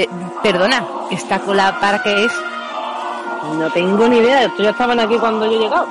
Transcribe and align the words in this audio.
Eh, 0.00 0.08
perdona, 0.42 0.82
¿esta 1.10 1.40
cola 1.40 1.78
para 1.78 2.02
qué 2.02 2.24
es? 2.24 2.32
No 3.58 3.70
tengo 3.70 4.08
ni 4.08 4.16
idea, 4.16 4.44
estos 4.44 4.62
ya 4.62 4.70
estaban 4.70 4.98
aquí 4.98 5.18
cuando 5.18 5.44
yo 5.44 5.58
he 5.58 5.58
llegado. 5.58 5.86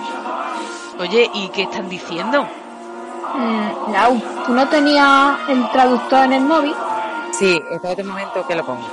Oye, 0.98 1.30
¿y 1.36 1.48
qué 1.50 1.64
están 1.64 1.88
diciendo? 1.88 2.42
Mm, 3.36 3.92
Lau, 3.92 4.20
¿tú 4.48 4.54
no 4.54 4.68
tenías 4.68 5.38
el 5.48 5.70
traductor 5.70 6.24
en 6.26 6.34
el 6.34 6.42
móvil? 6.42 6.74
Sí, 7.38 7.62
espérate 7.70 8.02
un 8.02 8.08
momento 8.08 8.48
que 8.48 8.56
lo 8.56 8.66
pongo. 8.66 8.88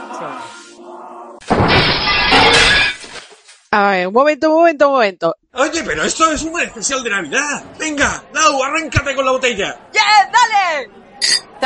A 3.71 3.91
ver, 3.91 4.09
un 4.09 4.13
momento, 4.13 4.51
un 4.51 4.57
momento, 4.57 4.89
un 4.89 4.95
momento. 4.97 5.37
Oye, 5.55 5.83
pero 5.83 6.03
esto 6.03 6.31
es 6.31 6.43
un 6.43 6.61
especial 6.61 7.03
de 7.03 7.09
Navidad. 7.09 7.65
Venga, 7.79 8.23
Lau, 8.35 8.63
arráncate 8.63 9.15
con 9.17 9.25
la 9.25 9.31
botella. 9.33 9.79
¡Yeah, 9.95 10.31
dale! 10.31 11.06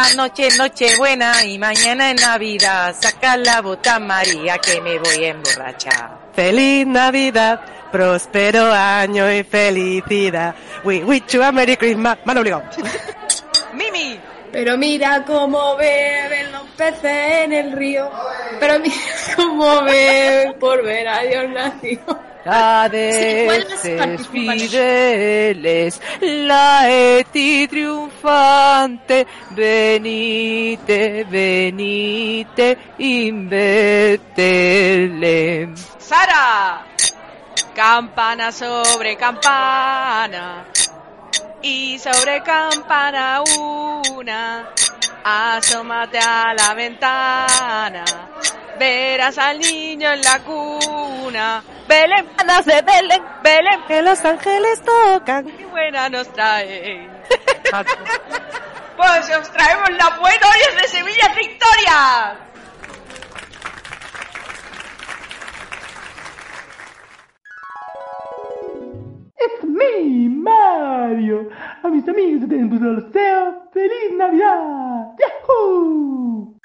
Esta 0.03 0.17
noche 0.17 0.47
es 0.47 0.59
noche 0.59 0.97
buena 0.97 1.45
y 1.45 1.59
mañana 1.59 2.11
es 2.11 2.21
Navidad. 2.23 2.97
Saca 2.99 3.37
la 3.37 3.61
bota 3.61 4.01
María 4.01 4.57
que 4.57 4.81
me 4.81 4.99
voy 4.99 5.25
a 5.25 5.29
emborrachar. 5.29 6.19
Feliz 6.33 6.87
Navidad, 6.87 7.61
próspero 7.93 8.73
año 8.73 9.31
y 9.31 9.43
felicidad. 9.45 10.55
We 10.85 11.05
wish 11.05 11.27
you 11.29 11.43
a 11.43 11.53
Merry 11.53 11.77
Christmas. 11.77 12.19
Mano 12.25 12.41
obligado. 12.41 12.65
¡Mimi! 13.75 14.19
Pero 14.53 14.77
mira 14.77 15.25
cómo 15.25 15.77
beben 15.77 16.53
los 16.53 16.67
peces 16.77 17.45
en 17.45 17.53
el 17.53 17.73
río. 17.73 18.11
Pero 18.59 18.79
mira 18.81 18.95
cómo 19.37 19.83
beben 19.83 20.59
por 20.59 20.83
ver 20.85 21.09
a 21.09 21.21
Dios 21.23 21.49
nacido. 21.51 22.31
Cadeces 22.45 24.27
fideles, 24.29 26.01
la 26.23 26.89
eti 26.89 27.69
triunfante, 27.69 29.27
venite, 29.51 31.25
venite, 31.25 32.79
in 32.97 33.47
Betlem. 33.51 34.57
¡Sara! 35.99 36.87
Campana 37.75 38.51
sobre 38.51 39.17
campana. 39.17 40.65
Y 41.63 41.99
sobre 41.99 42.43
campana 42.43 43.43
una. 44.13 44.69
Asómate 45.25 46.19
a 46.19 46.55
la 46.55 46.75
ventana. 46.75 48.05
Verás 48.79 49.37
al 49.39 49.59
niño 49.59 50.11
en 50.11 50.23
la 50.23 50.39
cuna. 50.41 51.63
Belén, 51.87 52.29
Nace 52.47 52.81
Belén, 52.83 53.23
Belén, 53.43 53.83
que 53.87 54.01
los 54.01 54.25
ángeles 54.25 54.83
tocan. 54.83 55.45
qué 55.45 55.67
buena 55.67 56.09
nos 56.09 56.33
trae. 56.33 57.09
Pues 58.97 59.31
os 59.35 59.51
traemos 59.53 59.89
las 59.93 60.19
buenas 60.21 60.41
noticias 60.43 60.77
de 60.83 60.89
Sevilla 60.89 61.29
Victoria. 61.35 62.37
Es 69.41 69.65
mi 69.65 70.29
Mario. 70.29 71.49
A 71.83 71.89
mis 71.89 72.07
amigos 72.07 72.43
de 72.43 72.57
Tempus 72.57 72.79
los 72.79 73.05
feliz 73.73 74.13
Navidad. 74.13 75.17
¡Yahoo! 75.19 76.61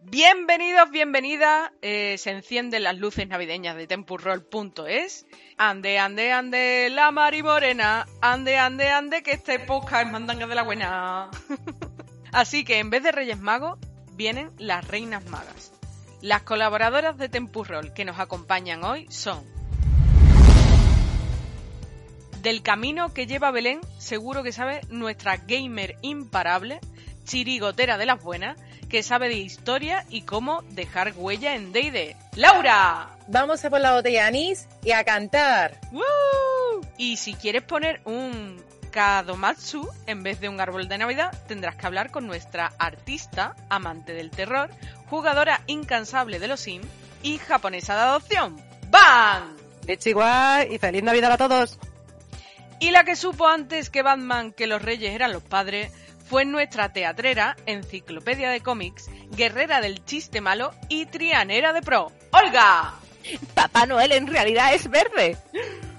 Bienvenidos, 0.00 0.90
bienvenidas. 0.90 1.70
Eh, 1.80 2.18
se 2.18 2.32
encienden 2.32 2.82
las 2.82 2.98
luces 2.98 3.26
navideñas 3.26 3.74
de 3.74 3.86
tempurroll.es. 3.86 5.26
Ande, 5.56 5.98
ande, 5.98 6.32
ande, 6.32 6.88
la 6.90 7.10
Mari 7.10 7.42
Morena. 7.42 8.06
Ande, 8.20 8.58
ande, 8.58 8.90
ande, 8.90 9.22
que 9.22 9.32
este 9.32 9.60
podcast 9.60 10.04
es 10.04 10.12
mandanga 10.12 10.46
de 10.46 10.54
la 10.54 10.62
buena. 10.62 11.30
Así 12.32 12.64
que 12.64 12.80
en 12.80 12.90
vez 12.90 13.02
de 13.02 13.12
Reyes 13.12 13.38
Magos, 13.38 13.78
vienen 14.12 14.50
las 14.58 14.86
Reinas 14.86 15.24
Magas. 15.30 15.72
Las 16.20 16.42
colaboradoras 16.42 17.16
de 17.16 17.30
Tempurroll 17.30 17.94
que 17.94 18.04
nos 18.04 18.18
acompañan 18.18 18.84
hoy 18.84 19.06
son. 19.08 19.59
Del 22.42 22.62
camino 22.62 23.12
que 23.12 23.26
lleva 23.26 23.48
a 23.48 23.50
Belén, 23.50 23.80
seguro 23.98 24.42
que 24.42 24.52
sabe 24.52 24.80
nuestra 24.88 25.36
gamer 25.36 25.96
imparable, 26.00 26.80
chirigotera 27.24 27.98
de 27.98 28.06
las 28.06 28.22
buenas, 28.22 28.58
que 28.88 29.02
sabe 29.02 29.28
de 29.28 29.34
historia 29.34 30.06
y 30.08 30.22
cómo 30.22 30.62
dejar 30.70 31.12
huella 31.14 31.54
en 31.54 31.72
D&D. 31.72 32.16
¡Laura! 32.36 33.10
Vamos 33.28 33.62
a 33.64 33.70
por 33.70 33.80
la 33.80 33.94
botella 33.94 34.22
de 34.22 34.28
anís 34.28 34.66
y 34.82 34.92
a 34.92 35.04
cantar. 35.04 35.78
¡Woo! 35.92 36.80
Y 36.96 37.18
si 37.18 37.34
quieres 37.34 37.62
poner 37.62 38.00
un 38.06 38.62
Kadomatsu 38.90 39.88
en 40.06 40.22
vez 40.22 40.40
de 40.40 40.48
un 40.48 40.60
árbol 40.60 40.88
de 40.88 40.96
Navidad, 40.96 41.30
tendrás 41.46 41.76
que 41.76 41.86
hablar 41.86 42.10
con 42.10 42.26
nuestra 42.26 42.72
artista, 42.78 43.54
amante 43.68 44.14
del 44.14 44.30
terror, 44.30 44.70
jugadora 45.10 45.60
incansable 45.66 46.38
de 46.38 46.48
los 46.48 46.60
Sims 46.60 46.86
y 47.22 47.36
japonesa 47.36 47.94
de 47.96 48.00
adopción. 48.00 48.56
¡Bang! 48.88 49.56
De 49.84 49.98
Chihuahua 49.98 50.64
y 50.64 50.78
feliz 50.78 51.02
Navidad 51.02 51.32
a 51.32 51.38
todos. 51.38 51.78
Y 52.80 52.90
la 52.90 53.04
que 53.04 53.14
supo 53.14 53.46
antes 53.46 53.90
que 53.90 54.02
Batman 54.02 54.52
que 54.52 54.66
los 54.66 54.80
reyes 54.80 55.14
eran 55.14 55.32
los 55.32 55.42
padres 55.42 55.92
fue 56.30 56.46
nuestra 56.46 56.92
teatrera, 56.92 57.56
enciclopedia 57.66 58.50
de 58.50 58.62
cómics, 58.62 59.10
guerrera 59.32 59.80
del 59.82 60.04
chiste 60.04 60.40
malo 60.40 60.70
y 60.88 61.04
trianera 61.04 61.74
de 61.74 61.82
pro. 61.82 62.10
¡Olga! 62.32 62.94
Papá 63.54 63.84
Noel 63.84 64.12
en 64.12 64.26
realidad 64.26 64.72
es 64.72 64.88
verde. 64.88 65.36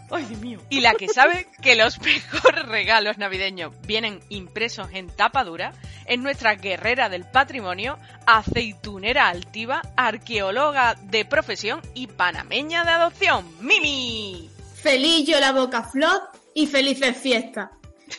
¡Ay, 0.09 0.25
Dios 0.25 0.41
mío! 0.41 0.59
Y 0.69 0.81
la 0.81 0.93
que 0.95 1.07
sabe 1.07 1.47
que 1.61 1.75
los 1.75 2.01
mejores 2.01 2.65
regalos 2.65 3.19
navideños 3.19 3.73
vienen 3.85 4.19
impresos 4.29 4.87
en 4.91 5.07
tapa 5.07 5.43
dura 5.43 5.73
es 6.07 6.17
nuestra 6.17 6.55
guerrera 6.55 7.09
del 7.09 7.25
patrimonio, 7.25 7.99
aceitunera 8.25 9.27
altiva, 9.27 9.81
arqueóloga 9.95 10.95
de 10.95 11.25
profesión 11.25 11.81
y 11.93 12.07
panameña 12.07 12.83
de 12.83 12.91
adopción, 12.91 13.45
Mimi. 13.59 14.49
Feliz 14.75 15.27
yo 15.27 15.39
la 15.39 15.51
boca 15.51 15.83
flor 15.83 16.40
y 16.53 16.67
felices 16.67 17.17
fiestas. 17.17 17.69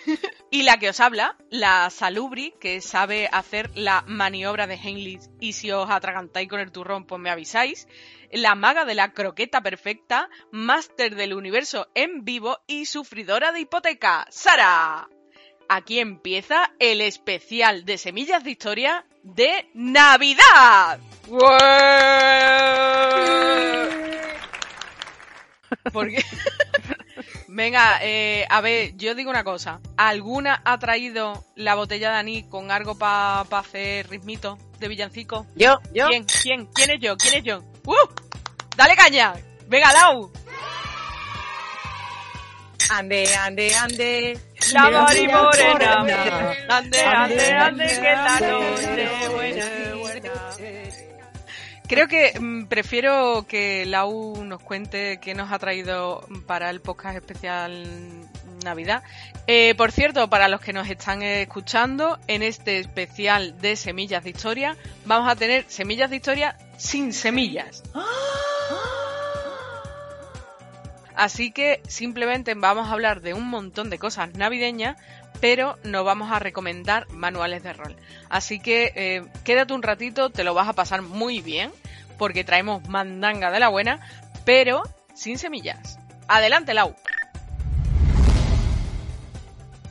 Y 0.54 0.64
la 0.64 0.76
que 0.76 0.90
os 0.90 1.00
habla, 1.00 1.38
la 1.48 1.88
Salubri, 1.88 2.52
que 2.60 2.82
sabe 2.82 3.26
hacer 3.32 3.70
la 3.74 4.04
maniobra 4.06 4.66
de 4.66 4.74
Heimlich 4.74 5.22
y 5.40 5.54
si 5.54 5.70
os 5.70 5.88
atragantáis 5.88 6.46
con 6.46 6.60
el 6.60 6.70
turrón, 6.70 7.06
pues 7.06 7.18
me 7.18 7.30
avisáis. 7.30 7.88
La 8.30 8.54
maga 8.54 8.84
de 8.84 8.94
la 8.94 9.14
croqueta 9.14 9.62
perfecta, 9.62 10.28
máster 10.50 11.16
del 11.16 11.32
universo 11.32 11.88
en 11.94 12.26
vivo 12.26 12.58
y 12.66 12.84
sufridora 12.84 13.50
de 13.52 13.60
hipoteca, 13.60 14.26
Sara. 14.28 15.08
Aquí 15.70 16.00
empieza 16.00 16.70
el 16.78 17.00
especial 17.00 17.86
de 17.86 17.96
Semillas 17.96 18.44
de 18.44 18.50
Historia 18.50 19.06
de 19.22 19.70
Navidad. 19.72 21.00
Porque... 25.94 26.22
Venga, 27.54 27.98
eh, 28.00 28.46
a 28.48 28.62
ver, 28.62 28.96
yo 28.96 29.14
digo 29.14 29.28
una 29.28 29.44
cosa. 29.44 29.78
¿Alguna 29.98 30.62
ha 30.64 30.78
traído 30.78 31.44
la 31.54 31.74
botella 31.74 32.10
de 32.10 32.16
anís 32.16 32.46
con 32.46 32.70
algo 32.70 32.96
para 32.96 33.42
hacer 33.42 34.08
ritmito 34.08 34.56
de 34.78 34.88
villancico? 34.88 35.46
Yo, 35.54 35.78
yo. 35.92 36.08
¿Quién? 36.08 36.24
¿Quién? 36.24 36.66
¿Quién 36.72 36.90
es 36.92 37.00
yo? 37.00 37.14
¿Quién 37.18 37.34
es 37.34 37.44
yo? 37.44 37.62
¡Uh! 37.84 37.94
¡Dale 38.74 38.96
caña! 38.96 39.34
¡Venga, 39.68 39.92
Lau! 39.92 40.32
Ande, 42.88 43.34
ande, 43.36 43.74
ande. 43.74 44.40
La 44.72 44.90
Mari 44.90 45.28
Morena. 45.28 45.98
Morena. 45.98 46.54
Ande, 46.70 47.02
ande, 47.02 47.52
ande, 47.52 47.86
que 47.86 48.12
la 48.12 48.40
noche 48.40 49.28
buena, 49.28 49.94
buena. 49.96 50.51
Creo 51.92 52.08
que 52.08 52.40
mm, 52.40 52.68
prefiero 52.68 53.44
que 53.46 53.84
Lau 53.84 54.42
nos 54.44 54.62
cuente 54.62 55.18
qué 55.20 55.34
nos 55.34 55.52
ha 55.52 55.58
traído 55.58 56.26
para 56.46 56.70
el 56.70 56.80
podcast 56.80 57.16
especial 57.16 57.86
Navidad. 58.64 59.02
Eh, 59.46 59.74
por 59.74 59.92
cierto, 59.92 60.30
para 60.30 60.48
los 60.48 60.62
que 60.62 60.72
nos 60.72 60.88
están 60.88 61.20
escuchando, 61.20 62.18
en 62.28 62.42
este 62.42 62.78
especial 62.78 63.60
de 63.60 63.76
Semillas 63.76 64.24
de 64.24 64.30
Historia, 64.30 64.74
vamos 65.04 65.30
a 65.30 65.36
tener 65.36 65.66
Semillas 65.68 66.08
de 66.08 66.16
Historia 66.16 66.56
sin 66.78 67.12
semillas. 67.12 67.82
Así 71.14 71.50
que 71.50 71.82
simplemente 71.86 72.54
vamos 72.54 72.88
a 72.88 72.92
hablar 72.92 73.20
de 73.20 73.34
un 73.34 73.46
montón 73.48 73.90
de 73.90 73.98
cosas 73.98 74.32
navideñas, 74.32 74.96
pero 75.42 75.76
no 75.82 76.04
vamos 76.04 76.30
a 76.30 76.38
recomendar 76.38 77.08
manuales 77.10 77.64
de 77.64 77.72
rol. 77.72 77.96
Así 78.30 78.60
que 78.60 78.92
eh, 78.94 79.24
quédate 79.42 79.74
un 79.74 79.82
ratito, 79.82 80.30
te 80.30 80.44
lo 80.44 80.54
vas 80.54 80.68
a 80.68 80.72
pasar 80.72 81.02
muy 81.02 81.40
bien, 81.40 81.72
porque 82.16 82.44
traemos 82.44 82.88
mandanga 82.88 83.50
de 83.50 83.58
la 83.58 83.68
buena, 83.68 83.98
pero 84.44 84.84
sin 85.14 85.38
semillas. 85.38 85.98
Adelante, 86.28 86.74
Lau. 86.74 86.94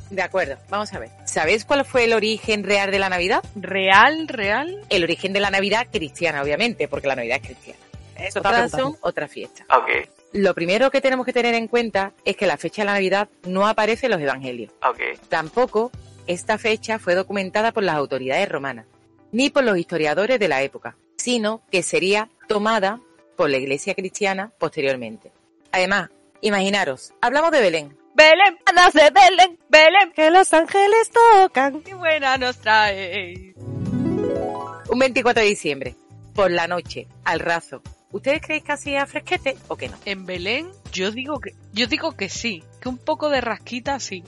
De 0.09 0.21
acuerdo, 0.21 0.55
vamos 0.69 0.93
a 0.93 0.99
ver. 0.99 1.09
¿Sabéis 1.25 1.65
cuál 1.65 1.83
fue 1.83 2.05
el 2.05 2.13
origen 2.13 2.63
real 2.63 2.89
de 2.89 2.99
la 2.99 3.09
Navidad? 3.09 3.43
Real, 3.55 4.29
real. 4.29 4.85
El 4.87 5.03
origen 5.03 5.33
de 5.33 5.41
la 5.41 5.51
Navidad 5.51 5.87
cristiana, 5.91 6.41
obviamente, 6.41 6.87
porque 6.87 7.09
la 7.09 7.17
Navidad 7.17 7.39
es 7.41 7.47
cristiana. 7.47 7.79
Eso 8.15 8.39
Otras 8.39 8.71
son 8.71 8.95
otras 9.01 9.29
fiestas. 9.29 9.67
Ok, 9.69 10.07
Lo 10.33 10.53
primero 10.53 10.91
que 10.91 11.01
tenemos 11.01 11.25
que 11.25 11.33
tener 11.33 11.53
en 11.55 11.67
cuenta 11.67 12.13
es 12.23 12.37
que 12.37 12.47
la 12.47 12.57
fecha 12.57 12.81
de 12.83 12.85
la 12.85 12.93
Navidad 12.93 13.29
no 13.45 13.67
aparece 13.67 14.05
en 14.05 14.11
los 14.13 14.21
evangelios. 14.21 14.71
ok. 14.87 14.99
Tampoco 15.29 15.91
esta 16.27 16.57
fecha 16.57 16.99
fue 16.99 17.15
documentada 17.15 17.71
por 17.73 17.83
las 17.83 17.95
autoridades 17.95 18.47
romanas. 18.47 18.85
ni 19.33 19.49
por 19.49 19.63
los 19.63 19.77
historiadores 19.77 20.39
de 20.39 20.47
la 20.49 20.61
época, 20.61 20.95
sino 21.15 21.61
que 21.71 21.83
sería 21.83 22.29
tomada 22.49 22.99
por 23.37 23.49
la 23.49 23.57
iglesia 23.57 23.93
cristiana 23.95 24.51
posteriormente. 24.57 25.31
Además, 25.71 26.09
imaginaros, 26.41 27.13
hablamos 27.21 27.51
de 27.51 27.61
Belén. 27.61 27.97
Belén, 28.13 28.57
nace 28.75 29.09
Belén, 29.09 29.57
Belén, 29.69 30.11
Que 30.13 30.29
los 30.31 30.53
ángeles 30.53 31.11
tocan. 31.11 31.81
qué 31.81 31.93
buena 31.93 32.37
nos 32.37 32.57
trae. 32.57 33.53
Un 33.55 34.99
24 34.99 35.41
de 35.43 35.47
diciembre, 35.47 35.95
por 36.35 36.51
la 36.51 36.67
noche, 36.67 37.07
al 37.23 37.39
raso. 37.39 37.81
¿Ustedes 38.11 38.41
creéis 38.41 38.63
que 38.63 38.71
hacía 38.73 39.05
fresquete 39.05 39.57
o 39.67 39.75
que 39.77 39.89
no? 39.89 39.97
En 40.05 40.25
Belén, 40.25 40.69
yo 40.91 41.11
digo 41.11 41.39
que, 41.39 41.53
yo 41.73 41.87
digo 41.87 42.11
que 42.13 42.27
sí, 42.29 42.63
que 42.81 42.89
un 42.89 42.97
poco 42.97 43.29
de 43.29 43.41
rasquita 43.41 43.99
sí. 43.99 44.23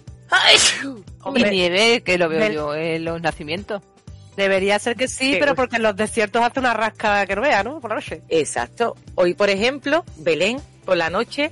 Y 1.35 1.43
nieve, 1.43 2.01
que 2.01 2.17
lo 2.17 2.29
veo 2.29 2.39
Bel- 2.39 2.53
yo 2.53 2.75
en 2.75 3.05
los 3.05 3.21
nacimientos. 3.21 3.81
Debería 4.35 4.79
ser 4.79 4.95
que 4.95 5.07
sí, 5.07 5.33
Qué 5.33 5.37
pero 5.37 5.51
gusto. 5.51 5.61
porque 5.61 5.75
en 5.75 5.83
los 5.83 5.95
desiertos 5.95 6.41
hace 6.41 6.59
una 6.59 6.73
rasca 6.73 7.25
que 7.27 7.35
no 7.35 7.41
vea, 7.43 7.63
¿no? 7.63 7.79
Por 7.79 7.91
la 7.91 7.95
noche. 7.97 8.21
Exacto. 8.29 8.95
Hoy, 9.15 9.35
por 9.35 9.49
ejemplo, 9.51 10.03
Belén, 10.17 10.59
por 10.85 10.97
la 10.97 11.09
noche, 11.11 11.51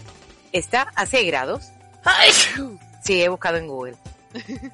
está 0.51 0.87
a 0.95 1.05
6 1.05 1.27
grados. 1.27 1.69
Sí, 3.03 3.21
he 3.21 3.29
buscado 3.29 3.57
en 3.57 3.67
Google. 3.67 3.95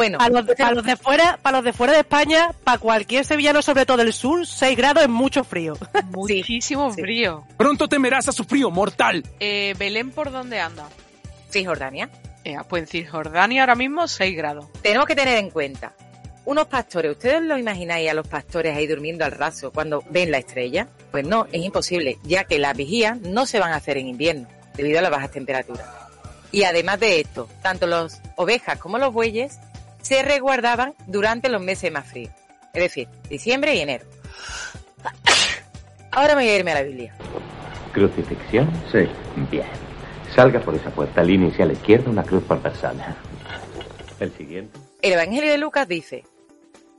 Bueno, 0.00 0.16
Para 0.16 0.30
los, 0.30 0.56
para 0.56 0.72
los 0.72 0.84
de 0.86 0.96
fuera, 0.96 1.38
para 1.42 1.58
los 1.58 1.64
de 1.66 1.74
fuera 1.74 1.92
de 1.92 1.98
España, 1.98 2.54
para 2.64 2.78
cualquier 2.78 3.22
sevillano, 3.22 3.60
sobre 3.60 3.84
todo 3.84 4.00
el 4.00 4.14
sur, 4.14 4.46
6 4.46 4.74
grados 4.74 5.02
es 5.02 5.10
mucho 5.10 5.44
frío. 5.44 5.76
Muchísimo 6.10 6.90
sí. 6.90 7.02
frío. 7.02 7.44
Pronto 7.58 7.86
temerás 7.86 8.26
a 8.26 8.32
su 8.32 8.44
frío 8.44 8.70
mortal. 8.70 9.22
Eh, 9.40 9.74
Belén, 9.78 10.10
¿por 10.10 10.32
dónde 10.32 10.58
anda? 10.58 10.88
Cisjordania. 11.50 12.08
Eh, 12.44 12.56
pues 12.66 12.84
en 12.84 12.86
Cisjordania 12.86 13.60
ahora 13.60 13.74
mismo 13.74 14.08
6 14.08 14.34
grados. 14.34 14.64
Tenemos 14.80 15.06
que 15.06 15.14
tener 15.14 15.36
en 15.36 15.50
cuenta, 15.50 15.92
unos 16.46 16.68
pastores, 16.68 17.12
¿ustedes 17.12 17.42
lo 17.42 17.58
imagináis 17.58 18.08
a 18.08 18.14
los 18.14 18.26
pastores 18.26 18.74
ahí 18.74 18.86
durmiendo 18.86 19.26
al 19.26 19.32
raso 19.32 19.70
cuando 19.70 20.02
ven 20.08 20.30
la 20.30 20.38
estrella? 20.38 20.88
Pues 21.10 21.26
no, 21.26 21.46
es 21.52 21.62
imposible, 21.62 22.16
ya 22.22 22.44
que 22.44 22.58
las 22.58 22.74
vigías 22.74 23.20
no 23.20 23.44
se 23.44 23.60
van 23.60 23.72
a 23.72 23.76
hacer 23.76 23.98
en 23.98 24.06
invierno, 24.06 24.48
debido 24.78 24.98
a 24.98 25.02
las 25.02 25.10
bajas 25.10 25.30
temperaturas. 25.30 25.86
Y 26.52 26.62
además 26.62 26.98
de 27.00 27.20
esto, 27.20 27.50
tanto 27.62 27.86
las 27.86 28.22
ovejas 28.36 28.78
como 28.78 28.96
los 28.96 29.12
bueyes 29.12 29.60
se 30.02 30.22
resguardaban 30.22 30.94
durante 31.06 31.48
los 31.48 31.62
meses 31.62 31.92
más 31.92 32.06
fríos, 32.06 32.32
es 32.72 32.82
decir, 32.82 33.08
diciembre 33.28 33.74
y 33.74 33.80
enero. 33.80 34.06
Ahora 36.12 36.34
me 36.34 36.42
voy 36.42 36.50
a 36.50 36.56
irme 36.56 36.72
a 36.72 36.74
la 36.74 36.82
Biblia. 36.82 37.14
¿Crucifixión? 37.92 38.70
Sí. 38.90 39.08
Bien. 39.50 39.66
Salga 40.34 40.60
por 40.60 40.74
esa 40.74 40.90
puerta, 40.90 41.22
línea 41.22 41.52
a 41.58 41.66
la 41.66 41.72
izquierda, 41.72 42.10
una 42.10 42.22
cruz 42.22 42.44
por 42.44 42.60
persona. 42.60 43.16
El 44.18 44.32
siguiente. 44.36 44.78
El 45.02 45.12
Evangelio 45.12 45.50
de 45.50 45.58
Lucas 45.58 45.88
dice, 45.88 46.24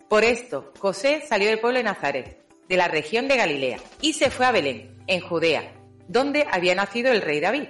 por 0.09 0.23
esto 0.23 0.73
José 0.79 1.23
salió 1.27 1.47
del 1.47 1.59
pueblo 1.59 1.77
de 1.77 1.83
Nazaret, 1.83 2.37
de 2.67 2.77
la 2.77 2.87
región 2.87 3.27
de 3.27 3.37
Galilea, 3.37 3.77
y 4.01 4.13
se 4.13 4.29
fue 4.29 4.45
a 4.45 4.51
Belén, 4.51 4.97
en 5.07 5.21
Judea, 5.21 5.71
donde 6.07 6.45
había 6.51 6.75
nacido 6.75 7.11
el 7.11 7.21
rey 7.21 7.39
David. 7.39 7.69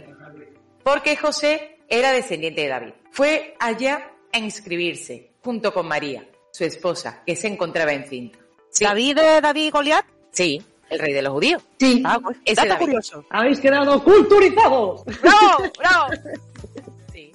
Porque 0.83 1.15
José 1.15 1.77
era 1.87 2.11
descendiente 2.11 2.61
de 2.61 2.67
David. 2.69 2.93
Fue 3.11 3.55
allá 3.59 4.10
a 4.33 4.37
inscribirse, 4.39 5.31
junto 5.43 5.73
con 5.73 5.87
María, 5.87 6.25
su 6.51 6.63
esposa, 6.63 7.21
que 7.25 7.35
se 7.35 7.47
encontraba 7.47 7.93
encinta. 7.93 8.39
Sí, 8.71 8.83
¿David 8.85 9.15
de 9.17 9.41
David 9.41 9.65
y 9.65 9.69
Goliat? 9.71 10.05
sí, 10.31 10.61
el 10.89 10.99
rey 10.99 11.13
de 11.13 11.21
los 11.21 11.31
judíos. 11.33 11.63
Sí. 11.79 12.01
Ah, 12.05 12.19
pues, 12.21 12.37
Ese 12.43 12.55
dato 12.55 12.69
David. 12.69 12.85
curioso. 12.85 13.25
Habéis 13.29 13.59
quedado 13.61 14.03
culturizados. 14.03 15.05
¡Bravo! 15.05 15.71
¡Bravo! 15.77 16.07
Sí. 17.13 17.31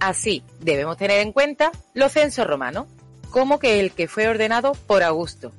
Así, 0.00 0.42
debemos 0.60 0.96
tener 0.96 1.20
en 1.20 1.32
cuenta 1.32 1.70
los 1.94 2.12
censos 2.12 2.46
romanos, 2.46 2.86
como 3.30 3.58
que 3.58 3.78
el 3.80 3.92
que 3.92 4.08
fue 4.08 4.26
ordenado 4.28 4.72
por 4.86 5.02
Augusto. 5.02 5.52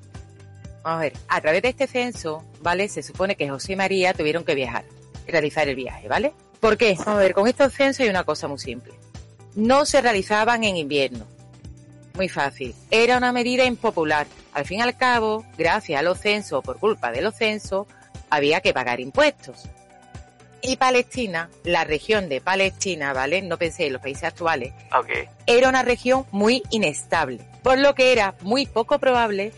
Vamos 0.84 1.00
a 1.00 1.02
ver, 1.02 1.14
a 1.28 1.42
través 1.42 1.62
de 1.62 1.70
este 1.70 1.88
censo, 1.88 2.44
¿vale? 2.62 2.88
Se 2.90 3.02
supone 3.04 3.36
que 3.36 3.50
José 3.50 3.74
y 3.74 3.76
María 3.76 4.14
tuvieron 4.14 4.44
que 4.46 4.56
viajar, 4.56 4.86
realizar 5.28 5.68
el 5.68 5.76
viaje, 5.76 6.08
¿vale? 6.08 6.34
¿Por 6.60 6.78
qué? 6.78 6.94
Vamos 6.98 7.08
a 7.08 7.16
ver, 7.18 7.34
con 7.34 7.48
estos 7.48 7.74
censos 7.74 8.02
hay 8.02 8.10
una 8.10 8.24
cosa 8.24 8.48
muy 8.48 8.58
simple. 8.60 8.94
No 9.58 9.88
se 9.88 10.02
realizaban 10.02 10.64
en 10.64 10.78
invierno. 10.78 11.26
Muy 12.14 12.30
fácil. 12.30 12.76
Era 12.92 13.18
una 13.18 13.32
medida 13.32 13.66
impopular. 13.66 14.28
Al 14.54 14.66
fin 14.66 14.78
y 14.78 14.82
al 14.84 14.96
cabo, 14.96 15.46
gracias 15.58 16.00
a 16.00 16.04
los 16.04 16.20
censos 16.20 16.60
o 16.60 16.62
por 16.62 16.78
culpa 16.78 17.12
de 17.12 17.24
los 17.24 17.36
censos, 17.36 17.88
había 18.30 18.62
que 18.62 18.72
pagar 18.72 19.00
impuestos. 19.00 19.64
Y 20.62 20.78
Palestina, 20.78 21.50
la 21.64 21.86
región 21.86 22.30
de 22.30 22.40
Palestina, 22.40 23.14
¿vale? 23.14 23.42
No 23.42 23.58
pensé 23.58 23.88
en 23.88 23.94
los 23.94 24.02
países 24.02 24.26
actuales, 24.26 24.74
era 25.48 25.70
una 25.70 25.82
región 25.82 26.28
muy 26.32 26.62
inestable, 26.70 27.40
por 27.64 27.80
lo 27.80 27.96
que 27.96 28.12
era 28.12 28.36
muy 28.42 28.68
poco 28.68 29.00
probable 29.00 29.54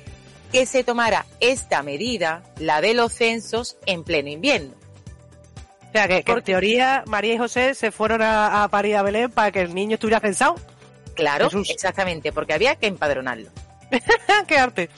que 0.53 0.65
se 0.65 0.85
tomara 0.85 1.25
esta 1.41 1.83
medida, 1.83 2.43
la 2.57 2.79
de 2.79 2.93
los 2.93 3.11
censos, 3.11 3.77
en 3.85 4.05
pleno 4.05 4.29
invierno. 4.29 4.78
O 5.89 5.91
sea, 5.91 6.07
que, 6.07 6.23
que 6.23 6.31
en 6.31 6.41
teoría 6.43 7.03
María 7.07 7.33
y 7.33 7.37
José 7.37 7.73
se 7.73 7.91
fueron 7.91 8.21
a, 8.21 8.63
a 8.63 8.67
París 8.67 8.95
a 8.95 9.01
Belén 9.01 9.31
para 9.31 9.51
que 9.51 9.61
el 9.61 9.73
niño 9.73 9.95
estuviera 9.95 10.19
censado. 10.19 10.55
Claro, 11.15 11.45
Jesús. 11.45 11.69
exactamente, 11.69 12.31
porque 12.31 12.53
había 12.53 12.75
que 12.75 12.87
empadronarlo. 12.87 13.49
¡Qué 14.47 14.57
arte! 14.57 14.89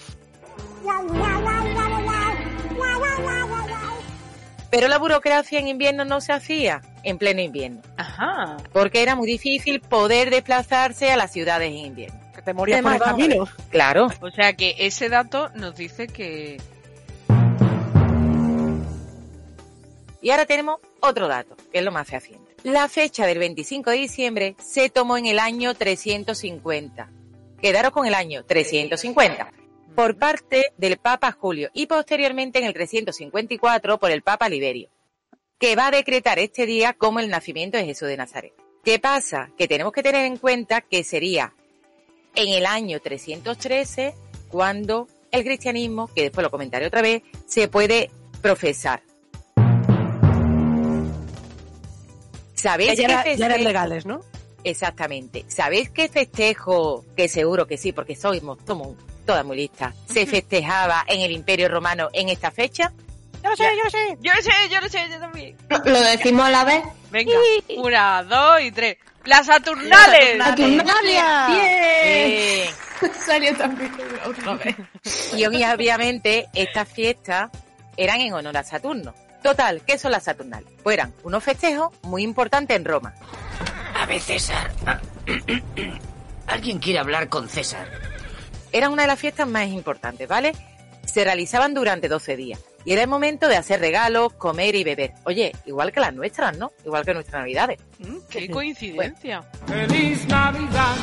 Pero 4.70 4.88
la 4.88 4.98
burocracia 4.98 5.60
en 5.60 5.68
invierno 5.68 6.06
no 6.06 6.22
se 6.22 6.32
hacía 6.32 6.82
en 7.04 7.18
pleno 7.18 7.42
invierno, 7.42 7.82
Ajá. 7.98 8.56
porque 8.72 9.02
era 9.02 9.16
muy 9.16 9.28
difícil 9.28 9.82
poder 9.82 10.30
desplazarse 10.30 11.12
a 11.12 11.18
las 11.18 11.32
ciudades 11.32 11.68
en 11.70 11.78
invierno. 11.78 12.18
Que 12.34 12.42
te 12.42 12.54
morías 12.54 12.82
por 12.82 12.94
el 12.94 13.00
camino. 13.00 13.48
Claro, 13.70 14.08
O 14.22 14.32
sea 14.32 14.54
que 14.54 14.76
ese 14.80 15.10
dato 15.10 15.50
nos 15.56 15.76
dice 15.76 16.08
que... 16.08 16.62
Y 20.22 20.30
ahora 20.30 20.46
tenemos 20.46 20.80
otro 21.00 21.28
dato, 21.28 21.56
que 21.72 21.80
es 21.80 21.84
lo 21.84 21.92
más 21.92 22.08
fehaciente. 22.08 22.56
La 22.64 22.88
fecha 22.88 23.26
del 23.26 23.40
25 23.40 23.90
de 23.90 23.98
diciembre 23.98 24.56
se 24.60 24.90
tomó 24.90 25.18
en 25.18 25.26
el 25.26 25.40
año 25.40 25.74
350. 25.74 27.10
Quedaros 27.60 27.92
con 27.92 28.06
el 28.06 28.14
año 28.14 28.44
350. 28.46 29.52
Por 29.96 30.18
parte 30.18 30.72
del 30.78 30.98
Papa 30.98 31.32
Julio 31.32 31.70
y 31.74 31.88
posteriormente 31.88 32.60
en 32.60 32.66
el 32.66 32.74
354 32.74 34.00
por 34.00 34.12
el 34.12 34.22
Papa 34.22 34.48
Liberio, 34.48 34.90
que 35.60 35.76
va 35.76 35.88
a 35.88 35.92
decretar 35.92 36.40
este 36.40 36.66
día 36.66 36.94
como 36.94 37.20
el 37.20 37.30
nacimiento 37.30 37.78
de 37.78 37.86
Jesús 37.86 38.08
de 38.08 38.18
Nazaret. 38.18 38.54
¿Qué 38.84 39.00
pasa? 39.00 39.52
Que 39.58 39.68
tenemos 39.68 39.92
que 39.92 40.04
tener 40.04 40.26
en 40.26 40.38
cuenta 40.38 40.82
que 40.82 41.04
sería 41.04 41.54
en 42.36 42.50
el 42.54 42.66
año 42.66 43.00
313 43.00 44.16
cuando 44.50 45.08
el 45.32 45.44
cristianismo, 45.44 46.10
que 46.14 46.24
después 46.24 46.44
lo 46.44 46.52
comentaré 46.52 46.86
otra 46.86 47.02
vez, 47.02 47.24
se 47.46 47.68
puede 47.68 48.12
profesar. 48.42 49.02
¿Sabéis 52.62 52.92
Que 52.92 52.96
ya, 52.98 53.04
era- 53.06 53.24
ya 53.24 53.32
eran 53.46 53.50
festejo- 53.58 53.64
legales, 53.64 54.06
¿no? 54.06 54.22
Exactamente. 54.64 55.46
¿Sabéis 55.48 55.90
qué 55.90 56.08
festejo? 56.08 57.04
Que 57.18 57.28
seguro 57.28 57.66
que 57.68 57.78
sí, 57.78 57.92
porque 57.92 58.16
somos, 58.16 58.60
somos 58.66 58.90
todas 59.26 59.44
muy 59.46 59.58
listas. 59.58 59.96
Se 60.12 60.26
festejaba 60.26 61.04
en 61.08 61.22
el 61.22 61.32
Imperio 61.32 61.68
Romano 61.68 62.10
en 62.14 62.30
esta 62.30 62.52
fecha. 62.52 62.92
Yo 63.44 63.50
lo 63.50 63.56
sé, 63.56 63.64
yo 63.76 63.84
lo 63.84 63.90
sé. 63.90 64.18
Yo 64.22 64.32
lo 64.36 64.42
sé, 64.42 64.52
yo 64.70 64.82
lo 64.82 64.90
sé, 64.90 65.10
yo 65.10 65.20
también. 65.20 65.58
Lo 65.86 66.02
decimos 66.02 66.46
a 66.46 66.52
la 66.52 66.64
vez. 66.64 66.84
Venga, 67.10 67.34
una, 67.78 68.24
dos 68.24 68.62
y 68.62 68.72
tres. 68.72 68.98
¡Las 69.26 69.48
Saturnales! 69.48 70.38
¡Saturnalia! 70.38 71.48
¡Bien! 71.50 71.62
Eh, 71.66 72.70
Salió 73.26 73.56
también 73.56 73.92
otra 74.26 74.54
vez. 74.56 74.76
y 75.36 75.46
obviamente 75.46 76.48
estas 76.54 76.88
fiestas 76.88 77.50
eran 77.98 78.22
en 78.22 78.34
honor 78.34 78.58
a 78.58 78.64
Saturno. 78.64 79.14
Total, 79.42 79.82
¿qué 79.86 79.98
son 79.98 80.12
las 80.12 80.24
Saturnales? 80.24 80.70
Pues 80.84 80.96
eran 80.96 81.14
unos 81.24 81.44
festejos 81.44 81.92
muy 82.04 82.24
importantes 82.24 82.76
en 82.78 82.86
Roma. 82.86 83.14
A 84.00 84.06
ver, 84.06 84.22
César. 84.22 84.72
Alguien 86.48 86.80
quiere 86.80 87.00
hablar 87.00 87.30
con 87.30 87.50
César. 87.50 87.88
Eran 88.72 88.92
una 88.92 89.04
de 89.04 89.08
las 89.08 89.20
fiestas 89.20 89.48
más 89.48 89.68
importantes, 89.68 90.28
¿vale? 90.28 90.54
Se 91.06 91.24
realizaban 91.24 91.74
durante 91.74 92.08
12 92.08 92.36
días. 92.36 92.60
Y 92.86 92.94
era 92.94 93.04
el 93.04 93.08
momento 93.08 93.48
de 93.48 93.58
hacer 93.58 93.80
regalos, 93.80 94.34
comer 94.34 94.76
y 94.76 94.84
beber. 94.84 95.14
Oye, 95.24 95.52
igual 95.66 95.92
que 95.92 96.00
las 96.00 96.14
nuestras, 96.14 96.58
¿no? 96.58 96.72
Igual 96.86 97.06
que 97.06 97.14
nuestras 97.14 97.42
navidades. 97.42 97.80
Mm, 98.00 98.18
¡Qué 98.30 98.50
coincidencia! 98.52 99.44
Feliz 99.68 100.28
Navidad. 100.28 100.96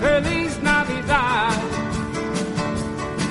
Feliz 0.00 0.58
Navidad. 0.62 1.50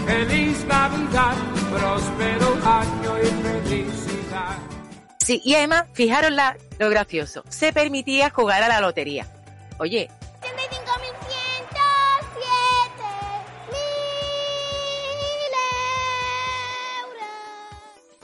Feliz 0.06 0.66
Navidad. 0.66 1.36
Próspero 1.72 2.58
año 2.66 3.18
y 3.22 3.26
felicidad. 3.44 4.58
Sí, 5.24 5.42
y 5.44 5.56
además, 5.56 5.86
fijaros 5.94 6.32
la, 6.32 6.58
lo 6.80 6.90
gracioso. 6.90 7.44
Se 7.50 7.72
permitía 7.74 8.30
jugar 8.30 8.64
a 8.64 8.68
la 8.68 8.82
lotería. 8.82 9.28
Oye, 9.78 10.10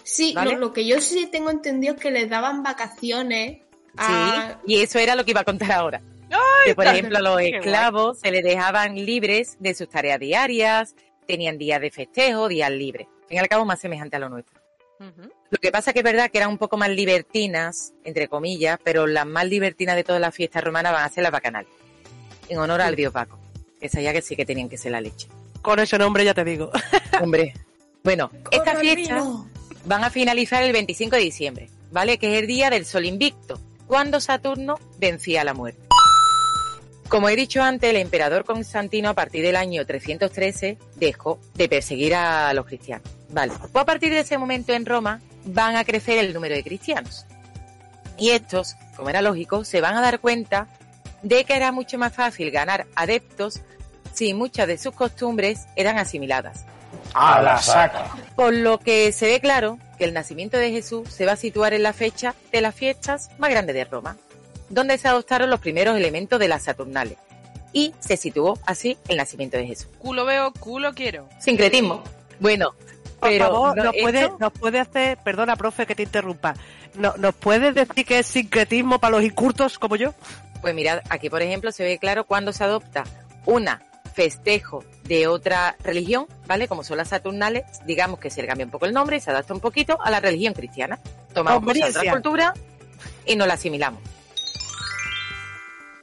Sí, 0.04 0.34
¿Vale? 0.34 0.54
lo, 0.54 0.58
lo 0.60 0.74
que 0.74 0.86
yo 0.86 1.02
sí 1.02 1.28
tengo 1.32 1.50
entendido 1.50 1.96
es 1.96 2.00
que 2.00 2.12
les 2.12 2.30
daban 2.30 2.64
vacaciones 2.64 3.60
a... 3.98 4.60
sí, 4.66 4.74
y 4.74 4.82
eso 4.82 5.00
era 5.00 5.16
lo 5.16 5.25
que 5.25 5.32
iba 5.32 5.42
a 5.42 5.46
contar 5.46 5.72
ahora. 5.72 6.02
¡Ay, 6.30 6.40
Que, 6.68 6.75
por 6.75 6.86
ejemplo, 6.86 7.18
a 7.18 7.22
los 7.22 7.42
esclavos 7.42 8.20
se 8.20 8.32
les 8.32 8.44
dejaban 8.44 8.96
libres 8.96 9.58
de 9.60 9.74
sus 9.74 9.90
tareas 9.90 10.20
diarias, 10.20 10.96
tenían 11.25 11.58
días 11.58 11.82
de 11.82 11.91
festejo, 11.91 12.48
días 12.48 12.72
libres. 12.72 13.08
Al 13.08 13.27
fin 13.27 13.38
y 13.38 13.39
al 13.39 13.48
cabo, 13.48 13.65
más 13.65 13.79
semejante 13.79 14.15
a 14.15 14.20
lo 14.20 14.29
nuestro. 14.29 14.60
Lo 15.50 15.58
que 15.60 15.72
pasa 15.72 15.91
que 15.91 16.00
es 16.00 16.05
verdad 16.05 16.32
que 16.32 16.38
eran 16.38 16.50
un 16.50 16.58
poco 16.58 16.77
más 16.77 16.89
libertinas, 16.89 17.94
entre 18.03 18.27
comillas, 18.27 18.79
pero 18.84 19.08
las 19.08 19.25
más 19.25 19.46
libertinas 19.46 19.96
de 19.96 20.03
todas 20.03 20.22
las 20.22 20.34
fiestas 20.34 20.63
romanas 20.63 20.94
van 20.94 21.03
a 21.03 21.10
ser 21.10 21.24
las 21.24 21.32
bacanales, 21.32 21.70
en 22.48 22.58
honor 22.58 22.82
al 22.82 22.96
dios 22.96 23.12
Paco. 23.12 23.38
Esa 23.82 24.01
ya 24.01 24.13
que 24.13 24.22
sí 24.22 24.36
que 24.36 24.46
tenían 24.46 24.70
que 24.70 24.77
ser 24.77 24.94
la 24.94 25.01
leche. 25.01 25.27
Con 25.62 25.79
ese 25.79 25.98
nombre 25.98 26.24
ya 26.24 26.34
te 26.34 26.44
digo. 26.44 26.72
Hombre. 27.22 27.53
Bueno, 28.03 28.32
estas 28.51 28.79
fiestas 28.79 29.24
van 29.86 30.03
a 30.03 30.10
finalizar 30.10 30.63
el 30.63 30.72
25 30.72 31.15
de 31.15 31.22
diciembre, 31.22 31.70
¿vale? 31.91 32.17
Que 32.17 32.34
es 32.34 32.41
el 32.41 32.48
día 32.48 32.70
del 32.70 32.86
sol 32.86 33.05
invicto, 33.05 33.60
cuando 33.88 34.20
Saturno 34.22 34.79
vencía 34.98 35.41
a 35.41 35.44
la 35.44 35.53
muerte. 35.53 35.85
Como 37.10 37.30
he 37.30 37.36
dicho 37.36 37.62
antes, 37.62 37.90
el 37.90 37.98
emperador 37.98 38.46
Constantino 38.46 39.10
a 39.10 39.14
partir 39.14 39.44
del 39.44 39.56
año 39.56 39.86
313 39.86 40.78
dejó 40.96 41.40
de 41.54 41.70
perseguir 41.70 42.16
a 42.16 42.54
los 42.54 42.66
cristianos. 42.66 43.08
Vale. 43.30 43.54
Pues 43.72 43.82
a 43.82 43.86
partir 43.86 44.12
de 44.12 44.20
ese 44.20 44.38
momento 44.38 44.74
en 44.74 44.86
Roma 44.86 45.22
van 45.46 45.76
a 45.76 45.84
crecer 45.84 46.18
el 46.18 46.34
número 46.34 46.56
de 46.56 46.64
cristianos. 46.64 47.26
Y 48.18 48.32
estos, 48.32 48.76
como 48.96 49.10
era 49.10 49.22
lógico, 49.22 49.64
se 49.64 49.82
van 49.82 49.96
a 49.96 50.02
dar 50.02 50.20
cuenta 50.20 50.68
de 51.22 51.44
que 51.44 51.56
era 51.56 51.72
mucho 51.72 51.98
más 51.98 52.14
fácil 52.14 52.52
ganar 52.52 52.88
adeptos 52.96 53.62
si 54.14 54.34
muchas 54.34 54.68
de 54.68 54.78
sus 54.78 54.94
costumbres 54.94 55.68
eran 55.76 55.98
asimiladas. 55.98 56.66
A 57.14 57.42
la 57.42 57.58
saca. 57.62 58.10
Por 58.36 58.54
lo 58.54 58.80
que 58.80 59.12
se 59.12 59.28
ve 59.28 59.40
claro 59.40 59.78
que 59.98 60.06
el 60.06 60.14
nacimiento 60.14 60.58
de 60.58 60.72
Jesús 60.72 61.10
se 61.10 61.26
va 61.26 61.34
a 61.34 61.38
situar 61.38 61.74
en 61.74 61.84
la 61.84 61.94
fecha 61.94 62.36
de 62.52 62.62
las 62.62 62.74
fiestas 62.74 63.30
más 63.38 63.50
grandes 63.50 63.76
de 63.76 63.86
Roma, 63.86 64.18
donde 64.69 64.98
se 64.98 65.07
adoptaron 65.07 65.50
los 65.50 65.60
primeros 65.60 65.95
elementos 65.98 66.39
de 66.39 66.48
las 66.48 66.63
Saturnales. 66.63 67.17
Y 67.74 67.93
se 68.00 68.15
situó 68.15 68.57
así 68.65 68.98
el 69.07 69.17
nacimiento 69.17 69.57
de 69.57 69.67
Jesús. 69.67 69.88
Culo 70.00 70.25
veo, 70.25 70.53
culo 70.53 70.93
quiero. 70.93 71.27
Sincretismo. 71.39 72.03
Bueno, 72.39 72.74
Por 73.19 73.29
pero 73.29 73.45
favor, 73.45 73.77
no, 73.77 73.84
¿nos, 73.86 73.95
puede, 74.01 74.29
¿nos 74.39 74.53
puede 74.53 74.79
hacer, 74.79 75.17
perdona, 75.24 75.55
profe, 75.55 75.86
que 75.86 75.95
te 75.95 76.03
interrumpa, 76.03 76.53
no, 76.95 77.13
¿nos 77.17 77.36
puedes 77.36 77.75
decir 77.75 78.05
que 78.05 78.19
es 78.19 78.27
sincretismo 78.27 79.00
para 79.00 79.17
los 79.17 79.24
incurtos 79.24 79.79
como 79.79 79.95
yo? 79.95 80.13
Pues 80.62 80.74
mirad, 80.74 81.01
aquí 81.10 81.29
por 81.29 81.41
ejemplo 81.41 81.72
se 81.72 81.84
ve 81.84 81.98
claro 81.98 82.25
cuando 82.25 82.53
se 82.53 82.63
adopta 82.63 83.03
una 83.45 83.81
festejo 84.13 84.84
de 85.03 85.27
otra 85.27 85.75
religión, 85.84 86.25
¿vale? 86.48 86.67
Como 86.67 86.84
son 86.84 86.98
las 86.98 87.10
Saturnales, 87.10 87.65
digamos 87.86 88.19
que 88.19 88.29
se 88.29 88.41
le 88.41 88.48
cambia 88.48 88.65
un 88.65 88.72
poco 88.72 88.86
el 88.86 88.93
nombre 88.93 89.17
y 89.17 89.19
se 89.19 89.29
adapta 89.29 89.53
un 89.53 89.60
poquito 89.60 90.01
a 90.01 90.10
la 90.10 90.19
religión 90.22 90.53
cristiana. 90.53 91.00
Tomamos 91.34 91.77
otra 91.77 92.12
cultura 92.12 92.53
y 93.25 93.36
nos 93.36 93.48
la 93.48 93.55
asimilamos. 93.55 94.00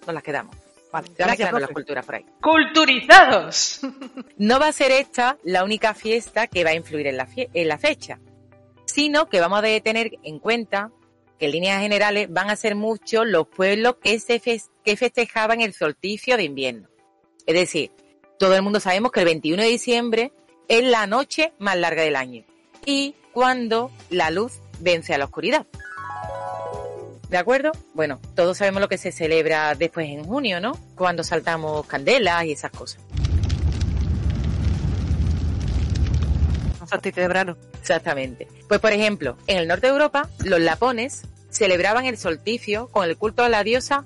Nos 0.06 0.14
las 0.14 0.22
quedamos. 0.22 0.56
Vale, 0.92 1.08
gracias, 1.16 1.50
las 1.52 1.70
culturas 1.70 2.04
por 2.04 2.14
ahí. 2.16 2.26
¡Culturizados! 2.42 3.80
No 4.36 4.58
va 4.58 4.68
a 4.68 4.72
ser 4.72 4.90
esta 4.90 5.38
la 5.44 5.64
única 5.64 5.94
fiesta 5.94 6.46
que 6.48 6.64
va 6.64 6.70
a 6.70 6.74
influir 6.74 7.06
en 7.06 7.16
la, 7.16 7.28
en 7.36 7.68
la 7.68 7.78
fecha, 7.78 8.18
sino 8.84 9.28
que 9.28 9.40
vamos 9.40 9.60
a 9.60 9.80
tener 9.80 10.12
en 10.22 10.38
cuenta 10.38 10.90
que 11.38 11.46
en 11.46 11.52
líneas 11.52 11.80
generales 11.80 12.26
van 12.30 12.50
a 12.50 12.56
ser 12.56 12.74
muchos 12.74 13.26
los 13.26 13.46
pueblos 13.48 13.96
que, 14.02 14.18
se 14.20 14.40
fes- 14.40 14.68
que 14.84 14.96
festejaban 14.96 15.60
el 15.60 15.72
solsticio 15.72 16.36
de 16.36 16.44
invierno. 16.44 16.88
Es 17.46 17.54
decir, 17.54 17.90
todo 18.38 18.54
el 18.56 18.62
mundo 18.62 18.80
sabemos 18.80 19.12
que 19.12 19.20
el 19.20 19.26
21 19.26 19.62
de 19.62 19.68
diciembre 19.68 20.32
es 20.68 20.84
la 20.84 21.06
noche 21.06 21.52
más 21.58 21.76
larga 21.76 22.02
del 22.02 22.16
año 22.16 22.44
y 22.84 23.14
cuando 23.32 23.90
la 24.10 24.30
luz 24.30 24.60
vence 24.80 25.14
a 25.14 25.18
la 25.18 25.24
oscuridad. 25.26 25.66
¿De 27.32 27.38
acuerdo? 27.38 27.72
Bueno, 27.94 28.20
todos 28.34 28.58
sabemos 28.58 28.82
lo 28.82 28.90
que 28.90 28.98
se 28.98 29.10
celebra 29.10 29.74
después 29.74 30.06
en 30.06 30.22
junio, 30.22 30.60
¿no? 30.60 30.78
Cuando 30.94 31.24
saltamos 31.24 31.86
candelas 31.86 32.44
y 32.44 32.52
esas 32.52 32.70
cosas. 32.70 33.00
De 37.00 37.10
verano. 37.10 37.56
Exactamente. 37.80 38.46
Pues 38.68 38.80
por 38.80 38.92
ejemplo, 38.92 39.38
en 39.46 39.56
el 39.56 39.66
norte 39.66 39.86
de 39.86 39.94
Europa, 39.94 40.28
los 40.44 40.60
lapones 40.60 41.22
celebraban 41.48 42.04
el 42.04 42.18
solsticio 42.18 42.88
con 42.88 43.08
el 43.08 43.16
culto 43.16 43.42
a 43.42 43.48
la 43.48 43.64
diosa. 43.64 44.04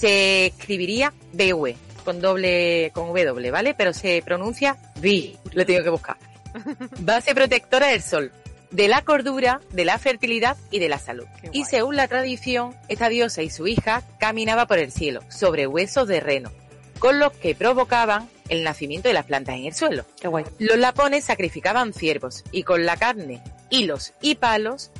Se 0.00 0.46
escribiría 0.46 1.12
BW, 1.34 1.68
con 2.04 2.20
doble, 2.20 2.90
con 2.92 3.14
W, 3.14 3.50
¿vale? 3.52 3.74
Pero 3.74 3.92
se 3.92 4.22
pronuncia 4.26 4.76
Vi, 4.96 5.38
lo 5.52 5.64
tengo 5.64 5.84
que 5.84 5.90
buscar. 5.90 6.16
Base 6.98 7.32
protectora 7.32 7.86
del 7.86 8.02
sol, 8.02 8.32
de 8.74 8.88
la 8.88 9.02
cordura, 9.02 9.60
de 9.70 9.84
la 9.84 9.98
fertilidad 9.98 10.56
y 10.72 10.80
de 10.80 10.88
la 10.88 10.98
salud. 10.98 11.26
Y 11.52 11.64
según 11.64 11.94
la 11.94 12.08
tradición, 12.08 12.74
esta 12.88 13.08
diosa 13.08 13.42
y 13.42 13.50
su 13.50 13.68
hija 13.68 14.02
caminaba 14.18 14.66
por 14.66 14.78
el 14.78 14.90
cielo, 14.90 15.20
sobre 15.28 15.68
huesos 15.68 16.08
de 16.08 16.18
reno, 16.18 16.50
con 16.98 17.20
los 17.20 17.32
que 17.32 17.54
provocaban 17.54 18.28
el 18.48 18.64
nacimiento 18.64 19.08
de 19.08 19.14
las 19.14 19.26
plantas 19.26 19.54
en 19.54 19.66
el 19.66 19.74
suelo. 19.74 20.04
Qué 20.20 20.26
guay. 20.26 20.44
Los 20.58 20.76
lapones 20.76 21.24
sacrificaban 21.24 21.92
ciervos 21.92 22.42
y 22.50 22.64
con 22.64 22.84
la 22.84 22.96
carne, 22.96 23.42
hilos 23.70 24.12
y 24.20 24.34
palos 24.34 24.90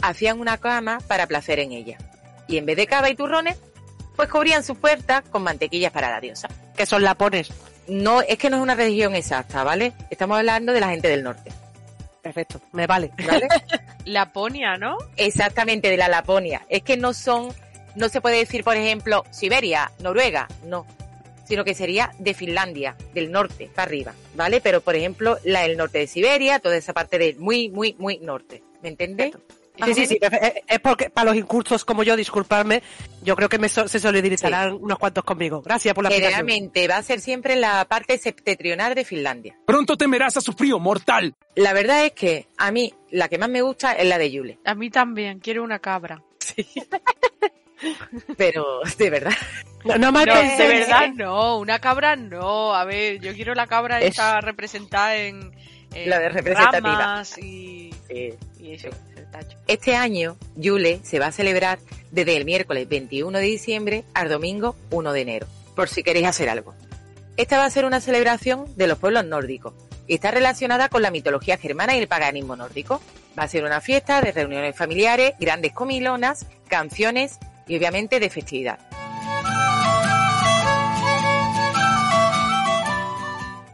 hacían 0.00 0.40
una 0.40 0.56
cama 0.56 0.98
para 1.06 1.26
placer 1.26 1.58
en 1.58 1.72
ella. 1.72 1.98
Y 2.48 2.56
en 2.56 2.64
vez 2.64 2.78
de 2.78 2.86
cava 2.86 3.10
y 3.10 3.14
turrones, 3.14 3.58
pues 4.16 4.30
cubrían 4.30 4.64
sus 4.64 4.78
puertas 4.78 5.22
con 5.30 5.42
mantequillas 5.42 5.92
para 5.92 6.10
la 6.10 6.20
diosa. 6.20 6.48
Que 6.74 6.86
son 6.86 7.02
lapones. 7.02 7.50
No, 7.88 8.22
es 8.22 8.38
que 8.38 8.48
no 8.48 8.56
es 8.56 8.62
una 8.62 8.74
religión 8.74 9.14
exacta, 9.14 9.64
¿vale? 9.64 9.92
Estamos 10.10 10.38
hablando 10.38 10.72
de 10.72 10.80
la 10.80 10.88
gente 10.88 11.08
del 11.08 11.22
norte, 11.22 11.52
Perfecto, 12.28 12.60
me 12.72 12.86
vale. 12.86 13.10
¿vale? 13.26 13.48
Laponia, 14.04 14.76
¿no? 14.76 14.98
Exactamente, 15.16 15.88
de 15.88 15.96
la 15.96 16.08
Laponia. 16.08 16.66
Es 16.68 16.82
que 16.82 16.98
no 16.98 17.14
son, 17.14 17.48
no 17.94 18.10
se 18.10 18.20
puede 18.20 18.36
decir, 18.36 18.64
por 18.64 18.76
ejemplo, 18.76 19.24
Siberia, 19.30 19.90
Noruega, 20.00 20.46
no. 20.66 20.86
Sino 21.46 21.64
que 21.64 21.72
sería 21.72 22.12
de 22.18 22.34
Finlandia, 22.34 22.96
del 23.14 23.32
norte, 23.32 23.70
para 23.74 23.84
arriba, 23.84 24.12
¿vale? 24.34 24.60
Pero, 24.60 24.82
por 24.82 24.94
ejemplo, 24.94 25.38
la 25.42 25.62
del 25.62 25.78
norte 25.78 26.00
de 26.00 26.06
Siberia, 26.06 26.58
toda 26.58 26.76
esa 26.76 26.92
parte 26.92 27.18
del 27.18 27.36
muy, 27.36 27.70
muy, 27.70 27.96
muy 27.98 28.18
norte. 28.18 28.62
¿Me 28.82 28.90
entendéis? 28.90 29.34
Sí, 29.86 29.94
sí, 29.94 30.06
sí. 30.06 30.18
Es, 30.66 30.80
porque 30.80 31.10
para 31.10 31.26
los 31.30 31.36
incursos 31.36 31.84
como 31.84 32.02
yo, 32.02 32.16
disculparme, 32.16 32.82
yo 33.22 33.36
creo 33.36 33.48
que 33.48 33.58
me 33.58 33.68
so- 33.68 33.88
se 33.88 34.00
solidarizarán 34.00 34.72
unos 34.74 34.98
cuantos 34.98 35.24
conmigo. 35.24 35.62
Gracias 35.62 35.94
por 35.94 36.04
la. 36.04 36.10
Generalmente 36.10 36.88
va 36.88 36.96
a 36.98 37.02
ser 37.02 37.20
siempre 37.20 37.56
la 37.56 37.84
parte 37.86 38.18
septentrional 38.18 38.94
de 38.94 39.04
Finlandia. 39.04 39.56
Pronto 39.66 39.96
temerás 39.96 40.36
a 40.36 40.40
su 40.40 40.52
frío 40.52 40.78
mortal. 40.78 41.34
La 41.54 41.72
verdad 41.72 42.04
es 42.04 42.12
que 42.12 42.46
a 42.56 42.70
mí 42.72 42.92
la 43.10 43.28
que 43.28 43.38
más 43.38 43.48
me 43.48 43.62
gusta 43.62 43.92
es 43.92 44.06
la 44.06 44.18
de 44.18 44.30
Yule. 44.30 44.58
A 44.64 44.74
mí 44.74 44.90
también, 44.90 45.38
quiero 45.40 45.62
una 45.62 45.78
cabra. 45.78 46.22
Pero, 48.36 48.80
de 48.98 49.10
verdad. 49.10 49.32
No, 49.84 49.96
no 49.96 50.10
me 50.10 50.26
No, 50.26 50.32
pensé, 50.34 50.62
de 50.64 50.68
verdad 50.80 51.08
no, 51.14 51.58
una 51.58 51.78
cabra 51.78 52.16
no. 52.16 52.74
A 52.74 52.84
ver, 52.84 53.20
yo 53.20 53.32
quiero 53.34 53.54
la 53.54 53.66
cabra 53.68 54.00
Es- 54.00 54.10
esta 54.10 54.40
representada 54.40 55.14
en, 55.16 55.52
en 55.94 56.10
La 56.10 56.18
de 56.18 56.28
representativa. 56.30 56.98
ramas 56.98 57.38
y, 57.38 57.94
Sí. 58.08 58.34
y 58.58 58.72
eso, 58.74 58.88
Este 59.66 59.94
año, 59.94 60.36
Yule 60.56 61.00
se 61.02 61.18
va 61.18 61.26
a 61.26 61.32
celebrar 61.32 61.78
desde 62.10 62.36
el 62.36 62.44
miércoles 62.44 62.88
21 62.88 63.38
de 63.38 63.44
diciembre 63.44 64.04
al 64.14 64.28
domingo 64.28 64.76
1 64.90 65.12
de 65.12 65.20
enero, 65.20 65.46
por 65.76 65.88
si 65.88 66.02
queréis 66.02 66.26
hacer 66.26 66.48
algo. 66.48 66.74
Esta 67.36 67.58
va 67.58 67.66
a 67.66 67.70
ser 67.70 67.84
una 67.84 68.00
celebración 68.00 68.64
de 68.76 68.86
los 68.86 68.98
pueblos 68.98 69.24
nórdicos 69.24 69.74
y 70.06 70.14
está 70.14 70.30
relacionada 70.30 70.88
con 70.88 71.02
la 71.02 71.10
mitología 71.10 71.58
germana 71.58 71.94
y 71.94 72.00
el 72.00 72.08
paganismo 72.08 72.56
nórdico. 72.56 73.00
Va 73.38 73.44
a 73.44 73.48
ser 73.48 73.64
una 73.64 73.80
fiesta 73.80 74.20
de 74.20 74.32
reuniones 74.32 74.74
familiares, 74.74 75.34
grandes 75.38 75.72
comilonas, 75.72 76.46
canciones 76.66 77.38
y 77.68 77.76
obviamente 77.76 78.18
de 78.18 78.30
festividad. 78.30 78.78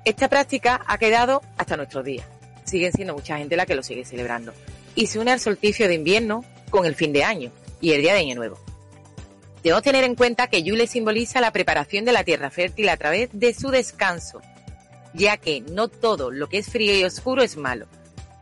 Esta 0.05 0.29
práctica 0.29 0.83
ha 0.87 0.99
quedado 0.99 1.41
hasta 1.57 1.79
nuestros 1.79 2.05
días. 2.05 2.27
Siguen 2.65 2.93
siendo 2.93 3.15
mucha 3.15 3.39
gente 3.39 3.57
la 3.57 3.65
que 3.65 3.75
lo 3.75 3.83
sigue 3.83 4.05
celebrando. 4.05 4.53
Y 4.95 5.07
se 5.07 5.19
une 5.19 5.33
al 5.33 5.41
solsticio 5.41 5.89
de 5.89 5.95
invierno 5.95 6.45
con 6.71 6.87
el 6.87 6.95
fin 6.95 7.13
de 7.13 7.25
año 7.25 7.51
y 7.81 7.93
el 7.93 8.03
día 8.03 8.15
de 8.15 8.21
Año 8.21 8.35
Nuevo. 8.37 8.59
Debemos 9.63 9.83
tener 9.83 10.05
en 10.05 10.15
cuenta 10.15 10.49
que 10.49 10.63
Yule 10.63 10.87
simboliza 10.87 11.41
la 11.41 11.53
preparación 11.53 12.05
de 12.05 12.13
la 12.13 12.23
tierra 12.25 12.51
fértil 12.51 12.89
a 12.91 12.97
través 12.97 13.31
de 13.33 13.55
su 13.55 13.71
descanso, 13.71 14.43
ya 15.15 15.39
que 15.39 15.63
no 15.63 15.89
todo 15.89 16.31
lo 16.31 16.49
que 16.49 16.59
es 16.59 16.67
frío 16.67 16.95
y 16.99 17.05
oscuro 17.05 17.43
es 17.43 17.57
malo, 17.57 17.87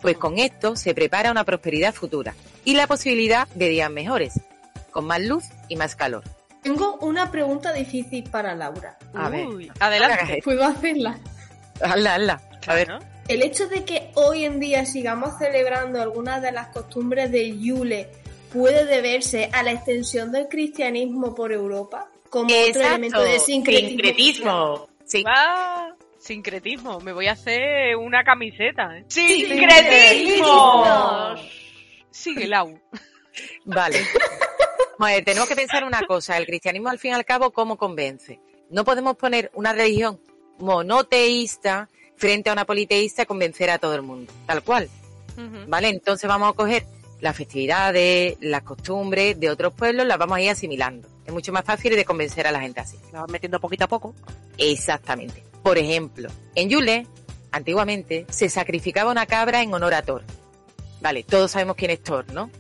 pues 0.00 0.16
con 0.16 0.38
esto 0.38 0.75
se 0.75 0.94
prepara 0.94 1.30
una 1.30 1.44
prosperidad 1.44 1.94
futura 1.94 2.35
y 2.64 2.75
la 2.75 2.88
posibilidad 2.88 3.47
de 3.54 3.68
días 3.68 3.90
mejores, 3.90 4.40
con 4.90 5.04
más 5.04 5.21
luz 5.21 5.44
y 5.68 5.76
más 5.76 5.94
calor. 5.94 6.25
Tengo 6.62 6.97
una 7.00 7.30
pregunta 7.30 7.73
difícil 7.73 8.25
para 8.25 8.54
Laura. 8.54 8.99
A 9.14 9.28
ver, 9.28 9.47
Uy, 9.47 9.71
adelante. 9.80 10.40
¿Puedo 10.44 10.64
hacerla? 10.64 11.18
hazla, 11.80 12.14
hazla. 12.14 12.42
A 12.66 12.75
ver, 12.75 12.88
¿no? 12.88 12.99
El 13.32 13.42
hecho 13.42 13.66
de 13.66 13.84
que 13.86 14.10
hoy 14.14 14.44
en 14.44 14.60
día 14.60 14.84
sigamos 14.84 15.38
celebrando 15.38 16.02
algunas 16.02 16.42
de 16.42 16.52
las 16.52 16.68
costumbres 16.68 17.32
de 17.32 17.58
Yule 17.58 18.10
puede 18.52 18.84
deberse 18.84 19.48
a 19.54 19.62
la 19.62 19.72
extensión 19.72 20.30
del 20.32 20.48
cristianismo 20.48 21.34
por 21.34 21.50
Europa 21.50 22.10
como 22.28 22.48
otro 22.48 22.56
Exacto, 22.66 22.88
elemento 22.88 23.22
de 23.22 23.38
sincretismo. 23.38 23.88
sincretismo. 23.88 24.88
Sí. 25.06 25.24
Ah, 25.26 25.94
sincretismo. 26.18 27.00
Me 27.00 27.14
voy 27.14 27.28
a 27.28 27.32
hacer 27.32 27.96
una 27.96 28.22
camiseta. 28.22 28.98
¿eh? 28.98 29.06
¡Sincretismo! 29.08 30.84
Sigue 32.10 32.46
Lau. 32.46 32.78
Vale. 33.64 33.98
Tenemos 35.24 35.48
que 35.48 35.56
pensar 35.56 35.84
una 35.84 36.02
cosa, 36.02 36.36
el 36.36 36.44
cristianismo 36.44 36.90
al 36.90 36.98
fin 36.98 37.12
y 37.12 37.14
al 37.14 37.24
cabo, 37.24 37.50
¿cómo 37.50 37.78
convence? 37.78 38.40
No 38.68 38.84
podemos 38.84 39.16
poner 39.16 39.50
una 39.54 39.72
religión 39.72 40.20
monoteísta 40.58 41.88
frente 42.16 42.50
a 42.50 42.52
una 42.52 42.64
politeísta 42.64 43.26
convencer 43.26 43.71
a 43.71 43.78
todo 43.78 43.95
el 43.95 44.02
mundo, 44.02 44.33
tal 44.47 44.62
cual. 44.62 44.88
¿Vale? 45.66 45.88
Entonces 45.88 46.28
vamos 46.28 46.50
a 46.50 46.52
coger 46.52 46.85
las 47.21 47.37
festividades, 47.37 48.37
las 48.40 48.62
costumbres 48.62 49.38
de 49.38 49.49
otros 49.49 49.73
pueblos, 49.75 50.07
las 50.07 50.19
vamos 50.19 50.37
a 50.37 50.40
ir 50.40 50.50
asimilando. 50.50 51.09
Es 51.25 51.33
mucho 51.33 51.52
más 51.52 51.64
fácil 51.64 51.95
de 51.95 52.04
convencer 52.04 52.47
a 52.47 52.52
la 52.52 52.61
gente 52.61 52.81
así. 52.81 52.99
La 53.12 53.21
vas 53.21 53.31
metiendo 53.31 53.61
poquito 53.61 53.85
a 53.85 53.88
poco. 53.88 54.14
Exactamente. 54.59 55.45
Por 55.62 55.78
ejemplo, 55.78 56.28
en 56.54 56.69
Yule, 56.69 57.07
antiguamente, 57.52 58.26
se 58.28 58.49
sacrificaba 58.49 59.11
una 59.11 59.26
cabra 59.26 59.62
en 59.62 59.73
honor 59.73 59.95
a 59.95 60.02
Thor. 60.02 60.25
Vale, 61.00 61.23
todos 61.23 61.52
sabemos 61.52 61.76
quién 61.76 61.92
es 61.92 62.02
Thor, 62.02 62.33
¿no? 62.33 62.50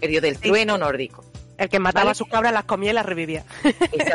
El 0.00 0.10
dios 0.10 0.22
del 0.22 0.38
trueno 0.38 0.78
nórdico. 0.78 1.24
El 1.58 1.68
que 1.68 1.78
mataba 1.80 2.04
Vale. 2.04 2.12
a 2.12 2.14
sus 2.14 2.28
cabras, 2.28 2.52
las 2.52 2.64
comía 2.64 2.90
y 2.90 2.94
las 2.94 3.04
revivía. 3.04 3.44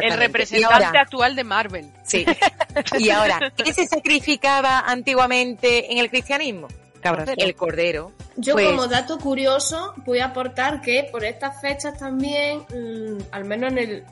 El 0.02 0.18
representante 0.18 0.86
ahora- 0.86 1.02
actual 1.02 1.36
de 1.36 1.44
Marvel. 1.44 1.92
Sí. 2.04 2.26
Y 2.98 3.10
ahora, 3.12 3.52
¿qué 3.56 3.72
se 3.74 3.86
sacrificaba 3.86 4.80
antiguamente 4.80 5.92
en 5.92 6.00
el 6.00 6.10
cristianismo? 6.10 6.68
Cabras. 7.02 7.30
El 7.38 7.54
cordero. 7.56 8.12
Yo 8.38 8.54
Pues- 8.54 8.68
como 8.70 8.88
dato 8.88 9.20
curioso 9.20 9.94
voy 10.06 10.20
a 10.20 10.26
aportar 10.28 10.82
que 10.82 11.08
por 11.12 11.24
estas 11.24 11.60
fechas 11.62 11.98
también, 12.00 12.60
mm, 12.70 13.24
al 13.32 13.46
menos 13.46 13.72
en 13.74 13.78
el 13.78 14.04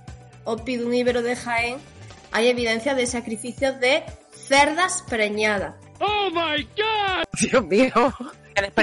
Oppidum 0.44 0.94
Ibero 0.94 1.22
de 1.24 1.36
Jaén, 1.36 1.78
hay 2.34 2.50
evidencia 2.50 2.94
de 2.96 3.08
sacrificios 3.08 3.80
de 3.80 4.04
cerdas 4.36 5.04
preñadas. 5.10 5.76
Dios 7.40 7.66
mío. 7.66 7.92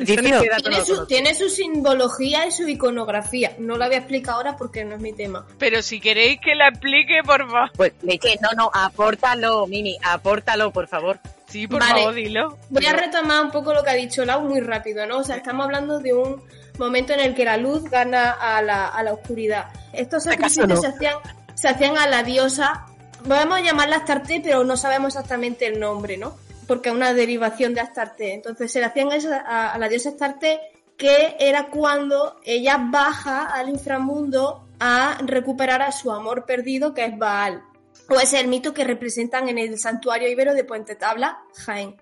Tiene 0.05 0.85
su, 0.85 1.07
tiene 1.07 1.35
su 1.35 1.49
simbología 1.49 2.47
y 2.47 2.53
su 2.53 2.69
iconografía. 2.69 3.55
No 3.59 3.77
la 3.77 3.87
voy 3.87 3.97
a 3.97 3.99
explicar 3.99 4.35
ahora 4.35 4.57
porque 4.57 4.85
no 4.85 4.97
es 4.97 5.01
mi 5.01 5.13
tema. 5.13 5.47
Pero 5.59 5.83
si 5.83 6.01
queréis 6.01 6.41
que 6.41 6.55
la 6.55 6.69
explique, 6.69 7.21
por 7.25 7.49
favor. 7.51 7.71
Pues 7.77 7.93
leche, 8.03 8.39
no, 8.41 8.49
no, 8.57 8.71
apórtalo, 8.73 9.67
Mimi, 9.67 9.97
apórtalo, 10.03 10.73
por 10.73 10.89
favor. 10.89 11.19
Sí, 11.49 11.67
por 11.67 11.81
Vale. 11.81 12.01
favor, 12.01 12.15
dilo. 12.15 12.59
Voy 12.69 12.85
a 12.87 12.93
retomar 12.93 13.45
un 13.45 13.51
poco 13.51 13.73
lo 13.73 13.83
que 13.83 13.91
ha 13.91 13.95
dicho 13.95 14.25
Lau 14.25 14.43
muy 14.43 14.61
rápido, 14.61 15.07
¿no? 15.07 15.19
O 15.19 15.25
sea, 15.25 15.37
estamos 15.37 15.65
hablando 15.65 15.99
de 15.99 16.13
un 16.13 16.43
momento 16.79 17.13
en 17.13 17.21
el 17.21 17.35
que 17.35 17.45
la 17.45 17.57
luz 17.57 17.85
gana 17.85 18.33
a 18.33 18.61
la, 18.63 18.87
a 18.87 19.03
la 19.03 19.13
oscuridad. 19.13 19.69
Estos 19.93 20.27
¿Acaso 20.27 20.57
sacrificios 20.57 20.69
no? 20.69 20.77
se 20.77 20.87
hacían, 20.89 21.15
se 21.55 21.69
hacían 21.69 21.97
a 21.97 22.07
la 22.07 22.23
diosa, 22.23 22.87
podemos 23.27 23.63
llamarla 23.63 23.97
Astarte, 23.97 24.41
pero 24.43 24.63
no 24.65 24.77
sabemos 24.77 25.15
exactamente 25.15 25.67
el 25.67 25.81
nombre, 25.81 26.19
¿no? 26.19 26.37
Porque 26.69 26.91
es 26.91 26.95
una 26.95 27.13
derivación 27.13 27.75
de 27.75 27.81
Astarte. 27.81 28.35
Entonces 28.35 28.71
se 28.71 28.79
le 28.79 28.87
hacían 28.87 29.11
eso 29.11 29.31
a, 29.33 29.77
la 29.77 29.89
diosa 29.89 30.11
Astarte, 30.11 30.61
que 30.97 31.35
era 31.41 31.69
cuando 31.71 32.39
ella 32.45 32.79
baja 32.79 33.47
al 33.47 33.69
inframundo 33.69 34.69
a 34.79 35.19
recuperar 35.25 35.83
a 35.83 35.91
su 35.91 36.13
amor 36.13 36.45
perdido, 36.47 36.95
que 36.95 37.05
es 37.05 37.19
Baal. 37.19 37.65
O 38.09 38.21
es 38.21 38.33
el 38.35 38.47
mito 38.47 38.73
que 38.73 38.85
representan 38.85 39.49
en 39.49 39.59
el 39.59 39.77
santuario 39.79 40.29
ibero 40.29 40.55
de 40.55 40.63
Puente 40.63 40.95
Tabla, 40.95 41.41
Jaén. 41.57 41.97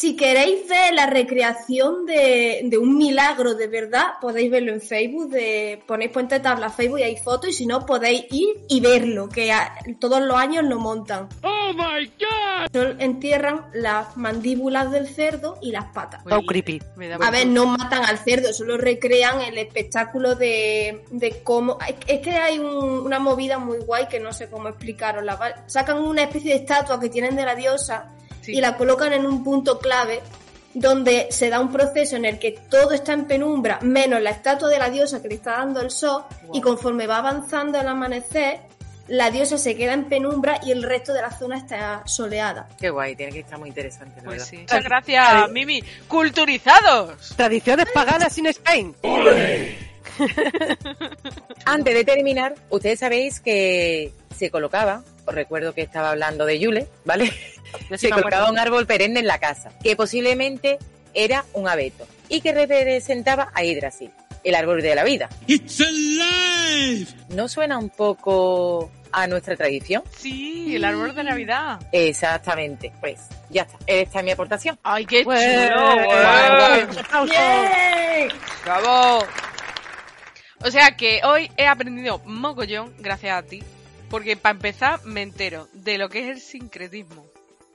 Si 0.00 0.16
queréis 0.16 0.66
ver 0.66 0.94
la 0.94 1.04
recreación 1.04 2.06
de, 2.06 2.62
de 2.64 2.78
un 2.78 2.96
milagro 2.96 3.54
de 3.54 3.66
verdad, 3.66 4.14
podéis 4.18 4.50
verlo 4.50 4.72
en 4.72 4.80
Facebook, 4.80 5.28
de, 5.28 5.82
ponéis 5.86 6.10
Puente 6.10 6.40
Tabla 6.40 6.70
Facebook 6.70 7.00
y 7.00 7.02
hay 7.02 7.16
fotos, 7.18 7.50
y 7.50 7.52
si 7.52 7.66
no, 7.66 7.84
podéis 7.84 8.24
ir 8.30 8.48
y 8.66 8.80
verlo, 8.80 9.28
que 9.28 9.52
a- 9.52 9.74
todos 9.98 10.22
los 10.22 10.38
años 10.38 10.64
lo 10.64 10.78
montan. 10.78 11.28
¡Oh, 11.42 11.72
my 11.74 12.06
God! 12.18 12.70
Solo 12.72 12.94
entierran 12.98 13.66
las 13.74 14.16
mandíbulas 14.16 14.90
del 14.90 15.06
cerdo 15.06 15.58
y 15.60 15.70
las 15.70 15.84
patas. 15.92 16.22
Oh, 16.30 16.40
creepy. 16.46 16.80
A 17.20 17.30
ver, 17.30 17.46
no 17.48 17.66
matan 17.66 18.02
al 18.06 18.16
cerdo, 18.16 18.54
solo 18.54 18.78
recrean 18.78 19.42
el 19.42 19.58
espectáculo 19.58 20.34
de, 20.34 21.04
de 21.10 21.42
cómo... 21.42 21.76
Es, 22.06 22.20
que 22.20 22.30
hay 22.30 22.58
un- 22.58 23.00
una 23.00 23.18
movida 23.18 23.58
muy 23.58 23.76
guay 23.80 24.06
que 24.08 24.18
no 24.18 24.32
sé 24.32 24.48
cómo 24.48 24.68
explicarosla. 24.68 25.64
Sacan 25.66 25.98
una 25.98 26.22
especie 26.22 26.52
de 26.54 26.60
estatua 26.60 26.98
que 26.98 27.10
tienen 27.10 27.36
de 27.36 27.44
la 27.44 27.54
diosa 27.54 28.14
Sí. 28.42 28.52
y 28.52 28.60
la 28.60 28.76
colocan 28.76 29.12
en 29.12 29.26
un 29.26 29.44
punto 29.44 29.78
clave 29.78 30.20
donde 30.72 31.26
se 31.30 31.48
da 31.50 31.58
un 31.60 31.72
proceso 31.72 32.14
en 32.16 32.24
el 32.24 32.38
que 32.38 32.52
todo 32.52 32.92
está 32.92 33.12
en 33.12 33.24
penumbra, 33.24 33.78
menos 33.82 34.20
la 34.22 34.30
estatua 34.30 34.68
de 34.68 34.78
la 34.78 34.88
diosa 34.88 35.20
que 35.20 35.28
le 35.28 35.34
está 35.34 35.52
dando 35.58 35.80
el 35.80 35.90
sol, 35.90 36.22
y 36.52 36.60
conforme 36.60 37.06
va 37.08 37.18
avanzando 37.18 37.80
el 37.80 37.88
amanecer, 37.88 38.60
la 39.08 39.32
diosa 39.32 39.58
se 39.58 39.74
queda 39.74 39.92
en 39.94 40.04
penumbra 40.04 40.60
y 40.64 40.70
el 40.70 40.84
resto 40.84 41.12
de 41.12 41.22
la 41.22 41.36
zona 41.36 41.56
está 41.58 42.02
soleada. 42.06 42.68
Qué 42.78 42.90
guay, 42.90 43.16
tiene 43.16 43.32
que 43.32 43.40
estar 43.40 43.58
muy 43.58 43.68
interesante, 43.70 44.18
la 44.18 44.22
Pues 44.26 44.36
verdad. 44.36 44.50
sí. 44.50 44.56
Muchas 44.58 44.84
gracias, 44.84 45.50
Mimi. 45.50 45.82
¡Culturizados! 46.06 47.30
Tradiciones 47.36 47.86
paganas 47.92 48.32
sin 48.32 48.46
Spain. 48.46 48.94
Antes 51.64 51.94
de 51.94 52.04
terminar, 52.04 52.54
ustedes 52.70 52.98
sabéis 53.00 53.40
que 53.40 54.12
se 54.36 54.50
colocaba, 54.50 55.02
os 55.26 55.34
recuerdo 55.34 55.74
que 55.74 55.82
estaba 55.82 56.10
hablando 56.10 56.46
de 56.46 56.58
Yule, 56.58 56.86
¿vale? 57.04 57.32
Se 57.96 58.10
colocaba 58.10 58.50
un 58.50 58.58
árbol 58.58 58.86
perenne 58.86 59.20
en 59.20 59.26
la 59.26 59.38
casa, 59.38 59.72
que 59.82 59.96
posiblemente 59.96 60.78
era 61.14 61.44
un 61.52 61.68
abeto, 61.68 62.06
y 62.28 62.40
que 62.40 62.52
representaba 62.52 63.50
a 63.54 63.64
Yggdrasil, 63.64 64.10
el 64.44 64.54
árbol 64.54 64.82
de 64.82 64.94
la 64.94 65.04
vida. 65.04 65.28
It's 65.46 65.80
alive! 65.80 67.06
¿No 67.30 67.48
suena 67.48 67.78
un 67.78 67.90
poco 67.90 68.90
a 69.12 69.26
nuestra 69.26 69.56
tradición? 69.56 70.02
Sí, 70.16 70.76
el 70.76 70.84
árbol 70.84 71.14
de 71.14 71.24
Navidad. 71.24 71.80
Exactamente, 71.92 72.92
pues 73.00 73.20
ya 73.50 73.62
está, 73.62 73.78
esta 73.86 74.18
es 74.20 74.24
mi 74.24 74.30
aportación. 74.30 74.78
¡Ay, 74.82 75.06
qué 75.06 75.24
chulo! 75.24 75.36
aplausos. 76.96 77.36
¡Bravo! 78.64 79.24
O 80.62 80.70
sea 80.70 80.94
que 80.96 81.20
hoy 81.24 81.50
he 81.56 81.66
aprendido 81.66 82.20
mogollón 82.24 82.92
gracias 82.98 83.36
a 83.36 83.42
ti. 83.42 83.62
Porque 84.10 84.36
para 84.36 84.56
empezar 84.56 85.04
me 85.04 85.22
entero 85.22 85.68
de 85.72 85.96
lo 85.96 86.08
que 86.08 86.24
es 86.24 86.30
el 86.30 86.40
sincretismo. 86.40 87.24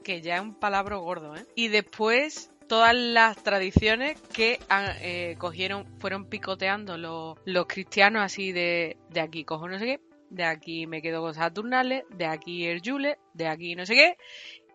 Que 0.06 0.22
ya 0.22 0.36
es 0.36 0.40
un 0.40 0.54
palabra 0.54 0.94
gordo, 0.98 1.34
¿eh? 1.34 1.44
Y 1.56 1.66
después 1.66 2.52
todas 2.68 2.94
las 2.94 3.42
tradiciones 3.42 4.16
que 4.32 4.60
han, 4.68 4.94
eh, 5.00 5.34
cogieron, 5.36 5.84
fueron 5.98 6.26
picoteando 6.26 6.96
los, 6.96 7.36
los 7.44 7.66
cristianos 7.66 8.22
así 8.22 8.52
de, 8.52 8.98
de 9.10 9.18
aquí 9.18 9.44
cojo 9.44 9.66
no 9.66 9.80
sé 9.80 9.84
qué, 9.84 10.00
de 10.30 10.44
aquí 10.44 10.86
me 10.86 11.02
quedo 11.02 11.22
con 11.22 11.34
Saturnales, 11.34 12.04
de 12.10 12.26
aquí 12.26 12.66
el 12.66 12.82
Yule, 12.82 13.18
de 13.34 13.48
aquí 13.48 13.74
no 13.74 13.84
sé 13.84 13.94
qué, 13.94 14.16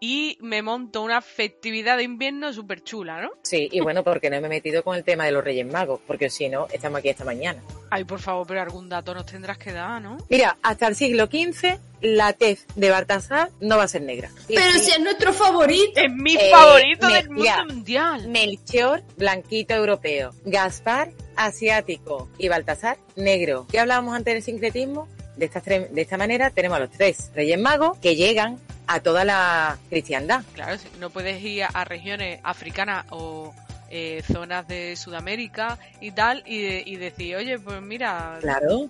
y 0.04 0.36
me 0.42 0.64
monto 0.64 1.04
una 1.04 1.22
festividad 1.22 1.96
de 1.96 2.02
invierno 2.04 2.52
súper 2.54 2.84
chula, 2.84 3.22
¿no? 3.22 3.30
Sí, 3.44 3.70
y 3.72 3.82
bueno, 3.82 4.04
porque 4.04 4.32
no 4.32 4.42
me 4.42 4.48
he 4.48 4.50
metido 4.50 4.84
con 4.84 4.98
el 4.98 5.04
tema 5.04 5.26
de 5.26 5.32
los 5.32 5.44
Reyes 5.44 5.66
Magos, 5.72 6.02
porque 6.08 6.32
si 6.32 6.50
no, 6.50 6.66
estamos 6.74 6.98
aquí 7.00 7.10
esta 7.10 7.24
mañana. 7.24 7.62
Ay, 7.92 8.04
por 8.04 8.20
favor, 8.20 8.48
pero 8.48 8.62
algún 8.62 8.90
dato 8.90 9.14
nos 9.14 9.28
tendrás 9.28 9.60
que 9.60 9.72
dar, 9.72 10.02
¿no? 10.02 10.18
Mira, 10.28 10.58
hasta 10.64 10.88
el 10.88 10.96
siglo 10.96 11.28
XV, 11.28 11.78
la 12.02 12.34
tez 12.34 12.66
de 12.76 12.90
Baltasar 12.90 13.52
no 13.60 13.78
va 13.78 13.84
a 13.84 13.88
ser 13.88 14.02
negra. 14.02 14.32
Pero 14.48 14.72
sí. 14.74 14.80
si 14.80 14.92
es 14.92 15.00
nuestro 15.02 15.34
favorito. 15.34 16.02
Es 16.02 16.12
mi 16.12 16.36
Eh, 16.36 16.50
favorito 16.52 17.08
del 17.08 17.30
mundo 17.30 17.52
mundial. 17.68 18.28
Melchor, 18.28 19.04
blanquito 19.18 19.76
europeo. 19.76 20.32
Gaspar, 20.46 21.12
asiático. 21.36 22.28
Y 22.40 22.48
Baltasar, 22.48 22.98
negro. 23.16 23.68
¿Qué 23.70 23.80
hablábamos 23.80 24.16
antes 24.16 24.34
del 24.34 24.42
sincretismo? 24.42 25.08
De 25.38 25.48
de 25.48 26.02
esta 26.02 26.18
manera 26.18 26.50
tenemos 26.50 26.78
a 26.78 26.82
los 26.82 26.90
tres 26.92 27.32
Reyes 27.36 27.60
Magos 27.60 27.98
que 28.00 28.16
llegan 28.16 28.60
a 28.94 29.00
toda 29.02 29.24
la 29.26 29.78
cristiandad. 29.90 30.44
Claro, 30.54 30.78
no 31.00 31.10
puedes 31.10 31.42
ir 31.44 31.64
a, 31.64 31.68
a 31.68 31.84
regiones 31.86 32.40
africanas 32.44 33.06
o 33.10 33.54
eh, 33.90 34.24
zonas 34.32 34.68
de 34.68 34.96
Sudamérica 34.96 35.78
y 36.00 36.12
tal 36.12 36.44
y, 36.46 36.62
de- 36.62 36.84
y 36.86 36.96
decir, 36.98 37.36
oye, 37.36 37.60
pues 37.60 37.82
mira... 37.82 38.38
Claro. 38.42 38.90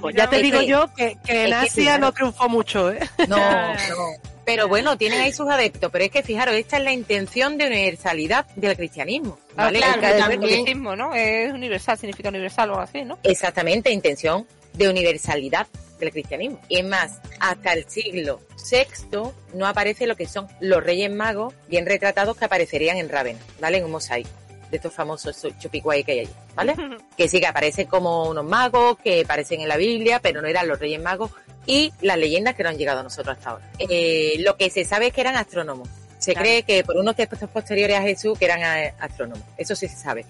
Pues 0.00 0.14
ya 0.14 0.28
te 0.28 0.42
digo 0.42 0.60
que- 0.60 0.66
yo 0.66 0.92
que, 0.94 1.16
que 1.24 1.44
en 1.44 1.48
que, 1.48 1.54
Asia 1.54 1.82
claro. 1.84 2.00
no 2.00 2.12
triunfó 2.12 2.48
mucho, 2.48 2.92
¿eh? 2.92 3.00
No, 3.28 3.36
no. 3.38 4.06
Pero 4.44 4.68
bueno, 4.68 4.96
tienen 4.96 5.20
ahí 5.22 5.32
sus 5.32 5.48
adeptos. 5.48 5.90
Pero 5.90 6.04
es 6.04 6.10
que 6.10 6.22
fijaros, 6.22 6.54
esta 6.54 6.76
es 6.76 6.84
la 6.84 6.92
intención 6.92 7.58
de 7.58 7.66
universalidad 7.66 8.46
del 8.54 8.76
cristianismo. 8.76 9.38
Ah, 9.56 9.64
¿vale? 9.64 9.78
claro, 9.78 9.94
El- 10.02 10.18
catolicismo, 10.38 10.94
¿no? 10.94 11.14
Es 11.14 11.52
universal, 11.52 11.98
significa 11.98 12.28
universal 12.28 12.68
o 12.70 12.72
algo 12.74 12.82
así, 12.84 13.02
¿no? 13.04 13.18
Exactamente, 13.24 13.90
intención 13.90 14.46
de 14.74 14.88
universalidad 14.88 15.66
del 15.98 16.10
cristianismo. 16.10 16.60
Y 16.68 16.78
es 16.78 16.84
más, 16.84 17.20
hasta 17.40 17.72
el 17.72 17.88
siglo 17.88 18.40
VI 18.70 19.30
no 19.54 19.66
aparece 19.66 20.06
lo 20.06 20.16
que 20.16 20.26
son 20.26 20.46
los 20.60 20.82
Reyes 20.82 21.10
Magos 21.12 21.54
bien 21.68 21.86
retratados 21.86 22.36
que 22.36 22.44
aparecerían 22.46 22.96
en 22.96 23.08
Rávena, 23.08 23.38
¿vale? 23.60 23.78
En 23.78 23.84
un 23.84 23.90
mosaico 23.92 24.30
de 24.70 24.78
estos 24.78 24.92
famosos 24.92 25.40
chupicuay 25.60 26.02
que 26.02 26.12
hay 26.12 26.18
allí, 26.20 26.30
¿vale? 26.56 26.74
que 27.16 27.28
sí 27.28 27.38
que 27.40 27.46
aparecen 27.46 27.86
como 27.86 28.28
unos 28.28 28.44
magos 28.44 28.98
que 28.98 29.20
aparecen 29.22 29.60
en 29.60 29.68
la 29.68 29.76
Biblia, 29.76 30.18
pero 30.20 30.42
no 30.42 30.48
eran 30.48 30.66
los 30.66 30.78
Reyes 30.80 31.00
Magos 31.00 31.30
y 31.66 31.92
las 32.00 32.18
leyendas 32.18 32.54
que 32.56 32.62
no 32.64 32.68
han 32.70 32.76
llegado 32.78 33.00
a 33.00 33.02
nosotros 33.04 33.36
hasta 33.36 33.50
ahora. 33.50 33.70
Eh, 33.78 34.34
lo 34.40 34.56
que 34.56 34.70
se 34.70 34.84
sabe 34.84 35.08
es 35.08 35.12
que 35.12 35.20
eran 35.20 35.36
astrónomos. 35.36 35.88
Se 36.18 36.32
Claro. 36.32 36.44
cree 36.46 36.62
que 36.64 36.82
por 36.82 36.96
unos 36.96 37.14
textos 37.14 37.38
posteriores 37.50 37.96
a 37.98 38.02
Jesús 38.02 38.36
que 38.38 38.44
eran 38.46 38.60
eh, 38.62 38.94
astrónomos. 38.98 39.44
Eso 39.56 39.76
sí 39.76 39.86
se 39.86 39.96
sabe. 39.96 40.24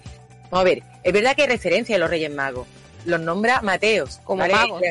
Vamos 0.51 0.61
a 0.61 0.63
ver, 0.63 0.83
es 1.03 1.13
verdad 1.13 1.35
que 1.35 1.41
hay 1.43 1.47
referencia 1.47 1.95
a 1.95 1.99
los 1.99 2.09
Reyes 2.09 2.31
Magos. 2.31 2.67
Los 3.05 3.19
nombra 3.21 3.61
Mateos. 3.61 4.19
Como 4.23 4.41
¿vale? 4.41 4.53
magos. 4.53 4.81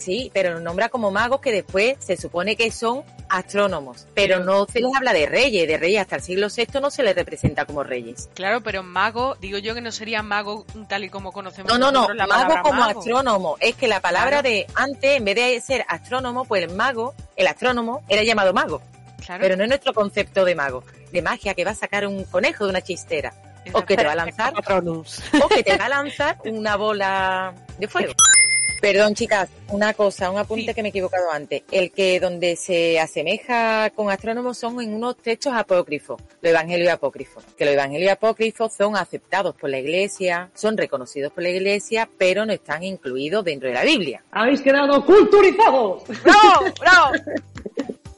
Sí, 0.00 0.30
pero 0.32 0.54
los 0.54 0.62
nombra 0.62 0.88
como 0.88 1.10
magos 1.10 1.40
que 1.40 1.52
después 1.52 1.96
se 2.00 2.16
supone 2.16 2.56
que 2.56 2.70
son 2.70 3.04
astrónomos, 3.28 4.06
pero 4.14 4.40
no 4.40 4.66
se 4.66 4.80
les 4.80 4.90
habla 4.96 5.12
de 5.12 5.26
reyes, 5.26 5.68
de 5.68 5.76
reyes 5.76 6.00
hasta 6.00 6.16
el 6.16 6.22
siglo 6.22 6.48
VI 6.54 6.80
no 6.80 6.90
se 6.90 7.02
les 7.02 7.14
representa 7.14 7.66
como 7.66 7.84
reyes. 7.84 8.30
Claro, 8.34 8.62
pero 8.62 8.82
mago, 8.82 9.36
digo 9.40 9.58
yo 9.58 9.74
que 9.74 9.82
no 9.82 9.92
sería 9.92 10.22
mago 10.22 10.64
tal 10.88 11.04
y 11.04 11.10
como 11.10 11.32
conocemos 11.32 11.70
No, 11.70 11.78
no, 11.78 11.92
no, 12.08 12.14
la 12.14 12.26
mago 12.26 12.54
como 12.62 12.80
mago. 12.80 12.98
astrónomo. 13.00 13.56
Es 13.60 13.74
que 13.76 13.88
la 13.88 14.00
palabra 14.00 14.40
Claro. 14.40 14.48
de 14.48 14.66
antes, 14.74 15.16
en 15.18 15.24
vez 15.26 15.34
de 15.36 15.60
ser 15.60 15.84
astrónomo, 15.86 16.44
pues 16.46 16.62
el 16.64 16.74
mago, 16.74 17.14
el 17.36 17.46
astrónomo, 17.46 18.02
era 18.08 18.22
llamado 18.22 18.52
mago. 18.54 18.80
Claro. 19.24 19.42
Pero 19.42 19.56
no 19.56 19.64
es 19.64 19.68
nuestro 19.68 19.92
concepto 19.92 20.46
de 20.46 20.54
mago, 20.54 20.82
de 21.12 21.20
magia 21.20 21.52
que 21.54 21.64
va 21.64 21.72
a 21.72 21.74
sacar 21.74 22.06
un 22.06 22.24
conejo 22.24 22.64
de 22.64 22.70
una 22.70 22.80
chistera. 22.80 23.34
O 23.74 23.82
que 23.84 23.94
te 23.98 24.04
va 24.06 24.12
a 24.12 24.16
lanzar, 24.16 24.54
o 24.56 25.48
que 25.48 25.62
te 25.62 25.76
va 25.76 25.84
a 25.84 25.88
lanzar 25.90 26.38
una 26.46 26.76
bola 26.76 27.52
de 27.78 27.86
fuego. 27.86 28.14
Perdón, 28.80 29.14
chicas, 29.14 29.50
una 29.68 29.92
cosa, 29.92 30.30
un 30.30 30.38
apunte 30.38 30.72
que 30.72 30.82
me 30.82 30.88
he 30.88 30.90
equivocado 30.90 31.30
antes. 31.30 31.62
El 31.70 31.92
que 31.92 32.18
donde 32.18 32.56
se 32.56 32.98
asemeja 32.98 33.90
con 33.90 34.10
astrónomos 34.10 34.56
son 34.56 34.80
en 34.80 34.94
unos 34.94 35.18
textos 35.18 35.52
apócrifos, 35.54 36.20
los 36.40 36.50
evangelios 36.50 36.90
apócrifos. 36.90 37.44
Que 37.58 37.66
los 37.66 37.74
evangelios 37.74 38.12
apócrifos 38.12 38.72
son 38.72 38.96
aceptados 38.96 39.54
por 39.54 39.68
la 39.68 39.78
iglesia, 39.78 40.50
son 40.54 40.78
reconocidos 40.78 41.30
por 41.30 41.42
la 41.42 41.50
iglesia, 41.50 42.08
pero 42.16 42.46
no 42.46 42.54
están 42.54 42.82
incluidos 42.82 43.44
dentro 43.44 43.68
de 43.68 43.74
la 43.74 43.84
Biblia. 43.84 44.24
Habéis 44.30 44.62
quedado 44.62 45.04
culturizados. 45.04 46.04
¡Bravo! 46.22 46.74
¡Bravo! 46.80 47.12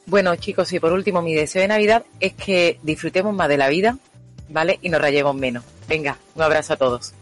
Bueno, 0.05 0.35
chicos, 0.37 0.71
y 0.71 0.79
por 0.79 0.93
último, 0.93 1.21
mi 1.21 1.33
deseo 1.33 1.61
de 1.61 1.67
Navidad 1.67 2.05
es 2.21 2.33
que 2.33 2.79
disfrutemos 2.83 3.33
más 3.33 3.49
de 3.49 3.57
la 3.57 3.67
vida, 3.67 3.97
¿vale? 4.47 4.79
Y 4.81 4.89
nos 4.89 5.01
rayemos 5.01 5.35
menos. 5.35 5.63
Venga, 5.89 6.17
un 6.35 6.41
abrazo 6.41 6.73
a 6.73 6.77
todos. 6.77 7.13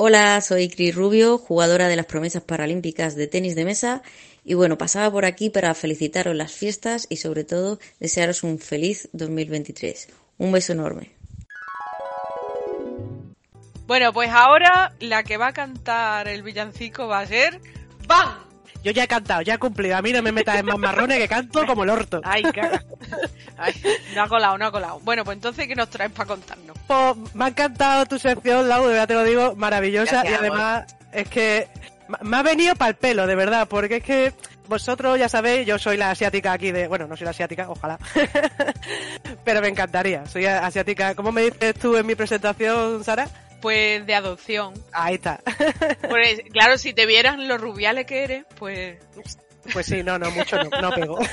Hola, 0.00 0.40
soy 0.42 0.68
Cris 0.68 0.94
Rubio, 0.94 1.38
jugadora 1.38 1.88
de 1.88 1.96
las 1.96 2.06
promesas 2.06 2.40
paralímpicas 2.44 3.16
de 3.16 3.26
tenis 3.26 3.56
de 3.56 3.64
mesa. 3.64 4.00
Y 4.44 4.54
bueno, 4.54 4.78
pasaba 4.78 5.10
por 5.10 5.24
aquí 5.24 5.50
para 5.50 5.74
felicitaros 5.74 6.36
las 6.36 6.52
fiestas 6.52 7.08
y 7.10 7.16
sobre 7.16 7.42
todo 7.42 7.80
desearos 7.98 8.44
un 8.44 8.60
feliz 8.60 9.08
2023. 9.12 10.08
Un 10.38 10.52
beso 10.52 10.72
enorme. 10.72 11.16
Bueno, 13.88 14.12
pues 14.12 14.30
ahora 14.30 14.94
la 15.00 15.24
que 15.24 15.36
va 15.36 15.48
a 15.48 15.52
cantar 15.52 16.28
el 16.28 16.44
villancico 16.44 17.08
va 17.08 17.18
a 17.18 17.26
ser 17.26 17.60
¡Bam! 18.06 18.47
Yo 18.82 18.92
ya 18.92 19.04
he 19.04 19.08
cantado, 19.08 19.42
ya 19.42 19.54
he 19.54 19.58
cumplido. 19.58 19.96
A 19.96 20.02
mí 20.02 20.12
no 20.12 20.22
me 20.22 20.32
metas 20.32 20.56
en 20.56 20.66
más 20.66 20.78
marrones 20.78 21.18
que 21.18 21.28
canto 21.28 21.66
como 21.66 21.84
el 21.84 21.90
orto. 21.90 22.20
Ay, 22.24 22.42
caga. 22.42 22.84
Ay, 23.56 23.74
no 24.14 24.22
ha 24.22 24.28
colado, 24.28 24.58
no 24.58 24.66
ha 24.66 24.70
colado. 24.70 25.00
Bueno, 25.00 25.24
pues 25.24 25.36
entonces, 25.36 25.66
¿qué 25.66 25.74
nos 25.74 25.90
traes 25.90 26.12
para 26.12 26.28
contarnos? 26.28 26.76
Pues, 26.86 27.34
me 27.34 27.44
ha 27.44 27.48
encantado 27.48 28.06
tu 28.06 28.18
sección, 28.18 28.68
Lau, 28.68 28.86
verdad 28.86 29.08
te 29.08 29.14
lo 29.14 29.24
digo, 29.24 29.56
maravillosa. 29.56 30.22
Gracias, 30.22 30.32
y 30.32 30.36
además 30.36 30.96
es 31.12 31.28
que 31.28 31.68
me 32.22 32.36
ha 32.36 32.42
venido 32.42 32.74
para 32.76 32.90
el 32.90 32.96
pelo, 32.96 33.26
de 33.26 33.34
verdad, 33.34 33.66
porque 33.68 33.96
es 33.96 34.04
que 34.04 34.32
vosotros 34.68 35.18
ya 35.18 35.28
sabéis, 35.28 35.66
yo 35.66 35.78
soy 35.78 35.96
la 35.96 36.10
asiática 36.10 36.52
aquí 36.52 36.72
de... 36.72 36.88
Bueno, 36.88 37.06
no 37.06 37.16
soy 37.16 37.24
la 37.24 37.30
asiática, 37.30 37.68
ojalá. 37.68 37.98
Pero 39.44 39.60
me 39.60 39.68
encantaría, 39.68 40.26
soy 40.26 40.46
asiática. 40.46 41.14
¿Cómo 41.14 41.32
me 41.32 41.42
dices 41.42 41.74
tú 41.74 41.96
en 41.96 42.06
mi 42.06 42.14
presentación, 42.14 43.02
Sara? 43.02 43.28
Pues 43.60 44.06
de 44.06 44.14
adopción. 44.14 44.74
Ahí 44.92 45.14
está. 45.16 45.40
Pues 46.08 46.40
claro, 46.52 46.78
si 46.78 46.92
te 46.92 47.06
vieran 47.06 47.48
lo 47.48 47.58
rubiales 47.58 48.06
que 48.06 48.24
eres, 48.24 48.44
pues... 48.58 48.98
Pues 49.72 49.84
sí, 49.84 50.02
no, 50.02 50.18
no, 50.18 50.30
mucho 50.30 50.56
no, 50.56 50.80
no 50.80 50.90
pego. 50.90 51.18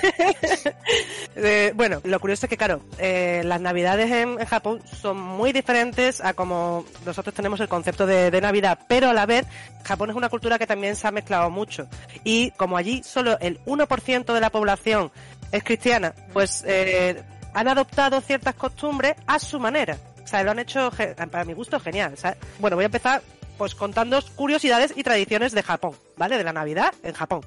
Eh, 1.38 1.74
bueno, 1.76 2.00
lo 2.06 2.20
curioso 2.22 2.46
es 2.46 2.50
que, 2.50 2.56
claro, 2.56 2.82
eh, 2.98 3.42
las 3.44 3.60
navidades 3.60 4.10
en, 4.10 4.40
en 4.40 4.46
Japón 4.46 4.82
son 4.86 5.20
muy 5.20 5.52
diferentes 5.52 6.22
a 6.22 6.34
como 6.34 6.86
nosotros 7.06 7.36
tenemos 7.36 7.60
el 7.60 7.68
concepto 7.68 8.06
de, 8.06 8.32
de 8.32 8.40
Navidad, 8.42 8.80
pero 8.88 9.10
a 9.10 9.14
la 9.14 9.26
vez 9.26 9.46
Japón 9.84 10.10
es 10.10 10.16
una 10.16 10.30
cultura 10.30 10.58
que 10.58 10.66
también 10.66 10.96
se 10.96 11.08
ha 11.08 11.12
mezclado 11.12 11.50
mucho. 11.50 11.90
Y 12.24 12.52
como 12.52 12.78
allí 12.78 13.04
solo 13.04 13.38
el 13.42 13.60
1% 13.66 14.34
de 14.34 14.40
la 14.40 14.50
población 14.50 15.12
es 15.52 15.64
cristiana, 15.64 16.14
pues 16.32 16.64
eh, 16.66 17.22
han 17.54 17.68
adoptado 17.68 18.22
ciertas 18.22 18.56
costumbres 18.56 19.16
a 19.28 19.40
su 19.40 19.60
manera. 19.60 19.98
O 20.26 20.28
sea, 20.28 20.44
lo 20.44 20.52
han 20.52 20.60
hecho, 20.60 20.92
para 21.32 21.46
mi 21.46 21.54
gusto, 21.54 21.80
genial. 21.80 22.16
Bueno, 22.60 22.76
voy 22.76 22.84
a 22.84 22.88
empezar 22.88 23.22
pues 23.60 23.76
contando 23.76 24.20
curiosidades 24.36 24.92
y 24.96 25.04
tradiciones 25.04 25.54
de 25.54 25.64
Japón, 25.64 25.94
¿vale? 26.18 26.38
De 26.38 26.44
la 26.44 26.52
Navidad 26.52 26.94
en 27.04 27.14
Japón. 27.14 27.42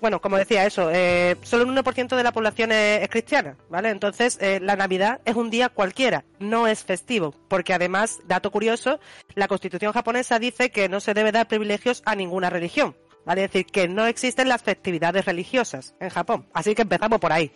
Bueno, 0.00 0.20
como 0.20 0.36
decía 0.36 0.66
eso, 0.66 0.90
eh, 0.90 1.36
solo 1.42 1.64
un 1.64 1.76
1% 1.76 2.16
de 2.16 2.22
la 2.24 2.32
población 2.32 2.72
es, 2.72 3.02
es 3.02 3.08
cristiana, 3.08 3.56
¿vale? 3.68 3.90
Entonces, 3.90 4.36
eh, 4.40 4.58
la 4.60 4.74
Navidad 4.74 5.20
es 5.24 5.36
un 5.36 5.50
día 5.50 5.68
cualquiera, 5.68 6.24
no 6.40 6.66
es 6.66 6.82
festivo, 6.82 7.36
porque 7.46 7.72
además, 7.72 8.18
dato 8.24 8.50
curioso, 8.50 8.98
la 9.36 9.46
constitución 9.46 9.92
japonesa 9.92 10.40
dice 10.40 10.70
que 10.70 10.88
no 10.88 10.98
se 10.98 11.14
debe 11.14 11.30
dar 11.30 11.46
privilegios 11.46 12.02
a 12.04 12.16
ninguna 12.16 12.50
religión, 12.50 12.96
¿vale? 13.24 13.44
Es 13.44 13.52
decir, 13.52 13.66
que 13.66 13.86
no 13.86 14.06
existen 14.06 14.48
las 14.48 14.62
festividades 14.62 15.24
religiosas 15.24 15.94
en 16.00 16.08
Japón. 16.08 16.48
Así 16.52 16.74
que 16.74 16.82
empezamos 16.82 17.20
por 17.20 17.32
ahí. 17.32 17.52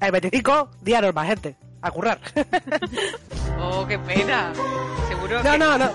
El 0.00 0.10
25, 0.12 0.70
día 0.82 1.00
normal, 1.00 1.26
gente. 1.26 1.56
A 1.82 1.90
currar. 1.90 2.18
Oh, 3.58 3.86
qué 3.86 3.98
pena. 3.98 4.52
Seguro 5.08 5.42
No, 5.42 5.52
que... 5.52 5.58
no, 5.58 5.78
no. 5.78 5.90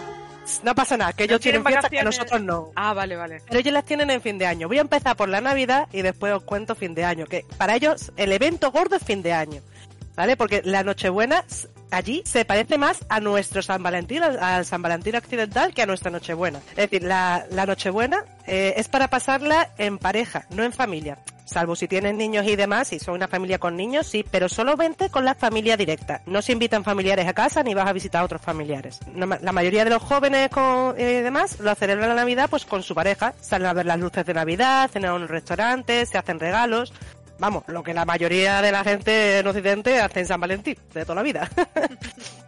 No 0.63 0.73
pasa 0.75 0.97
nada, 0.97 1.13
que 1.13 1.25
ellos 1.25 1.39
tienen 1.39 1.63
fiestas 1.63 1.91
que 1.91 2.01
nosotros 2.03 2.41
no. 2.41 2.71
Ah, 2.75 2.93
vale, 2.93 3.15
vale. 3.15 3.41
Pero 3.47 3.59
ellos 3.59 3.71
las 3.73 3.85
tienen 3.85 4.09
en 4.09 4.19
fin 4.21 4.39
de 4.39 4.47
año. 4.47 4.67
Voy 4.67 4.79
a 4.79 4.81
empezar 4.81 5.15
por 5.15 5.29
la 5.29 5.39
Navidad 5.41 5.87
y 5.93 6.01
después 6.01 6.33
os 6.33 6.43
cuento 6.43 6.73
fin 6.73 6.95
de 6.95 7.05
año. 7.05 7.27
Que 7.27 7.45
para 7.57 7.75
ellos 7.75 8.11
el 8.17 8.31
evento 8.31 8.71
gordo 8.71 8.95
es 8.95 9.03
fin 9.03 9.21
de 9.21 9.33
año. 9.33 9.61
¿Vale? 10.15 10.35
Porque 10.35 10.61
la 10.65 10.83
Nochebuena 10.83 11.45
allí 11.91 12.23
se 12.25 12.43
parece 12.45 12.77
más 12.79 13.05
a 13.07 13.19
nuestro 13.19 13.61
San 13.61 13.83
Valentín, 13.83 14.23
al, 14.23 14.39
al 14.39 14.65
San 14.65 14.81
Valentín 14.81 15.15
occidental, 15.15 15.73
que 15.73 15.83
a 15.83 15.85
nuestra 15.85 16.09
Nochebuena. 16.11 16.59
Es 16.71 16.75
decir, 16.75 17.03
la, 17.03 17.45
la 17.51 17.65
Nochebuena 17.67 18.25
eh, 18.47 18.73
es 18.77 18.89
para 18.89 19.07
pasarla 19.09 19.69
en 19.77 19.99
pareja, 19.99 20.47
no 20.49 20.63
en 20.63 20.73
familia. 20.73 21.19
Salvo 21.51 21.75
si 21.75 21.89
tienes 21.89 22.15
niños 22.15 22.45
y 22.47 22.55
demás, 22.55 22.87
si 22.87 22.97
son 22.99 23.15
una 23.15 23.27
familia 23.27 23.59
con 23.59 23.75
niños, 23.75 24.07
sí, 24.07 24.23
pero 24.31 24.47
solo 24.47 24.77
vente 24.77 25.09
con 25.09 25.25
la 25.25 25.35
familia 25.35 25.75
directa. 25.75 26.21
No 26.25 26.41
se 26.41 26.53
invitan 26.53 26.85
familiares 26.85 27.27
a 27.27 27.33
casa 27.33 27.61
ni 27.61 27.73
vas 27.73 27.89
a 27.89 27.91
visitar 27.93 28.21
a 28.21 28.23
otros 28.25 28.39
familiares. 28.41 28.99
La 29.15 29.51
mayoría 29.51 29.83
de 29.83 29.89
los 29.89 30.01
jóvenes 30.01 30.49
con, 30.49 30.95
y 30.97 31.03
demás 31.03 31.59
lo 31.59 31.75
celebran 31.75 32.07
la 32.07 32.15
Navidad 32.15 32.49
pues 32.49 32.63
con 32.65 32.83
su 32.83 32.95
pareja. 32.95 33.33
Salen 33.41 33.67
a 33.67 33.73
ver 33.73 33.85
las 33.85 33.99
luces 33.99 34.25
de 34.25 34.33
Navidad, 34.33 34.89
cenan 34.89 35.15
en 35.17 35.21
un 35.23 35.27
restaurante, 35.27 36.05
se 36.05 36.17
hacen 36.17 36.39
regalos. 36.39 36.93
Vamos, 37.37 37.63
lo 37.67 37.83
que 37.83 37.93
la 37.93 38.05
mayoría 38.05 38.61
de 38.61 38.71
la 38.71 38.83
gente 38.85 39.39
en 39.39 39.47
Occidente 39.47 39.99
hace 39.99 40.21
en 40.21 40.27
San 40.27 40.39
Valentín, 40.39 40.77
de 40.93 41.01
toda 41.03 41.15
la 41.15 41.21
vida. 41.23 41.49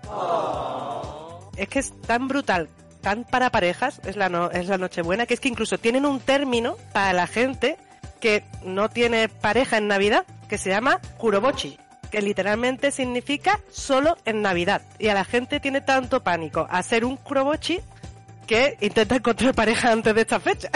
es 1.57 1.67
que 1.67 1.79
es 1.79 1.93
tan 2.01 2.27
brutal, 2.27 2.69
tan 3.01 3.23
para 3.23 3.49
parejas, 3.49 3.99
es 4.05 4.15
la, 4.15 4.29
no- 4.29 4.49
es 4.51 4.67
la 4.67 4.77
Nochebuena, 4.77 5.25
que 5.25 5.33
es 5.33 5.39
que 5.39 5.49
incluso 5.49 5.77
tienen 5.77 6.05
un 6.05 6.19
término 6.19 6.77
para 6.93 7.13
la 7.13 7.27
gente 7.27 7.77
que 8.23 8.45
no 8.63 8.89
tiene 8.89 9.27
pareja 9.27 9.75
en 9.75 9.89
Navidad, 9.89 10.25
que 10.47 10.57
se 10.57 10.69
llama 10.69 11.01
Kurobochi, 11.17 11.77
que 12.09 12.21
literalmente 12.21 12.89
significa 12.89 13.59
solo 13.69 14.15
en 14.23 14.41
Navidad. 14.41 14.81
Y 14.97 15.09
a 15.09 15.13
la 15.13 15.25
gente 15.25 15.59
tiene 15.59 15.81
tanto 15.81 16.23
pánico 16.23 16.65
a 16.69 16.81
ser 16.83 17.03
un 17.03 17.17
Kurobochi 17.17 17.81
que 18.47 18.77
intenta 18.79 19.17
encontrar 19.17 19.53
pareja 19.53 19.91
antes 19.91 20.15
de 20.15 20.21
esta 20.21 20.39
fecha. 20.39 20.69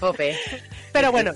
Jope. 0.00 0.34
Pero 0.90 1.12
bueno. 1.12 1.32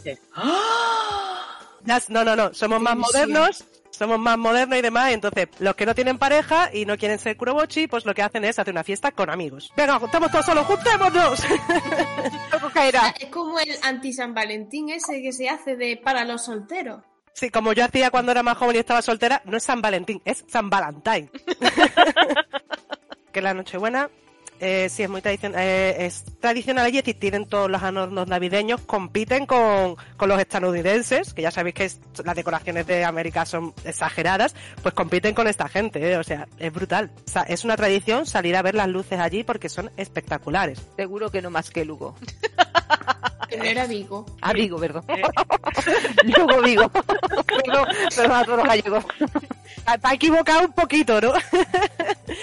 No, 2.08 2.24
no, 2.24 2.34
no, 2.34 2.54
somos 2.54 2.80
más 2.80 2.96
modernos, 2.96 3.64
somos 4.00 4.18
más 4.18 4.38
modernos 4.38 4.78
y 4.78 4.80
demás, 4.80 5.12
entonces 5.12 5.48
los 5.58 5.74
que 5.74 5.84
no 5.84 5.94
tienen 5.94 6.16
pareja 6.16 6.70
y 6.72 6.86
no 6.86 6.96
quieren 6.96 7.18
ser 7.18 7.36
kurobochi, 7.36 7.86
pues 7.86 8.06
lo 8.06 8.14
que 8.14 8.22
hacen 8.22 8.46
es 8.46 8.58
hacer 8.58 8.72
una 8.72 8.82
fiesta 8.82 9.12
con 9.12 9.28
amigos. 9.28 9.70
Venga, 9.76 9.98
juntamos 9.98 10.30
todos 10.30 10.46
solos, 10.46 10.64
juntémonos. 10.66 11.44
Es 13.20 13.26
como 13.26 13.58
el 13.58 13.76
anti-San 13.82 14.32
Valentín 14.32 14.88
ese 14.88 15.20
que 15.20 15.32
se 15.32 15.50
hace 15.50 15.76
de 15.76 15.98
para 15.98 16.24
los 16.24 16.44
solteros. 16.44 17.02
Sí, 17.34 17.50
como 17.50 17.74
yo 17.74 17.84
hacía 17.84 18.10
cuando 18.10 18.32
era 18.32 18.42
más 18.42 18.56
joven 18.56 18.76
y 18.76 18.78
estaba 18.78 19.02
soltera, 19.02 19.42
no 19.44 19.58
es 19.58 19.64
San 19.64 19.82
Valentín, 19.82 20.22
es 20.24 20.44
San 20.48 20.70
Valentín. 20.70 21.30
que 23.32 23.42
la 23.42 23.52
Nochebuena 23.52 24.08
eh, 24.60 24.88
sí 24.88 25.02
es 25.02 25.08
muy 25.10 25.22
tradicional, 25.22 25.60
eh, 25.60 26.06
es 26.06 26.24
tradicional 26.40 26.86
allí, 26.86 27.02
tienen 27.02 27.46
todos 27.46 27.70
los 27.70 27.82
adornos 27.82 28.28
navideños, 28.28 28.80
compiten 28.82 29.46
con, 29.46 29.96
con 30.16 30.28
los 30.28 30.38
estadounidenses, 30.38 31.34
que 31.34 31.42
ya 31.42 31.50
sabéis 31.50 31.74
que 31.74 31.84
es- 31.86 32.00
las 32.24 32.36
decoraciones 32.36 32.86
de 32.86 33.04
América 33.04 33.44
son 33.46 33.74
exageradas, 33.84 34.54
pues 34.82 34.94
compiten 34.94 35.34
con 35.34 35.48
esta 35.48 35.68
gente, 35.68 36.12
eh, 36.12 36.16
o 36.16 36.22
sea, 36.24 36.46
es 36.58 36.72
brutal. 36.72 37.10
O 37.26 37.30
sea, 37.30 37.42
es 37.42 37.64
una 37.64 37.76
tradición 37.76 38.26
salir 38.26 38.54
a 38.56 38.62
ver 38.62 38.74
las 38.74 38.88
luces 38.88 39.18
allí 39.18 39.42
porque 39.44 39.68
son 39.68 39.90
espectaculares. 39.96 40.80
Seguro 40.96 41.30
que 41.30 41.42
no 41.42 41.50
más 41.50 41.70
que 41.70 41.84
Lugo. 41.84 42.14
Que 43.48 43.56
no 43.56 43.64
era 43.64 43.86
Vigo. 43.86 44.24
Ah, 44.40 44.52
Vigo, 44.52 44.78
perdón. 44.78 45.04
Lugo, 46.24 46.62
Vigo. 46.62 46.88
Perdón, 46.88 47.86
perdón 48.14 48.32
a 48.36 48.44
todos 48.44 48.58
los 48.58 48.66
gallegos. 48.66 49.04
Te 49.18 50.06
has 50.06 50.12
equivocado 50.14 50.60
un 50.66 50.72
poquito, 50.72 51.20
¿no? 51.20 51.32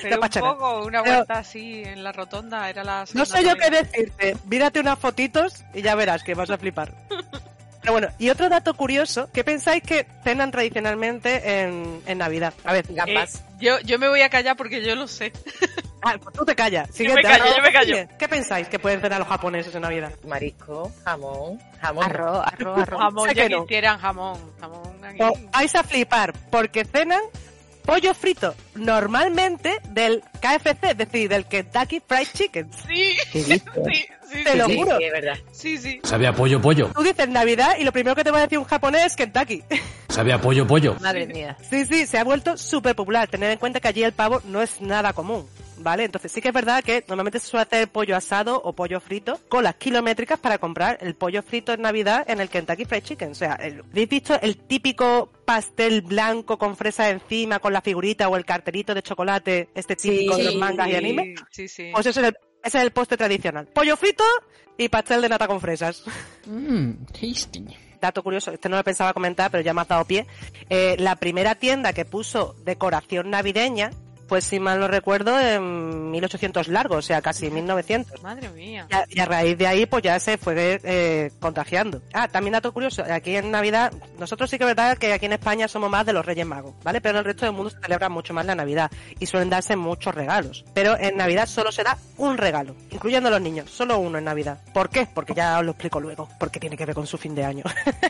Pero 0.02 0.20
un 0.22 0.30
poco, 0.30 0.86
una 0.86 1.02
Pero- 1.04 1.16
vuelta 1.18 1.40
así 1.40 1.82
en 1.86 2.04
la 2.04 2.12
rotonda 2.12 2.70
era 2.70 2.84
la 2.84 3.06
No 3.14 3.26
sé 3.26 3.44
yo 3.44 3.56
qué 3.56 3.70
decirte. 3.70 4.36
Mírate 4.48 4.80
unas 4.82 5.00
fotitos 5.00 5.64
y 5.74 5.82
ya 5.82 5.96
verás 5.96 6.24
que 6.24 6.34
vas 6.36 6.50
a 6.50 6.58
flipar. 6.58 6.94
Pero 7.82 7.94
bueno, 7.94 8.08
y 8.20 8.30
otro 8.30 8.50
dato 8.50 8.74
curioso, 8.74 9.30
¿qué 9.34 9.46
pensáis 9.46 9.82
que 9.82 10.06
cenan 10.26 10.52
tradicionalmente 10.52 11.62
en, 11.62 12.02
en 12.06 12.18
Navidad? 12.18 12.54
A 12.66 12.74
ver, 12.74 12.86
Eh, 12.90 13.26
yo, 13.62 13.80
yo 13.80 13.98
me 13.98 14.10
voy 14.10 14.22
a 14.24 14.30
callar 14.30 14.58
porque 14.58 14.84
yo 14.84 14.94
lo 14.96 15.08
sé. 15.08 15.32
Ah, 16.08 16.18
pues 16.22 16.36
tú 16.36 16.46
te 16.46 16.56
callas. 16.56 16.88
Yo 16.90 16.94
Siguiente. 16.94 17.24
me 17.24 17.30
callo, 17.38 17.46
yo 17.56 17.62
me 17.62 17.72
callo. 17.74 17.96
¿Qué 18.18 18.28
pensáis 18.28 18.68
que 18.68 18.80
pueden 18.80 19.02
cenar 19.02 19.20
los 19.20 19.28
japoneses 19.28 19.74
en 19.76 19.82
Navidad? 19.82 20.12
Marisco, 20.26 20.92
jamón, 21.04 21.60
jamón. 21.82 22.04
Arroz, 22.06 22.44
arroz, 22.46 22.80
arroz. 22.80 23.00
Jamón, 23.00 23.28
ya 23.30 23.48
que 23.48 23.50
no. 23.56 23.62
quisieran 23.64 24.00
jamón. 24.00 24.40
Jamón 24.60 25.06
aquí. 25.06 25.22
Os 25.22 25.52
vais 25.52 25.76
a 25.76 25.84
flipar 25.84 26.34
porque 26.50 26.86
cenan 26.86 27.22
pollo 27.84 28.14
frito 28.14 28.54
normalmente 28.76 29.80
del 29.90 30.22
KFC, 30.42 30.84
es 30.92 30.98
decir, 30.98 31.30
del 31.30 31.46
Kentucky 31.46 32.02
Fried 32.06 32.28
Chicken. 32.34 32.72
Sí, 32.88 33.18
¿Qué 33.32 33.40
dices? 33.40 33.64
sí, 33.92 34.06
sí. 34.32 34.44
Te 34.44 34.56
lo 34.56 34.66
sí, 34.66 34.76
juro. 34.78 34.98
Sí, 34.98 35.04
es 35.04 35.12
verdad. 35.12 35.38
Sí, 35.52 35.78
sí. 35.78 36.00
Sabía 36.04 36.34
pollo, 36.34 36.62
pollo. 36.62 36.90
Tú 36.96 37.02
dices 37.04 37.28
Navidad 37.30 37.76
y 37.80 37.84
lo 37.84 37.92
primero 37.92 38.16
que 38.16 38.24
te 38.24 38.32
va 38.32 38.40
a 38.40 38.42
decir 38.42 38.58
un 38.60 38.66
japonés 38.66 39.06
es 39.08 39.16
Kentucky. 39.16 39.64
Sabía 40.10 40.40
pollo, 40.42 40.66
pollo. 40.66 40.96
Madre 41.02 41.28
mía. 41.28 41.58
Sí, 41.70 41.86
sí, 41.86 42.06
se 42.08 42.18
ha 42.18 42.24
vuelto 42.24 42.58
súper 42.58 42.96
popular. 42.96 43.28
Tener 43.28 43.52
en 43.52 43.58
cuenta 43.60 43.80
que 43.80 43.88
allí 43.88 44.04
el 44.04 44.14
pavo 44.14 44.42
no 44.46 44.62
es 44.62 44.82
nada 44.82 45.14
común. 45.14 45.48
¿Vale? 45.80 46.06
Entonces 46.06 46.32
sí 46.32 46.42
que 46.42 46.48
es 46.48 46.54
verdad 46.56 46.84
que 46.84 47.06
normalmente 47.08 47.40
se 47.40 47.46
suele 47.46 47.62
hacer 47.62 47.88
pollo 47.88 48.16
asado 48.18 48.60
o 48.64 48.74
pollo 48.74 49.00
frito 49.00 49.40
con 49.48 49.64
las 49.64 49.76
kilométricas 49.76 50.40
para 50.40 50.58
comprar 50.58 50.98
el 51.02 51.14
pollo 51.14 51.44
frito 51.44 51.72
en 51.72 51.84
Navidad 51.84 52.26
en 52.28 52.42
el 52.42 52.50
Kentucky 52.50 52.86
Fried 52.86 53.04
Chicken. 53.04 53.32
O 53.32 53.36
sea, 53.36 53.54
el- 53.62 53.84
¿habéis 53.92 54.10
visto 54.10 54.40
el 54.42 54.58
típico 54.58 55.30
pastel 55.46 56.02
blanco 56.02 56.58
con 56.58 56.76
fresa 56.76 57.12
encima, 57.12 57.60
con 57.60 57.74
la 57.74 57.82
figurita 57.82 58.28
o 58.28 58.36
el 58.36 58.44
carterito 58.44 58.96
de 58.96 59.04
chocolate, 59.04 59.70
este 59.76 59.96
típico 59.96 60.36
de 60.36 60.46
los 60.46 60.56
mangas 60.56 60.90
y 60.90 60.96
anime? 60.96 61.36
Sí, 61.52 61.68
sí. 61.68 61.92
Pues 61.94 62.08
ese 62.08 62.22
es, 62.22 62.28
el, 62.28 62.38
ese 62.68 62.78
es 62.78 62.84
el 62.84 62.92
postre 62.92 63.18
tradicional. 63.18 63.68
Pollo 63.68 63.98
frito 63.98 64.24
y 64.78 64.90
pastel 64.90 65.22
de 65.22 65.30
nata 65.30 65.48
con 65.48 65.60
fresas. 65.60 66.04
Mmm, 66.46 66.92
tasty. 67.12 67.66
dato 68.00 68.22
curioso, 68.22 68.52
este 68.52 68.70
no 68.70 68.78
lo 68.78 68.84
pensaba 68.84 69.14
comentar, 69.14 69.50
pero 69.50 69.64
ya 69.64 69.74
me 69.74 69.82
has 69.82 69.88
dado 69.88 70.06
pie. 70.06 70.28
Eh, 70.70 70.96
la 71.00 71.16
primera 71.16 71.56
tienda 71.56 71.94
que 71.94 72.06
puso 72.06 72.56
decoración 72.64 73.30
navideña, 73.30 73.90
pues 74.28 74.44
si 74.44 74.60
mal 74.60 74.80
no 74.80 74.88
recuerdo, 74.88 75.40
en 75.40 76.12
1800 76.12 76.68
largo, 76.68 76.96
o 76.96 77.02
sea, 77.02 77.22
casi 77.22 77.50
1900. 77.50 78.22
Madre 78.22 78.50
mía. 78.50 78.88
Y 79.10 79.20
a, 79.20 79.26
raíz 79.26 79.58
de 79.58 79.68
ahí, 79.68 79.86
pues 79.86 80.04
ya 80.04 80.20
se 80.20 80.38
fue 80.38 80.80
eh, 80.84 81.32
contagiando. 81.40 82.02
Ah, 82.14 82.28
también 82.28 82.54
dato 82.54 82.74
curioso, 82.74 83.04
aquí 83.10 83.36
en 83.36 83.52
Navidad, 83.52 83.92
nosotros 84.20 84.50
sí 84.50 84.58
que 84.58 84.64
es 84.64 84.68
verdad 84.76 84.98
que 84.98 85.14
aquí 85.14 85.26
en 85.26 85.34
España 85.34 85.68
somos 85.68 85.90
más 85.90 86.06
de 86.06 86.14
los 86.14 86.26
Reyes 86.26 86.46
Magos, 86.46 86.74
¿vale? 86.84 87.02
Pero 87.02 87.16
en 87.16 87.20
el 87.20 87.26
resto 87.26 87.46
del 87.46 87.54
mundo 87.54 87.70
se 87.70 87.80
celebra 87.80 88.10
mucho 88.10 88.34
más 88.34 88.46
la 88.46 88.56
Navidad 88.56 88.92
y 89.20 89.26
suelen 89.26 89.50
darse 89.50 89.76
muchos 89.76 90.14
regalos. 90.14 90.66
Pero 90.74 90.98
en 90.98 91.18
Navidad 91.18 91.48
solo 91.48 91.72
se 91.72 91.84
da 91.84 91.98
un 92.18 92.38
regalo, 92.38 92.76
incluyendo 92.92 93.30
a 93.30 93.32
los 93.32 93.42
niños, 93.42 93.70
solo 93.70 93.98
uno 94.00 94.18
en 94.18 94.26
Navidad. 94.26 94.60
¿Por 94.74 94.90
qué? 94.90 95.08
Porque 95.14 95.34
ya 95.34 95.60
os 95.60 95.66
lo 95.66 95.72
explico 95.72 96.00
luego, 96.00 96.28
porque 96.40 96.60
tiene 96.60 96.78
que 96.78 96.86
ver 96.86 96.96
con 96.96 97.08
su 97.08 97.18
fin 97.18 97.36
de 97.36 97.46
año. 97.46 97.64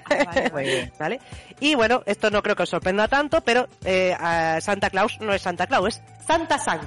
Muy 0.54 0.64
bien. 0.64 0.92
¿Vale? 1.00 1.20
Y 1.60 1.76
bueno, 1.76 2.04
esto 2.06 2.30
no 2.30 2.42
creo 2.42 2.56
que 2.56 2.64
os 2.64 2.70
sorprenda 2.70 3.08
tanto, 3.08 3.42
pero 3.42 3.68
eh, 3.84 4.16
Santa 4.62 4.90
Claus 4.90 5.20
no 5.20 5.34
es 5.34 5.42
Santa 5.42 5.68
Claus, 5.68 5.88
es 5.88 6.02
Santa 6.26 6.58
San. 6.60 6.80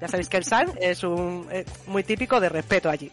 Ya 0.00 0.08
sabéis 0.08 0.28
que 0.28 0.36
el 0.36 0.44
San 0.44 0.68
es 0.80 1.04
un 1.04 1.46
muy 1.86 2.02
típico 2.02 2.40
de 2.40 2.48
respeto 2.48 2.90
allí. 2.90 3.12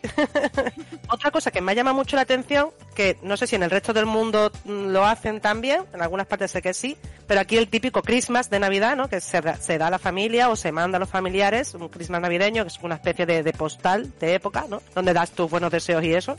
Otra 1.10 1.30
cosa 1.30 1.52
que 1.52 1.62
me 1.62 1.72
ha 1.72 1.76
llamado 1.76 1.96
mucho 1.96 2.16
la 2.16 2.24
atención, 2.24 2.70
que 2.96 3.16
no 3.22 3.38
sé 3.38 3.46
si 3.46 3.56
en 3.56 3.62
el 3.62 3.70
resto 3.70 3.94
del 3.94 4.08
mundo 4.08 4.52
mm, 4.66 4.88
lo 4.88 5.06
hacen 5.06 5.40
también, 5.40 5.84
en 5.94 6.02
algunas 6.02 6.26
partes 6.26 6.50
sé 6.50 6.64
que 6.64 6.74
sí, 6.74 6.98
pero 7.28 7.42
aquí 7.42 7.58
el 7.58 7.68
típico 7.68 8.02
Christmas 8.02 8.50
de 8.50 8.60
Navidad, 8.60 8.96
¿no? 8.96 9.08
Que 9.08 9.22
se, 9.22 9.40
da- 9.40 9.58
se 9.58 9.78
da 9.78 9.86
a 9.88 9.92
la 9.92 10.00
familia 10.00 10.50
o 10.50 10.56
se 10.56 10.72
manda 10.72 10.98
a 10.98 11.00
los 11.00 11.10
familiares, 11.10 11.76
un 11.76 11.90
Christmas 11.90 12.22
navideño, 12.22 12.64
que 12.64 12.70
es 12.70 12.80
una 12.82 12.96
especie 12.96 13.28
de, 13.28 13.44
de 13.44 13.54
postal 13.54 14.12
de 14.20 14.34
época, 14.34 14.66
¿no? 14.68 14.82
Donde 14.96 15.14
das 15.14 15.30
tus 15.30 15.48
buenos 15.48 15.72
deseos 15.72 16.04
y 16.04 16.14
eso. 16.16 16.36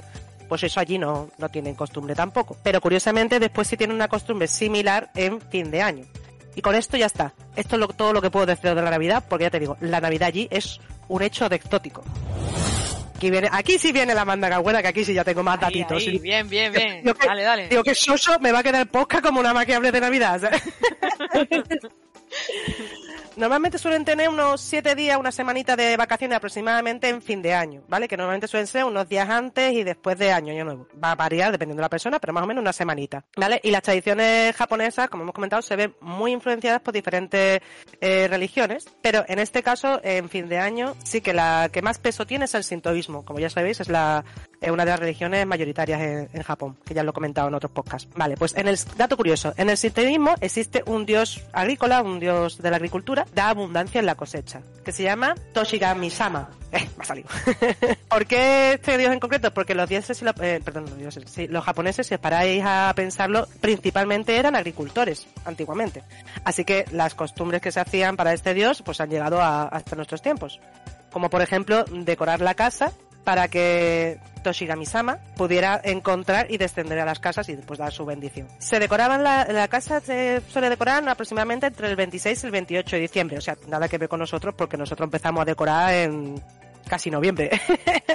Pues 0.49 0.65
eso 0.65 0.81
allí 0.81 0.99
no, 0.99 1.31
no 1.39 1.49
tienen 1.49 1.77
costumbre 1.77 2.17
tampoco. 2.17 2.57
Pero 2.65 2.81
curiosamente 2.81 3.39
después 3.39 3.69
sí 3.69 3.77
tienen 3.77 3.95
una 3.95 4.09
costumbre 4.09 4.49
similar 4.49 5.11
en 5.15 5.41
fin 5.41 5.71
de 5.71 5.81
año. 5.81 6.07
Y 6.57 6.63
con 6.63 6.75
esto 6.75 6.97
ya 6.97 7.07
está. 7.07 7.33
Esto 7.57 7.77
es 7.77 7.81
lo- 7.81 7.89
todo 7.89 8.13
lo 8.13 8.21
que 8.23 8.31
puedo 8.31 8.47
decir 8.47 8.75
de 8.75 8.83
la 8.83 8.91
Navidad, 8.91 9.25
porque 9.29 9.45
ya 9.45 9.51
te 9.51 9.61
digo, 9.61 9.77
la 9.81 10.01
Navidad 10.01 10.29
allí 10.29 10.49
es 10.51 10.81
un 11.09 11.23
hecho 11.23 11.49
de 11.49 11.57
exótico. 11.57 12.03
Aquí, 13.17 13.31
viene, 13.31 13.49
aquí 13.53 13.79
sí 13.79 13.93
viene 13.93 14.15
la 14.15 14.25
manda 14.25 14.59
buena, 14.61 14.81
que 14.81 14.89
aquí 14.89 15.05
sí 15.05 15.13
ya 15.13 15.23
tengo 15.25 15.43
más 15.43 15.57
Ahí, 15.63 15.81
datitos. 15.81 16.03
ahí, 16.03 16.19
bien, 16.19 16.49
bien, 16.49 16.73
bien. 16.73 17.03
Digo 17.05 17.15
que, 17.15 17.27
Dale, 17.27 17.43
dale. 17.43 17.69
digo 17.69 17.83
que 17.85 17.95
Soso 17.95 18.39
me 18.41 18.51
va 18.51 18.61
a 18.61 18.63
quedar 18.63 18.87
poca 18.89 19.21
como 19.21 19.41
una 19.41 19.53
más 19.53 19.67
que 19.67 19.75
hable 19.75 19.93
de 19.93 20.01
Navidad. 20.01 20.41
Normalmente 23.37 23.79
suelen 23.79 24.05
tener 24.05 24.29
unos 24.29 24.61
siete 24.61 24.95
días, 24.95 25.17
una 25.17 25.33
semanita 25.33 25.77
de 25.77 25.97
vacaciones 25.97 26.37
aproximadamente 26.37 27.09
en 27.09 27.23
fin 27.23 27.41
de 27.41 27.55
año, 27.55 27.83
¿vale? 27.89 28.09
Que 28.09 28.17
normalmente 28.17 28.49
suelen 28.49 28.67
ser 28.67 28.85
unos 28.85 29.09
días 29.09 29.29
antes 29.29 29.73
y 29.73 29.85
después 29.85 30.19
de 30.19 30.33
año, 30.33 30.53
año 30.53 30.65
nuevo. 30.65 30.89
Va 31.03 31.13
a 31.13 31.15
variar 31.15 31.53
dependiendo 31.53 31.81
de 31.81 31.85
la 31.85 31.89
persona, 31.89 32.19
pero 32.19 32.33
más 32.33 32.43
o 32.43 32.47
menos 32.47 32.61
una 32.61 32.73
semanita, 32.73 33.25
¿vale? 33.37 33.61
Y 33.63 33.71
las 33.71 33.83
tradiciones 33.83 34.55
japonesas, 34.57 35.09
como 35.09 35.23
hemos 35.23 35.35
comentado, 35.35 35.63
se 35.63 35.77
ven 35.77 35.95
muy 36.01 36.33
influenciadas 36.33 36.83
por 36.83 36.93
diferentes 36.93 37.61
eh, 38.01 38.29
religiones, 38.29 38.87
pero 39.01 39.25
en 39.29 39.39
este 39.39 39.63
caso, 39.63 40.01
en 40.03 40.29
fin 40.29 40.49
de 40.49 40.59
año, 40.59 40.95
sí 41.05 41.21
que 41.21 41.33
la 41.33 41.71
que 41.73 41.83
más 41.83 41.99
peso 41.99 42.27
tiene 42.27 42.45
es 42.47 42.55
el 42.55 42.65
sintoísmo. 42.65 43.25
Como 43.25 43.39
ya 43.39 43.49
sabéis, 43.49 43.81
es 43.81 43.89
la 43.89 44.25
eh, 44.61 44.71
una 44.71 44.85
de 44.85 44.91
las 44.91 45.01
religiones 45.01 45.47
mayoritarias 45.47 46.01
en, 46.01 46.29
en 46.33 46.43
Japón, 46.43 46.77
que 46.85 46.95
ya 46.95 47.03
lo 47.03 47.11
he 47.11 47.15
comentado 47.15 47.49
en 47.49 47.55
otros 47.55 47.73
podcasts. 47.73 48.09
Vale, 48.17 48.37
pues 48.37 48.57
en 48.57 48.69
el 48.69 48.79
dato 48.97 49.17
curioso, 49.17 49.55
en 49.57 49.71
el 49.71 49.77
sintoísmo 49.77 50.35
existe 50.41 50.83
un 50.87 51.07
dios 51.07 51.43
agrícola, 51.53 52.03
un 52.03 52.20
dios 52.21 52.59
de 52.63 52.71
la 52.71 52.77
agricultura, 52.77 53.27
da 53.35 53.49
abundancia 53.49 53.99
en 53.99 54.07
la 54.07 54.15
cosecha, 54.15 54.61
que 54.85 54.93
se 54.93 55.03
llama 55.03 55.35
Toshigami-sama. 55.53 56.51
Eh, 56.73 56.89
me 56.97 57.03
ha 57.03 57.05
salido. 57.05 57.29
¿Por 58.09 58.27
qué 58.27 58.75
este 58.75 58.97
dios 58.97 59.13
en 59.13 59.19
concreto? 59.19 59.53
Porque 59.53 59.75
los 59.75 59.89
dioses, 59.89 60.23
eh, 60.23 60.61
perdón, 60.65 60.85
los 60.85 60.97
dioses, 60.99 61.51
los 61.51 61.65
japoneses, 61.65 62.07
si 62.07 62.15
os 62.15 62.21
paráis 62.21 62.63
a 62.65 62.93
pensarlo, 62.95 63.49
principalmente 63.61 64.37
eran 64.37 64.55
agricultores, 64.55 65.27
antiguamente. 65.45 66.05
Así 66.45 66.65
que 66.65 66.85
las 66.93 67.17
costumbres 67.17 67.61
que 67.61 67.73
se 67.73 67.81
hacían 67.81 68.17
para 68.17 68.33
este 68.35 68.55
dios, 68.55 68.83
pues 68.83 69.01
han 69.01 69.11
llegado 69.11 69.41
a- 69.43 69.65
hasta 69.65 69.97
nuestros 69.97 70.23
tiempos. 70.23 70.61
Como 71.11 71.29
por 71.29 71.43
ejemplo, 71.43 71.85
decorar 71.91 72.41
la 72.41 72.55
casa 72.55 72.93
para 73.25 73.49
que 73.49 74.19
Toshigami-sama 74.43 75.19
pudiera 75.37 75.81
encontrar 75.85 76.51
y 76.51 76.57
descender 76.57 76.99
a 76.99 77.05
las 77.05 77.21
casas 77.21 77.49
y 77.49 77.57
después 77.57 77.79
dar 77.79 77.93
su 77.93 78.05
bendición. 78.05 78.49
Se 78.59 78.79
decoraban 78.79 79.23
la, 79.23 79.47
la 79.51 79.69
casa 79.69 80.01
se 80.01 80.41
suele 80.49 80.69
decorar 80.69 81.07
aproximadamente 81.09 81.67
entre 81.67 81.89
el 81.89 81.97
26 81.97 82.43
y 82.43 82.47
el 82.47 82.53
28 82.53 82.97
de 82.97 83.03
diciembre, 83.03 83.39
o 83.39 83.41
sea, 83.41 83.57
nada 83.69 83.89
que 83.89 83.99
ver 83.99 84.09
con 84.09 84.21
nosotros 84.21 84.55
porque 84.57 84.77
nosotros 84.77 85.07
empezamos 85.07 85.43
a 85.43 85.45
decorar 85.45 85.95
en 85.95 86.43
casi 86.89 87.11
noviembre. 87.11 87.51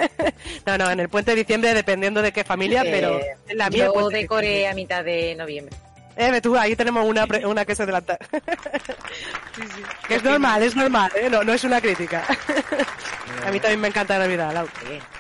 no, 0.65 0.77
no, 0.77 0.91
en 0.91 0.99
el 0.99 1.09
puente 1.09 1.31
de 1.31 1.37
diciembre 1.37 1.73
dependiendo 1.73 2.21
de 2.21 2.31
qué 2.31 2.43
familia, 2.43 2.83
Eh, 2.83 2.89
pero 2.91 3.19
en 3.47 3.57
la 3.57 3.69
mía 3.69 3.89
yo 3.93 4.09
de 4.09 4.17
decoré 4.17 4.67
a 4.67 4.73
mitad 4.73 5.03
de 5.03 5.35
noviembre. 5.35 5.75
Eh, 6.17 6.41
tú, 6.41 6.55
ahí 6.57 6.75
tenemos 6.75 7.05
una, 7.05 7.27
pre- 7.27 7.45
una 7.45 7.65
que 7.65 7.75
se 7.75 7.83
adelanta. 7.83 8.17
Que 10.07 10.15
es 10.15 10.23
normal, 10.23 10.61
es 10.63 10.75
normal, 10.75 11.11
¿eh? 11.15 11.29
no, 11.29 11.43
no 11.43 11.53
es 11.53 11.63
una 11.63 11.79
crítica. 11.81 12.23
A 13.47 13.51
mí 13.51 13.59
también 13.59 13.79
me 13.79 13.87
encanta 13.87 14.17
Navidad, 14.19 14.53
Lau. 14.53 14.67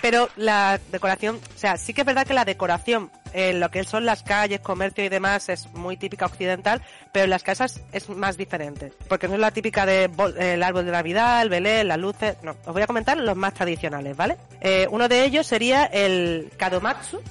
Pero 0.01 0.29
la 0.35 0.79
decoración, 0.91 1.37
o 1.55 1.57
sea, 1.57 1.77
sí 1.77 1.93
que 1.93 2.01
es 2.01 2.07
verdad 2.07 2.25
que 2.27 2.33
la 2.33 2.43
decoración 2.45 3.09
en 3.33 3.59
lo 3.59 3.69
que 3.71 3.83
son 3.83 4.05
las 4.05 4.23
calles, 4.23 4.59
comercio 4.59 5.03
y 5.05 5.09
demás 5.09 5.49
es 5.49 5.67
muy 5.73 5.95
típica 5.97 6.25
occidental, 6.25 6.81
pero 7.11 7.23
en 7.25 7.29
las 7.29 7.43
casas 7.43 7.81
es 7.91 8.09
más 8.09 8.37
diferente. 8.37 8.91
Porque 9.07 9.27
no 9.27 9.33
es 9.35 9.39
la 9.39 9.51
típica 9.51 9.85
de 9.85 10.09
el 10.37 10.63
árbol 10.63 10.85
de 10.85 10.91
Navidad, 10.91 11.41
el 11.41 11.49
belén, 11.49 11.87
las 11.87 11.97
luces. 11.97 12.37
No, 12.43 12.51
os 12.65 12.73
voy 12.73 12.81
a 12.81 12.87
comentar 12.87 13.17
los 13.17 13.35
más 13.37 13.53
tradicionales, 13.53 14.15
¿vale? 14.17 14.37
Eh, 14.61 14.87
uno 14.91 15.07
de 15.07 15.23
ellos 15.23 15.47
sería 15.47 15.85
el 15.85 16.51
kadomatsu, 16.57 17.21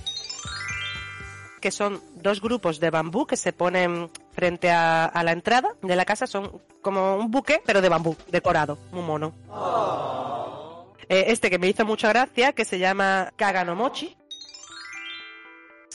que 1.61 1.70
son 1.70 2.00
dos 2.25 2.41
grupos 2.41 2.81
de 2.81 2.91
bambú 2.91 3.27
que 3.27 3.37
se 3.37 3.53
ponen 3.53 4.11
frente 4.33 4.71
a, 4.71 5.05
a 5.05 5.23
la 5.23 5.31
entrada 5.31 5.77
de 5.83 5.95
la 5.95 6.05
casa. 6.05 6.27
Son 6.27 6.61
como 6.83 7.17
un 7.17 7.31
buque, 7.31 7.63
pero 7.65 7.81
de 7.81 7.89
bambú, 7.89 8.17
decorado, 8.33 8.79
muy 8.91 9.03
mono. 9.03 9.33
Eh, 11.09 11.27
este 11.29 11.51
que 11.51 11.59
me 11.59 11.69
hizo 11.69 11.85
mucha 11.85 12.09
gracia, 12.09 12.53
que 12.53 12.65
se 12.65 12.79
llama 12.79 13.31
Kaganomochi. 13.37 14.17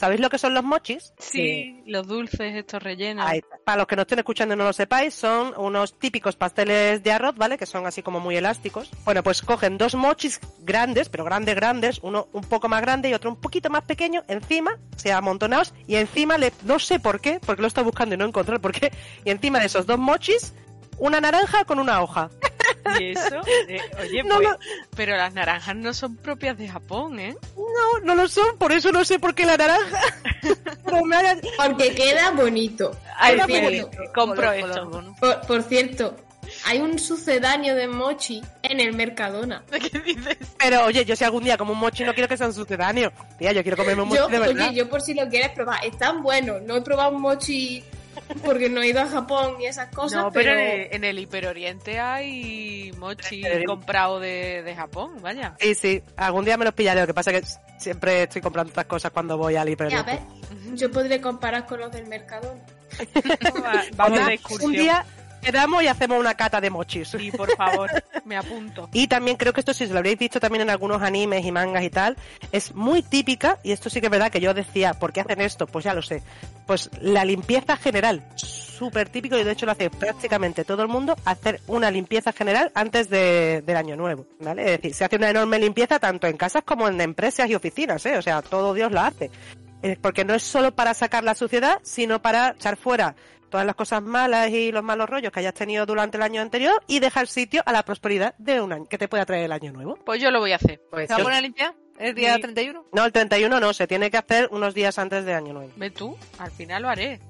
¿Sabéis 0.00 0.22
lo 0.22 0.30
que 0.30 0.38
son 0.38 0.54
los 0.54 0.64
mochis? 0.64 1.12
Sí, 1.18 1.82
los 1.84 2.06
dulces, 2.06 2.56
estos 2.56 2.82
rellenos. 2.82 3.26
Ahí. 3.28 3.42
Para 3.66 3.76
los 3.76 3.86
que 3.86 3.96
no 3.96 4.02
estén 4.02 4.18
escuchando 4.18 4.54
y 4.54 4.56
no 4.56 4.64
lo 4.64 4.72
sepáis, 4.72 5.12
son 5.12 5.52
unos 5.58 5.98
típicos 5.98 6.36
pasteles 6.36 7.02
de 7.02 7.12
arroz, 7.12 7.36
¿vale? 7.36 7.58
Que 7.58 7.66
son 7.66 7.84
así 7.84 8.02
como 8.02 8.18
muy 8.18 8.34
elásticos. 8.34 8.90
Bueno, 9.04 9.22
pues 9.22 9.42
cogen 9.42 9.76
dos 9.76 9.94
mochis 9.94 10.40
grandes, 10.60 11.10
pero 11.10 11.24
grandes, 11.24 11.54
grandes, 11.54 11.98
uno 12.02 12.28
un 12.32 12.44
poco 12.44 12.66
más 12.66 12.80
grande 12.80 13.10
y 13.10 13.12
otro 13.12 13.28
un 13.28 13.36
poquito 13.36 13.68
más 13.68 13.82
pequeño, 13.82 14.24
encima, 14.26 14.78
o 14.96 14.98
sea, 14.98 15.18
amontonados, 15.18 15.74
y 15.86 15.96
encima, 15.96 16.38
le, 16.38 16.54
no 16.64 16.78
sé 16.78 16.98
por 16.98 17.20
qué, 17.20 17.38
porque 17.38 17.60
lo 17.60 17.66
he 17.66 17.68
estado 17.68 17.84
buscando 17.84 18.14
y 18.14 18.18
no 18.18 18.24
he 18.24 18.28
encontrado 18.28 18.58
por 18.58 18.72
qué, 18.72 18.90
y 19.26 19.28
encima 19.28 19.60
de 19.60 19.66
esos 19.66 19.84
dos 19.84 19.98
mochis, 19.98 20.54
una 20.96 21.20
naranja 21.20 21.66
con 21.66 21.78
una 21.78 22.02
hoja. 22.02 22.30
¿Y 23.00 23.10
eso? 23.10 23.40
Eh, 23.68 23.80
oye, 24.00 24.22
No 24.22 24.36
pues, 24.36 24.56
pero 24.96 25.16
las 25.16 25.32
naranjas 25.34 25.76
no 25.76 25.92
son 25.94 26.16
propias 26.16 26.56
de 26.58 26.68
Japón, 26.68 27.18
¿eh? 27.20 27.36
No, 27.56 28.04
no 28.04 28.14
lo 28.14 28.28
son, 28.28 28.56
por 28.58 28.72
eso 28.72 28.92
no 28.92 29.04
sé 29.04 29.18
por 29.18 29.34
qué 29.34 29.44
la 29.46 29.56
naranja. 29.56 30.00
Porque 30.84 31.94
queda 31.94 32.30
bonito. 32.32 32.96
Ay, 33.16 33.38
cierto, 33.46 33.90
compro 34.14 34.50
color, 34.50 34.54
esto. 34.56 34.90
color. 34.90 35.14
por, 35.20 35.40
por 35.46 35.62
cierto, 35.62 36.16
hay 36.66 36.80
un 36.80 36.98
sucedáneo 36.98 37.74
de 37.74 37.86
mochi 37.86 38.42
en 38.62 38.80
el 38.80 38.94
Mercadona. 38.94 39.62
¿Qué 39.70 39.98
dices? 40.00 40.36
Pero 40.58 40.84
oye, 40.84 41.04
yo 41.04 41.14
si 41.16 41.24
algún 41.24 41.44
día 41.44 41.56
como 41.56 41.72
un 41.72 41.78
mochi 41.78 42.04
no 42.04 42.12
quiero 42.14 42.28
que 42.28 42.36
sea 42.36 42.46
un 42.46 42.54
sucedáneo. 42.54 43.12
Tía, 43.38 43.52
yo 43.52 43.62
quiero 43.62 43.76
comerme 43.76 44.02
un 44.02 44.08
mochi 44.08 44.20
Yo, 44.20 44.28
de 44.28 44.38
verdad. 44.38 44.68
oye, 44.68 44.76
yo 44.76 44.88
por 44.88 45.00
si 45.00 45.14
lo 45.14 45.28
quieres 45.28 45.50
probar, 45.50 45.84
están 45.84 46.22
buenos. 46.22 46.62
No 46.62 46.76
he 46.76 46.82
probado 46.82 47.14
un 47.14 47.20
mochi 47.22 47.84
porque 48.44 48.68
no 48.68 48.82
he 48.82 48.88
ido 48.88 49.00
a 49.00 49.06
Japón 49.06 49.54
ni 49.58 49.66
esas 49.66 49.88
cosas, 49.94 50.22
no, 50.24 50.30
pero, 50.32 50.50
pero, 50.52 50.60
en 50.60 50.80
el- 50.80 50.88
en 50.94 51.04
el 51.04 51.18
Hiperoriente 51.18 51.98
hay 52.00 52.92
mochi 52.98 53.36
Hiperoriente. 53.36 53.66
comprado 53.66 54.20
de, 54.20 54.62
de 54.62 54.74
Japón, 54.74 55.16
vaya. 55.20 55.54
Sí, 55.60 55.74
sí, 55.74 56.02
algún 56.16 56.44
día 56.44 56.56
me 56.56 56.64
los 56.64 56.74
pillaré. 56.74 57.00
Lo 57.02 57.06
que 57.06 57.14
pasa 57.14 57.30
es 57.32 57.40
que 57.42 57.80
siempre 57.80 58.22
estoy 58.24 58.42
comprando 58.42 58.70
estas 58.70 58.86
cosas 58.86 59.10
cuando 59.12 59.36
voy 59.38 59.56
al 59.56 59.68
hiper. 59.68 59.88
Ya 59.90 60.02
ves, 60.02 60.20
yo 60.74 60.90
podré 60.90 61.20
comparar 61.20 61.66
con 61.66 61.80
los 61.80 61.90
del 61.92 62.06
Mercadona. 62.06 62.60
Vamos 63.96 64.26
de 64.26 64.34
excursión. 64.34 64.70
Un 64.70 64.76
día 64.76 65.04
quedamos 65.40 65.82
y 65.82 65.88
hacemos 65.88 66.18
una 66.20 66.34
cata 66.34 66.60
de 66.60 66.70
mochis. 66.70 67.08
Sí, 67.08 67.30
por 67.30 67.50
favor, 67.56 67.90
me 68.24 68.36
apunto. 68.36 68.88
Y 68.92 69.06
también 69.08 69.36
creo 69.36 69.52
que 69.52 69.60
esto, 69.60 69.72
si 69.74 69.86
lo 69.86 69.98
habréis 69.98 70.18
visto 70.18 70.40
también 70.40 70.62
en 70.62 70.70
algunos 70.70 71.02
animes 71.02 71.44
y 71.44 71.52
mangas 71.52 71.82
y 71.82 71.90
tal, 71.90 72.16
es 72.52 72.74
muy 72.74 73.02
típica, 73.02 73.58
y 73.62 73.72
esto 73.72 73.88
sí 73.90 74.00
que 74.00 74.06
es 74.06 74.10
verdad 74.10 74.30
que 74.30 74.40
yo 74.40 74.52
decía, 74.54 74.94
¿por 74.94 75.12
qué 75.12 75.20
hacen 75.22 75.40
esto? 75.40 75.66
Pues 75.66 75.84
ya 75.84 75.94
lo 75.94 76.02
sé. 76.02 76.22
Pues 76.66 76.90
la 77.00 77.24
limpieza 77.24 77.76
general, 77.76 78.22
súper 78.36 79.08
típico, 79.08 79.36
y 79.38 79.44
de 79.44 79.52
hecho 79.52 79.66
lo 79.66 79.72
hace 79.72 79.90
prácticamente 79.90 80.64
todo 80.64 80.82
el 80.82 80.88
mundo, 80.88 81.16
hacer 81.24 81.60
una 81.66 81.90
limpieza 81.90 82.32
general 82.32 82.70
antes 82.74 83.08
de- 83.10 83.62
del 83.64 83.76
año 83.76 83.96
nuevo, 83.96 84.26
¿vale? 84.40 84.62
Es 84.64 84.70
decir, 84.80 84.94
se 84.94 85.04
hace 85.04 85.16
una 85.16 85.30
enorme 85.30 85.58
limpieza 85.58 85.98
tanto 85.98 86.26
en 86.26 86.36
casas 86.36 86.62
como 86.64 86.88
en 86.88 87.00
empresas 87.00 87.48
y 87.50 87.54
oficinas, 87.54 88.04
¿eh? 88.06 88.16
O 88.18 88.22
sea, 88.22 88.42
todo 88.42 88.74
Dios 88.74 88.90
lo 88.92 89.00
hace. 89.00 89.30
Eh, 89.82 89.96
Porque 90.00 90.24
no 90.26 90.34
es 90.34 90.42
solo 90.42 90.72
para 90.74 90.92
sacar 90.92 91.24
la 91.24 91.34
suciedad, 91.34 91.78
sino 91.82 92.20
para 92.20 92.50
echar 92.50 92.76
fuera 92.76 93.14
todas 93.50 93.66
las 93.66 93.74
cosas 93.74 94.02
malas 94.02 94.48
y 94.50 94.72
los 94.72 94.82
malos 94.82 95.08
rollos 95.10 95.32
que 95.32 95.40
hayas 95.40 95.54
tenido 95.54 95.84
durante 95.84 96.16
el 96.16 96.22
año 96.22 96.40
anterior 96.40 96.82
y 96.86 97.00
dejar 97.00 97.26
sitio 97.26 97.62
a 97.66 97.72
la 97.72 97.82
prosperidad 97.84 98.34
de 98.38 98.60
un 98.60 98.72
año 98.72 98.86
que 98.86 98.96
te 98.98 99.08
pueda 99.08 99.26
traer 99.26 99.44
el 99.44 99.52
año 99.52 99.72
nuevo. 99.72 99.96
Pues 100.04 100.20
yo 100.22 100.30
lo 100.30 100.40
voy 100.40 100.52
a 100.52 100.56
hacer. 100.56 100.80
Pues 100.90 101.08
¿Se 101.08 101.14
va 101.14 101.20
a 101.20 101.22
poner 101.22 101.38
a 101.38 101.42
limpiar 101.42 101.74
el 101.98 102.14
día 102.14 102.34
Sí. 102.36 102.40
31? 102.42 102.86
No, 102.92 103.04
el 103.04 103.12
31 103.12 103.60
no, 103.60 103.72
se 103.74 103.86
tiene 103.86 104.10
que 104.10 104.16
hacer 104.16 104.48
unos 104.52 104.72
días 104.72 104.98
antes 104.98 105.24
de 105.24 105.34
año 105.34 105.52
nuevo. 105.52 105.72
Ve 105.76 105.90
tú, 105.90 106.16
al 106.38 106.50
final 106.50 106.82
lo 106.82 106.88
haré. 106.88 107.20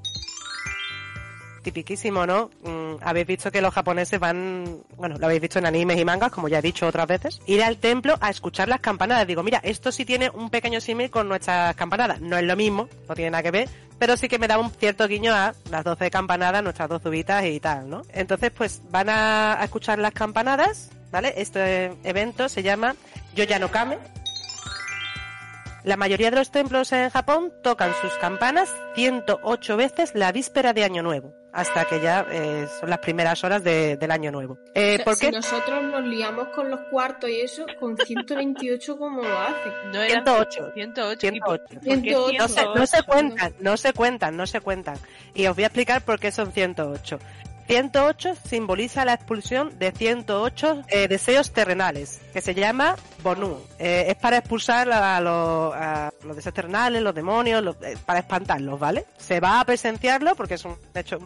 Tipiquísimo, 1.62 2.26
¿no? 2.26 2.50
Mm, 2.62 3.02
habéis 3.02 3.26
visto 3.26 3.50
que 3.50 3.60
los 3.60 3.74
japoneses 3.74 4.18
van, 4.18 4.82
bueno, 4.96 5.16
lo 5.18 5.26
habéis 5.26 5.42
visto 5.42 5.58
en 5.58 5.66
animes 5.66 5.98
y 5.98 6.04
mangas, 6.04 6.32
como 6.32 6.48
ya 6.48 6.58
he 6.58 6.62
dicho 6.62 6.86
otras 6.86 7.06
veces, 7.06 7.40
ir 7.46 7.62
al 7.62 7.76
templo 7.76 8.16
a 8.20 8.30
escuchar 8.30 8.68
las 8.68 8.80
campanadas. 8.80 9.26
Digo, 9.26 9.42
mira, 9.42 9.60
esto 9.62 9.92
sí 9.92 10.04
tiene 10.04 10.30
un 10.30 10.48
pequeño 10.48 10.80
símil 10.80 11.10
con 11.10 11.28
nuestras 11.28 11.76
campanadas. 11.76 12.20
No 12.20 12.38
es 12.38 12.44
lo 12.44 12.56
mismo, 12.56 12.88
no 13.08 13.14
tiene 13.14 13.32
nada 13.32 13.42
que 13.42 13.50
ver, 13.50 13.68
pero 13.98 14.16
sí 14.16 14.28
que 14.28 14.38
me 14.38 14.48
da 14.48 14.58
un 14.58 14.70
cierto 14.70 15.06
guiño 15.06 15.34
a 15.34 15.54
las 15.70 15.84
12 15.84 16.10
campanadas, 16.10 16.62
nuestras 16.62 16.88
dos 16.88 17.04
uvitas 17.04 17.44
y 17.44 17.60
tal, 17.60 17.90
¿no? 17.90 18.02
Entonces, 18.12 18.50
pues 18.50 18.80
van 18.90 19.10
a, 19.10 19.60
a 19.60 19.64
escuchar 19.64 19.98
las 19.98 20.12
campanadas, 20.12 20.90
¿vale? 21.10 21.34
Este 21.36 21.92
evento 22.04 22.48
se 22.48 22.62
llama 22.62 22.96
Yoyanokame. 23.34 23.98
La 25.84 25.96
mayoría 25.96 26.30
de 26.30 26.36
los 26.36 26.50
templos 26.50 26.92
en 26.92 27.08
Japón 27.08 27.52
tocan 27.62 27.92
sus 28.02 28.12
campanas 28.14 28.70
108 28.94 29.76
veces 29.78 30.12
la 30.14 30.30
víspera 30.30 30.74
de 30.74 30.84
Año 30.84 31.02
Nuevo, 31.02 31.32
hasta 31.52 31.84
que 31.84 32.00
ya 32.00 32.26
eh, 32.30 32.66
son 32.78 32.90
las 32.90 32.98
primeras 33.00 33.42
horas 33.44 33.62
de- 33.64 33.96
del 33.96 34.10
Año 34.10 34.30
Nuevo. 34.30 34.58
Eh, 34.74 34.94
O 34.94 34.96
sea, 34.96 35.04
¿Por 35.04 35.14
si 35.16 35.26
qué? 35.26 35.32
nosotros 35.32 35.82
nos 35.84 36.02
liamos 36.04 36.48
con 36.48 36.70
los 36.70 36.80
cuartos 36.90 37.28
y 37.30 37.40
eso, 37.40 37.66
con 37.78 37.96
128, 37.96 38.98
¿cómo 38.98 39.22
lo 39.22 39.38
hacen? 39.40 39.72
No 39.92 40.00
era 40.02 40.22
108. 40.22 40.70
108. 40.74 41.26
¿Y 41.32 41.40
por- 41.40 41.60
108. 41.60 41.64
por 41.68 41.80
qué 41.82 41.90
108? 42.10 42.38
No 42.38 42.48
se, 42.48 42.64
no 42.64 42.86
se 42.86 42.96
108? 42.98 43.06
cuentan, 43.06 43.54
no 43.60 43.76
se 43.76 43.92
cuentan, 43.92 44.36
no 44.36 44.46
se 44.46 44.60
cuentan. 44.60 44.96
Y 45.34 45.46
os 45.46 45.54
voy 45.56 45.64
a 45.64 45.66
explicar 45.68 46.02
por 46.04 46.18
qué 46.20 46.30
son 46.30 46.52
108. 46.52 47.18
108 47.66 48.34
simboliza 48.48 49.04
la 49.04 49.14
expulsión 49.14 49.78
de 49.78 49.92
108 49.92 50.82
eh, 50.88 51.08
deseos 51.08 51.52
terrenales, 51.52 52.20
que 52.32 52.40
se 52.40 52.54
llama 52.54 52.96
Bonu. 53.22 53.58
Eh, 53.78 54.06
es 54.08 54.16
para 54.16 54.38
expulsar 54.38 54.90
a, 54.90 55.20
los, 55.20 55.74
a 55.74 56.10
los 56.24 56.36
deseos 56.36 56.54
terrenales, 56.54 57.00
los 57.02 57.14
demonios, 57.14 57.62
los- 57.62 57.76
eh, 57.82 57.96
para 58.06 58.20
espantarlos, 58.20 58.78
¿vale? 58.80 59.06
Se 59.18 59.40
va 59.40 59.60
a 59.60 59.64
presenciarlo 59.64 60.34
porque 60.34 60.54
es 60.54 60.64
un 60.64 60.76
hecho 60.94 61.18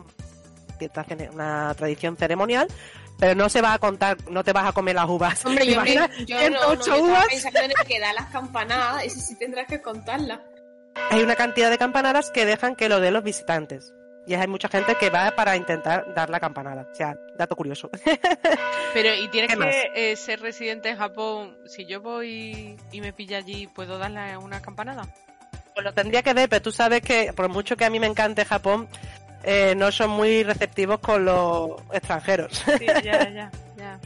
una 1.32 1.72
tradición 1.76 2.16
ceremonial, 2.16 2.66
pero 3.18 3.34
no 3.34 3.48
se 3.48 3.62
va 3.62 3.72
a 3.74 3.78
contar, 3.78 4.16
no 4.30 4.44
te 4.44 4.52
vas 4.52 4.66
a 4.68 4.72
comer 4.72 4.94
las 4.96 5.08
uvas. 5.08 5.44
Hombre, 5.46 5.64
¿Te 5.64 5.70
yo, 5.72 5.80
me- 5.80 5.90
imaginas 5.92 6.26
yo 6.26 6.36
no, 6.50 6.50
no, 6.50 6.58
108 6.58 6.84
yo 6.84 6.94
estaba 6.94 6.98
uvas? 7.00 7.26
pensando 7.28 7.60
en 7.60 7.70
el 7.70 7.86
que 7.86 8.00
da 8.00 8.12
las 8.12 8.26
campanadas, 8.30 9.04
ese 9.04 9.20
sí 9.20 9.38
tendrás 9.38 9.66
que 9.66 9.80
contarlas. 9.80 10.40
hay 11.10 11.22
una 11.22 11.36
cantidad 11.36 11.70
de 11.70 11.78
campanadas 11.78 12.30
que 12.30 12.44
dejan 12.44 12.76
que 12.76 12.88
lo 12.88 13.00
den 13.00 13.14
los 13.14 13.24
visitantes. 13.24 13.92
Y 14.26 14.34
hay 14.34 14.46
mucha 14.48 14.68
gente 14.68 14.94
que 14.94 15.10
va 15.10 15.32
para 15.32 15.56
intentar 15.56 16.14
dar 16.14 16.30
la 16.30 16.40
campanada. 16.40 16.86
O 16.90 16.94
sea, 16.94 17.16
dato 17.36 17.56
curioso. 17.56 17.90
Pero, 18.94 19.14
¿y 19.14 19.28
tienes 19.28 19.56
que 19.56 19.90
eh, 19.94 20.16
ser 20.16 20.40
residente 20.40 20.88
en 20.88 20.96
Japón? 20.96 21.58
Si 21.66 21.84
yo 21.84 22.00
voy 22.00 22.76
y 22.90 23.00
me 23.00 23.12
pilla 23.12 23.38
allí, 23.38 23.66
¿puedo 23.66 23.98
darle 23.98 24.36
una 24.38 24.62
campanada? 24.62 25.06
Pues 25.74 25.84
lo 25.84 25.92
tendría 25.92 26.22
que 26.22 26.34
ver, 26.34 26.48
pero 26.48 26.62
tú 26.62 26.70
sabes 26.70 27.02
que 27.02 27.32
por 27.32 27.48
mucho 27.48 27.76
que 27.76 27.84
a 27.84 27.90
mí 27.90 27.98
me 27.98 28.06
encante 28.06 28.44
Japón, 28.44 28.88
eh, 29.42 29.74
no 29.76 29.90
son 29.90 30.10
muy 30.10 30.44
receptivos 30.44 31.00
con 31.00 31.24
los 31.24 31.72
extranjeros. 31.92 32.62
Sí, 32.78 32.86
ya, 32.86 33.28
ya, 33.28 33.50
ya. 33.76 34.00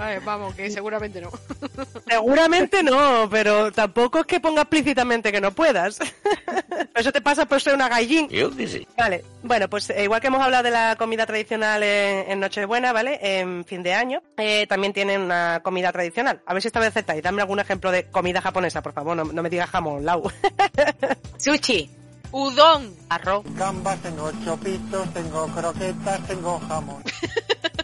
Vale, 0.00 0.18
vamos, 0.20 0.54
que 0.54 0.70
seguramente 0.70 1.20
no. 1.20 1.30
Seguramente 2.08 2.82
no, 2.82 3.28
pero 3.30 3.70
tampoco 3.70 4.20
es 4.20 4.24
que 4.24 4.40
ponga 4.40 4.62
explícitamente 4.62 5.30
que 5.30 5.42
no 5.42 5.52
puedas. 5.52 5.98
Eso 6.94 7.12
te 7.12 7.20
pasa 7.20 7.44
por 7.44 7.60
ser 7.60 7.74
una 7.74 7.86
gallín. 7.86 8.26
Yo 8.30 8.50
que 8.56 8.66
sí. 8.66 8.88
Vale, 8.96 9.22
bueno, 9.42 9.68
pues 9.68 9.90
eh, 9.90 10.04
igual 10.04 10.22
que 10.22 10.28
hemos 10.28 10.40
hablado 10.40 10.62
de 10.62 10.70
la 10.70 10.96
comida 10.96 11.26
tradicional 11.26 11.82
en, 11.82 12.30
en 12.30 12.40
Nochebuena, 12.40 12.94
¿vale? 12.94 13.18
En 13.20 13.66
fin 13.66 13.82
de 13.82 13.92
año, 13.92 14.22
eh, 14.38 14.66
también 14.66 14.94
tienen 14.94 15.20
una 15.20 15.60
comida 15.62 15.92
tradicional. 15.92 16.40
A 16.46 16.54
ver 16.54 16.62
si 16.62 16.68
esta 16.68 16.80
vez 16.80 16.88
acertáis. 16.88 17.22
Dame 17.22 17.42
algún 17.42 17.60
ejemplo 17.60 17.90
de 17.90 18.04
comida 18.06 18.40
japonesa, 18.40 18.80
por 18.80 18.94
favor, 18.94 19.14
no, 19.14 19.24
no 19.24 19.42
me 19.42 19.50
digas 19.50 19.68
jamón, 19.68 20.06
lau. 20.06 20.22
Sushi. 21.36 21.90
Udon. 22.32 22.94
Arroz. 23.10 23.44
Gambas, 23.54 24.00
tengo 24.00 24.32
chopitos, 24.44 25.12
tengo 25.12 25.46
croquetas, 25.48 26.26
tengo 26.26 26.58
jamón. 26.60 27.02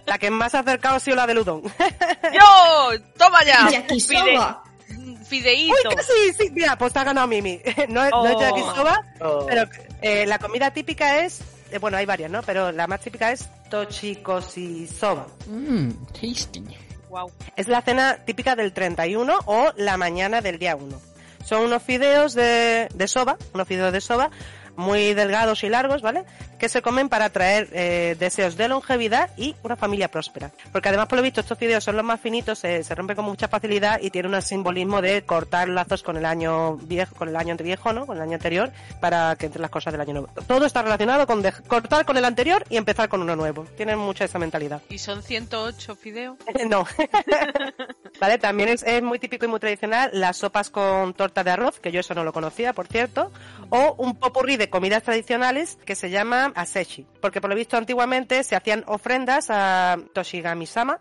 La 0.06 0.18
que 0.18 0.30
más 0.30 0.54
ha 0.54 0.60
acercado 0.60 0.96
ha 0.96 1.00
sido 1.00 1.16
la 1.16 1.26
del 1.26 1.38
udon. 1.38 1.62
¡Yo! 2.32 2.98
¡Toma 3.18 3.44
ya! 3.44 3.68
Yakisoba. 3.70 4.62
Fide- 4.88 5.24
Fideíto. 5.26 5.74
Uy, 5.88 5.94
casi, 5.96 6.12
sí, 6.38 6.50
mira, 6.52 6.78
pues 6.78 6.92
te 6.92 7.00
ha 7.00 7.04
ganado 7.04 7.26
Mimi. 7.26 7.60
No, 7.88 8.04
es- 8.04 8.10
no 8.12 8.26
es 8.26 8.36
Oh. 8.36 8.40
yakisoba, 8.40 9.00
Oh. 9.20 9.44
pero 9.46 9.64
eh, 10.00 10.24
la 10.26 10.38
comida 10.38 10.70
típica 10.70 11.24
es, 11.24 11.40
eh, 11.72 11.78
bueno, 11.78 11.96
hay 11.96 12.06
varias, 12.06 12.30
¿no? 12.30 12.42
Pero 12.42 12.70
la 12.70 12.86
más 12.86 13.00
típica 13.00 13.32
es 13.32 13.48
tochikoshi 13.70 14.86
soba. 14.86 15.26
Mmm, 15.48 15.90
tasty. 16.12 16.62
Wow. 17.08 17.30
Es 17.56 17.66
la 17.68 17.82
cena 17.82 18.18
típica 18.24 18.54
del 18.56 18.72
31 18.72 19.38
o 19.46 19.72
la 19.76 19.96
mañana 19.96 20.40
del 20.40 20.58
día 20.58 20.76
1. 20.76 21.00
Son 21.44 21.62
unos 21.62 21.82
fideos 21.82 22.34
de, 22.34 22.88
de 22.94 23.08
soba, 23.08 23.36
unos 23.54 23.66
fideos 23.68 23.92
de 23.92 24.00
soba 24.00 24.30
muy 24.76 25.14
delgados 25.14 25.64
y 25.64 25.68
largos, 25.68 26.02
¿vale? 26.02 26.24
Que 26.58 26.68
se 26.68 26.82
comen 26.82 27.08
para 27.08 27.30
traer 27.30 27.68
eh, 27.72 28.16
deseos 28.18 28.56
de 28.56 28.68
longevidad 28.68 29.30
y 29.36 29.54
una 29.62 29.76
familia 29.76 30.08
próspera. 30.08 30.50
Porque 30.72 30.88
además, 30.88 31.06
por 31.08 31.16
lo 31.18 31.22
visto, 31.22 31.40
estos 31.40 31.58
fideos 31.58 31.84
son 31.84 31.96
los 31.96 32.04
más 32.04 32.20
finitos, 32.20 32.58
se, 32.58 32.84
se 32.84 32.94
rompen 32.94 33.16
con 33.16 33.24
mucha 33.24 33.48
facilidad 33.48 34.00
y 34.00 34.10
tienen 34.10 34.34
un 34.34 34.42
simbolismo 34.42 35.00
de 35.00 35.22
cortar 35.22 35.68
lazos 35.68 36.02
con 36.02 36.16
el 36.16 36.24
año 36.24 36.76
viejo, 36.76 37.14
con 37.14 37.28
el 37.28 37.36
año 37.36 37.56
viejo, 37.56 37.92
¿no? 37.92 38.06
Con 38.06 38.16
el 38.16 38.22
año 38.22 38.34
anterior, 38.34 38.70
para 39.00 39.36
que 39.36 39.46
entren 39.46 39.62
las 39.62 39.70
cosas 39.70 39.92
del 39.92 40.00
año 40.00 40.12
nuevo. 40.12 40.28
Todo 40.46 40.66
está 40.66 40.82
relacionado 40.82 41.26
con 41.26 41.42
cortar 41.66 42.04
con 42.04 42.16
el 42.16 42.24
anterior 42.24 42.64
y 42.68 42.76
empezar 42.76 43.08
con 43.08 43.22
uno 43.22 43.36
nuevo. 43.36 43.64
Tienen 43.76 43.98
mucha 43.98 44.24
esa 44.24 44.38
mentalidad. 44.38 44.82
¿Y 44.88 44.98
son 44.98 45.22
108 45.22 45.96
fideos? 45.96 46.36
No. 46.66 46.84
vale, 48.20 48.38
también 48.38 48.70
es, 48.70 48.82
es 48.82 49.02
muy 49.02 49.18
típico 49.18 49.44
y 49.44 49.48
muy 49.48 49.60
tradicional 49.60 50.10
las 50.12 50.38
sopas 50.38 50.68
con 50.70 51.14
torta 51.14 51.44
de 51.44 51.50
arroz, 51.50 51.78
que 51.78 51.92
yo 51.92 52.00
eso 52.00 52.14
no 52.14 52.24
lo 52.24 52.32
conocía, 52.32 52.72
por 52.72 52.86
cierto, 52.86 53.30
o 53.70 53.94
un 53.98 54.16
popurrí 54.16 54.56
de 54.56 54.65
comidas 54.70 55.02
tradicionales 55.02 55.78
que 55.84 55.94
se 55.94 56.10
llama 56.10 56.52
asechi, 56.54 57.06
porque 57.20 57.40
por 57.40 57.50
lo 57.50 57.56
visto 57.56 57.76
antiguamente 57.76 58.42
se 58.44 58.56
hacían 58.56 58.84
ofrendas 58.86 59.46
a 59.50 59.96
Toshigami-sama. 60.14 61.00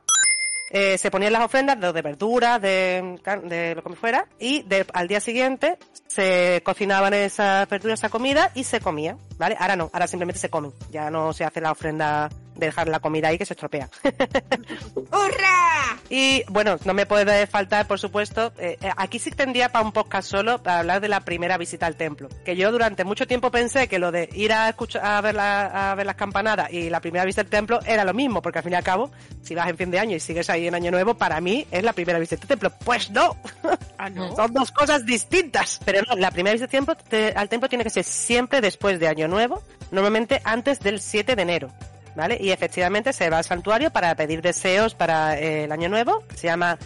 Eh, 0.72 0.98
se 0.98 1.12
ponían 1.12 1.32
las 1.32 1.44
ofrendas 1.46 1.80
de, 1.80 1.94
de 1.94 2.02
verduras, 2.02 2.60
de, 2.60 3.20
de 3.44 3.76
lo 3.76 3.84
que 3.84 3.96
fuera, 3.96 4.28
y 4.40 4.64
de- 4.64 4.86
al 4.94 5.08
día 5.08 5.20
siguiente 5.20 5.78
se 6.08 6.62
cocinaban 6.66 7.14
esas 7.14 7.70
verduras, 7.70 8.00
esa 8.00 8.10
comida, 8.10 8.52
y 8.56 8.64
se 8.64 8.80
comía, 8.82 9.16
¿vale? 9.38 9.56
Ahora 9.60 9.76
no, 9.76 9.92
ahora 9.94 10.08
simplemente 10.08 10.40
se 10.40 10.50
comen, 10.50 10.74
ya 10.92 11.12
no 11.12 11.34
se 11.34 11.46
hace 11.46 11.62
la 11.62 11.72
ofrenda 11.72 12.30
de 12.56 12.66
dejar 12.68 12.88
la 12.88 13.00
comida 13.00 13.28
ahí 13.30 13.38
que 13.38 13.46
se 13.46 13.54
estropea. 13.54 13.90
¡Hurra! 14.96 15.98
Y 16.10 16.44
bueno, 16.50 16.78
no 16.86 16.94
me 16.94 17.06
puede 17.06 17.48
faltar, 17.48 17.88
por 17.88 18.00
supuesto, 18.00 18.54
eh, 18.60 18.78
eh, 18.82 18.90
aquí 18.98 19.20
sí 19.20 19.32
tendría 19.32 19.70
para 19.72 19.84
un 19.86 19.92
podcast 19.92 20.30
solo 20.30 20.62
para 20.62 20.80
hablar 20.80 21.02
de 21.02 21.08
la 21.10 21.22
primera 21.22 21.58
visita 21.58 21.86
al 21.86 21.96
templo. 21.96 22.30
Que 22.44 22.56
yo 22.56 22.72
durante 22.72 23.04
mucho 23.04 23.28
tiempo 23.28 23.52
pensé 23.52 23.88
que 23.88 24.00
lo 24.00 24.12
de 24.12 24.30
ir 24.34 24.54
a 24.54 24.70
escuchar 24.70 25.04
a 25.06 25.22
ver, 25.22 25.36
la- 25.36 25.92
a 25.92 25.96
ver 25.96 26.06
las 26.06 26.16
campanadas 26.16 26.72
y 26.72 26.90
la 26.90 27.00
primera 27.02 27.26
visita 27.26 27.42
al 27.42 27.48
templo 27.48 27.80
era 27.86 28.04
lo 28.04 28.14
mismo, 28.14 28.42
porque 28.42 28.60
al 28.60 28.64
fin 28.64 28.74
y 28.74 28.76
al 28.76 28.84
cabo, 28.84 29.12
si 29.42 29.56
vas 29.56 29.68
en 29.70 29.78
fin 29.78 29.92
de 29.92 30.00
año 30.00 30.16
y 30.16 30.20
sigues 30.20 30.50
ahí 30.50 30.68
en 30.68 30.76
año 30.76 30.92
nuevo, 30.92 31.16
para 31.16 31.42
mí 31.42 31.66
es 31.72 31.84
la 31.84 31.94
primera 31.94 32.20
visita 32.20 32.42
al 32.44 32.48
templo. 32.48 32.72
Pues 32.84 33.10
no, 33.12 33.36
Ah, 33.98 34.10
no. 34.10 34.36
son 34.36 34.54
dos 34.54 34.72
cosas 34.72 35.06
distintas. 35.06 35.80
Pero 35.86 36.02
no, 36.08 36.16
la 36.16 36.32
primera 36.32 36.54
visita 36.54 36.66
al 36.78 36.86
templo, 36.86 36.96
te- 37.10 37.34
al 37.36 37.50
templo 37.50 37.70
tiene 37.70 37.84
que 37.84 37.90
ser 37.90 38.04
siempre 38.04 38.62
después 38.62 39.00
de 39.00 39.08
año 39.08 39.28
nuevo, 39.28 39.64
normalmente 39.92 40.42
antes 40.44 40.80
del 40.80 41.00
7 41.02 41.36
de 41.36 41.42
enero. 41.42 41.72
¿Vale? 42.16 42.38
Y 42.40 42.52
efectivamente 42.52 43.14
se 43.14 43.30
va 43.30 43.40
al 43.40 43.44
santuario 43.44 43.92
para 43.92 44.16
pedir 44.16 44.42
deseos 44.42 44.96
para 44.96 45.38
eh, 45.40 45.66
el 45.66 45.72
año 45.72 45.90
nuevo, 45.90 46.24
que 46.28 46.38
se 46.38 46.48
llama 46.48 46.78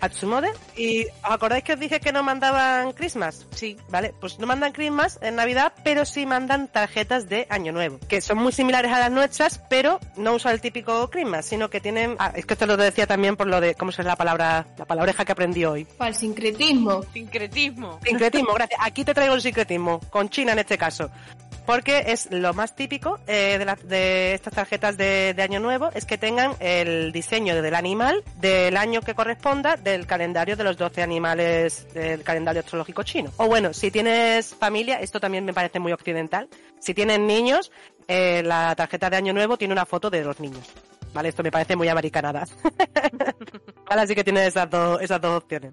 Atsumode. 0.00 0.52
¿Y 0.76 1.04
os 1.06 1.12
acordáis 1.22 1.64
que 1.64 1.72
os 1.72 1.80
dije 1.80 2.00
que 2.00 2.12
no 2.12 2.22
mandaban 2.22 2.92
Christmas? 2.92 3.46
Sí. 3.50 3.76
¿Vale? 3.88 4.14
Pues 4.20 4.38
no 4.38 4.46
mandan 4.46 4.72
Christmas 4.72 5.18
en 5.22 5.36
Navidad, 5.36 5.72
pero 5.84 6.04
sí 6.04 6.26
mandan 6.26 6.68
tarjetas 6.68 7.28
de 7.28 7.46
Año 7.50 7.72
Nuevo, 7.72 7.98
que 8.08 8.20
son 8.20 8.38
muy 8.38 8.52
similares 8.52 8.92
a 8.92 8.98
las 8.98 9.10
nuestras, 9.10 9.58
pero 9.70 9.98
no 10.16 10.34
usan 10.34 10.52
el 10.52 10.60
típico 10.60 11.08
Christmas, 11.10 11.46
sino 11.46 11.70
que 11.70 11.80
tienen... 11.80 12.16
Ah, 12.18 12.32
es 12.34 12.46
que 12.46 12.54
esto 12.54 12.66
lo 12.66 12.76
decía 12.76 13.06
también 13.06 13.36
por 13.36 13.46
lo 13.46 13.60
de... 13.60 13.74
¿Cómo 13.74 13.92
se 13.92 14.02
es 14.02 14.06
la 14.06 14.16
palabra? 14.16 14.66
La 14.76 14.84
palabreja 14.84 15.24
que 15.24 15.32
aprendí 15.32 15.64
hoy. 15.64 15.84
Para 15.84 16.10
el 16.10 16.16
sincretismo. 16.16 17.02
Sincretismo. 17.12 17.98
Sincretismo, 18.04 18.52
gracias. 18.54 18.80
Aquí 18.82 19.04
te 19.04 19.14
traigo 19.14 19.34
el 19.34 19.42
sincretismo, 19.42 20.00
con 20.10 20.28
China 20.28 20.52
en 20.52 20.58
este 20.60 20.76
caso. 20.76 21.10
Porque 21.66 22.04
es 22.06 22.30
lo 22.30 22.54
más 22.54 22.76
típico 22.76 23.18
eh, 23.26 23.56
de, 23.58 23.64
la- 23.64 23.74
de 23.74 24.34
estas 24.34 24.54
tarjetas 24.54 24.96
de, 24.96 25.34
de 25.34 25.42
Año 25.42 25.58
Nuevo, 25.58 25.90
es 25.94 26.04
que 26.06 26.16
tengan 26.16 26.52
el 26.60 27.10
diseño 27.12 27.60
del 27.60 27.74
animal 27.74 28.22
del 28.36 28.76
año 28.76 29.00
que 29.02 29.14
corresponda 29.14 29.76
del 29.76 30.06
calendario 30.06 30.56
de 30.56 30.62
los 30.64 30.76
12 30.76 31.02
animales 31.02 31.92
del 31.92 32.22
calendario 32.22 32.60
astrológico 32.60 33.02
chino. 33.02 33.32
O 33.38 33.48
bueno, 33.48 33.72
si 33.74 33.90
tienes 33.90 34.54
familia, 34.54 35.00
esto 35.00 35.18
también 35.18 35.44
me 35.44 35.52
parece 35.52 35.80
muy 35.80 35.92
occidental, 35.92 36.48
si 36.78 36.94
tienes 36.94 37.18
niños, 37.18 37.72
eh, 38.06 38.42
la 38.44 38.74
tarjeta 38.76 39.10
de 39.10 39.16
Año 39.16 39.32
Nuevo 39.32 39.56
tiene 39.58 39.72
una 39.72 39.86
foto 39.86 40.08
de 40.08 40.22
los 40.22 40.38
niños. 40.38 40.64
Vale, 41.12 41.30
esto 41.30 41.42
me 41.42 41.50
parece 41.50 41.74
muy 41.74 41.88
americanada. 41.88 42.46
vale, 43.88 44.02
así 44.02 44.14
que 44.14 44.22
tienes 44.22 44.48
esas 44.48 44.70
dos, 44.70 45.00
esas 45.02 45.20
dos 45.20 45.42
opciones. 45.42 45.72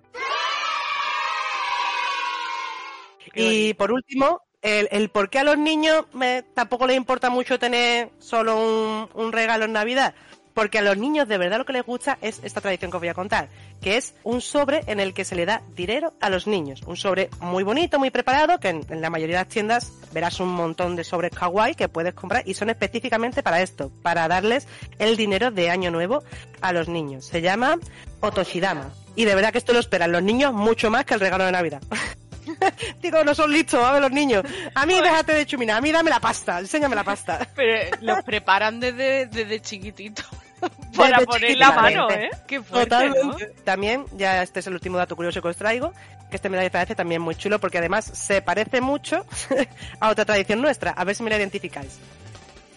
Y 3.36 3.74
por 3.74 3.92
último, 3.92 4.42
el, 4.64 4.88
el 4.92 5.10
por 5.10 5.30
qué 5.30 5.40
a 5.40 5.44
los 5.44 5.58
niños 5.58 6.06
me, 6.14 6.42
tampoco 6.42 6.88
les 6.88 6.98
importa 6.98 7.30
mucho 7.30 7.60
tener 7.60 8.10
solo 8.18 8.58
un, 8.58 9.10
un 9.14 9.32
regalo 9.32 9.66
en 9.66 9.74
Navidad. 9.74 10.16
Porque 10.54 10.78
a 10.78 10.84
los 10.84 10.98
niños 10.98 11.28
de 11.28 11.40
verdad 11.40 11.58
lo 11.58 11.66
que 11.66 11.74
les 11.74 11.84
gusta 11.84 12.20
es 12.22 12.40
esta 12.44 12.62
tradición 12.62 12.92
que 12.92 12.98
os 12.98 13.02
voy 13.02 13.10
a 13.10 13.16
contar, 13.16 13.50
que 13.82 13.98
es 13.98 14.14
un 14.24 14.40
sobre 14.40 14.84
en 14.86 15.00
el 15.00 15.16
que 15.16 15.26
se 15.26 15.36
le 15.36 15.48
da 15.48 15.64
dinero 15.76 16.14
a 16.22 16.30
los 16.30 16.46
niños. 16.46 16.84
Un 16.86 16.96
sobre 16.96 17.32
muy 17.40 17.64
bonito, 17.64 17.98
muy 17.98 18.12
preparado, 18.12 18.60
que 18.60 18.70
en, 18.70 18.86
en 18.88 19.02
la 19.02 19.10
mayoría 19.10 19.38
de 19.38 19.44
las 19.46 19.52
tiendas 19.52 19.92
verás 20.14 20.40
un 20.40 20.50
montón 20.50 20.96
de 20.96 21.04
sobres 21.04 21.32
kawaii 21.32 21.74
que 21.74 21.90
puedes 21.90 22.14
comprar 22.14 22.48
y 22.48 22.54
son 22.54 22.70
específicamente 22.70 23.42
para 23.42 23.64
esto, 23.64 23.92
para 24.04 24.28
darles 24.28 24.68
el 25.00 25.18
dinero 25.18 25.50
de 25.50 25.72
año 25.72 25.90
nuevo 25.90 26.24
a 26.62 26.72
los 26.72 26.88
niños. 26.88 27.26
Se 27.26 27.42
llama 27.42 27.80
Otoshidama. 28.20 28.92
Y 29.16 29.26
de 29.26 29.34
verdad 29.34 29.52
que 29.52 29.58
esto 29.58 29.74
lo 29.74 29.80
esperan 29.80 30.12
los 30.12 30.22
niños 30.22 30.54
mucho 30.54 30.92
más 30.92 31.04
que 31.06 31.16
el 31.16 31.20
regalo 31.20 31.46
de 31.46 31.52
Navidad. 31.52 31.82
Digo, 33.02 33.24
no 33.24 33.34
son 33.36 33.52
listos, 33.52 33.84
a 33.84 33.92
ver 33.92 34.02
los 34.02 34.12
niños. 34.12 34.44
A 34.74 34.86
mí 34.86 35.00
déjate 35.02 35.34
de 35.34 35.46
chuminar, 35.46 35.78
a 35.78 35.82
mí 35.82 35.92
dame 35.92 36.10
la 36.10 36.20
pasta, 36.20 36.60
enséñame 36.60 36.96
la 36.96 37.04
pasta. 37.04 37.48
Pero 37.56 37.76
eh, 37.76 37.92
los 38.02 38.24
preparan 38.24 38.80
desde, 38.80 39.28
desde 39.28 39.62
chiquitito. 39.62 40.24
Para 40.96 41.18
Desde 41.18 41.26
poner 41.26 41.58
la 41.58 41.72
mano. 41.74 42.10
¿eh? 42.10 42.30
Qué 42.48 42.62
fuerte, 42.62 42.90
¿no? 42.90 43.14
Totalmente. 43.14 43.54
También, 43.66 44.06
ya 44.16 44.42
este 44.44 44.62
es 44.62 44.68
el 44.68 44.74
último 44.74 44.98
dato 44.98 45.16
curioso 45.16 45.42
que 45.42 45.50
os 45.50 45.58
traigo, 45.58 45.92
que 46.30 46.38
este 46.38 46.48
me 46.48 46.56
la 46.56 46.70
parece 46.70 46.96
también 46.96 47.22
muy 47.22 47.36
chulo 47.36 47.60
porque 47.60 47.80
además 47.80 48.06
se 48.06 48.42
parece 48.42 48.80
mucho 48.80 49.26
a 50.00 50.10
otra 50.10 50.24
tradición 50.24 50.62
nuestra. 50.62 50.92
A 50.92 51.04
ver 51.04 51.16
si 51.16 51.24
me 51.24 51.30
la 51.30 51.38
identificáis. 51.38 52.00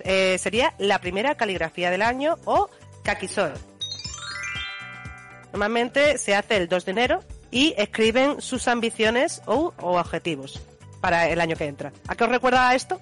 Eh, 0.00 0.36
sería 0.38 0.74
la 0.78 0.98
primera 0.98 1.36
caligrafía 1.36 1.90
del 1.90 2.02
año 2.02 2.38
o 2.44 2.68
kakisore. 3.04 3.54
Normalmente 5.52 6.18
se 6.18 6.34
hace 6.34 6.56
el 6.56 6.68
2 6.68 6.84
de 6.84 6.90
enero 6.90 7.24
y 7.50 7.74
escriben 7.76 8.40
sus 8.40 8.68
ambiciones 8.68 9.42
o, 9.46 9.72
o 9.80 9.98
objetivos 9.98 10.60
para 11.00 11.28
el 11.28 11.40
año 11.40 11.56
que 11.56 11.66
entra. 11.66 11.92
¿A 12.08 12.14
qué 12.14 12.24
os 12.24 12.30
recuerda 12.30 12.74
esto? 12.74 13.00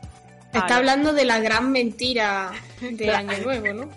Está 0.53 0.77
hablando 0.77 1.13
de 1.13 1.25
la 1.25 1.41
gran 1.41 1.73
mentira 1.73 2.53
de 2.81 3.11
Año 3.13 3.37
Nuevo, 3.39 3.73
¿no? 3.73 3.91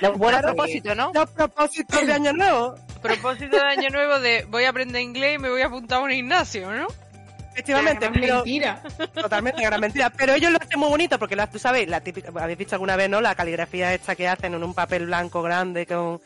Los 0.00 0.16
buenos 0.16 0.40
Claro, 0.40 0.54
propósitos, 0.54 0.96
¿no? 0.96 1.10
Los 1.12 1.30
propósitos 1.30 2.06
de 2.06 2.12
Año 2.12 2.32
Nuevo. 2.32 2.74
Propósito 3.02 3.56
de 3.56 3.62
año 3.62 3.88
nuevo 3.88 4.20
de 4.20 4.44
voy 4.50 4.64
a 4.64 4.68
aprender 4.70 5.00
inglés 5.00 5.36
y 5.36 5.38
me 5.38 5.48
voy 5.48 5.62
a 5.62 5.66
apuntar 5.68 6.00
a 6.00 6.02
un 6.02 6.10
gimnasio, 6.10 6.70
¿no? 6.70 6.86
Efectivamente, 7.52 8.04
La 8.04 8.10
gran 8.12 8.20
pero 8.20 8.34
mentira. 8.36 8.82
totalmente 9.14 9.62
gran 9.62 9.80
mentira. 9.80 10.10
Pero 10.10 10.34
ellos 10.34 10.50
lo 10.52 10.58
hacen 10.58 10.78
muy 10.78 10.90
bonito 10.90 11.18
porque 11.18 11.34
tú 11.50 11.58
sabes, 11.58 11.88
la 11.88 12.02
típica, 12.02 12.30
habéis 12.38 12.58
visto 12.58 12.74
alguna 12.76 12.96
vez, 12.96 13.08
¿no? 13.08 13.22
La 13.22 13.34
caligrafía 13.34 13.94
esta 13.94 14.14
que 14.14 14.28
hacen 14.28 14.52
en 14.54 14.62
un 14.62 14.74
papel 14.74 15.06
blanco 15.06 15.40
grande 15.42 15.86
con 15.86 16.20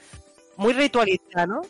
muy 0.56 0.72
ritualista, 0.72 1.46
¿no? 1.46 1.62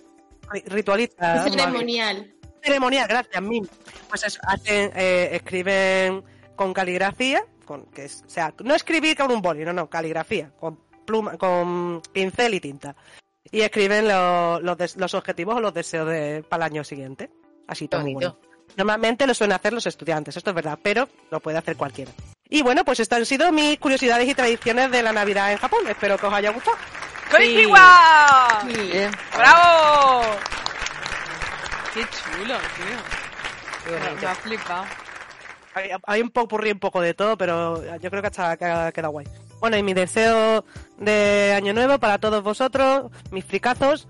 Ri- 0.48 0.64
Ritualista. 0.66 1.44
Ceremonial. 1.44 2.34
Ceremonial, 2.62 3.06
gracias, 3.08 3.42
Mim. 3.42 3.66
Pues 4.08 4.24
eso, 4.24 4.40
hacen, 4.46 4.90
eh, 4.96 5.30
escriben 5.32 6.22
con 6.56 6.72
caligrafía, 6.72 7.44
con 7.64 7.86
que 7.86 8.06
es, 8.06 8.22
o 8.26 8.30
sea, 8.30 8.54
no 8.62 8.74
escribir 8.74 9.16
con 9.16 9.30
un 9.30 9.42
boli, 9.42 9.64
no, 9.64 9.72
no, 9.72 9.88
caligrafía, 9.90 10.50
con 10.58 10.78
pluma, 11.04 11.36
con 11.36 12.00
pincel 12.12 12.54
y 12.54 12.60
tinta. 12.60 12.96
Y 13.50 13.60
escriben 13.60 14.08
lo- 14.08 14.60
los, 14.60 14.78
des- 14.78 14.96
los 14.96 15.12
objetivos 15.14 15.56
o 15.56 15.60
los 15.60 15.74
deseos 15.74 16.08
de, 16.08 16.42
para 16.48 16.66
el 16.66 16.72
año 16.72 16.84
siguiente. 16.84 17.30
Así 17.68 17.86
todo 17.88 18.00
bonito. 18.14 18.40
Normalmente 18.76 19.26
lo 19.26 19.34
suelen 19.34 19.54
hacer 19.54 19.72
los 19.74 19.86
estudiantes, 19.86 20.36
esto 20.36 20.50
es 20.50 20.56
verdad, 20.56 20.78
pero 20.82 21.08
lo 21.30 21.40
puede 21.40 21.58
hacer 21.58 21.76
cualquiera. 21.76 22.10
Y 22.48 22.62
bueno, 22.62 22.84
pues 22.84 22.98
estas 23.00 23.18
han 23.20 23.26
sido 23.26 23.52
mis 23.52 23.78
curiosidades 23.78 24.28
y 24.28 24.34
tradiciones 24.34 24.90
de 24.90 25.02
la 25.02 25.12
Navidad 25.12 25.52
en 25.52 25.58
Japón. 25.58 25.80
Espero 25.88 26.16
que 26.16 26.26
os 26.26 26.32
haya 26.32 26.50
gustado. 26.50 26.76
¡Konnichiwa! 27.34 28.62
Bien. 28.64 29.10
¡Bravo! 29.36 30.22
¡Qué 31.92 32.00
chulo, 32.02 32.54
tío! 32.76 33.90
Me, 33.92 34.20
me 34.20 34.26
ha 34.26 34.34
flipado. 34.36 34.84
Hay, 35.74 35.90
hay 36.06 36.20
un 36.22 36.30
poco 36.30 36.56
un 36.56 36.78
poco 36.78 37.00
de 37.00 37.12
todo, 37.14 37.36
pero 37.36 37.82
yo 37.98 38.10
creo 38.10 38.22
que 38.22 38.28
hasta 38.28 38.56
que 38.56 38.64
ha 38.64 38.92
quedado 38.92 39.10
guay. 39.10 39.26
Bueno, 39.58 39.76
y 39.76 39.82
mi 39.82 39.94
deseo 39.94 40.64
de 40.98 41.52
Año 41.56 41.72
Nuevo 41.72 41.98
para 41.98 42.18
todos 42.18 42.40
vosotros, 42.44 43.10
mis 43.32 43.44
fricazos, 43.44 44.06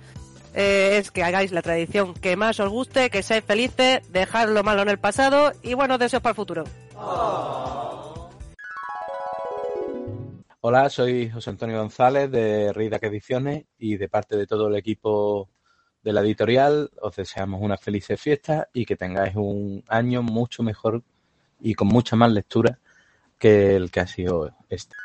eh, 0.53 0.99
es 0.99 1.11
que 1.11 1.25
hagáis 1.25 1.51
la 1.51 1.63
tradición 1.63 2.13
que 2.13 2.37
más 2.37 2.61
os 2.61 2.69
guste, 2.69 3.09
que 3.09 3.23
seáis 3.23 3.45
felices, 3.45 4.03
dejad 4.13 4.49
lo 4.49 4.63
malo 4.63 4.83
en 4.83 4.91
el 4.91 4.99
pasado 4.99 5.53
y 5.63 5.73
buenos 5.73 5.99
deseos 5.99 6.23
para 6.23 6.33
el 6.33 6.37
futuro. 6.37 6.65
Hola, 10.67 10.89
soy 10.89 11.29
José 11.29 11.51
Antonio 11.51 11.77
González 11.77 12.31
de 12.31 12.73
Ridac 12.73 13.03
Ediciones 13.03 13.67
y 13.79 13.99
de 13.99 14.09
parte 14.09 14.35
de 14.35 14.47
todo 14.47 14.69
el 14.69 14.77
equipo 14.77 15.51
de 16.03 16.11
la 16.15 16.23
editorial 16.23 16.91
os 17.03 17.15
deseamos 17.15 17.61
unas 17.61 17.79
felices 17.83 18.19
fiestas 18.19 18.67
y 18.73 18.87
que 18.87 18.97
tengáis 18.97 19.37
un 19.37 19.85
año 19.89 20.23
mucho 20.23 20.63
mejor 20.63 21.03
y 21.61 21.75
con 21.75 21.89
mucha 21.89 22.17
más 22.17 22.33
lectura 22.33 22.79
que 23.39 23.77
el 23.77 23.91
que 23.91 24.01
ha 24.01 24.07
sido 24.07 24.57
este. 24.71 24.97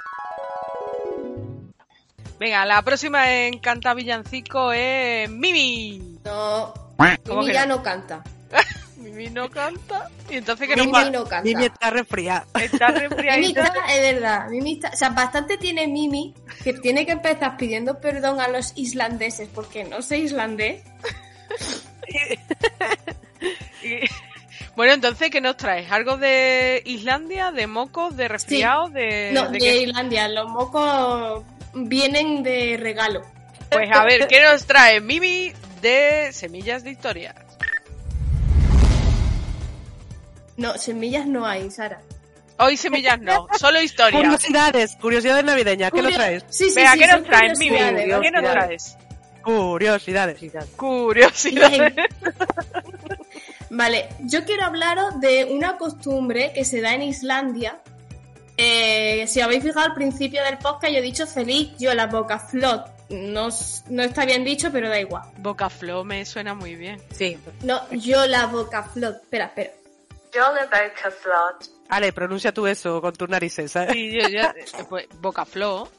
Venga, 2.39 2.66
la 2.66 2.82
próxima 2.82 3.30
en 3.30 3.60
Canta 3.60 3.93
Villancico 3.93 4.72
es 4.72 5.30
Mimi. 5.30 6.20
No, 6.24 6.74
¿Cómo 7.28 7.41
Mimi 7.41 7.53
ya 7.53 7.66
no? 7.66 7.76
no 7.76 7.84
canta. 7.84 8.24
Mimi 9.00 9.30
no 9.30 9.50
canta. 9.50 10.10
Y 10.30 10.38
entonces 10.38 10.68
que 10.68 10.76
no 10.76 10.86
Mimi 10.86 11.10
no 11.12 11.24
canta. 11.26 11.43
Mimi 11.43 11.66
está 11.66 11.89
resfriada. 11.89 12.45
Está 12.62 12.91
Mimi 12.91 13.47
está, 13.47 13.74
es 13.89 14.14
verdad, 14.14 14.47
Mimi 14.50 14.74
está, 14.74 14.89
o 14.89 14.95
sea, 14.97 15.10
bastante 15.10 15.58
tiene 15.58 15.88
Mimi 15.88 16.34
que 16.64 16.74
tiene 16.74 17.06
que 17.06 17.14
empezar 17.14 17.58
pidiendo 17.58 18.00
perdón 18.00 18.39
a 18.41 18.47
los 18.47 18.74
islandeses 18.76 19.50
porque 19.54 19.84
no 19.86 20.02
sé 20.02 20.18
islandés. 20.20 20.84
Y- 23.84 24.00
Bueno, 24.76 24.93
entonces, 24.93 25.30
¿qué 25.30 25.41
nos 25.41 25.58
traes? 25.58 25.91
¿Algo 25.91 26.18
de 26.18 26.82
Islandia, 26.86 27.52
de 27.52 27.68
mocos, 27.68 28.16
de 28.16 28.28
resfriados, 28.30 28.93
de, 28.93 29.32
no, 29.34 29.50
de? 29.50 29.84
Islandia, 29.84 30.28
los 30.30 30.50
mocos 30.50 31.43
vienen 31.74 32.43
de 32.43 32.78
regalo. 32.80 33.22
Pues 33.70 33.89
a 33.91 34.04
ver, 34.06 34.28
¿qué 34.28 34.41
nos 34.41 34.66
trae 34.66 35.02
Mimi 35.02 35.52
de 35.82 36.30
Semillas 36.32 36.84
de 36.84 36.91
Historia? 36.91 37.36
No, 40.60 40.78
semillas 40.78 41.26
no 41.26 41.45
hay, 41.45 41.72
Sara. 41.72 42.01
Hoy 42.57 42.76
semillas 42.76 43.20
no, 43.22 43.47
solo 43.57 43.82
historia. 43.82 44.20
Curiosidades, 44.20 44.97
curiosidades 44.97 45.45
navideñas, 45.45 45.91
¿qué 45.91 46.01
nos 46.01 46.14
traes? 46.14 46.43
Sí, 46.49 46.70
sí, 46.70 46.76
Venga, 46.76 46.93
sí, 46.93 46.99
¿qué 46.99 47.07
nos 47.07 47.24
traes, 47.24 47.60
¿Qué 47.60 47.70
nos 47.70 48.10
curiosidades. 48.10 48.51
traes? 48.51 48.97
Curiosidades. 49.41 50.38
Curiosidades. 50.76 51.93
Vale, 53.70 54.10
yo 54.20 54.43
quiero 54.43 54.66
hablaros 54.66 55.22
de 55.22 55.45
una 55.45 55.78
costumbre 55.78 56.51
que 56.53 56.66
se 56.66 56.82
da 56.82 56.93
en 56.93 57.03
Islandia. 57.03 57.80
Eh, 58.57 59.26
si 59.28 59.39
habéis 59.39 59.64
fijado 59.64 59.86
al 59.86 59.93
principio 59.93 60.43
del 60.43 60.57
podcast, 60.57 60.91
yo 60.91 60.99
he 60.99 61.01
dicho 61.01 61.26
feliz 61.26 61.72
yo 61.80 61.93
la 61.93 62.07
boca 62.07 62.38
flot. 62.39 62.86
No, 63.10 63.47
no 63.89 64.03
está 64.03 64.26
bien 64.26 64.43
dicho, 64.43 64.70
pero 64.72 64.89
da 64.89 64.99
igual. 64.99 65.24
Bocaflo 65.38 66.03
me 66.03 66.26
suena 66.26 66.53
muy 66.53 66.76
bien. 66.76 67.01
Sí. 67.18 67.38
No, 67.64 67.89
yo 67.91 68.28
la 68.28 68.47
boca 68.47 68.84
flot. 68.84 69.24
Espera, 69.24 69.45
espera. 69.45 69.72
Yo 70.34 70.53
le 70.53 70.61
boca 70.63 71.11
flot. 71.11 71.71
Ale, 71.89 72.13
pronuncia 72.13 72.53
tú 72.53 72.67
eso 72.67 73.01
con 73.01 73.13
tus 73.13 73.27
narices, 73.30 73.71
¿sabes? 73.71 73.93
Sí, 73.93 74.11
yo 74.11 74.27
ya, 74.30 74.53
eh, 74.57 74.65
pues 74.88 75.07
Bocaflo. 75.19 75.89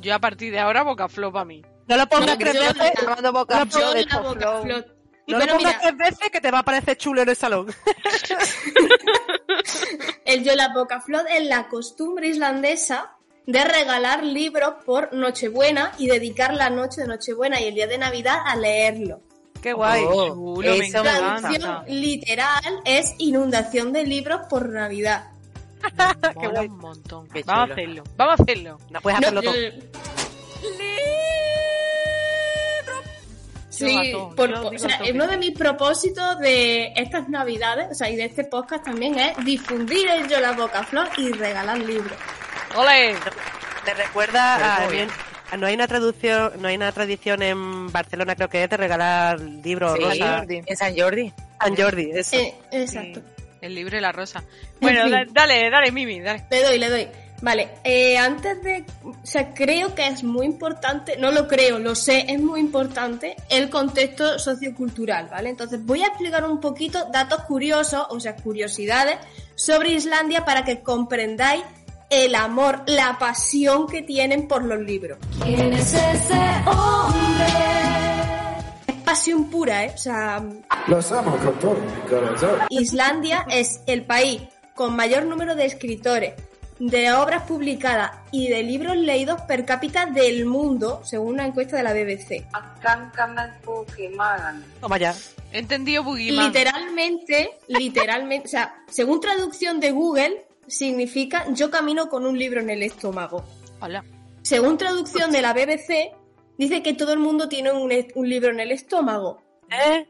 Yo 0.00 0.14
a 0.14 0.18
partir 0.18 0.52
de 0.52 0.58
ahora 0.60 0.82
Bocaflo 0.82 1.32
para 1.32 1.44
mí. 1.44 1.62
No 1.88 1.96
lo 1.96 2.06
pongas 2.08 2.28
No, 2.28 2.38
tres 2.38 2.54
yo 2.54 2.60
veces. 2.60 2.92
Yo 3.70 3.94
de. 3.94 4.06
No 4.06 5.38
lo 5.38 5.44
Pero 5.44 5.56
pongas 5.56 5.58
mira, 5.58 5.78
tres 5.80 5.96
veces 5.96 6.30
que 6.30 6.40
te 6.40 6.50
va 6.50 6.60
a 6.60 6.62
parecer 6.64 6.96
chulo 6.96 7.22
en 7.22 7.28
el 7.28 7.36
salón. 7.36 7.74
el 10.24 10.44
yo 10.44 10.54
la 10.54 10.68
boca 10.72 11.00
flot 11.00 11.26
es 11.30 11.44
la 11.46 11.68
costumbre 11.68 12.28
islandesa 12.28 13.12
de 13.46 13.64
regalar 13.64 14.22
libros 14.24 14.74
por 14.84 15.12
Nochebuena 15.12 15.92
y 15.98 16.06
dedicar 16.06 16.54
la 16.54 16.70
noche 16.70 17.02
de 17.02 17.08
Nochebuena 17.08 17.60
y 17.60 17.64
el 17.64 17.74
día 17.74 17.86
de 17.86 17.98
Navidad 17.98 18.38
a 18.44 18.56
leerlo. 18.56 19.20
Qué 19.62 19.72
guay. 19.72 20.04
Oh, 20.08 20.28
chulo, 20.56 20.76
me 20.76 20.90
La 20.90 21.02
traducción 21.02 21.84
literal 21.86 22.80
es 22.84 23.14
inundación 23.18 23.92
de 23.92 24.04
libros 24.04 24.40
por 24.50 24.68
Navidad. 24.68 25.30
Mola 26.34 26.60
un 26.62 26.78
montón. 26.78 27.28
Qué 27.28 27.42
Vamos 27.44 27.70
a 27.70 27.72
hacerlo. 27.72 28.02
Vamos 28.16 28.40
a 28.40 28.42
hacerlo. 28.42 28.78
No 28.90 29.00
puedes 29.00 29.20
No, 29.20 29.26
hacerlo 29.28 29.42
todo. 29.42 29.54
eh, 29.54 29.90
Yo 33.78 33.86
Sí, 33.88 34.12
todo, 34.12 34.34
por- 34.36 34.52
o 34.52 34.78
sea, 34.78 34.98
todo. 34.98 35.10
uno 35.12 35.26
de 35.26 35.36
mis 35.38 35.56
propósitos 35.58 36.38
de 36.38 36.92
estas 36.94 37.28
navidades, 37.28 37.88
o 37.90 37.94
sea, 37.94 38.10
y 38.10 38.16
de 38.16 38.26
este 38.26 38.44
podcast 38.44 38.84
también 38.84 39.18
es 39.18 39.36
difundir 39.44 40.06
el 40.08 40.28
Yo 40.28 40.38
la 40.40 40.52
Boca 40.52 40.84
Flor 40.84 41.08
y 41.16 41.32
regalar 41.32 41.78
libros. 41.78 42.16
¡Ole! 42.76 43.14
Te 43.84 43.94
recuerda 43.94 44.76
a, 44.84 44.86
bien. 44.88 45.08
A- 45.52 45.56
no 45.56 45.66
hay 45.66 45.74
una 45.74 45.86
traducción, 45.86 46.52
no 46.60 46.68
hay 46.68 46.76
una 46.76 46.90
tradición 46.92 47.42
en 47.42 47.90
Barcelona 47.92 48.34
creo 48.34 48.48
que 48.48 48.64
es 48.64 48.70
de 48.70 48.76
regalar 48.76 49.38
libros 49.40 49.94
Sí, 49.96 50.02
rosa. 50.04 50.44
en 50.48 50.76
San 50.76 50.96
Jordi. 50.96 51.32
San 51.60 51.76
Jordi, 51.76 52.10
eso. 52.12 52.36
Eh, 52.36 52.54
exacto. 52.72 53.20
El 53.60 53.74
libro 53.76 53.96
y 53.96 54.00
la 54.00 54.10
rosa. 54.10 54.42
Bueno, 54.80 55.04
fin. 55.04 55.32
dale, 55.32 55.70
dale, 55.70 55.92
Mimi, 55.92 56.20
dale. 56.20 56.44
Le 56.50 56.62
doy, 56.64 56.78
le 56.78 56.90
doy. 56.90 57.08
Vale, 57.42 57.70
eh, 57.82 58.16
antes 58.18 58.62
de... 58.62 58.84
O 59.04 59.14
sea, 59.24 59.52
creo 59.52 59.96
que 59.96 60.06
es 60.06 60.22
muy 60.22 60.46
importante, 60.46 61.16
no 61.16 61.32
lo 61.32 61.48
creo, 61.48 61.80
lo 61.80 61.96
sé, 61.96 62.24
es 62.28 62.40
muy 62.40 62.60
importante 62.60 63.34
el 63.50 63.68
contexto 63.68 64.38
sociocultural, 64.38 65.26
¿vale? 65.28 65.50
Entonces 65.50 65.84
voy 65.84 66.02
a 66.04 66.06
explicar 66.06 66.44
un 66.44 66.60
poquito 66.60 67.04
datos 67.12 67.42
curiosos, 67.42 68.06
o 68.10 68.20
sea, 68.20 68.36
curiosidades 68.36 69.16
sobre 69.56 69.90
Islandia 69.90 70.44
para 70.44 70.64
que 70.64 70.82
comprendáis 70.82 71.64
el 72.12 72.34
amor, 72.34 72.82
la 72.86 73.18
pasión 73.18 73.86
que 73.86 74.02
tienen 74.02 74.46
por 74.46 74.62
los 74.64 74.78
libros. 74.80 75.18
¿Quién 75.42 75.72
es 75.72 75.94
ese 75.94 76.40
hombre? 76.66 77.46
Es 78.86 78.94
pasión 79.02 79.48
pura, 79.48 79.86
¿eh? 79.86 79.92
O 79.94 79.98
sea, 79.98 80.44
Los 80.88 81.10
amo 81.10 81.38
con 81.38 81.58
todo 81.58 81.74
mi 81.74 82.10
corazón. 82.10 82.60
Islandia 82.68 83.46
es 83.48 83.80
el 83.86 84.04
país 84.04 84.42
con 84.74 84.94
mayor 84.94 85.24
número 85.24 85.54
de 85.54 85.64
escritores, 85.64 86.34
de 86.78 87.12
obras 87.14 87.44
publicadas 87.44 88.10
y 88.30 88.48
de 88.48 88.62
libros 88.62 88.94
leídos 88.94 89.40
per 89.42 89.64
cápita 89.64 90.04
del 90.04 90.44
mundo, 90.44 91.00
según 91.04 91.34
una 91.34 91.46
encuesta 91.46 91.78
de 91.78 91.82
la 91.82 91.94
BBC. 91.94 92.44
Toma 94.82 94.98
ya. 94.98 95.14
He 95.50 95.60
entendido 95.60 96.02
Boogeyman. 96.02 96.48
Literalmente, 96.48 97.58
literalmente, 97.68 98.48
o 98.48 98.50
sea, 98.50 98.74
según 98.90 99.20
traducción 99.20 99.80
de 99.80 99.92
Google, 99.92 100.44
significa 100.72 101.46
yo 101.52 101.70
camino 101.70 102.08
con 102.08 102.26
un 102.26 102.38
libro 102.38 102.60
en 102.60 102.70
el 102.70 102.82
estómago. 102.82 103.44
Hola. 103.80 104.04
Según 104.42 104.78
traducción 104.78 105.30
de 105.30 105.42
la 105.42 105.52
BBC, 105.52 106.12
dice 106.56 106.82
que 106.82 106.94
todo 106.94 107.12
el 107.12 107.18
mundo 107.18 107.48
tiene 107.48 107.70
un, 107.70 107.92
un 108.14 108.28
libro 108.28 108.50
en 108.50 108.60
el 108.60 108.72
estómago. 108.72 109.42
¿Eh? 109.70 110.08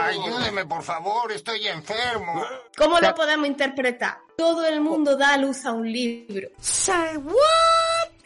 ayúdeme, 0.00 0.66
por 0.66 0.82
favor, 0.82 1.32
estoy 1.32 1.66
enfermo. 1.66 2.42
¿Cómo 2.76 2.98
lo 2.98 3.14
podemos 3.14 3.46
interpretar? 3.46 4.18
Todo 4.36 4.66
el 4.66 4.80
mundo 4.80 5.16
da 5.16 5.34
a 5.34 5.36
luz 5.36 5.64
a 5.64 5.72
un 5.72 5.90
libro. 5.90 6.48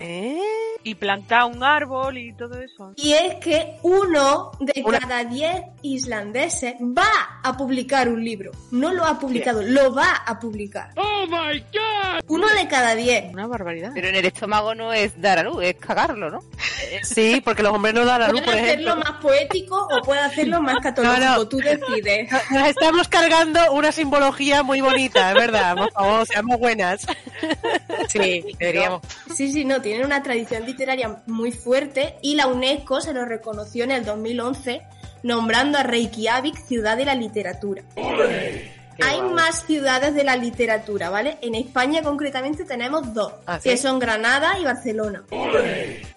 ¿Eh? 0.04 0.38
Y 0.82 0.96
plantar 0.96 1.44
un 1.44 1.62
árbol 1.64 2.18
y 2.18 2.34
todo 2.34 2.60
eso. 2.60 2.92
Y 2.96 3.14
es 3.14 3.36
que 3.36 3.76
uno 3.82 4.52
de 4.60 4.84
cada 5.00 5.24
diez 5.24 5.62
islandeses 5.80 6.74
va 6.80 7.40
a 7.42 7.56
publicar 7.56 8.10
un 8.10 8.22
libro. 8.22 8.52
No 8.70 8.92
lo 8.92 9.04
ha 9.04 9.18
publicado, 9.18 9.62
lo 9.62 9.94
va 9.94 10.22
a 10.26 10.38
publicar. 10.38 10.90
¡Oh, 10.96 11.26
my 11.26 11.58
God! 11.60 12.20
Uno 12.28 12.46
de 12.48 12.68
cada 12.68 12.94
diez. 12.94 13.32
Una 13.32 13.46
barbaridad. 13.46 13.92
Pero 13.94 14.08
en 14.08 14.16
el 14.16 14.26
estómago 14.26 14.74
no 14.74 14.92
es 14.92 15.18
dar 15.20 15.38
a 15.38 15.42
luz, 15.42 15.64
es 15.64 15.76
cagarlo, 15.76 16.30
¿no? 16.30 16.40
Sí, 17.02 17.40
porque 17.42 17.62
los 17.62 17.72
hombres 17.72 17.94
no 17.94 18.04
dan 18.04 18.22
a 18.22 18.28
luz, 18.28 18.42
Puede 18.42 18.58
por 18.58 18.66
hacerlo 18.66 18.96
más 18.96 19.12
poético 19.22 19.88
o 19.90 20.02
puede 20.02 20.20
hacerlo 20.20 20.60
más 20.60 20.76
catológico. 20.82 21.24
No, 21.24 21.36
no. 21.38 21.48
Tú 21.48 21.56
decides. 21.58 22.30
Nos 22.50 22.68
estamos 22.68 23.08
cargando 23.08 23.72
una 23.72 23.90
simbología 23.90 24.62
muy 24.62 24.82
bonita, 24.82 25.30
es 25.30 25.34
verdad. 25.34 25.76
Por 25.76 25.92
favor, 25.92 26.26
seamos 26.26 26.58
buenas. 26.58 27.06
Sí, 28.08 28.44
deberíamos. 28.58 29.02
Sí, 29.34 29.50
sí, 29.50 29.64
no, 29.64 29.80
tienen 29.94 30.08
una 30.08 30.24
tradición 30.24 30.66
literaria 30.66 31.22
muy 31.26 31.52
fuerte 31.52 32.16
y 32.20 32.34
la 32.34 32.48
UNESCO 32.48 33.00
se 33.00 33.14
lo 33.14 33.24
reconoció 33.24 33.84
en 33.84 33.92
el 33.92 34.04
2011 34.04 34.82
nombrando 35.22 35.78
a 35.78 35.84
Reykjavik 35.84 36.56
ciudad 36.56 36.96
de 36.96 37.04
la 37.04 37.14
literatura. 37.14 37.84
Hay 39.00 39.22
más 39.22 39.64
ciudades 39.64 40.12
de 40.16 40.24
la 40.24 40.34
literatura, 40.34 41.10
¿vale? 41.10 41.38
En 41.42 41.54
España 41.54 42.02
concretamente 42.02 42.64
tenemos 42.64 43.14
dos, 43.14 43.34
¿Ah, 43.46 43.60
sí? 43.60 43.68
que 43.68 43.76
son 43.76 44.00
Granada 44.00 44.58
y 44.58 44.64
Barcelona. 44.64 45.22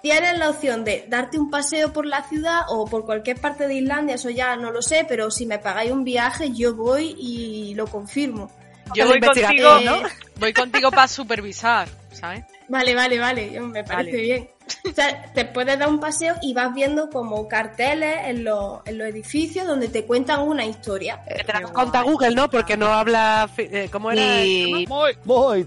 Tienes 0.01 0.39
la 0.39 0.49
opción 0.49 0.83
de 0.83 1.05
darte 1.07 1.37
un 1.37 1.51
paseo 1.51 1.93
por 1.93 2.07
la 2.07 2.23
ciudad 2.23 2.61
o 2.69 2.87
por 2.87 3.05
cualquier 3.05 3.39
parte 3.39 3.67
de 3.67 3.75
Islandia, 3.75 4.15
eso 4.15 4.31
ya 4.31 4.55
no 4.55 4.71
lo 4.71 4.81
sé, 4.81 5.05
pero 5.07 5.29
si 5.29 5.45
me 5.45 5.59
pagáis 5.59 5.91
un 5.91 6.03
viaje 6.03 6.51
yo 6.51 6.73
voy 6.73 7.15
y 7.19 7.75
lo 7.75 7.85
confirmo. 7.85 8.49
Yo 8.95 9.05
voy 9.05 9.19
contigo, 9.19 9.79
¿no? 9.85 10.01
Voy 10.39 10.53
contigo 10.53 10.89
para 10.89 11.07
supervisar, 11.07 11.87
¿sabes? 12.11 12.43
Vale, 12.69 12.93
vale, 12.95 13.19
vale, 13.19 13.59
me 13.61 13.83
parece 13.83 14.11
Vale. 14.11 14.21
bien. 14.21 14.49
O 14.89 14.93
sea, 14.93 15.31
te 15.33 15.45
puedes 15.45 15.77
dar 15.77 15.89
un 15.89 15.99
paseo 15.99 16.35
y 16.41 16.53
vas 16.53 16.73
viendo 16.73 17.09
como 17.09 17.47
carteles 17.47 18.17
en 18.25 18.43
los, 18.43 18.79
en 18.85 18.97
los 18.97 19.07
edificios 19.07 19.67
donde 19.67 19.87
te 19.89 20.05
cuentan 20.05 20.41
una 20.41 20.65
historia. 20.65 21.21
Te 21.25 21.51
la 21.53 21.61
conta 21.63 22.01
Google, 22.01 22.35
¿no? 22.35 22.49
Porque 22.49 22.77
no 22.77 22.87
habla. 22.87 23.49
eh, 23.57 23.89
¿Cómo 23.91 24.11
era? 24.11 24.43
Y 24.43 24.85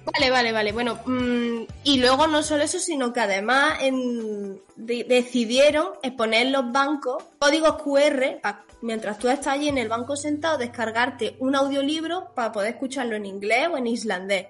Vale, 0.04 0.30
vale, 0.30 0.52
vale. 0.52 0.72
Bueno, 0.72 0.98
mm, 1.04 1.62
y 1.84 1.98
luego 1.98 2.26
no 2.26 2.42
solo 2.42 2.62
eso, 2.64 2.78
sino 2.78 3.12
que 3.12 3.20
además 3.20 3.74
en- 3.82 4.60
de- 4.76 5.04
decidieron 5.04 5.88
exponer 6.02 6.46
en 6.46 6.52
los 6.52 6.72
bancos 6.72 7.22
códigos 7.38 7.82
QR 7.82 8.38
pa- 8.42 8.64
mientras 8.82 9.18
tú 9.18 9.28
estás 9.28 9.48
allí 9.54 9.68
en 9.68 9.76
el 9.78 9.88
banco 9.88 10.16
sentado, 10.16 10.56
descargarte 10.56 11.36
un 11.40 11.54
audiolibro 11.54 12.30
para 12.34 12.50
poder 12.50 12.70
escucharlo 12.74 13.14
en 13.16 13.26
inglés 13.26 13.68
o 13.70 13.76
en 13.76 13.86
islandés. 13.86 14.46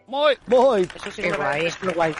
Eso 0.94 1.10
sí 1.10 1.22
Qué 1.22 1.32
guay. 1.32 1.66
es 1.66 1.82
muy 1.82 1.92
guay. 1.94 2.14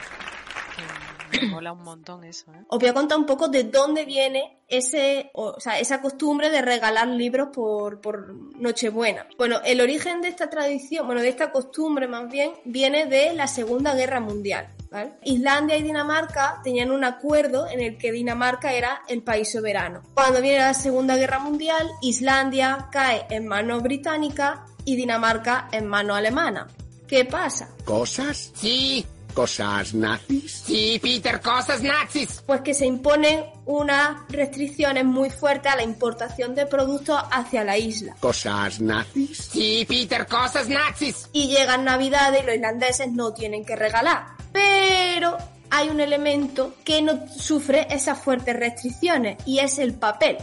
Me 1.30 1.48
mola 1.48 1.72
un 1.72 1.82
montón 1.82 2.24
eso, 2.24 2.52
¿eh? 2.52 2.64
Os 2.68 2.78
voy 2.78 2.88
a 2.88 2.94
contar 2.94 3.18
un 3.18 3.26
poco 3.26 3.48
de 3.48 3.64
dónde 3.64 4.04
viene 4.04 4.58
ese, 4.68 5.30
o, 5.34 5.54
o 5.56 5.60
sea, 5.60 5.78
esa 5.78 6.00
costumbre 6.00 6.50
de 6.50 6.62
regalar 6.62 7.08
libros 7.08 7.48
por, 7.52 8.00
por 8.00 8.34
Nochebuena. 8.56 9.26
Bueno, 9.36 9.60
el 9.64 9.80
origen 9.80 10.20
de 10.20 10.28
esta 10.28 10.48
tradición, 10.48 11.06
bueno, 11.06 11.22
de 11.22 11.28
esta 11.28 11.50
costumbre 11.52 12.08
más 12.08 12.30
bien, 12.30 12.52
viene 12.64 13.06
de 13.06 13.32
la 13.34 13.46
Segunda 13.46 13.94
Guerra 13.94 14.20
Mundial. 14.20 14.68
¿vale? 14.90 15.12
Islandia 15.24 15.76
y 15.76 15.82
Dinamarca 15.82 16.60
tenían 16.62 16.90
un 16.90 17.04
acuerdo 17.04 17.68
en 17.68 17.80
el 17.80 17.98
que 17.98 18.12
Dinamarca 18.12 18.72
era 18.72 19.02
el 19.08 19.22
país 19.22 19.50
soberano. 19.50 20.02
Cuando 20.14 20.40
viene 20.40 20.58
la 20.58 20.74
Segunda 20.74 21.16
Guerra 21.16 21.38
Mundial, 21.38 21.88
Islandia 22.02 22.88
cae 22.90 23.26
en 23.30 23.46
mano 23.46 23.80
británica 23.80 24.64
y 24.84 24.96
Dinamarca 24.96 25.68
en 25.72 25.86
mano 25.86 26.14
alemana. 26.14 26.68
¿Qué 27.06 27.24
pasa? 27.24 27.70
¿Cosas? 27.84 28.52
Sí. 28.54 29.04
¿Cosas 29.34 29.94
nazis? 29.94 30.62
Sí, 30.66 30.98
Peter, 31.02 31.40
cosas 31.40 31.82
nazis. 31.82 32.42
pues 32.46 32.60
que 32.62 32.74
se 32.74 32.86
imponen 32.86 33.44
unas 33.66 34.16
restricciones 34.28 35.04
muy 35.04 35.30
fuertes 35.30 35.72
a 35.72 35.76
la 35.76 35.82
importación 35.82 36.54
de 36.54 36.66
productos 36.66 37.20
hacia 37.30 37.64
la 37.64 37.78
isla. 37.78 38.16
¿Cosas 38.20 38.80
nazis? 38.80 39.48
Sí, 39.52 39.84
Peter, 39.88 40.26
cosas 40.26 40.68
nazis. 40.68 41.28
Y 41.32 41.48
llegan 41.48 41.84
Navidades 41.84 42.42
y 42.42 42.46
los 42.46 42.54
irlandeses 42.56 43.12
no 43.12 43.32
tienen 43.32 43.64
que 43.64 43.76
regalar. 43.76 44.26
Pero 44.52 45.36
hay 45.70 45.88
un 45.88 46.00
elemento 46.00 46.74
que 46.84 47.00
no 47.02 47.28
sufre 47.28 47.86
esas 47.90 48.18
fuertes 48.18 48.56
restricciones 48.56 49.38
y 49.46 49.60
es 49.60 49.78
el 49.78 49.94
papel. 49.94 50.36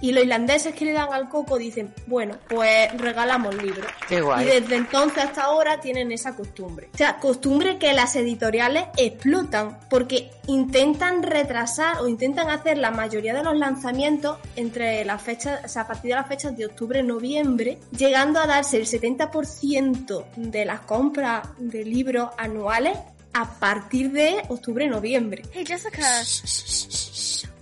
Y 0.00 0.12
los 0.12 0.22
irlandeses 0.22 0.74
que 0.74 0.84
le 0.84 0.92
dan 0.92 1.12
al 1.12 1.28
coco 1.28 1.58
dicen, 1.58 1.92
bueno, 2.06 2.36
pues 2.48 2.92
regalamos 2.98 3.54
libros. 3.62 3.90
Qué 4.08 4.20
guay. 4.20 4.46
Y 4.46 4.60
desde 4.60 4.76
entonces 4.76 5.24
hasta 5.24 5.44
ahora 5.44 5.80
tienen 5.80 6.12
esa 6.12 6.36
costumbre. 6.36 6.88
O 6.94 6.96
sea, 6.96 7.16
costumbre 7.16 7.78
que 7.78 7.92
las 7.92 8.14
editoriales 8.16 8.84
explotan 8.96 9.78
porque 9.90 10.30
intentan 10.46 11.22
retrasar 11.22 11.98
o 12.00 12.08
intentan 12.08 12.50
hacer 12.50 12.78
la 12.78 12.90
mayoría 12.90 13.34
de 13.34 13.42
los 13.42 13.56
lanzamientos 13.56 14.38
entre 14.56 15.04
las 15.04 15.20
fechas, 15.22 15.64
o 15.64 15.68
sea, 15.68 15.82
a 15.82 15.86
partir 15.86 16.10
de 16.10 16.16
las 16.16 16.28
fechas 16.28 16.56
de 16.56 16.66
octubre-noviembre, 16.66 17.78
llegando 17.96 18.40
a 18.40 18.46
darse 18.46 18.76
el 18.76 18.86
70% 18.86 20.24
de 20.36 20.64
las 20.64 20.80
compras 20.80 21.48
de 21.58 21.84
libros 21.84 22.30
anuales 22.38 22.96
a 23.32 23.58
partir 23.58 24.10
de 24.12 24.42
octubre-noviembre. 24.48 25.42
Hey, 25.52 25.64
Jessica. 25.66 26.22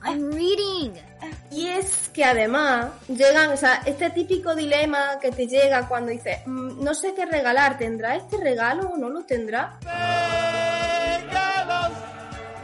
I'm 0.07 0.31
reading. 0.33 0.93
Y 1.51 1.69
es 1.69 2.09
que 2.11 2.25
además 2.25 2.89
llegan, 3.09 3.51
o 3.51 3.57
sea, 3.57 3.83
este 3.87 4.11
típico 4.11 4.55
dilema 4.55 5.19
que 5.21 5.33
te 5.33 5.47
llega 5.47 5.89
cuando 5.89 6.11
dices, 6.13 6.39
"Mm, 6.47 6.83
no 6.83 6.95
sé 6.95 7.15
qué 7.15 7.27
regalar, 7.27 7.79
¿tendrá 7.79 8.17
este 8.17 8.37
regalo 8.37 8.89
o 8.91 8.97
no 8.97 9.09
lo 9.09 9.25
tendrá? 9.25 9.79
Regalos, 11.17 11.93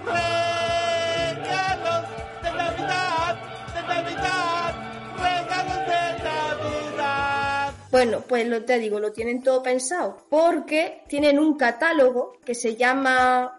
regalos 0.05 2.09
de 2.43 2.53
Navidad, 2.53 3.37
de 3.75 3.83
Navidad, 3.83 4.75
regalos 5.19 5.87
de 5.87 6.25
Navidad. 6.25 7.73
Bueno, 7.91 8.21
pues 8.21 8.47
lo 8.47 8.63
te 8.65 8.79
digo, 8.79 9.01
lo 9.01 9.13
tienen 9.13 9.43
todo 9.43 9.63
pensado, 9.63 10.27
porque 10.29 11.03
tienen 11.09 11.39
un 11.39 11.57
catálogo 11.57 12.37
que 12.45 12.55
se 12.55 12.77
llama 12.77 13.59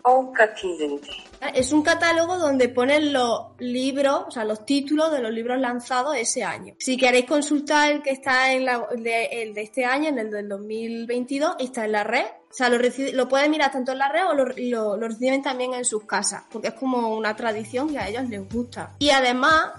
es 1.50 1.72
un 1.72 1.82
catálogo 1.84 2.38
donde 2.38 2.70
ponen 2.70 3.14
los 3.14 3.48
libros, 3.60 4.24
o 4.28 4.32
sea, 4.32 4.46
los 4.46 4.66
títulos 4.66 5.12
de 5.12 5.22
los 5.22 5.32
libros 5.32 5.60
lanzados 5.60 6.16
ese 6.16 6.44
año. 6.44 6.76
Si 6.80 6.98
queréis 6.98 7.26
consultar 7.26 7.92
el 7.92 8.02
que 8.02 8.12
está 8.12 8.52
en 8.54 8.66
la, 8.66 8.86
el 8.92 9.54
de, 9.54 9.62
este 9.62 9.86
año, 9.86 10.10
en 10.10 10.20
el 10.20 10.32
del 10.32 10.50
2022, 10.50 11.56
está 11.60 11.86
en 11.86 11.92
la 11.94 12.04
red. 12.04 12.26
O 12.52 12.56
sea, 12.56 12.70
lo, 12.70 12.78
lo 13.14 13.28
pueden 13.28 13.50
mirar 13.50 13.72
tanto 13.72 13.94
en 13.94 13.98
la 13.98 14.10
red 14.10 14.28
o 14.28 14.34
lo- 14.36 14.98
lo 14.98 15.08
reciben 15.08 15.42
también 15.42 15.74
en 15.74 15.84
sus 15.86 16.06
casas, 16.06 16.44
porque 16.52 16.68
es 16.68 16.74
como 16.76 17.16
una 17.16 17.36
tradición 17.36 17.90
que 17.90 17.98
a 17.98 18.08
ellos 18.08 18.30
les 18.30 18.48
gusta. 18.48 18.92
Y 19.00 19.10
además, 19.10 19.72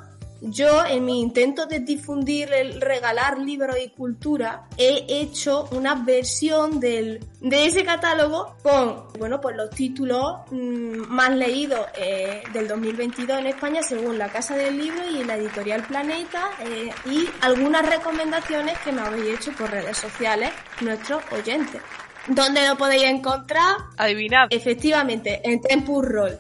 yo, 0.50 0.84
en 0.84 1.04
mi 1.04 1.20
intento 1.20 1.66
de 1.66 1.80
difundir 1.80 2.52
el 2.52 2.80
regalar 2.80 3.38
libros 3.38 3.76
y 3.82 3.88
cultura, 3.90 4.68
he 4.76 5.06
hecho 5.08 5.68
una 5.72 5.94
versión 5.94 6.80
del, 6.80 7.24
de 7.40 7.66
ese 7.66 7.84
catálogo 7.84 8.56
con, 8.62 9.04
bueno, 9.18 9.40
pues 9.40 9.56
los 9.56 9.70
títulos 9.70 10.40
mm, 10.50 11.08
más 11.08 11.30
leídos 11.34 11.86
eh, 11.96 12.42
del 12.52 12.68
2022 12.68 13.38
en 13.38 13.46
España 13.46 13.82
según 13.82 14.18
la 14.18 14.28
Casa 14.28 14.56
del 14.56 14.76
Libro 14.76 15.02
y 15.10 15.24
la 15.24 15.36
editorial 15.36 15.82
Planeta 15.84 16.50
eh, 16.60 16.90
y 17.06 17.26
algunas 17.40 17.88
recomendaciones 17.88 18.78
que 18.80 18.92
me 18.92 19.00
habéis 19.00 19.38
hecho 19.38 19.52
por 19.52 19.70
redes 19.70 19.96
sociales 19.96 20.50
nuestros 20.80 21.22
oyentes. 21.32 21.80
¿Dónde 22.26 22.66
lo 22.66 22.76
podéis 22.76 23.04
encontrar? 23.04 23.76
Adivinad. 23.98 24.46
Efectivamente, 24.50 25.40
en 25.44 25.60
Tempus 25.60 26.04
Roll. 26.04 26.38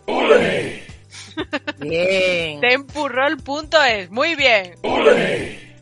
Bien. 1.78 2.60
Tempurroll.es. 2.60 4.10
Muy 4.10 4.34
bien. 4.34 4.74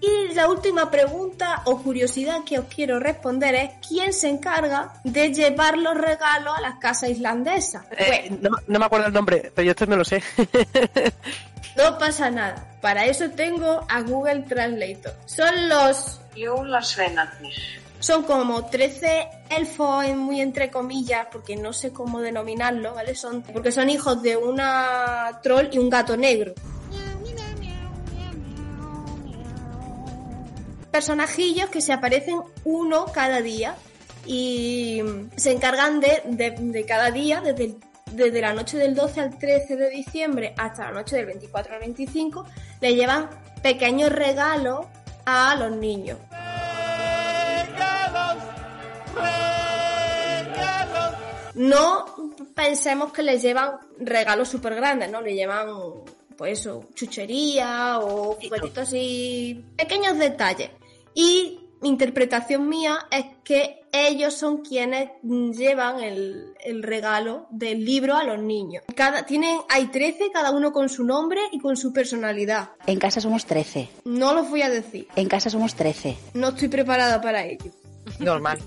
Y 0.00 0.34
la 0.34 0.48
última 0.48 0.90
pregunta 0.90 1.62
o 1.64 1.80
curiosidad 1.80 2.44
que 2.44 2.58
os 2.58 2.66
quiero 2.66 2.98
responder 2.98 3.54
es 3.54 3.70
¿quién 3.86 4.12
se 4.12 4.28
encarga 4.28 4.94
de 5.04 5.32
llevar 5.32 5.78
los 5.78 5.94
regalos 5.94 6.58
a 6.58 6.60
las 6.60 6.78
casas 6.78 7.10
islandesas? 7.10 7.84
Eh, 7.96 8.36
no, 8.40 8.50
no 8.66 8.78
me 8.78 8.84
acuerdo 8.84 9.06
el 9.06 9.12
nombre, 9.12 9.52
pero 9.54 9.64
yo 9.64 9.70
esto 9.70 9.86
me 9.86 9.96
lo 9.96 10.04
sé. 10.04 10.22
No 11.76 11.98
pasa 11.98 12.30
nada. 12.30 12.66
Para 12.80 13.06
eso 13.06 13.30
tengo 13.30 13.86
a 13.88 14.02
Google 14.02 14.42
Translator. 14.42 15.14
Son 15.26 15.68
los... 15.68 16.20
Son 18.02 18.24
como 18.24 18.66
13 18.66 19.28
elfos, 19.48 20.08
muy 20.16 20.40
entre 20.40 20.72
comillas, 20.72 21.28
porque 21.30 21.54
no 21.54 21.72
sé 21.72 21.92
cómo 21.92 22.20
denominarlo, 22.20 22.94
¿vale? 22.94 23.14
Son, 23.14 23.42
porque 23.42 23.70
son 23.70 23.88
hijos 23.88 24.20
de 24.22 24.36
una 24.36 25.38
troll 25.40 25.68
y 25.70 25.78
un 25.78 25.88
gato 25.88 26.16
negro. 26.16 26.52
Personajillos 30.90 31.70
que 31.70 31.80
se 31.80 31.92
aparecen 31.92 32.40
uno 32.64 33.04
cada 33.06 33.40
día 33.40 33.76
y 34.26 35.00
se 35.36 35.52
encargan 35.52 36.00
de, 36.00 36.84
cada 36.88 37.12
día, 37.12 37.40
desde, 37.40 37.76
desde 38.10 38.40
la 38.40 38.52
noche 38.52 38.78
del 38.78 38.96
12 38.96 39.20
al 39.20 39.38
13 39.38 39.76
de 39.76 39.90
diciembre 39.90 40.54
hasta 40.58 40.86
la 40.86 40.90
noche 40.90 41.14
del 41.14 41.26
24 41.26 41.74
al 41.74 41.80
25, 41.80 42.46
le 42.80 42.96
llevan 42.96 43.30
pequeños 43.62 44.10
regalos 44.10 44.86
a 45.24 45.54
los 45.54 45.70
niños. 45.70 46.18
No 51.54 52.06
pensemos 52.54 53.12
que 53.12 53.22
les 53.22 53.42
llevan 53.42 53.78
regalos 53.98 54.48
súper 54.48 54.74
grandes, 54.74 55.10
¿no? 55.10 55.20
Le 55.20 55.34
llevan, 55.34 55.68
pues 56.36 56.60
eso, 56.60 56.84
chuchería 56.94 57.98
o 58.00 58.34
juguetitos 58.34 58.88
así, 58.88 59.64
pequeños 59.76 60.18
detalles. 60.18 60.70
Y 61.14 61.60
mi 61.82 61.88
interpretación 61.88 62.68
mía 62.68 63.06
es 63.10 63.26
que 63.44 63.82
ellos 63.92 64.34
son 64.34 64.58
quienes 64.62 65.10
llevan 65.22 66.00
el, 66.00 66.54
el 66.64 66.82
regalo 66.82 67.46
del 67.50 67.84
libro 67.84 68.16
a 68.16 68.24
los 68.24 68.38
niños. 68.40 68.84
Cada, 68.94 69.26
tienen, 69.26 69.58
hay 69.68 69.88
13, 69.88 70.30
cada 70.32 70.52
uno 70.52 70.72
con 70.72 70.88
su 70.88 71.04
nombre 71.04 71.40
y 71.50 71.58
con 71.58 71.76
su 71.76 71.92
personalidad. 71.92 72.70
En 72.86 72.98
casa 72.98 73.20
somos 73.20 73.44
13. 73.44 73.88
No 74.04 74.32
los 74.32 74.48
voy 74.48 74.62
a 74.62 74.70
decir. 74.70 75.08
En 75.16 75.28
casa 75.28 75.50
somos 75.50 75.74
13. 75.74 76.16
No 76.34 76.48
estoy 76.48 76.68
preparada 76.68 77.20
para 77.20 77.44
ello. 77.44 77.70
Normal. 78.18 78.58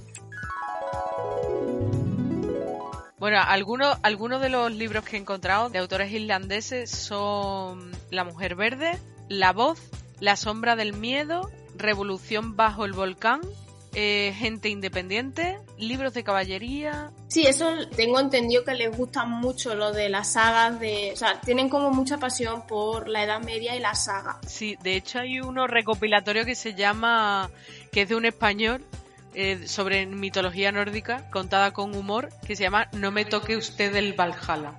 Bueno, 3.26 3.39
algunos, 3.41 3.97
algunos 4.03 4.39
de 4.39 4.49
los 4.49 4.71
libros 4.71 5.03
que 5.03 5.15
he 5.15 5.19
encontrado 5.19 5.69
de 5.71 5.80
autores 5.80 6.11
irlandeses 6.11 6.91
son 6.91 7.89
La 8.11 8.23
Mujer 8.23 8.53
Verde, 8.53 8.99
La 9.30 9.51
Voz, 9.51 9.82
La 10.19 10.36
Sombra 10.36 10.76
del 10.76 10.93
Miedo, 10.93 11.49
Revolución 11.76 12.55
bajo 12.55 12.86
el 12.86 12.93
Volcán, 12.93 13.41
eh, 13.95 14.32
Gente 14.38 14.69
Independiente, 14.69 15.57
Libros 15.80 16.13
de 16.13 16.23
Caballería. 16.23 17.09
Sí, 17.28 17.47
eso 17.47 17.67
tengo 17.95 18.19
entendido 18.19 18.63
que 18.63 18.76
les 18.76 18.95
gusta 18.95 19.26
mucho 19.26 19.73
lo 19.73 19.91
de 19.91 20.07
las 20.07 20.34
sagas 20.34 20.80
de... 20.80 21.09
O 21.11 21.15
sea, 21.15 21.41
tienen 21.41 21.67
como 21.67 21.89
mucha 21.89 22.19
pasión 22.19 22.67
por 22.67 23.09
la 23.09 23.23
Edad 23.23 23.41
Media 23.41 23.76
y 23.76 23.80
la 23.80 23.95
saga. 23.95 24.38
Sí, 24.45 24.78
de 24.84 24.97
hecho 24.97 25.17
hay 25.17 25.39
uno 25.39 25.65
recopilatorio 25.65 26.45
que 26.45 26.53
se 26.53 26.76
llama, 26.76 27.49
que 27.91 28.03
es 28.03 28.09
de 28.09 28.15
un 28.17 28.26
español, 28.26 28.86
eh, 29.36 29.67
sobre 29.67 30.05
mitología 30.05 30.71
nórdica, 30.71 31.29
contada 31.29 31.71
con 31.71 31.95
humor, 31.95 32.29
que 32.45 32.55
se 32.55 32.63
llama 32.63 32.88
No 32.93 33.11
me 33.11 33.25
toque 33.25 33.57
usted 33.57 33.95
el 33.95 34.13
Valhalla. 34.13 34.73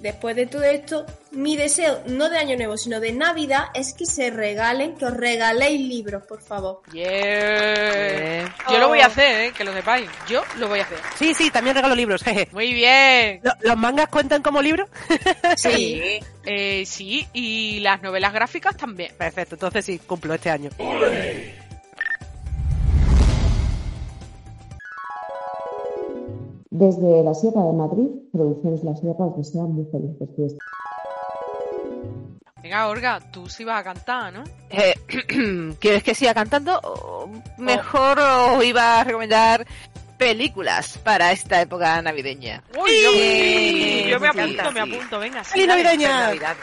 Después 0.00 0.34
de 0.34 0.46
todo 0.46 0.62
esto, 0.64 1.04
mi 1.32 1.56
deseo, 1.56 2.02
no 2.06 2.30
de 2.30 2.38
Año 2.38 2.56
Nuevo, 2.56 2.76
sino 2.78 3.00
de 3.00 3.12
Navidad, 3.12 3.66
es 3.74 3.92
que 3.92 4.06
se 4.06 4.30
regalen, 4.30 4.96
que 4.96 5.04
os 5.04 5.14
regaléis 5.14 5.78
libros, 5.80 6.22
por 6.26 6.40
favor. 6.40 6.80
Yeah. 6.92 8.54
Yo 8.70 8.78
lo 8.78 8.88
voy 8.88 9.00
a 9.00 9.06
hacer, 9.06 9.40
eh, 9.42 9.52
que 9.56 9.62
lo 9.62 9.72
sepáis. 9.74 10.08
Yo 10.26 10.42
lo 10.58 10.68
voy 10.68 10.80
a 10.80 10.84
hacer. 10.84 10.98
Sí, 11.18 11.34
sí, 11.34 11.50
también 11.50 11.76
regalo 11.76 11.94
libros. 11.94 12.22
jeje. 12.22 12.48
Muy 12.52 12.72
bien. 12.72 13.40
¿Lo- 13.42 13.52
¿Los 13.60 13.76
mangas 13.76 14.08
cuentan 14.08 14.42
como 14.42 14.62
libros? 14.62 14.88
Sí. 15.56 16.20
Eh, 16.46 16.84
sí, 16.86 17.26
y 17.34 17.80
las 17.80 18.00
novelas 18.00 18.32
gráficas 18.32 18.76
también. 18.76 19.14
Perfecto, 19.18 19.56
entonces 19.56 19.84
sí, 19.84 19.98
cumplo 20.06 20.32
este 20.34 20.48
año. 20.50 20.70
Desde 26.70 27.22
la 27.24 27.34
Sierra 27.34 27.64
de 27.64 27.72
Madrid, 27.72 28.06
Producciones 28.32 28.84
La 28.84 28.94
Sierra 28.94 29.26
os 29.26 29.36
desea 29.36 29.62
muy 29.62 29.84
felices 29.90 30.28
fiestas. 30.36 30.58
Venga, 32.62 32.88
Olga, 32.88 33.20
tú 33.32 33.48
sí 33.48 33.64
vas 33.64 33.80
a 33.80 33.84
cantar, 33.84 34.32
¿no? 34.32 34.44
Eh, 34.68 34.94
¿Quieres 35.80 36.02
que 36.04 36.14
siga 36.14 36.34
cantando? 36.34 36.78
O 36.84 37.28
mejor 37.58 38.18
os 38.20 38.64
iba 38.64 39.00
a 39.00 39.04
recomendar 39.04 39.66
películas 40.18 40.98
para 40.98 41.32
esta 41.32 41.60
época 41.62 42.00
navideña. 42.02 42.62
Uy, 42.78 42.90
yo, 43.02 43.10
Sí, 43.12 44.04
yo 44.10 44.20
me 44.20 44.30
sí, 44.32 44.38
apunto, 44.38 44.72
me 44.72 44.80
apunto, 44.80 45.18
venga. 45.18 45.42
sí, 45.42 45.52
¡Feliz 45.52 45.68
dale. 45.68 45.82
navideña! 45.82 46.56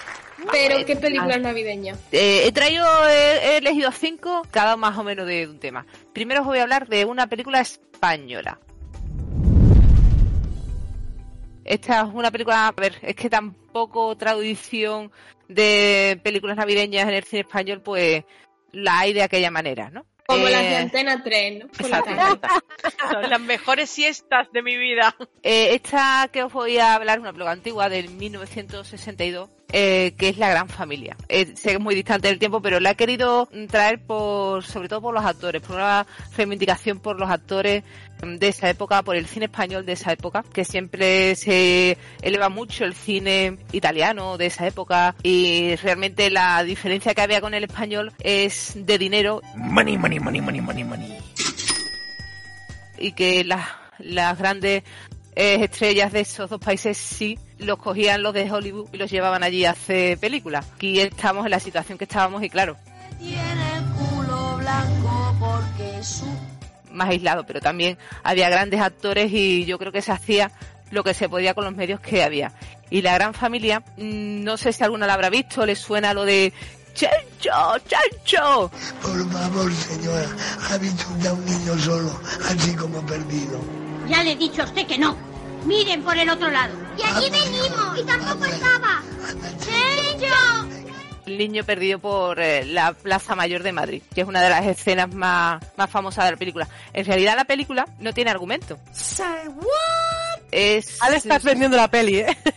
Pero, 0.52 0.86
¿qué 0.86 0.96
película 0.96 1.36
es 1.36 1.42
navideña? 1.42 1.96
Eh, 2.12 2.44
he 2.46 2.52
traído, 2.52 2.86
he, 3.10 3.38
he 3.54 3.58
elegido 3.58 3.92
cinco, 3.92 4.44
cada 4.52 4.78
más 4.78 4.96
o 5.00 5.04
menos 5.04 5.26
de 5.26 5.48
un 5.48 5.60
tema. 5.60 5.88
Primero 6.14 6.42
os 6.42 6.46
voy 6.48 6.60
a 6.60 6.64
hablar 6.64 6.88
de 6.88 7.06
una 7.06 7.26
película 7.28 7.60
española. 7.60 8.60
Esta 11.68 12.02
es 12.02 12.14
una 12.14 12.32
película, 12.32 12.70
a 12.70 12.72
ver, 12.72 12.98
es 13.02 13.16
que 13.16 13.30
tampoco 13.30 14.16
tradición 14.16 15.12
de 15.50 16.20
películas 16.24 16.56
navideñas 16.56 17.08
en 17.08 17.14
el 17.14 17.24
cine 17.26 17.42
español, 17.42 17.82
pues 17.82 18.24
la 18.72 19.00
hay 19.00 19.14
de 19.14 19.22
aquella 19.22 19.52
manera, 19.52 19.90
¿no? 19.90 20.06
Como 20.26 20.48
las 20.50 20.62
de 20.62 20.74
Eh, 20.74 20.76
Antena 20.76 21.24
3, 21.24 21.60
¿no? 21.60 21.88
La. 21.88 22.04
Son 23.12 23.30
las 23.30 23.42
mejores 23.42 23.90
siestas 23.90 24.52
de 24.52 24.62
mi 24.62 24.78
vida. 24.78 25.16
Eh, 25.44 25.74
esta 25.74 26.30
que 26.32 26.44
os 26.44 26.52
voy 26.52 26.78
a 26.78 26.96
hablar 26.96 27.18
es 27.18 27.22
una 27.22 27.32
película 27.32 27.52
antigua 27.52 27.90
del 27.90 28.10
1962, 28.10 29.50
eh, 29.72 30.14
que 30.18 30.30
es 30.30 30.38
La 30.38 30.50
Gran 30.50 30.70
Familia. 30.70 31.18
Eh, 31.28 31.54
sé 31.56 31.70
que 31.70 31.76
es 31.76 31.80
muy 31.80 31.94
distante 31.94 32.30
del 32.30 32.40
tiempo, 32.40 32.62
pero 32.62 32.80
la 32.80 32.92
he 32.92 32.96
querido 32.96 33.50
traer 33.70 34.00
por, 34.00 34.64
sobre 34.64 34.88
todo 34.88 35.02
por 35.02 35.14
los 35.14 35.26
actores, 35.26 35.62
por 35.62 35.76
una 35.76 36.06
reivindicación 36.38 37.00
por 37.00 37.20
los 37.20 37.30
actores 37.30 37.84
mm, 38.24 38.36
de 38.36 38.48
esa 38.48 38.70
época, 38.70 39.04
por 39.04 39.18
el 39.18 39.28
cine 39.28 39.46
español 39.46 39.86
de 39.86 39.94
esa 39.94 40.14
época, 40.14 40.44
que 40.54 40.64
siempre 40.64 41.36
se 41.36 41.98
eleva 42.22 42.48
mucho 42.48 42.86
el 42.86 42.94
cine 42.94 43.58
italiano 43.74 44.38
de 44.38 44.46
esa 44.46 44.66
época 44.68 45.16
y 45.22 45.76
realmente 45.76 46.30
la 46.30 46.64
diferencia 46.64 47.14
que 47.14 47.22
había 47.22 47.42
con 47.42 47.54
el 47.54 47.66
español 47.66 48.14
es 48.24 48.74
de 48.76 48.98
dinero 48.98 49.42
Money, 49.56 49.98
money, 49.98 50.20
money, 50.20 50.42
money, 50.42 50.62
money, 50.62 50.84
money. 50.84 51.18
y 52.98 53.12
que 53.12 53.44
las, 53.44 53.68
las 54.00 54.38
grandes 54.38 54.84
eh, 55.38 55.64
estrellas 55.64 56.12
de 56.12 56.22
esos 56.22 56.50
dos 56.50 56.60
países 56.60 56.98
sí 56.98 57.38
los 57.60 57.78
cogían 57.78 58.24
los 58.24 58.34
de 58.34 58.52
Hollywood 58.52 58.90
y 58.92 58.98
los 58.98 59.12
llevaban 59.12 59.44
allí 59.44 59.66
a 59.66 59.72
hacer 59.72 60.18
películas. 60.18 60.66
Aquí 60.76 61.00
estamos 61.00 61.46
en 61.46 61.52
la 61.52 61.60
situación 61.60 62.00
que 62.00 62.06
estábamos 62.06 62.42
y 62.42 62.50
claro, 62.50 62.76
Tiene 63.20 63.86
culo 64.00 64.58
blanco 64.58 65.36
porque 65.40 66.04
su 66.04 66.26
más 66.92 67.10
aislado, 67.10 67.46
pero 67.46 67.62
también 67.62 68.00
había 68.24 68.50
grandes 68.50 68.82
actores 68.82 69.32
y 69.32 69.66
yo 69.66 69.78
creo 69.78 69.92
que 69.92 70.02
se 70.02 70.12
hacía 70.12 70.52
lo 70.90 71.04
que 71.04 71.14
se 71.14 71.30
podía 71.30 71.54
con 71.54 71.66
los 71.66 71.76
medios 71.76 72.00
que 72.00 72.24
había. 72.24 72.52
Y 72.90 73.04
la 73.04 73.14
gran 73.14 73.36
familia, 73.36 73.82
mm, 73.98 74.44
no 74.44 74.58
sé 74.58 74.74
si 74.74 74.84
alguna 74.84 75.06
la 75.06 75.14
habrá 75.14 75.30
visto, 75.30 75.68
le 75.68 75.76
suena 75.76 76.16
lo 76.16 76.26
de 76.26 76.52
¡Chencho! 76.96 77.78
¡Chencho! 77.86 78.72
Por 79.04 79.32
favor, 79.32 79.72
señora, 79.72 80.30
ha 80.72 80.78
visto 80.80 81.06
usted 81.12 81.28
a 81.28 81.34
un 81.34 81.46
niño 81.46 81.78
solo, 81.78 82.20
así 82.50 82.74
como 82.74 83.06
perdido. 83.06 83.87
Ya 84.10 84.24
le 84.24 84.32
he 84.32 84.36
dicho 84.36 84.62
a 84.62 84.66
usted 84.66 84.88
que 84.88 84.98
no. 84.98 85.16
Miren 85.66 86.02
por 86.04 86.18
el 86.18 86.30
otro 86.30 86.50
lado. 86.50 86.74
Y 86.98 87.02
allí 87.04 87.30
venimos. 87.30 88.00
Y 88.00 88.04
tampoco 88.04 88.46
estaba. 88.46 89.02
¡Chencho! 89.60 90.78
El 91.26 91.38
niño 91.38 91.66
perdido 91.66 92.00
por 92.00 92.40
eh, 92.40 92.64
la 92.64 92.94
Plaza 92.94 93.36
Mayor 93.36 93.62
de 93.62 93.74
Madrid, 93.74 94.02
que 94.16 94.22
es 94.22 94.28
una 94.28 94.42
de 94.42 94.50
las 94.50 94.66
escenas 94.66 95.14
más, 95.14 95.62
más 95.76 95.90
famosas 95.90 96.24
de 96.24 96.32
la 96.32 96.38
película. 96.38 96.70
En 96.94 97.06
realidad 97.06 97.36
la 97.36 97.44
película 97.44 97.86
no 98.00 98.14
tiene 98.14 98.32
argumento. 98.32 98.80
Es... 100.52 101.02
Ahora 101.02 101.18
estás 101.18 101.44
vendiendo 101.44 101.76
la 101.76 101.90
peli, 101.90 102.20
¿eh? 102.20 102.38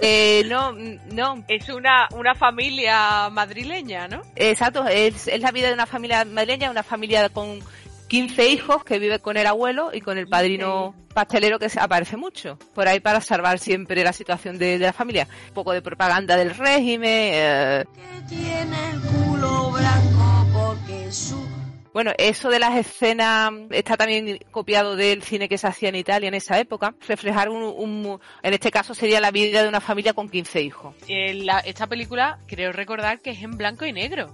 Eh, 0.00 0.42
no, 0.48 0.72
no. 0.72 1.44
Es 1.46 1.68
una, 1.68 2.08
una 2.12 2.34
familia 2.34 3.28
madrileña, 3.30 4.08
¿no? 4.08 4.22
Exacto, 4.34 4.86
es, 4.88 5.28
es 5.28 5.40
la 5.40 5.52
vida 5.52 5.68
de 5.68 5.74
una 5.74 5.86
familia 5.86 6.24
madrileña, 6.24 6.70
una 6.70 6.82
familia 6.82 7.28
con 7.28 7.60
15 8.08 8.48
hijos 8.48 8.84
que 8.84 8.98
vive 8.98 9.18
con 9.18 9.36
el 9.36 9.46
abuelo 9.46 9.90
y 9.92 10.00
con 10.00 10.16
el 10.18 10.28
padrino 10.28 10.94
pastelero 11.12 11.58
que 11.58 11.68
se 11.68 11.80
aparece 11.80 12.16
mucho 12.16 12.58
por 12.74 12.86
ahí 12.88 13.00
para 13.00 13.20
salvar 13.20 13.58
siempre 13.58 14.04
la 14.04 14.12
situación 14.12 14.58
de, 14.58 14.78
de 14.78 14.86
la 14.86 14.92
familia. 14.92 15.26
Un 15.48 15.54
poco 15.54 15.72
de 15.72 15.82
propaganda 15.82 16.36
del 16.36 16.50
régimen. 16.54 17.10
eh, 17.34 17.84
Tiene 18.28 18.90
el 18.90 19.00
culo 19.00 19.70
blanco 19.72 20.46
porque 20.52 21.10
su... 21.10 21.44
Bueno, 21.92 22.12
eso 22.18 22.50
de 22.50 22.58
las 22.58 22.76
escenas 22.76 23.50
está 23.70 23.96
también 23.96 24.38
copiado 24.50 24.96
del 24.96 25.22
cine 25.22 25.48
que 25.48 25.56
se 25.56 25.66
hacía 25.66 25.88
en 25.88 25.94
Italia 25.94 26.28
en 26.28 26.34
esa 26.34 26.58
época. 26.60 26.94
Reflejar 27.08 27.48
un, 27.48 27.62
un- 27.62 28.20
en 28.42 28.52
este 28.52 28.70
caso 28.70 28.94
sería 28.94 29.18
la 29.18 29.30
vida 29.30 29.62
de 29.62 29.68
una 29.68 29.80
familia 29.80 30.12
con 30.12 30.28
15 30.28 30.60
hijos. 30.60 30.94
Eh, 31.08 31.32
la- 31.32 31.60
esta 31.60 31.86
película, 31.86 32.38
creo 32.46 32.70
recordar 32.72 33.20
que 33.20 33.30
es 33.30 33.42
en 33.42 33.56
blanco 33.56 33.86
y 33.86 33.94
negro. 33.94 34.28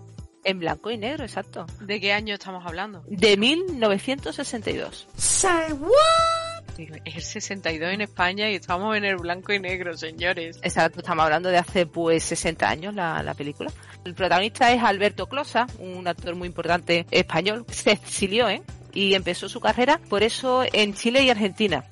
En 0.45 0.59
blanco 0.59 0.91
y 0.91 0.99
negro, 0.99 1.25
exacto. 1.25 1.67
¿De 1.81 2.01
qué 2.01 2.13
año 2.13 2.35
estamos 2.35 2.65
hablando? 2.67 3.05
De 3.07 3.37
1962. 3.37 5.07
Es 7.05 7.15
el 7.17 7.23
62 7.23 7.93
en 7.93 8.01
España 8.01 8.51
y 8.51 8.55
estamos 8.57 8.97
en 8.97 9.05
el 9.05 9.17
blanco 9.17 9.53
y 9.53 9.61
negro, 9.61 9.97
señores. 9.97 10.59
Exacto, 10.63 11.01
estamos 11.01 11.25
hablando 11.25 11.49
de 11.51 11.59
hace 11.59 11.87
pues 11.87 12.25
60 12.25 12.69
años 12.69 12.95
la, 12.95 13.23
la 13.23 13.35
película. 13.35 13.71
El 14.05 14.15
protagonista 14.15 14.73
es 14.73 14.83
Alberto 14.83 15.29
Closa, 15.29 15.67
un 15.79 16.09
actor 16.09 16.35
muy 16.35 16.49
importante 16.49 17.07
español. 17.11 17.65
Se 17.71 17.93
exilió, 17.93 18.49
¿eh? 18.49 18.63
Y 18.95 19.15
empezó 19.15 19.49
su 19.49 19.61
carrera, 19.61 20.01
por 20.09 20.23
eso, 20.23 20.65
en 20.73 20.95
Chile 20.95 21.23
y 21.23 21.31
Argentina. 21.31 21.85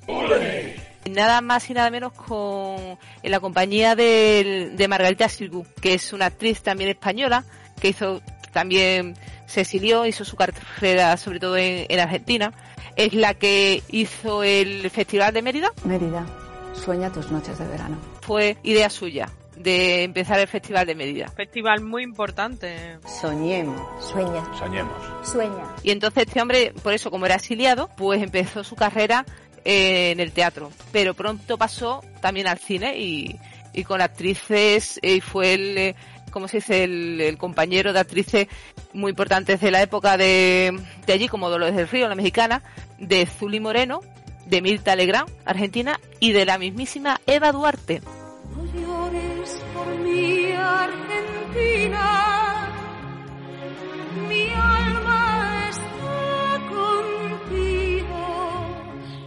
Nada 1.09 1.41
más 1.41 1.69
y 1.69 1.73
nada 1.73 1.89
menos 1.89 2.13
con 2.13 2.97
en 3.23 3.31
la 3.31 3.39
compañía 3.39 3.95
del- 3.95 4.75
de 4.77 4.87
Margarita 4.87 5.27
Sirgu, 5.29 5.65
que 5.81 5.93
es 5.95 6.11
una 6.13 6.27
actriz 6.27 6.61
también 6.61 6.89
española, 6.91 7.43
que 7.79 7.89
hizo 7.89 8.21
también 8.51 9.15
se 9.45 9.61
exilió, 9.61 10.05
hizo 10.05 10.25
su 10.25 10.35
carrera 10.35 11.15
sobre 11.17 11.39
todo 11.39 11.57
en, 11.57 11.85
en 11.89 11.99
Argentina. 11.99 12.53
Es 12.95 13.13
la 13.13 13.33
que 13.33 13.83
hizo 13.89 14.43
el 14.43 14.89
Festival 14.89 15.33
de 15.33 15.41
Mérida, 15.41 15.71
Mérida, 15.85 16.25
sueña 16.73 17.11
tus 17.11 17.31
noches 17.31 17.57
de 17.57 17.67
verano. 17.67 17.97
fue 18.21 18.57
idea 18.63 18.89
suya 18.89 19.29
de 19.55 20.03
empezar 20.03 20.39
el 20.39 20.47
Festival 20.47 20.85
de 20.85 20.95
Mérida. 20.95 21.27
Festival 21.29 21.81
muy 21.81 22.03
importante. 22.03 22.97
Soñemos. 23.21 23.81
Sueña. 24.03 24.43
Soñemos. 24.57 24.93
Sueña. 25.23 25.63
Y 25.83 25.91
entonces 25.91 26.25
este 26.27 26.41
hombre, 26.41 26.73
por 26.83 26.93
eso 26.93 27.11
como 27.11 27.25
era 27.25 27.35
exiliado, 27.35 27.89
pues 27.95 28.21
empezó 28.21 28.63
su 28.63 28.75
carrera 28.75 29.25
eh, 29.63 30.11
en 30.11 30.19
el 30.19 30.31
teatro. 30.31 30.71
Pero 30.91 31.13
pronto 31.13 31.57
pasó 31.57 32.03
también 32.21 32.47
al 32.47 32.57
cine 32.57 32.97
y, 32.97 33.39
y 33.73 33.83
con 33.83 34.01
actrices, 34.01 34.99
eh, 35.01 35.15
y 35.15 35.21
fue 35.21 35.53
el, 35.53 35.95
¿cómo 36.31 36.47
se 36.47 36.57
dice? 36.57 36.83
El, 36.83 37.37
compañero 37.37 37.93
de 37.93 37.99
actrices 37.99 38.47
muy 38.93 39.11
importantes 39.11 39.61
de 39.61 39.71
la 39.71 39.81
época 39.81 40.17
de, 40.17 40.77
de 41.05 41.13
allí, 41.13 41.27
como 41.27 41.49
Dolores 41.49 41.75
del 41.75 41.87
Río, 41.87 42.09
la 42.09 42.15
mexicana, 42.15 42.63
de 42.97 43.25
Zuli 43.25 43.59
Moreno, 43.59 44.01
de 44.45 44.61
Mirta 44.61 44.95
Legrand, 44.95 45.29
argentina, 45.45 45.99
y 46.19 46.31
de 46.31 46.45
la 46.45 46.57
mismísima 46.57 47.21
Eva 47.27 47.51
Duarte. 47.51 48.01
No 48.55 48.65
llores 48.73 49.61
por 49.73 49.87
mi 49.99 50.51
Argentina. 50.51 52.07
Mi 54.27 54.49
alma 54.49 55.00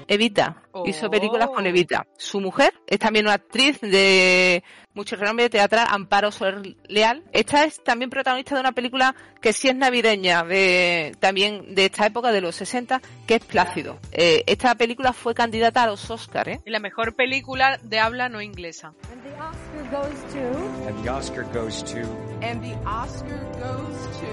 Evita. 0.09 0.63
Hizo 0.85 1.11
películas 1.11 1.49
con 1.49 1.67
Evita. 1.67 2.07
Su 2.17 2.41
mujer 2.41 2.73
es 2.87 2.99
también 2.99 3.27
una 3.27 3.35
actriz 3.35 3.81
de 3.81 4.63
mucho 4.95 5.17
renombre 5.17 5.51
teatral, 5.51 5.87
Amparo 5.91 6.31
Soler 6.31 6.77
Leal. 6.89 7.23
Esta 7.33 7.65
es 7.65 7.83
también 7.83 8.11
protagonista 8.11 8.55
de 8.55 8.61
una 8.61 8.73
película 8.73 9.15
que 9.41 9.53
sí 9.53 9.69
es 9.69 9.77
navideña, 9.77 10.45
de, 10.45 11.15
también 11.21 11.75
de 11.75 11.87
esta 11.87 12.07
época 12.07 12.33
de 12.33 12.41
los 12.41 12.55
60, 12.57 13.01
que 13.27 13.35
es 13.37 13.45
Plácido. 13.45 13.99
Eh, 14.13 14.45
esta 14.47 14.75
película 14.75 15.13
fue 15.13 15.35
candidata 15.35 15.83
a 15.83 15.87
los 15.87 16.11
Oscars, 16.11 16.49
¿eh? 16.49 16.61
Y 16.65 16.71
la 16.71 16.81
mejor 16.81 17.15
película 17.15 17.79
de 17.83 17.99
habla 17.99 18.29
no 18.29 18.41
inglesa. 18.41 18.95
And 19.11 19.23
the 19.23 19.35
Oscar 19.41 19.85
goes 19.91 20.33
to. 20.33 20.89
And 20.89 21.03
the 21.03 21.11
Oscar 21.11 21.45
goes 21.53 21.85
to. 21.85 21.99
And 22.43 22.63
the 22.63 22.75
Oscar 22.89 23.41
goes 23.59 24.19
to. 24.21 24.27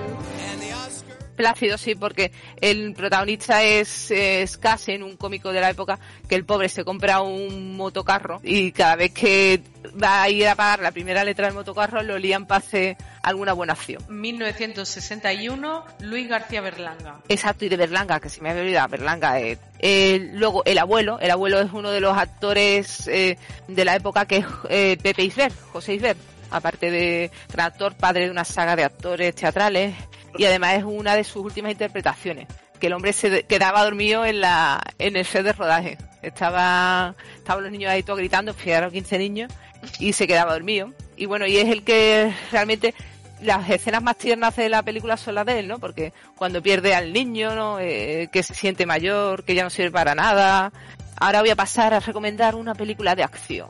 And 0.52 0.62
the 0.62 0.74
Oscar. 0.74 1.01
Plácido, 1.42 1.76
sí, 1.80 1.96
porque 1.96 2.32
el 2.62 2.94
protagonista 2.94 3.64
es, 3.64 4.12
es 4.12 4.60
Casen, 4.60 5.02
un 5.02 5.18
cómico 5.18 5.52
de 5.52 5.60
la 5.60 5.72
época, 5.72 5.98
que 6.30 6.36
el 6.36 6.46
pobre 6.46 6.70
se 6.70 6.84
compra 6.86 7.22
un 7.22 7.76
motocarro 7.76 8.40
y 8.44 8.72
cada 8.72 8.96
vez 8.96 9.12
que 9.12 9.60
va 10.02 10.22
a 10.22 10.30
ir 10.30 10.48
a 10.48 10.54
pagar 10.54 10.82
la 10.82 10.92
primera 10.92 11.24
letra 11.24 11.48
del 11.48 11.56
motocarro 11.56 12.04
lo 12.04 12.20
lían 12.20 12.46
para 12.46 12.60
hacer 12.60 12.96
alguna 13.24 13.54
buena 13.54 13.74
acción. 13.74 14.04
1961, 14.08 15.84
Luis 16.02 16.30
García 16.30 16.62
Berlanga. 16.62 17.22
Exacto, 17.28 17.66
y 17.66 17.70
de 17.70 17.78
Berlanga, 17.78 18.20
que 18.20 18.30
se 18.30 18.40
me 18.40 18.52
había 18.52 18.62
olvidado, 18.62 18.90
Berlanga. 18.90 19.40
eh. 19.40 19.58
Eh, 19.80 20.30
luego, 20.34 20.62
el 20.66 20.78
abuelo, 20.78 21.18
el 21.20 21.32
abuelo 21.32 21.60
es 21.60 21.74
uno 21.74 21.90
de 21.90 22.02
los 22.02 22.16
actores 22.16 23.08
eh, 23.08 23.36
de 23.68 23.84
la 23.84 23.96
época 23.96 24.28
que 24.28 24.38
es 24.38 24.46
eh, 24.70 24.96
Pepe 25.02 25.24
Isbert, 25.24 25.56
José 25.72 25.96
Isbert, 25.96 26.20
aparte 26.52 26.92
de 26.92 27.32
gran 27.52 27.68
actor, 27.68 27.96
padre 27.96 28.26
de 28.26 28.30
una 28.30 28.46
saga 28.46 28.76
de 28.76 28.84
actores 28.84 29.34
teatrales, 29.34 29.96
y 30.38 30.46
además 30.46 30.76
es 30.76 30.84
una 30.84 31.16
de 31.16 31.24
sus 31.24 31.44
últimas 31.44 31.72
interpretaciones, 31.72 32.48
que 32.80 32.88
el 32.88 32.94
hombre 32.94 33.14
se 33.14 33.44
quedaba 33.44 33.84
dormido 33.84 34.26
en 34.26 34.42
la 34.42 34.82
en 35.00 35.16
el 35.16 35.26
set 35.26 35.44
de 35.44 35.54
rodaje. 35.54 35.98
Estaba 36.22 37.16
estaban 37.36 37.64
los 37.64 37.72
niños 37.72 37.92
ahí 37.92 38.04
todos 38.04 38.20
gritando, 38.20 38.54
fijaros 38.54 38.92
15 38.92 39.18
niños, 39.18 39.52
y 40.00 40.14
se 40.14 40.28
quedaba 40.28 40.54
dormido. 40.54 40.92
Y 41.18 41.26
bueno, 41.26 41.46
y 41.46 41.58
es 41.58 41.70
el 41.70 41.84
que 41.84 42.34
realmente 42.52 42.94
las 43.42 43.70
escenas 43.70 44.04
más 44.04 44.18
tiernas 44.18 44.56
de 44.56 44.70
la 44.70 44.84
película 44.84 45.18
son 45.18 45.36
las 45.36 45.46
de 45.46 45.60
él, 45.60 45.68
¿no? 45.68 45.80
Porque 45.80 46.14
cuando 46.36 46.62
pierde 46.62 46.94
al 46.94 47.12
niño, 47.14 47.56
¿no? 47.56 47.80
Eh, 47.80 48.30
que 48.32 48.44
se 48.44 48.54
siente 48.54 48.86
mayor, 48.86 49.44
que 49.44 49.56
ya 49.56 49.64
no 49.64 49.70
sirve 49.70 49.92
para 49.92 50.16
nada. 50.16 50.72
Ahora 51.18 51.42
voy 51.42 51.50
a 51.50 51.56
pasar 51.56 51.94
a 51.94 52.00
recomendar 52.00 52.56
una 52.56 52.76
película 52.76 53.16
de 53.16 53.24
acción. 53.24 53.70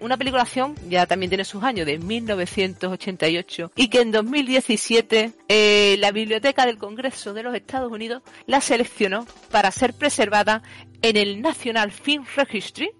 Una 0.00 0.16
película 0.16 0.42
acción 0.42 0.74
ya 0.88 1.06
también 1.06 1.30
tiene 1.30 1.44
sus 1.44 1.62
años, 1.62 1.86
de 1.86 1.98
1988, 1.98 3.72
y 3.76 3.88
que 3.88 4.00
en 4.00 4.10
2017 4.10 5.32
eh, 5.48 5.96
la 5.98 6.10
Biblioteca 6.12 6.66
del 6.66 6.78
Congreso 6.78 7.32
de 7.32 7.42
los 7.42 7.54
Estados 7.54 7.90
Unidos 7.92 8.22
la 8.46 8.60
seleccionó 8.60 9.26
para 9.50 9.70
ser 9.70 9.94
preservada 9.94 10.62
en 11.02 11.16
el 11.16 11.40
National 11.40 11.92
Film 11.92 12.24
Registry, 12.36 12.90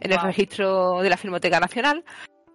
en 0.00 0.12
el 0.12 0.18
Wow. 0.18 0.26
registro 0.26 1.00
de 1.02 1.10
la 1.10 1.16
Filmoteca 1.16 1.60
Nacional, 1.60 2.04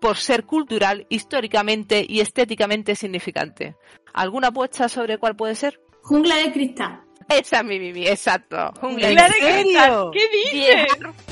por 0.02 0.18
ser 0.18 0.46
cultural, 0.46 1.06
históricamente 1.10 2.06
y 2.08 2.22
estéticamente 2.22 2.96
significante. 2.96 3.76
¿Alguna 4.14 4.48
apuesta 4.48 4.88
sobre 4.90 5.18
cuál 5.18 5.36
puede 5.36 5.56
ser? 5.56 5.80
Jungla 6.02 6.38
de 6.38 6.52
cristal. 6.52 7.02
Esa 7.30 7.60
es 7.60 7.64
mi 7.64 7.80
Mimi, 7.80 8.08
exacto. 8.08 8.74
Jungla 8.82 9.10
¿En 9.10 9.20
serio? 9.20 9.62
Cristal. 9.64 10.10
¿Qué 10.12 10.52
dices? 10.52 10.88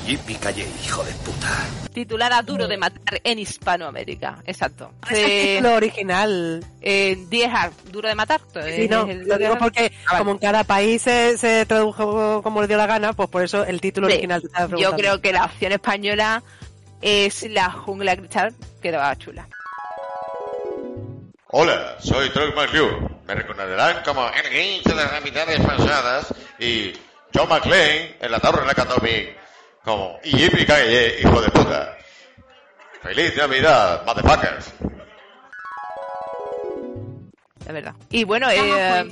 Yippee 0.06 0.36
calle, 0.36 0.66
hijo 0.84 1.02
de 1.02 1.12
puta. 1.12 1.48
titulada 1.92 2.40
Duro 2.42 2.68
de 2.68 2.76
Matar 2.76 3.20
en 3.24 3.38
Hispanoamérica. 3.40 4.38
Exacto. 4.46 4.92
Es 5.10 5.18
el 5.18 5.24
Eh, 5.24 5.54
título 5.56 5.74
original. 5.74 6.64
eh, 6.80 7.18
Die 7.28 7.44
Hard, 7.46 7.72
Duro 7.90 8.08
de 8.08 8.14
Matar. 8.14 8.40
Sí, 8.52 8.60
es 8.82 8.90
no, 8.90 9.06
el- 9.08 9.24
lo 9.26 9.36
digo 9.38 9.58
porque 9.58 9.90
Ah, 10.08 10.18
como 10.18 10.30
en 10.32 10.38
cada 10.38 10.62
país 10.62 11.02
se, 11.02 11.36
se 11.36 11.66
tradujo 11.66 12.42
como 12.42 12.60
le 12.62 12.68
dio 12.68 12.76
la 12.76 12.86
gana, 12.86 13.12
pues 13.12 13.28
por 13.28 13.42
eso 13.42 13.64
el 13.64 13.80
título 13.80 14.06
Sí, 14.06 14.12
original 14.14 14.40
te 14.42 14.80
Yo 14.80 14.92
creo 14.94 15.20
que 15.20 15.32
la 15.32 15.46
opción 15.46 15.72
española 15.72 16.42
es 17.02 17.42
La 17.50 17.70
Jungla 17.70 18.16
Cristal, 18.16 18.54
quedaba 18.80 19.16
chula. 19.18 19.48
Hola, 21.50 21.96
soy 21.98 22.28
Troy 22.28 22.52
McClure. 22.52 23.08
Me 23.26 23.34
reconocerán 23.34 24.02
como 24.04 24.28
el 24.28 24.50
Grinch 24.50 24.84
de 24.84 24.94
las 24.94 25.10
Navidades 25.12 25.58
pasadas 25.60 26.34
y 26.58 26.92
John 27.34 27.48
McClane 27.48 28.16
en 28.20 28.30
la 28.30 28.38
Torre 28.38 28.66
Nakatomi 28.66 29.30
como 29.82 30.20
Yippee 30.22 30.66
Kaye, 30.66 31.20
hijo 31.20 31.40
de 31.40 31.48
puta. 31.48 31.96
¡Feliz 33.02 33.34
Navidad, 33.34 34.04
motherfuckers! 34.04 34.74
Es 37.60 37.72
verdad. 37.72 37.94
Y 38.10 38.24
bueno, 38.24 38.50
eh. 38.50 39.08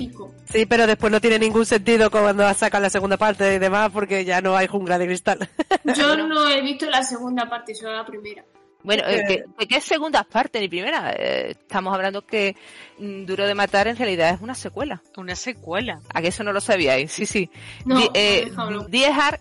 Sí, 0.51 0.67
pero 0.67 0.85
después 0.85 1.11
no 1.11 1.19
tiene 1.19 1.39
ningún 1.39 1.65
sentido 1.65 2.11
cuando 2.11 2.53
sacan 2.53 2.83
la 2.83 2.91
segunda 2.91 3.17
parte 3.17 3.55
y 3.55 3.57
demás 3.57 3.89
porque 3.91 4.25
ya 4.25 4.41
no 4.41 4.55
hay 4.55 4.67
jungla 4.67 4.99
de 4.99 5.07
cristal. 5.07 5.49
Yo 5.95 6.15
no 6.27 6.47
he 6.47 6.61
visto 6.61 6.87
la 6.87 7.01
segunda 7.01 7.49
parte, 7.49 7.73
solo 7.73 7.93
la 7.93 8.05
primera. 8.05 8.43
Bueno, 8.87 9.03
eh, 9.05 9.43
que- 9.59 9.67
que 9.67 9.75
es 9.75 9.83
segundas 9.83 10.25
partes 10.25 10.61
ni 10.61 10.69
primera. 10.69 11.11
Eh, 11.11 11.51
estamos 11.51 11.93
hablando 11.93 12.25
que 12.25 12.55
mm, 12.99 13.25
Duro 13.25 13.45
de 13.45 13.53
Matar 13.53 13.87
en 13.87 13.97
realidad 13.97 14.33
es 14.33 14.41
una 14.41 14.55
secuela. 14.55 15.01
Una 15.17 15.35
secuela. 15.35 15.99
¿A 16.13 16.21
que 16.21 16.29
eso 16.29 16.43
no 16.43 16.53
lo 16.53 16.61
sabíais? 16.61 17.11
Sí, 17.11 17.25
sí. 17.25 17.49
No, 17.85 17.99
Die, 17.99 18.09
eh, 18.13 18.51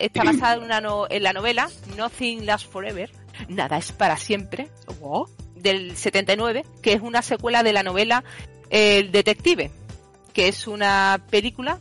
está 0.00 0.22
basada 0.24 0.54
en, 0.56 0.62
una 0.64 0.80
no- 0.80 1.06
en 1.08 1.22
la 1.22 1.32
novela 1.32 1.70
Nothing 1.96 2.44
Lasts 2.44 2.68
Forever. 2.68 3.10
Nada 3.48 3.78
es 3.78 3.92
para 3.92 4.16
siempre. 4.16 4.68
Del 5.54 5.96
79, 5.96 6.64
que 6.82 6.92
es 6.92 7.00
una 7.00 7.22
secuela 7.22 7.62
de 7.62 7.72
la 7.72 7.82
novela 7.82 8.24
El 8.68 9.12
Detective, 9.12 9.70
que 10.32 10.48
es 10.48 10.66
una 10.66 11.24
película 11.30 11.78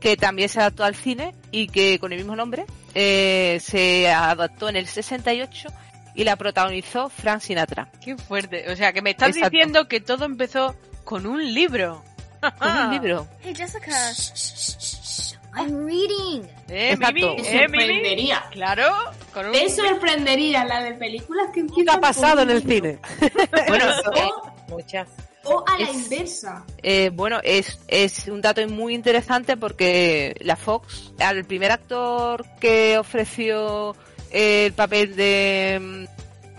que 0.00 0.16
también 0.16 0.48
se 0.48 0.60
adaptó 0.60 0.84
al 0.84 0.94
cine 0.94 1.34
y 1.50 1.68
que 1.68 1.98
con 1.98 2.12
el 2.12 2.18
mismo 2.18 2.36
nombre 2.36 2.64
eh, 2.94 3.58
se 3.62 4.08
adaptó 4.10 4.68
en 4.68 4.76
el 4.76 4.86
68 4.86 5.68
y 6.16 6.24
la 6.24 6.34
protagonizó 6.36 7.08
Frank 7.08 7.40
Sinatra. 7.42 7.88
Qué 8.04 8.16
fuerte. 8.16 8.70
O 8.72 8.74
sea, 8.76 8.92
que 8.92 9.02
me 9.02 9.10
estás 9.10 9.28
Exacto. 9.36 9.50
diciendo 9.50 9.86
que 9.88 10.00
todo 10.00 10.24
empezó 10.24 10.74
con 11.04 11.26
un 11.26 11.54
libro. 11.54 12.02
Con 12.58 12.76
un 12.76 12.90
libro. 12.94 13.28
Hey, 13.42 13.54
Jessica. 13.56 13.92
I'm 15.58 15.86
reading. 15.86 16.42
Eh, 16.68 16.92
Exacto. 16.92 17.14
Mimi, 17.14 17.36
Me 17.42 17.48
eh, 17.48 17.68
Mimi. 17.68 17.80
sorprendería. 17.80 18.44
Claro, 18.50 18.84
con 19.32 19.46
un 19.46 19.52
Te 19.52 19.70
sorprendería 19.70 20.64
la 20.64 20.82
de 20.82 20.92
películas 20.94 21.46
que 21.52 21.60
empiezan 21.60 21.96
ha 21.96 22.00
pasado 22.00 22.42
en 22.42 22.50
el 22.50 22.62
cine? 22.62 22.98
Bueno, 23.68 23.84
O, 24.68 24.72
Muchas. 24.76 25.08
o 25.44 25.64
a 25.66 25.78
la 25.78 25.88
Es- 25.88 25.94
inversa. 25.94 26.64
Eh, 26.82 27.10
bueno, 27.12 27.40
es, 27.42 27.78
es 27.88 28.26
un 28.28 28.42
dato 28.42 28.66
muy 28.68 28.94
interesante 28.94 29.56
porque 29.56 30.34
la 30.40 30.56
Fox, 30.56 31.12
al 31.20 31.44
primer 31.46 31.70
actor 31.72 32.44
que 32.60 32.98
ofreció 32.98 33.96
el 34.30 34.72
papel 34.72 35.14
de 35.16 36.08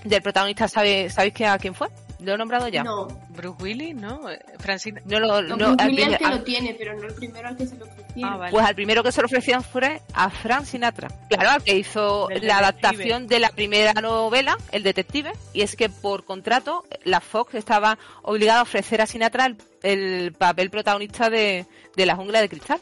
del 0.04 0.22
protagonista, 0.22 0.68
¿sabe, 0.68 1.10
¿sabéis 1.10 1.34
que, 1.34 1.46
a 1.46 1.58
quién 1.58 1.74
fue? 1.76 1.88
¿Lo 2.20 2.34
he 2.34 2.38
nombrado 2.38 2.68
ya? 2.68 2.82
No. 2.84 3.08
Bruce 3.30 3.62
Willis, 3.64 3.94
¿no? 3.96 4.22
Francina. 4.58 5.02
No, 5.06 5.20
lo- 5.20 5.42
No, 5.44 5.56
no, 5.56 5.68
Bruce 5.68 5.84
al 5.84 5.90
Willis 5.90 6.00
es 6.08 6.08
el 6.14 6.18
primer- 6.18 6.18
que 6.18 6.26
al- 6.26 6.38
lo 6.38 6.44
tiene, 6.44 6.76
pero 6.80 6.94
no 6.98 7.08
el 7.08 7.14
primero 7.14 7.48
al 7.48 7.58
que 7.58 7.68
se 7.68 7.76
lo 7.76 7.86
ofrecieron. 7.86 8.34
Ah, 8.34 8.38
vale. 8.38 8.52
Pues 8.52 8.66
al 8.66 8.74
primero 8.76 9.04
que 9.04 9.12
se 9.12 9.22
lo 9.22 9.26
ofrecieron 9.28 9.64
fue 9.64 10.02
a 10.14 10.30
Frank 10.32 10.64
Sinatra. 10.66 11.10
Claro, 11.30 11.50
al 11.52 11.64
que 11.64 11.76
hizo 11.76 12.28
la 12.30 12.36
detective. 12.36 12.54
adaptación 12.54 13.28
de 13.28 13.40
la 13.40 13.50
primera 13.50 13.94
novela, 14.02 14.58
El 14.72 14.82
Detective, 14.82 15.32
y 15.54 15.62
es 15.62 15.76
que 15.76 15.90
por 15.90 16.26
contrato 16.26 16.86
la 17.04 17.20
Fox 17.22 17.54
estaba 17.54 18.00
obligada 18.24 18.60
a 18.62 18.64
ofrecer 18.64 19.02
a 19.02 19.06
Sinatra 19.06 19.46
el, 19.46 19.58
el 19.84 20.34
papel 20.34 20.70
protagonista 20.70 21.30
de, 21.30 21.66
de 21.96 22.06
La 22.06 22.16
Jungla 22.16 22.42
de 22.42 22.50
Cristal, 22.50 22.80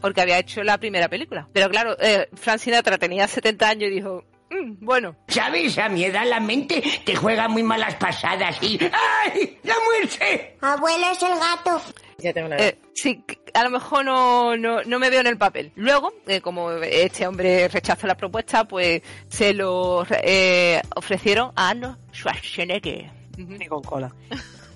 porque 0.00 0.20
había 0.20 0.38
hecho 0.38 0.62
la 0.62 0.78
primera 0.78 1.08
película. 1.08 1.48
Pero 1.52 1.68
claro, 1.70 1.96
eh, 2.00 2.28
Frank 2.34 2.58
Sinatra 2.58 2.98
tenía 2.98 3.26
70 3.28 3.68
años 3.68 3.90
y 3.90 3.94
dijo, 3.94 4.24
"Mm, 4.50 4.84
bueno, 4.84 5.16
¿Sabes? 5.28 5.76
A 5.78 5.88
mi 5.88 6.04
edad 6.04 6.24
la 6.26 6.40
mente 6.40 6.82
te 7.04 7.14
juega 7.16 7.48
muy 7.48 7.62
malas 7.62 7.94
pasadas 7.96 8.56
y... 8.62 8.78
¡Ay! 9.24 9.58
¡La 9.64 9.74
muerte! 9.84 10.56
Abuelo 10.60 11.06
es 11.12 11.22
el 11.22 11.34
gato. 11.38 11.82
Ya 12.18 12.32
tengo 12.32 12.46
una 12.46 12.56
Eh, 12.56 12.78
sí, 12.94 13.22
a 13.52 13.62
lo 13.62 13.68
mejor 13.70 14.02
no, 14.04 14.56
no, 14.56 14.82
no 14.84 14.98
me 14.98 15.10
veo 15.10 15.20
en 15.20 15.26
el 15.26 15.36
papel. 15.36 15.70
Luego, 15.76 16.14
eh, 16.26 16.40
como 16.40 16.70
este 16.72 17.26
hombre 17.26 17.68
rechazó 17.68 18.06
la 18.06 18.16
propuesta, 18.16 18.64
pues 18.64 19.02
se 19.28 19.52
lo 19.52 20.06
eh, 20.22 20.80
ofrecieron 20.94 21.52
a 21.56 21.68
Arnold 21.70 21.98
Schwarzenegger. 22.14 23.10
Ni 23.36 23.66
con 23.66 23.82
cola. 23.82 24.10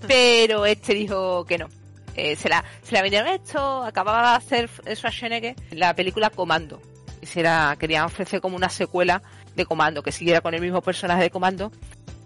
Pero 0.06 0.66
este 0.66 0.94
dijo 0.94 1.44
que 1.44 1.58
no. 1.58 1.68
Eh, 2.16 2.36
se, 2.36 2.48
la, 2.48 2.64
se 2.82 2.94
la 2.94 3.02
vendieron 3.02 3.28
esto, 3.28 3.82
acababa 3.84 4.32
de 4.32 4.36
hacer 4.36 4.70
Schwarzenegger 4.94 5.54
la 5.70 5.94
película 5.94 6.30
Comando. 6.30 6.82
Y 7.22 7.26
se 7.26 7.42
la 7.42 7.76
querían 7.78 8.04
ofrecer 8.04 8.40
como 8.40 8.56
una 8.56 8.68
secuela 8.68 9.22
de 9.54 9.66
Comando, 9.66 10.02
que 10.02 10.12
siguiera 10.12 10.40
con 10.40 10.54
el 10.54 10.60
mismo 10.60 10.80
personaje 10.80 11.22
de 11.22 11.30
Comando, 11.30 11.70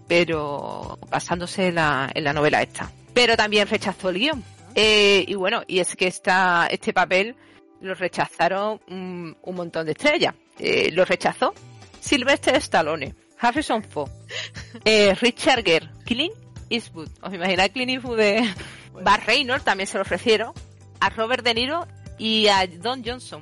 pero 0.07 0.97
basándose 1.09 1.67
en 1.67 1.75
la, 1.75 2.09
en 2.13 2.23
la 2.23 2.33
novela 2.33 2.61
esta. 2.61 2.91
Pero 3.13 3.35
también 3.37 3.67
rechazó 3.67 4.09
el 4.09 4.19
guion. 4.19 4.43
Eh, 4.73 5.23
y 5.27 5.35
bueno, 5.35 5.63
y 5.67 5.79
es 5.79 5.95
que 5.95 6.07
esta, 6.07 6.67
este 6.69 6.93
papel 6.93 7.35
lo 7.81 7.93
rechazaron 7.93 8.81
mm, 8.87 9.31
un 9.41 9.55
montón 9.55 9.85
de 9.85 9.93
estrellas. 9.93 10.35
Eh, 10.59 10.89
lo 10.91 11.05
rechazó 11.05 11.53
Sylvester 11.99 12.55
Stallone, 12.55 13.15
Harrison 13.39 13.83
Ford, 13.83 14.11
eh, 14.85 15.15
Richard 15.15 15.63
Gere, 15.63 15.89
Clint 16.05 16.44
Eastwood. 16.69 17.09
¿Os 17.21 17.33
imagináis 17.33 17.71
Clint 17.71 17.91
Eastwood 17.91 18.17
de 18.17 18.53
Bar 19.03 19.25
Reynolds? 19.25 19.63
También 19.63 19.87
se 19.87 19.97
lo 19.97 20.01
ofrecieron. 20.01 20.53
A 20.99 21.09
Robert 21.09 21.43
De 21.43 21.53
Niro 21.53 21.87
y 22.17 22.47
a 22.47 22.65
Don 22.67 23.03
Johnson. 23.03 23.41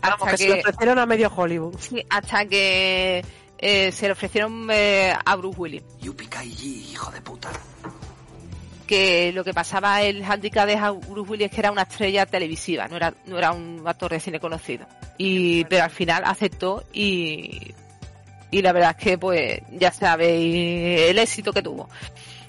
Vamos, 0.00 0.30
que 0.30 0.36
se 0.36 0.48
lo 0.48 0.54
ofrecieron 0.56 0.98
a 0.98 1.06
medio 1.06 1.32
Hollywood. 1.34 1.76
Sí, 1.78 2.04
hasta 2.10 2.44
que 2.46 3.24
eh, 3.58 3.92
se 3.92 4.06
le 4.06 4.12
ofrecieron 4.12 4.68
eh, 4.70 5.14
a 5.24 5.36
Bruce 5.36 5.60
Willis. 5.60 5.82
Yupikai, 6.00 6.48
hijo 6.48 7.10
de 7.12 7.20
puta. 7.20 7.50
Que 8.86 9.32
lo 9.32 9.44
que 9.44 9.54
pasaba, 9.54 10.02
el 10.02 10.24
handicap 10.24 10.66
de 10.66 10.76
Bruce 11.08 11.30
Willis 11.30 11.46
es 11.46 11.52
que 11.52 11.60
era 11.60 11.70
una 11.70 11.82
estrella 11.82 12.26
televisiva, 12.26 12.88
no 12.88 12.96
era, 12.96 13.14
no 13.26 13.38
era 13.38 13.52
un 13.52 13.82
actor 13.86 14.10
de 14.10 14.20
cine 14.20 14.40
conocido. 14.40 14.86
Y, 15.16 15.64
pero 15.66 15.84
al 15.84 15.90
final 15.90 16.24
aceptó 16.24 16.84
y, 16.92 17.72
y 18.52 18.62
la 18.62 18.72
verdad 18.72 18.94
es 18.96 19.02
que 19.02 19.18
pues 19.18 19.60
ya 19.72 19.90
sabéis 19.90 21.10
el 21.10 21.18
éxito 21.18 21.52
que 21.52 21.62
tuvo. 21.62 21.88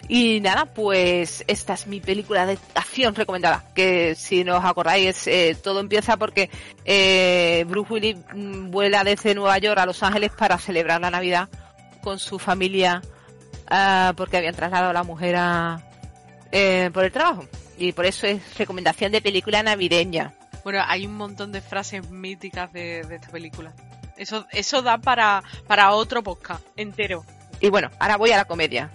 Y 0.09 0.41
nada, 0.41 0.65
pues 0.65 1.45
esta 1.47 1.73
es 1.73 1.87
mi 1.87 2.01
película 2.01 2.45
de 2.45 2.59
acción 2.75 3.15
recomendada. 3.15 3.63
Que 3.73 4.15
si 4.15 4.43
no 4.43 4.57
os 4.57 4.65
acordáis, 4.65 5.25
eh, 5.27 5.55
todo 5.63 5.79
empieza 5.79 6.17
porque 6.17 6.49
eh, 6.83 7.63
Bruce 7.67 7.93
Willis 7.93 8.17
mm, 8.33 8.69
vuela 8.69 9.05
desde 9.05 9.33
Nueva 9.33 9.57
York 9.59 9.79
a 9.79 9.85
Los 9.85 10.03
Ángeles 10.03 10.31
para 10.37 10.57
celebrar 10.57 10.99
la 10.99 11.09
Navidad 11.09 11.47
con 12.01 12.19
su 12.19 12.37
familia 12.37 13.01
ah, 13.67 14.13
porque 14.17 14.35
habían 14.35 14.55
trasladado 14.55 14.89
a 14.89 14.93
la 14.93 15.03
mujer 15.03 15.37
eh, 16.51 16.89
por 16.93 17.05
el 17.05 17.11
trabajo. 17.13 17.45
Y 17.77 17.93
por 17.93 18.05
eso 18.05 18.27
es 18.27 18.57
recomendación 18.57 19.13
de 19.13 19.21
película 19.21 19.63
navideña. 19.63 20.33
Bueno, 20.65 20.81
hay 20.85 21.05
un 21.05 21.15
montón 21.15 21.53
de 21.53 21.61
frases 21.61 22.09
míticas 22.09 22.73
de 22.73 22.99
esta 22.99 23.29
película. 23.29 23.73
Eso, 24.17 24.45
eso 24.51 24.81
da 24.81 24.97
para, 24.99 25.43
para 25.67 25.91
otro 25.91 26.23
podcast 26.23 26.65
entero. 26.75 27.25
Y 27.59 27.69
bueno, 27.69 27.89
ahora 27.99 28.17
voy 28.17 28.31
a 28.31 28.37
la 28.37 28.45
comedia. 28.45 28.91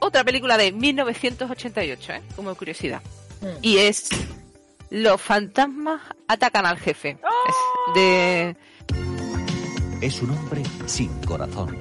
Otra 0.00 0.24
película 0.24 0.56
de 0.56 0.72
1988, 0.72 2.12
¿eh? 2.12 2.22
como 2.34 2.54
curiosidad. 2.54 3.02
Y 3.62 3.78
es 3.78 4.08
Los 4.90 5.20
fantasmas 5.20 6.00
atacan 6.26 6.66
al 6.66 6.78
jefe. 6.78 7.18
Es 7.46 7.94
de... 7.94 8.56
Es 10.00 10.22
un 10.22 10.30
hombre 10.30 10.62
sin 10.86 11.10
corazón. 11.22 11.78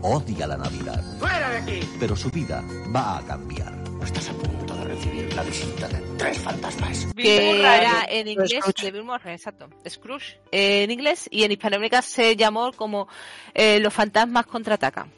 Odia 0.00 0.46
la 0.46 0.56
Navidad. 0.56 1.02
¡Fuera 1.18 1.50
de 1.50 1.56
aquí! 1.58 1.80
Pero 1.98 2.14
su 2.14 2.30
vida 2.30 2.62
va 2.94 3.18
a 3.18 3.22
cambiar. 3.22 3.74
Estás 4.02 4.28
a 4.30 4.32
punto 4.34 4.75
recibir 4.96 5.34
la 5.34 5.42
visita 5.42 5.88
de 5.88 6.00
tres 6.18 6.38
fantasmas. 6.38 7.06
que 7.16 7.58
era 7.60 8.04
en 8.08 8.28
inglés 8.28 8.64
de 8.82 8.90
Bill 8.90 9.04
Murray, 9.04 9.34
exacto, 9.34 9.68
Scrooge 9.88 10.38
eh, 10.52 10.84
en 10.84 10.90
inglés 10.90 11.28
y 11.30 11.44
en 11.44 11.52
Hispanoamérica 11.52 12.02
se 12.02 12.36
llamó 12.36 12.72
como 12.72 13.08
eh, 13.54 13.78
Los 13.80 13.92
fantasmas 13.92 14.46
contraatacan. 14.46 15.10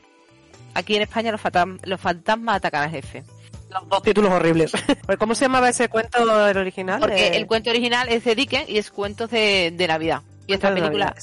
Aquí 0.75 0.97
en 0.97 1.03
España 1.03 1.33
los, 1.33 1.41
fantam- 1.41 1.79
los 1.85 2.01
fantasmas 2.01 2.57
atacan 2.57 2.85
al 2.85 2.91
jefe. 2.91 3.25
Los 3.71 3.89
dos 3.89 4.03
títulos 4.03 4.31
horribles. 4.31 4.73
Pues, 5.07 5.19
¿Cómo 5.19 5.35
se 5.35 5.45
llamaba 5.47 5.69
ese 5.71 5.89
cuento 5.89 6.19
el 6.49 6.57
original? 6.57 7.01
Porque 7.01 7.29
Eh, 7.29 7.37
el 7.37 7.47
cuento 7.47 7.71
original 7.71 8.09
es 8.09 8.25
de 8.25 8.35
Dickens 8.35 8.69
y 8.69 8.79
es 8.79 8.91
cuentos 8.91 9.31
de, 9.31 9.73
de 9.75 9.87
Navidad. 9.89 10.23
Y 10.47 10.53
esta 10.55 10.73
película 10.75 11.15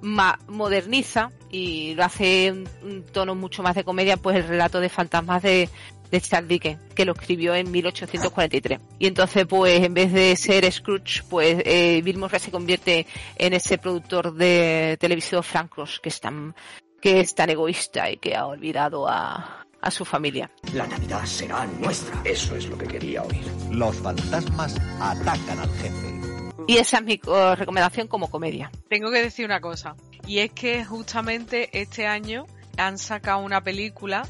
ma- 0.00 0.38
moderniza 0.48 1.30
y 1.50 1.94
lo 1.94 2.04
hace 2.04 2.46
en 2.46 2.68
un 2.82 3.02
tono 3.04 3.34
mucho 3.34 3.62
más 3.62 3.74
de 3.74 3.84
comedia, 3.84 4.16
pues 4.16 4.36
el 4.36 4.46
relato 4.48 4.80
de 4.80 4.88
fantasmas 4.88 5.42
de, 5.42 5.68
de 6.10 6.20
Charles 6.20 6.48
Dickens, 6.48 6.78
que 6.94 7.04
lo 7.04 7.12
escribió 7.12 7.54
en 7.54 7.70
1843. 7.70 8.80
Y 8.98 9.06
entonces, 9.06 9.46
pues 9.46 9.82
en 9.82 9.94
vez 9.94 10.12
de 10.12 10.36
ser 10.36 10.70
Scrooge, 10.70 11.22
pues 11.28 11.62
eh, 11.64 12.00
Bill 12.02 12.18
Murray 12.18 12.40
se 12.40 12.50
convierte 12.50 13.06
en 13.36 13.52
ese 13.52 13.78
productor 13.78 14.34
de 14.34 14.96
televisión 15.00 15.42
Frank 15.42 15.70
Cross, 15.70 16.00
que 16.02 16.08
es 16.08 16.20
tan, 16.20 16.54
que 17.00 17.20
es 17.20 17.34
tan 17.34 17.50
egoísta 17.50 18.10
y 18.10 18.16
que 18.16 18.34
ha 18.34 18.46
olvidado 18.46 19.08
a, 19.08 19.66
a 19.80 19.90
su 19.90 20.04
familia. 20.04 20.50
La 20.74 20.86
Navidad 20.86 21.24
será 21.24 21.66
nuestra. 21.66 22.20
Eso 22.24 22.56
es 22.56 22.66
lo 22.66 22.76
que 22.76 22.86
quería 22.86 23.22
oír. 23.22 23.44
Los 23.70 23.96
fantasmas 23.96 24.76
atacan 25.00 25.58
al 25.58 25.70
jefe. 25.78 26.20
Y 26.66 26.76
esa 26.76 26.98
es 26.98 27.04
mi 27.04 27.14
eh, 27.14 27.56
recomendación 27.56 28.06
como 28.06 28.30
comedia. 28.30 28.70
Tengo 28.88 29.10
que 29.10 29.22
decir 29.22 29.44
una 29.44 29.60
cosa. 29.60 29.96
Y 30.26 30.38
es 30.38 30.52
que 30.52 30.84
justamente 30.84 31.80
este 31.80 32.06
año 32.06 32.46
han 32.76 32.98
sacado 32.98 33.40
una 33.40 33.62
película 33.62 34.26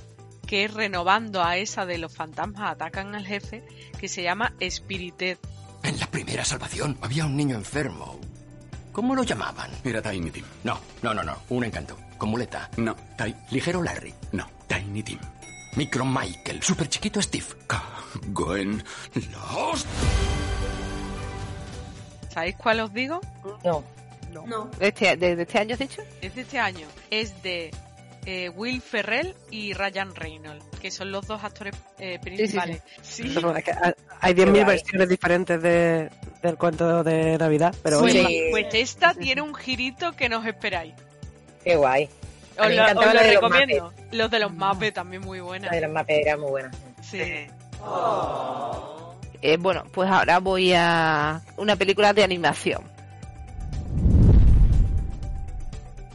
que 0.51 0.65
es 0.65 0.75
renovando 0.75 1.45
a 1.45 1.59
esa 1.59 1.87
de 1.87 1.97
los 1.97 2.13
fantasmas 2.13 2.73
atacan 2.73 3.15
al 3.15 3.25
jefe, 3.25 3.63
que 4.01 4.09
se 4.09 4.25
llama 4.25 4.53
Spirited. 4.61 5.39
En 5.85 6.01
la 6.01 6.07
primera 6.07 6.45
salvación 6.45 6.99
había 7.03 7.25
un 7.25 7.37
niño 7.37 7.55
enfermo. 7.55 8.19
¿Cómo 8.91 9.15
lo 9.15 9.23
llamaban? 9.23 9.71
Era 9.85 10.03
Tiny 10.03 10.29
Tim. 10.33 10.45
No, 10.65 10.81
no, 11.03 11.15
no, 11.15 11.23
no. 11.23 11.37
Un 11.51 11.67
encanto. 11.67 11.97
Con 12.19 12.31
muleta. 12.31 12.69
No, 12.79 12.97
Ty. 13.17 13.33
Ligero 13.53 13.81
Larry. 13.81 14.13
No, 14.33 14.45
Tiny 14.67 15.05
Tim. 15.05 15.21
Micro 15.77 16.05
Michael. 16.05 16.61
Super 16.61 16.89
chiquito 16.89 17.23
Steve. 17.23 17.47
Gwen. 18.33 18.83
Los. 19.15 19.87
¿Sabéis 22.29 22.57
cuál 22.57 22.81
os 22.81 22.93
digo? 22.93 23.21
No. 23.65 23.85
No. 24.33 24.47
No. 24.49 24.71
Este, 24.81 25.17
¿De, 25.17 25.37
de 25.37 25.43
este 25.43 25.61
año 25.61 25.75
has 25.75 25.79
dicho? 25.79 26.03
Es 26.21 26.35
de 26.35 26.41
este 26.41 26.59
año. 26.59 26.89
Es 27.09 27.41
de 27.41 27.71
eh, 28.27 28.49
Will 28.51 28.81
Ferrell 28.83 29.35
y 29.51 29.73
Ryan 29.73 30.15
Reynolds, 30.15 30.65
que 30.81 30.91
son 30.91 31.11
los 31.13 31.27
dos 31.27 31.43
actores 31.45 31.75
eh, 31.99 32.19
principales. 32.21 32.83
Sí, 33.03 33.35
es 33.37 33.65
que 33.65 33.73
hay- 33.73 33.93
Hay 34.21 34.35
10.000 34.35 34.67
versiones 34.67 35.09
diferentes 35.09 35.63
de, 35.63 36.11
del 36.43 36.57
cuento 36.57 37.03
de 37.03 37.39
Navidad, 37.39 37.75
pero 37.83 38.01
Pues, 38.01 38.15
pues 38.51 38.67
esta 38.75 39.15
tiene 39.15 39.41
un 39.43 39.55
girito 39.55 40.13
que 40.13 40.29
no 40.29 40.39
os 40.41 40.47
esperáis. 40.47 40.95
Qué 41.65 41.77
guay. 41.77 42.09
Os 42.59 42.67
lo, 42.67 42.73
encantaba 42.83 43.01
os 43.01 43.07
lo 43.07 43.15
la 43.15 43.23
de 43.23 43.33
los 43.35 43.43
recomiendo. 43.43 43.93
Los 44.13 44.31
de 44.31 44.39
los 44.39 44.53
Muppets 44.53 44.95
también 44.95 45.23
muy 45.23 45.41
buenas. 45.41 45.71
La 45.71 45.77
de 45.81 45.87
los 45.87 45.91
Muppets 45.97 46.27
era 46.27 46.37
muy 46.37 46.51
buena. 46.51 46.71
Sí. 47.03 47.47
Eh, 49.43 49.57
bueno, 49.59 49.85
pues 49.93 50.11
ahora 50.11 50.39
voy 50.39 50.73
a 50.75 51.41
una 51.57 51.77
película 51.77 52.13
de 52.13 52.23
animación. 52.23 52.83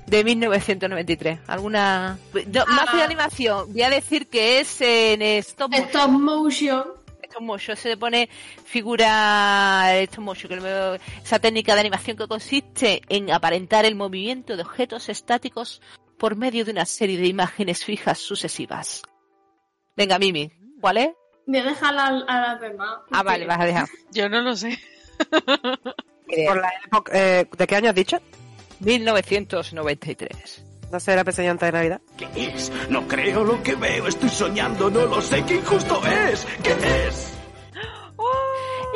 De 0.08 0.24
1993. 0.24 1.40
¿Alguna...? 1.48 2.18
No, 2.48 2.66
más 2.68 2.90
que 2.90 2.98
de 2.98 3.04
animación. 3.04 3.74
Voy 3.74 3.82
a 3.82 3.90
decir 3.90 4.28
que 4.28 4.60
es 4.60 4.82
en 4.82 5.22
stop 5.22 5.72
motion. 5.72 5.88
Stop 5.88 6.10
motion. 6.12 6.84
Stop 7.24 7.42
motion. 7.42 7.78
Se 7.78 7.90
le 7.90 7.98
pone 7.98 8.30
figura 8.66 10.00
stop 10.04 10.24
motion. 10.24 10.50
Que 10.50 11.00
esa 11.24 11.40
técnica 11.40 11.74
de 11.74 11.82
animación 11.82 12.18
que 12.18 12.28
consiste 12.28 13.02
en 13.10 13.32
aparentar 13.32 13.86
el 13.86 13.96
movimiento 13.96 14.56
de 14.56 14.62
objetos 14.62 15.10
estáticos 15.10 15.82
por 16.18 16.36
medio 16.36 16.66
de 16.66 16.72
una 16.72 16.86
serie 16.86 17.18
de 17.18 17.28
imágenes 17.28 17.84
fijas 17.84 18.20
sucesivas. 18.20 19.02
Venga, 19.96 20.20
Mimi. 20.20 20.52
¿Cuál 20.82 20.98
es? 20.98 21.10
Voy 21.48 21.60
a 21.60 21.64
dejar 21.64 21.98
a, 21.98 22.08
a 22.08 22.42
las 22.42 22.62
demás. 22.62 23.00
Ah, 23.12 23.24
vale, 23.24 23.46
vas 23.46 23.60
a 23.60 23.66
dejar. 23.66 23.88
Yo 24.12 24.30
no 24.30 24.42
lo 24.42 24.56
sé. 24.56 24.78
por 26.48 26.62
la 26.62 26.72
época, 26.86 27.12
eh, 27.14 27.48
¿de 27.58 27.68
qué 27.68 27.76
año 27.76 27.90
has 27.90 27.96
dicho? 27.96 28.20
1993. 28.80 30.64
¿No 30.92 31.00
será 31.00 31.24
Peseñante 31.24 31.66
de 31.66 31.72
Navidad? 31.72 32.02
¿Qué 32.18 32.28
es? 32.36 32.72
No 32.90 33.08
creo 33.08 33.44
lo 33.44 33.62
que 33.64 33.76
veo. 33.76 34.08
Estoy 34.08 34.30
soñando. 34.30 34.90
No 34.90 35.06
lo 35.06 35.22
sé. 35.22 35.44
¿Qué 35.46 35.56
injusto 35.56 36.02
es? 36.06 36.46
¿Qué 36.64 36.72
es? 37.08 37.32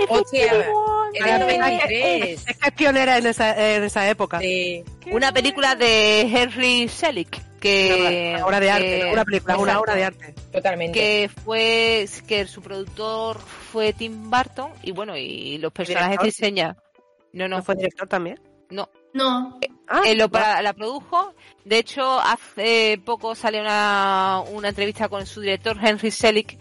Hostia, 0.07 0.45
Era 0.45 0.65
era 1.13 1.36
el 1.36 1.41
93. 1.41 2.43
Es 2.47 2.57
que 2.57 2.67
es 2.67 2.73
pionera 2.73 3.17
en 3.17 3.27
esa, 3.27 3.75
en 3.75 3.84
esa 3.84 4.09
época. 4.09 4.39
Sí. 4.39 4.84
Una 5.11 5.32
película 5.34 5.75
de 5.75 6.21
Henry 6.21 6.88
Selick 6.88 7.41
que 7.59 8.32
Una 8.36 8.45
obra 8.45 8.59
de 8.61 8.71
arte, 8.71 8.99
que- 9.01 9.11
una 9.11 9.25
película, 9.25 9.57
una 9.57 9.80
obra 9.82 9.95
de 9.95 10.05
arte. 10.05 10.34
Totalmente. 10.53 10.97
que 10.97 11.30
fue 11.43 12.07
que 12.25 12.47
su 12.47 12.61
productor 12.61 13.38
fue 13.39 13.91
Tim 13.91 14.30
Burton 14.32 14.71
y 14.82 14.91
bueno 14.91 15.17
y 15.17 15.57
los 15.57 15.71
personajes 15.73 16.17
diseña 16.23 16.77
no 17.34 17.47
no 17.49 17.57
¿No 17.57 17.63
fue 17.63 17.75
director 17.75 18.07
también? 18.07 18.39
no 18.69 18.89
No. 19.14 19.60
Ah, 19.88 20.01
Él 20.05 20.18
lo 20.20 20.30
para- 20.30 20.62
la 20.62 20.74
produjo 20.74 21.34
de 21.66 21.80
hecho 21.80 22.20
hace 22.20 23.01
poco 23.03 23.34
salió 23.36 23.62
una, 23.62 24.41
una 24.51 24.70
entrevista 24.70 25.10
con 25.10 25.26
su 25.26 25.41
director 25.41 25.78
Henry 25.82 26.12
Selick 26.12 26.57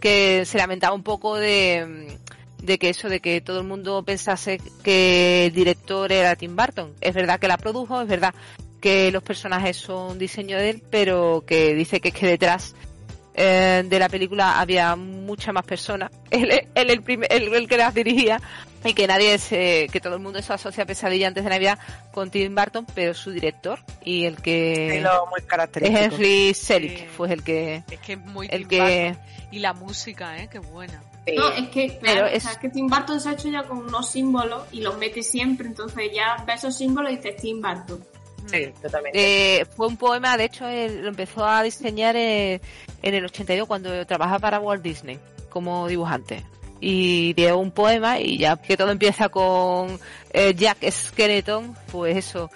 que 0.00 0.44
se 0.44 0.58
lamentaba 0.58 0.94
un 0.94 1.02
poco 1.02 1.36
de 1.36 2.16
de 2.62 2.78
que 2.78 2.88
eso 2.90 3.08
de 3.08 3.20
que 3.20 3.40
todo 3.40 3.60
el 3.60 3.66
mundo 3.66 4.02
pensase 4.04 4.60
que 4.82 5.46
el 5.46 5.52
director 5.52 6.10
era 6.12 6.34
Tim 6.36 6.54
Burton 6.56 6.92
es 7.00 7.14
verdad 7.14 7.38
que 7.40 7.48
la 7.48 7.56
produjo 7.56 8.00
es 8.02 8.08
verdad 8.08 8.34
que 8.80 9.10
los 9.10 9.22
personajes 9.24 9.76
son 9.76 10.18
diseño 10.18 10.56
de 10.56 10.70
él 10.70 10.82
pero 10.90 11.42
que 11.46 11.74
dice 11.74 12.00
que 12.00 12.08
es 12.08 12.14
que 12.14 12.26
detrás 12.26 12.74
eh, 13.34 13.84
de 13.86 13.98
la 14.00 14.08
película 14.08 14.58
había 14.58 14.96
muchas 14.96 15.54
más 15.54 15.64
personas. 15.64 16.10
Él, 16.30 16.50
él 16.74 16.90
el, 16.90 17.02
primer- 17.04 17.32
él- 17.32 17.54
el 17.54 17.68
que 17.68 17.76
las 17.76 17.94
dirigía 17.94 18.40
y 18.84 18.94
que 18.94 19.06
nadie 19.06 19.38
se, 19.38 19.88
que 19.92 20.00
todo 20.00 20.14
el 20.14 20.20
mundo 20.20 20.40
se 20.40 20.52
asocia 20.52 20.84
a 20.84 20.86
Pesadilla 20.86 21.26
antes 21.28 21.42
de 21.44 21.50
Navidad 21.50 21.78
con 22.12 22.30
Tim 22.30 22.54
Burton, 22.54 22.86
pero 22.94 23.12
su 23.14 23.30
director 23.32 23.78
y 24.04 24.24
el 24.24 24.36
que 24.40 24.88
Estilo 24.88 25.26
muy 25.30 25.40
es 25.40 25.46
característico. 25.46 26.00
Henry 26.14 26.54
Selick 26.54 26.98
Sí. 26.98 27.06
fue 27.16 27.32
el 27.32 27.42
que 27.42 27.82
Es 27.90 27.98
que 28.00 28.12
es 28.14 28.18
muy 28.18 28.46
el 28.50 28.66
Tim 28.66 28.68
que 28.68 29.08
Burton. 29.10 29.22
Y 29.50 29.58
la 29.60 29.72
música, 29.72 30.38
¿eh? 30.38 30.48
Qué 30.50 30.58
buena. 30.58 31.02
No, 31.36 31.48
es 31.50 31.68
que, 31.68 31.98
Pero 32.00 32.12
claro, 32.14 32.26
es- 32.28 32.38
o 32.44 32.46
sea, 32.46 32.52
es 32.52 32.58
que 32.58 32.68
Tim 32.70 32.86
Burton 32.86 33.20
se 33.20 33.28
ha 33.28 33.32
hecho 33.32 33.48
ya 33.48 33.62
con 33.64 33.78
unos 33.78 34.10
símbolos 34.10 34.62
y 34.72 34.80
los 34.80 34.96
mete 34.96 35.22
siempre, 35.22 35.66
entonces 35.66 36.10
ya 36.14 36.42
ves 36.46 36.56
esos 36.60 36.76
símbolos 36.76 37.12
y 37.12 37.16
dices 37.16 37.36
Tim 37.36 37.60
Burton. 37.60 38.02
Sí, 38.46 38.72
totalmente. 38.80 39.58
Eh, 39.60 39.64
fue 39.66 39.88
un 39.88 39.98
poema, 39.98 40.36
de 40.38 40.44
hecho, 40.44 40.66
él 40.68 41.02
lo 41.02 41.08
empezó 41.08 41.44
a 41.46 41.62
diseñar 41.62 42.16
eh, 42.16 42.62
en 43.02 43.14
el 43.14 43.24
82 43.26 43.66
cuando 43.68 44.06
trabajaba 44.06 44.38
para 44.38 44.60
Walt 44.60 44.82
Disney 44.82 45.18
como 45.50 45.86
dibujante. 45.86 46.42
Y 46.80 47.32
dio 47.34 47.58
un 47.58 47.70
poema 47.72 48.20
y 48.20 48.38
ya 48.38 48.56
que 48.56 48.76
todo 48.76 48.90
empieza 48.90 49.28
con 49.28 49.98
eh, 50.32 50.54
Jack 50.54 50.88
Skeleton, 50.90 51.74
pues 51.90 52.16
eso. 52.16 52.50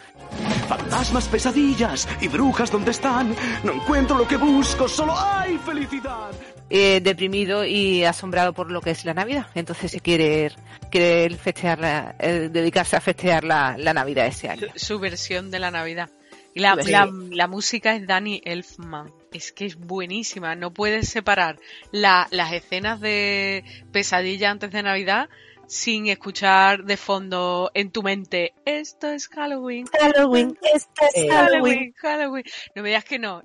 Fantasmas, 0.68 1.26
pesadillas 1.28 2.08
y 2.20 2.28
brujas, 2.28 2.70
¿dónde 2.70 2.92
están? 2.92 3.34
No 3.64 3.72
encuentro 3.72 4.16
lo 4.16 4.26
que 4.28 4.36
busco. 4.36 4.88
Solo 4.88 5.14
hay 5.18 5.58
felicidad. 5.58 6.30
eh, 6.70 7.00
deprimido 7.02 7.64
y 7.66 8.02
asombrado 8.04 8.54
por 8.54 8.70
lo 8.70 8.80
que 8.80 8.92
es 8.92 9.04
la 9.04 9.12
Navidad. 9.12 9.46
Entonces 9.54 9.90
se 9.90 10.00
quiere, 10.00 10.50
quiere 10.90 11.26
él 11.26 11.36
festejar 11.36 11.78
la- 11.80 12.14
eh, 12.18 12.48
dedicarse 12.50 12.96
a 12.96 13.00
festejar 13.02 13.44
la, 13.44 13.76
la 13.76 13.92
Navidad 13.92 14.26
ese 14.26 14.48
año. 14.48 14.68
Su, 14.76 14.86
su 14.94 14.98
versión 14.98 15.50
de 15.50 15.58
la 15.58 15.70
Navidad. 15.70 16.08
Y 16.54 16.60
la, 16.60 16.76
Sí. 16.82 16.90
la, 16.90 17.10
la 17.30 17.46
música 17.46 17.94
es 17.94 18.06
Danny 18.06 18.40
Elfman. 18.44 19.10
Es 19.32 19.52
que 19.52 19.64
es 19.66 19.76
buenísima. 19.76 20.54
No 20.54 20.72
puedes 20.72 21.08
separar 21.08 21.58
la- 21.90 22.28
las 22.30 22.52
escenas 22.52 23.00
de 23.00 23.64
pesadilla 23.90 24.50
antes 24.50 24.70
de 24.72 24.82
Navidad 24.82 25.28
sin 25.66 26.06
escuchar 26.08 26.84
de 26.84 26.96
fondo 26.98 27.70
en 27.72 27.90
tu 27.90 28.02
mente 28.02 28.52
esto 28.66 29.08
es 29.08 29.28
Halloween. 29.28 29.86
Halloween, 29.98 30.58
este 30.74 31.06
es 31.06 31.14
Eh, 31.14 31.28
Halloween. 31.30 31.62
Halloween, 31.64 31.94
Halloween. 31.96 32.44
No 32.74 32.82
me 32.82 32.88
digas 32.90 33.04
que 33.04 33.18
no. 33.18 33.42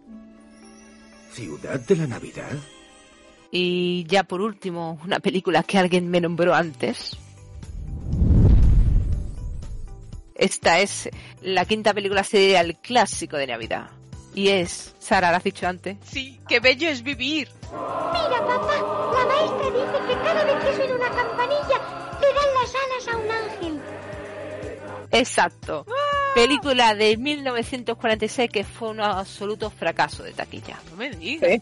¿Ciudad 1.31 1.79
de 1.79 1.95
la 1.95 2.07
Navidad? 2.07 2.51
Y 3.49 4.03
ya 4.07 4.23
por 4.23 4.41
último, 4.41 4.99
una 5.05 5.19
película 5.19 5.63
que 5.63 5.77
alguien 5.77 6.09
me 6.09 6.19
nombró 6.19 6.53
antes. 6.53 7.15
Esta 10.35 10.79
es 10.81 11.09
la 11.41 11.63
quinta 11.65 11.93
película 11.93 12.23
serial 12.23 12.77
clásico 12.81 13.37
de 13.37 13.47
Navidad. 13.47 13.89
Y 14.37 14.49
es, 14.49 14.93
Sara, 14.99 15.31
¿la 15.31 15.37
has 15.37 15.43
dicho 15.43 15.67
antes? 15.67 15.97
Sí, 16.05 16.39
qué 16.47 16.59
bello 16.59 16.87
es 16.87 17.01
vivir. 17.01 17.49
Mira, 17.71 18.45
papá, 18.45 18.75
la 19.11 19.25
maestra 19.25 19.65
dice 19.71 19.97
que 20.07 20.13
cada 20.23 20.43
vez 20.43 20.63
que 20.63 20.75
suena 20.75 20.93
una 20.93 21.09
campanilla 21.09 21.81
le 22.21 22.27
dan 22.35 22.53
las 22.53 22.73
alas 22.75 23.07
a 23.07 23.17
un 23.17 23.31
ángel. 23.31 23.81
Exacto. 25.09 25.87
Película 26.35 26.93
de 26.93 27.17
1946 27.17 28.51
que 28.51 28.63
fue 28.63 28.89
un 28.89 29.01
absoluto 29.01 29.71
fracaso 29.71 30.21
de 30.21 30.33
taquilla. 30.33 30.77
No 30.91 30.97
me 30.97 31.09
digas. 31.09 31.59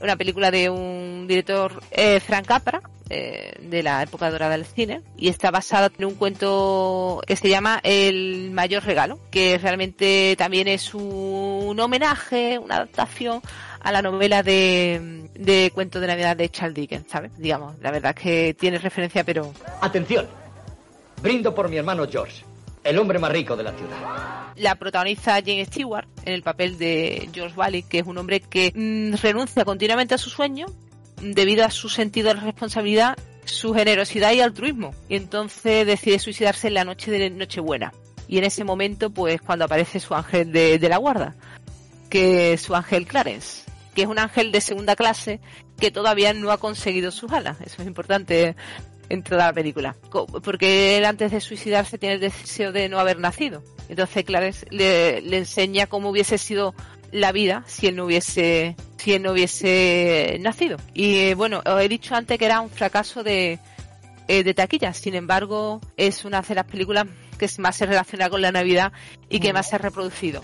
Una 0.00 0.16
película 0.16 0.50
de 0.50 0.68
un 0.68 1.26
director, 1.26 1.82
eh, 1.90 2.20
Frank 2.20 2.46
Capra, 2.46 2.82
eh, 3.08 3.54
de 3.60 3.82
la 3.82 4.02
época 4.02 4.30
dorada 4.30 4.52
del 4.52 4.66
cine, 4.66 5.02
y 5.16 5.28
está 5.28 5.50
basada 5.50 5.90
en 5.96 6.04
un 6.04 6.14
cuento 6.14 7.22
que 7.26 7.36
se 7.36 7.48
llama 7.48 7.80
El 7.82 8.50
mayor 8.50 8.84
regalo, 8.84 9.18
que 9.30 9.58
realmente 9.58 10.34
también 10.36 10.68
es 10.68 10.92
un 10.92 11.78
homenaje, 11.78 12.58
una 12.58 12.76
adaptación 12.76 13.40
a 13.80 13.92
la 13.92 14.02
novela 14.02 14.42
de, 14.42 15.30
de 15.34 15.70
cuento 15.72 16.00
de 16.00 16.08
Navidad 16.08 16.36
de 16.36 16.48
Charles 16.48 16.74
Dickens, 16.74 17.08
¿sabes? 17.08 17.38
Digamos, 17.38 17.78
la 17.80 17.92
verdad 17.92 18.12
es 18.16 18.22
que 18.22 18.54
tiene 18.54 18.78
referencia, 18.78 19.22
pero 19.22 19.52
Atención. 19.80 20.26
Brindo 21.22 21.54
por 21.54 21.68
mi 21.68 21.76
hermano 21.76 22.06
George, 22.10 22.44
el 22.82 22.98
hombre 22.98 23.18
más 23.18 23.30
rico 23.30 23.56
de 23.56 23.62
la 23.62 23.72
ciudad. 23.72 24.45
La 24.56 24.74
protagoniza 24.76 25.40
Jane 25.40 25.64
Stewart 25.66 26.08
en 26.24 26.32
el 26.34 26.42
papel 26.42 26.78
de 26.78 27.28
George 27.32 27.56
Bailey, 27.56 27.82
que 27.82 27.98
es 27.98 28.06
un 28.06 28.18
hombre 28.18 28.40
que 28.40 28.72
mm, 28.74 29.22
renuncia 29.22 29.64
continuamente 29.64 30.14
a 30.14 30.18
su 30.18 30.30
sueño 30.30 30.66
mm, 31.22 31.32
debido 31.32 31.64
a 31.64 31.70
su 31.70 31.88
sentido 31.88 32.28
de 32.28 32.40
responsabilidad, 32.40 33.16
su 33.44 33.74
generosidad 33.74 34.32
y 34.32 34.40
altruismo. 34.40 34.94
Y 35.08 35.16
entonces 35.16 35.86
decide 35.86 36.18
suicidarse 36.18 36.68
en 36.68 36.74
la 36.74 36.84
noche 36.84 37.10
de 37.10 37.30
Nochebuena. 37.30 37.92
Y 38.28 38.38
en 38.38 38.44
ese 38.44 38.64
momento, 38.64 39.10
pues 39.10 39.40
cuando 39.40 39.66
aparece 39.66 40.00
su 40.00 40.14
ángel 40.14 40.50
de, 40.52 40.78
de 40.78 40.88
la 40.88 40.96
guarda, 40.96 41.36
que 42.10 42.54
es 42.54 42.62
su 42.62 42.74
ángel 42.74 43.06
Clarence, 43.06 43.64
que 43.94 44.02
es 44.02 44.08
un 44.08 44.18
ángel 44.18 44.52
de 44.52 44.60
segunda 44.60 44.96
clase 44.96 45.40
que 45.78 45.90
todavía 45.90 46.32
no 46.32 46.50
ha 46.50 46.58
conseguido 46.58 47.10
sus 47.10 47.32
alas. 47.32 47.58
Eso 47.60 47.82
es 47.82 47.88
importante 47.88 48.56
en 49.08 49.22
toda 49.22 49.46
la 49.46 49.52
película. 49.52 49.96
Co- 50.10 50.26
Porque 50.26 50.96
él 50.96 51.04
antes 51.04 51.30
de 51.32 51.40
suicidarse 51.40 51.98
tiene 51.98 52.16
el 52.16 52.20
deseo 52.20 52.72
de 52.72 52.88
no 52.88 52.98
haber 52.98 53.18
nacido. 53.18 53.62
Entonces 53.88 54.24
Clarence 54.24 54.66
le, 54.70 55.20
le 55.20 55.38
enseña 55.38 55.86
cómo 55.86 56.10
hubiese 56.10 56.38
sido 56.38 56.74
la 57.12 57.30
vida 57.32 57.62
si 57.66 57.86
él 57.86 57.96
no 57.96 58.04
hubiese 58.04 58.74
si 58.98 59.12
él 59.14 59.22
no 59.22 59.32
hubiese 59.32 60.36
nacido. 60.40 60.76
Y 60.94 61.18
eh, 61.18 61.34
bueno, 61.34 61.62
os 61.64 61.80
he 61.80 61.88
dicho 61.88 62.14
antes 62.16 62.38
que 62.38 62.44
era 62.46 62.60
un 62.60 62.70
fracaso 62.70 63.22
de, 63.22 63.60
eh, 64.26 64.42
de 64.42 64.54
taquilla. 64.54 64.92
Sin 64.92 65.14
embargo, 65.14 65.80
es 65.96 66.24
una 66.24 66.42
de 66.42 66.54
las 66.56 66.64
películas 66.64 67.06
que 67.38 67.48
más 67.58 67.76
se 67.76 67.86
relaciona 67.86 68.28
con 68.28 68.42
la 68.42 68.50
Navidad 68.50 68.90
y 69.28 69.38
que 69.38 69.52
más 69.52 69.68
se 69.68 69.76
ha 69.76 69.78
reproducido. 69.78 70.42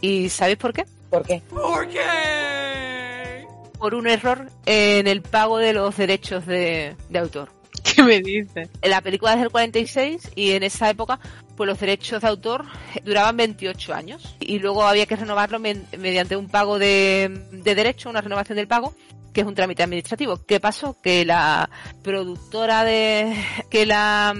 ¿Y 0.00 0.28
sabéis 0.28 0.58
por 0.58 0.72
qué? 0.72 0.84
¿Por 1.10 1.26
qué? 1.26 1.42
¿Por 1.50 1.88
qué? 1.88 3.44
Por 3.78 3.94
un 3.94 4.06
error 4.06 4.48
en 4.66 5.06
el 5.08 5.22
pago 5.22 5.58
de 5.58 5.72
los 5.72 5.96
derechos 5.96 6.46
de, 6.46 6.94
de 7.08 7.18
autor. 7.18 7.50
¿Qué 7.94 8.02
me 8.02 8.20
dices? 8.20 8.68
La 8.82 9.00
película 9.00 9.34
es 9.34 9.40
del 9.40 9.50
46 9.50 10.32
y 10.34 10.52
en 10.52 10.62
esa 10.62 10.90
época 10.90 11.18
pues 11.56 11.66
los 11.66 11.80
derechos 11.80 12.22
de 12.22 12.28
autor 12.28 12.64
duraban 13.04 13.36
28 13.36 13.94
años 13.94 14.36
y 14.40 14.58
luego 14.58 14.84
había 14.84 15.06
que 15.06 15.16
renovarlo 15.16 15.58
mediante 15.58 16.36
un 16.36 16.48
pago 16.48 16.78
de, 16.78 17.46
de 17.50 17.74
derecho, 17.74 18.10
una 18.10 18.20
renovación 18.20 18.56
del 18.56 18.68
pago 18.68 18.94
que 19.32 19.42
es 19.42 19.46
un 19.46 19.54
trámite 19.54 19.82
administrativo. 19.82 20.44
¿Qué 20.46 20.58
pasó? 20.58 20.96
Que 21.00 21.24
la 21.24 21.68
productora 22.02 22.84
de 22.84 23.36
que 23.70 23.86
la 23.86 24.34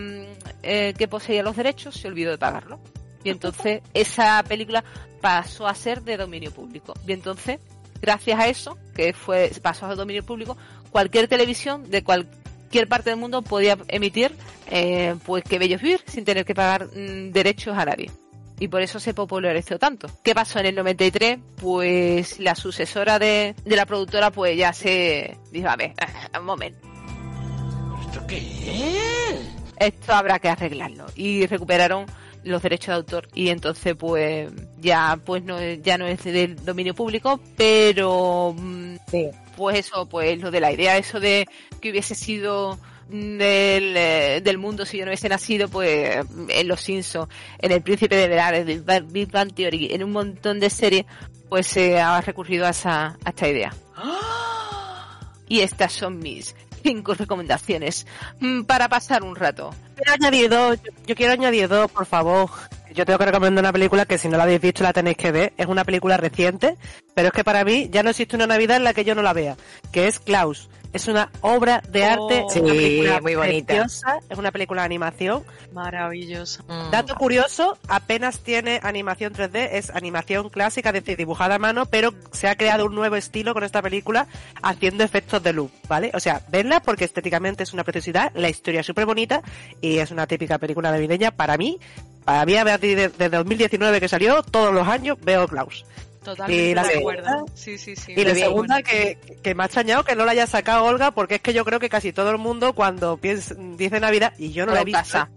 eh, 0.63 0.95
que 0.97 1.09
poseía 1.09 1.43
los 1.43 1.57
derechos 1.57 1.95
se 1.95 2.09
olvidó 2.09 2.31
de 2.31 2.39
pagarlo. 2.39 2.81
Y 3.25 3.31
entonces 3.31 3.83
esa 3.95 4.43
película 4.47 4.85
pasó 5.21 5.67
a 5.67 5.75
ser 5.75 6.03
de 6.03 6.17
dominio 6.17 6.51
público. 6.51 6.95
Y 7.07 7.13
entonces, 7.13 7.61
gracias 8.01 8.41
a 8.41 8.49
eso, 8.49 8.79
que 8.95 9.13
fue 9.13 9.51
pasó 9.63 9.87
a 9.87 9.95
dominio 9.95 10.25
público, 10.25 10.57
cualquier 10.91 11.29
televisión 11.29 11.91
de 11.91 12.03
cualquier 12.69 12.87
parte 12.87 13.09
del 13.09 13.19
mundo 13.19 13.41
podía 13.41 13.79
emitir 13.89 14.37
eh, 14.71 15.15
pues 15.25 15.43
que 15.43 15.59
bellos 15.59 15.81
vivir 15.81 16.03
sin 16.07 16.27
tener 16.27 16.45
que 16.45 16.55
pagar 16.55 16.89
mm, 16.89 17.33
derechos 17.33 17.79
a 17.79 17.87
nadie. 17.87 18.11
Y 18.61 18.69
por 18.69 18.83
eso 18.83 19.01
se 19.01 19.15
popularizó 19.15 19.79
tanto. 19.79 20.09
¿Qué 20.23 20.35
pasó 20.35 20.59
en 20.59 20.67
el 20.67 20.75
93? 20.75 21.39
Pues 21.63 22.39
la 22.41 22.55
sucesora 22.55 23.19
de, 23.19 23.55
de 23.65 23.77
la 23.77 23.87
productora 23.87 24.31
pues 24.31 24.55
ya 24.59 24.75
se 24.75 25.39
dijo, 25.51 25.69
a 25.69 25.77
ver, 25.77 25.95
un 26.39 26.45
momento. 26.45 26.87
¿Esto 28.03 28.27
qué 28.27 28.37
es? 28.37 29.41
Esto 29.79 30.13
habrá 30.13 30.39
que 30.39 30.51
arreglarlo. 30.51 31.07
Y 31.15 31.47
recuperaron 31.47 32.05
los 32.45 32.61
derechos 32.61 32.89
de 32.89 32.95
autor 32.95 33.29
y 33.35 33.49
entonces 33.49 33.97
pues 33.97 34.51
ya 34.79 35.19
pues 35.25 35.43
no 35.43 35.61
ya 35.61 35.99
no 35.99 36.07
es 36.07 36.23
del 36.23 36.65
dominio 36.65 36.95
público 36.95 37.41
pero 37.57 38.55
mm, 38.57 38.95
pues 39.59 39.79
eso 39.81 40.09
pues 40.09 40.41
lo 40.41 40.51
de 40.53 40.61
la 40.61 40.73
idea 40.73 40.97
eso 40.97 41.19
de 41.19 41.49
que 41.81 41.91
hubiese 41.91 42.15
sido 42.15 42.79
del, 43.09 43.97
eh, 43.97 44.41
del 44.43 44.59
mundo 44.59 44.87
si 44.87 44.99
yo 44.99 45.05
no 45.05 45.11
hubiese 45.11 45.29
nacido 45.29 45.69
pues 45.69 46.25
en 46.49 46.69
Los 46.69 46.81
Simpsons 46.81 47.29
en 47.59 47.73
El 47.73 47.83
Príncipe 47.83 48.15
de 48.15 48.29
Verales 48.29 48.65
de 48.65 49.01
Big 49.01 49.31
Bang 49.31 49.53
Theory 49.53 49.93
en 49.93 50.05
un 50.05 50.13
montón 50.13 50.61
de 50.61 50.71
series 50.71 51.05
pues 51.49 51.67
se 51.67 52.01
ha 52.01 52.21
recurrido 52.21 52.67
a 52.67 52.71
esa 52.71 53.19
a 53.25 53.31
esta 53.31 53.49
idea. 53.49 53.75
Y 55.49 55.61
estas 55.61 55.93
son 55.93 56.19
mis 56.19 56.55
cinco 56.83 57.15
recomendaciones 57.15 58.07
mm, 58.41 58.63
para 58.63 58.89
pasar 58.89 59.23
un 59.23 59.35
rato. 59.35 59.75
Quiero 59.97 60.13
añadir 60.13 60.51
dos, 60.51 60.79
yo 61.07 61.15
quiero 61.15 61.33
añadir 61.33 61.69
dos, 61.69 61.91
por 61.91 62.07
favor. 62.07 62.51
Yo 62.95 63.05
tengo 63.05 63.19
que 63.19 63.27
recomendar 63.27 63.63
una 63.63 63.73
película 63.73 64.07
que 64.07 64.19
si 64.19 64.29
no 64.29 64.37
la 64.37 64.45
habéis 64.45 64.61
visto 64.61 64.83
la 64.83 64.93
tenéis 64.93 65.17
que 65.17 65.31
ver. 65.31 65.53
Es 65.57 65.67
una 65.67 65.85
película 65.85 66.17
reciente, 66.17 66.77
pero 67.15 67.29
es 67.29 67.35
que 67.35 67.45
para 67.45 67.65
mí 67.65 67.89
ya 67.91 68.03
no 68.03 68.11
existe 68.11 68.37
una 68.37 68.47
Navidad 68.47 68.79
en 68.79 68.85
la 68.85 68.95
que 68.95 69.05
yo 69.05 69.15
no 69.15 69.23
la 69.23 69.33
vea, 69.33 69.57
que 69.93 70.07
es 70.09 70.19
Klaus. 70.19 70.69
Es 70.93 71.07
una 71.07 71.31
obra 71.43 71.83
de 71.91 72.05
arte, 72.05 72.45
Sí, 72.51 72.61
una 72.61 72.73
película 72.73 73.21
muy 73.21 73.35
bonita. 73.35 73.67
preciosa, 73.67 74.19
es 74.29 74.39
una 74.39 74.51
película 74.51 74.83
de 74.83 74.87
animación. 74.87 75.45
Maravilloso. 75.73 76.65
Dato 76.91 77.15
curioso, 77.15 77.77
apenas 77.89 78.41
tiene 78.41 78.81
animación 78.83 79.35
3D, 79.35 79.69
es 79.73 79.91
animación 79.91 80.49
clásica, 80.49 80.89
es 80.89 80.95
decir, 80.95 81.17
dibujada 81.19 81.57
a 81.57 81.59
mano, 81.59 81.87
pero 81.87 82.15
se 82.33 82.49
ha 82.49 82.57
creado 82.57 82.87
un 82.87 82.95
nuevo 82.95 83.17
estilo 83.17 83.53
con 83.55 83.65
esta 83.65 83.83
película 83.83 84.27
haciendo 84.63 85.05
efectos 85.05 85.43
de 85.43 85.53
luz, 85.53 85.71
¿vale? 85.89 86.11
O 86.15 86.21
sea, 86.21 86.41
verla 86.49 86.81
porque 86.81 87.05
estéticamente 87.05 87.63
es 87.65 87.73
una 87.75 87.85
preciosidad, 87.85 88.33
la 88.35 88.49
historia 88.49 88.81
es 88.81 88.87
súper 88.87 89.05
bonita 89.07 89.43
y 89.81 89.99
es 89.99 90.11
una 90.11 90.27
típica 90.27 90.59
película 90.59 90.91
navideña 90.91 91.31
para 91.33 91.57
mí. 91.59 91.79
Para 92.25 92.45
mí, 92.45 92.57
a 92.57 92.65
partir 92.65 92.97
de, 92.97 93.09
de 93.09 93.29
2019 93.31 94.01
que 94.01 94.09
salió, 94.09 94.43
todos 94.43 94.73
los 94.75 94.87
años 94.87 95.17
veo 95.23 95.49
Klaus. 95.49 95.87
Totalmente 96.31 96.63
Y 96.71 96.75
la 96.75 96.83
de 96.83 96.89
segunda- 96.95 97.21
acuerdo. 97.23 97.47
Sí, 97.55 97.79
sí, 97.79 97.97
sí. 97.97 98.13
Y 98.17 98.25
la 98.25 98.35
segunda, 98.35 98.83
que, 98.83 99.19
que 99.43 99.55
me 99.55 99.63
ha 99.63 99.67
extrañado 99.67 100.05
que 100.05 100.15
no 100.17 100.25
la 100.25 100.33
haya 100.33 100.47
sacado 100.47 100.85
Olga, 100.85 101.11
porque 101.13 101.37
es 101.37 101.41
que 101.41 101.53
yo 101.53 101.65
creo 101.65 101.81
que 101.81 101.89
casi 101.89 102.13
todo 102.13 102.31
el 102.31 102.39
mundo 102.39 102.73
cuando 102.75 103.17
piensa, 103.17 103.55
dice 103.59 104.01
Navidad, 104.01 104.33
y 104.39 104.53
yo 104.53 104.67
no 104.67 104.73
la 104.73 104.83
he 104.83 104.85
visto, 104.85 104.99
pasa. 105.01 105.31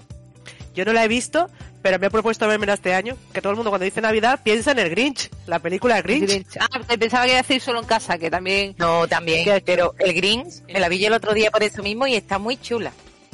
yo 0.74 0.86
no 0.86 0.94
la 0.94 1.04
he 1.06 1.08
visto, 1.08 1.50
pero 1.82 1.98
me 1.98 2.08
he 2.08 2.10
propuesto 2.12 2.48
vermela 2.48 2.74
este 2.74 2.94
año, 2.94 3.16
que 3.34 3.42
todo 3.42 3.52
el 3.52 3.56
mundo 3.56 3.72
cuando 3.72 3.86
dice 3.86 4.02
Navidad 4.02 4.40
piensa 4.44 4.72
en 4.72 4.80
el 4.80 4.90
Grinch, 4.90 5.30
la 5.48 5.60
película 5.60 6.02
Grinch. 6.02 6.30
Grinch. 6.30 6.58
Ah, 6.60 6.68
porque 6.72 6.98
pensaba 6.98 7.24
que 7.26 7.32
iba 7.32 7.40
a 7.40 7.42
decir 7.42 7.62
solo 7.62 7.80
en 7.80 7.86
casa, 7.86 8.18
que 8.18 8.30
también. 8.30 8.76
No, 8.78 9.08
también. 9.08 9.48
Pero 9.66 9.96
el 10.00 10.14
Grinch 10.14 10.62
me 10.72 10.80
la 10.80 10.90
vi 10.90 11.00
yo 11.00 11.08
el 11.08 11.14
otro 11.14 11.34
día 11.34 11.50
por 11.52 11.64
eso 11.64 11.82
mismo 11.82 12.06
y 12.06 12.16
está 12.16 12.38
muy 12.38 12.58
chula. 12.58 12.92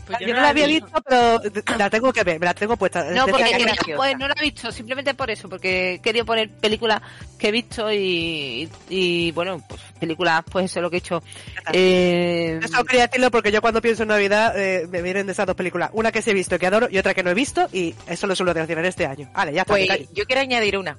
Pues 0.08 0.20
yo, 0.22 0.28
no 0.34 0.42
la 0.42 0.50
había 0.50 0.68
visto, 0.68 0.88
pero 1.06 1.42
la 1.78 1.90
tengo 1.90 2.14
que 2.14 2.24
ver, 2.24 2.40
me 2.40 2.46
la 2.46 2.54
tengo 2.54 2.78
puesta. 2.78 3.04
No, 3.12 3.28
porque 3.28 3.44
que- 3.44 3.58
quería- 3.58 3.76
pues, 3.96 4.18
no 4.18 4.28
la 4.28 4.34
he 4.38 4.42
visto, 4.42 4.72
simplemente 4.72 5.14
por 5.14 5.30
eso, 5.30 5.50
porque 5.50 5.96
he 5.96 6.00
querido 6.00 6.26
poner 6.26 6.50
películas 6.50 7.02
que 7.38 7.50
he 7.50 7.52
visto 7.52 7.92
y, 7.92 8.70
y, 8.90 9.32
bueno, 9.34 9.62
pues 9.68 9.82
películas, 10.00 10.44
pues 10.50 10.66
eso 10.66 10.80
es 10.80 10.84
lo 10.84 10.90
que 10.90 10.98
he 10.98 11.00
hecho. 11.00 11.22
Eh, 11.74 12.60
Eso 12.64 12.84
quería 12.86 13.08
decirlo 13.08 13.30
porque 13.32 13.52
yo 13.52 13.62
cuando 13.62 13.82
pienso 13.82 14.04
en 14.04 14.10
Navidad 14.10 14.54
eh, 14.58 14.88
me 14.90 15.02
vienen 15.02 15.26
de 15.26 15.34
esas 15.34 15.46
dos 15.46 15.56
películas. 15.56 15.90
Una 15.94 16.12
que 16.12 16.22
sí 16.22 16.30
he 16.30 16.34
visto 16.34 16.56
y 16.56 16.60
que 16.60 16.68
adoro 16.68 16.88
y 16.90 16.98
otra 16.98 17.14
que 17.14 17.24
no 17.24 17.30
he 17.30 17.34
visto 17.34 17.68
y 17.74 17.94
eso 18.08 18.28
lo 18.28 18.36
suelo 18.36 18.54
en 18.56 18.86
este 18.86 19.06
año. 19.06 19.30
Vale, 19.34 19.54
ya 19.54 19.62
está. 19.62 19.74
Pues 19.74 19.88
yo 20.14 20.26
quiero 20.26 20.42
añadir 20.42 20.78
una. 20.78 20.98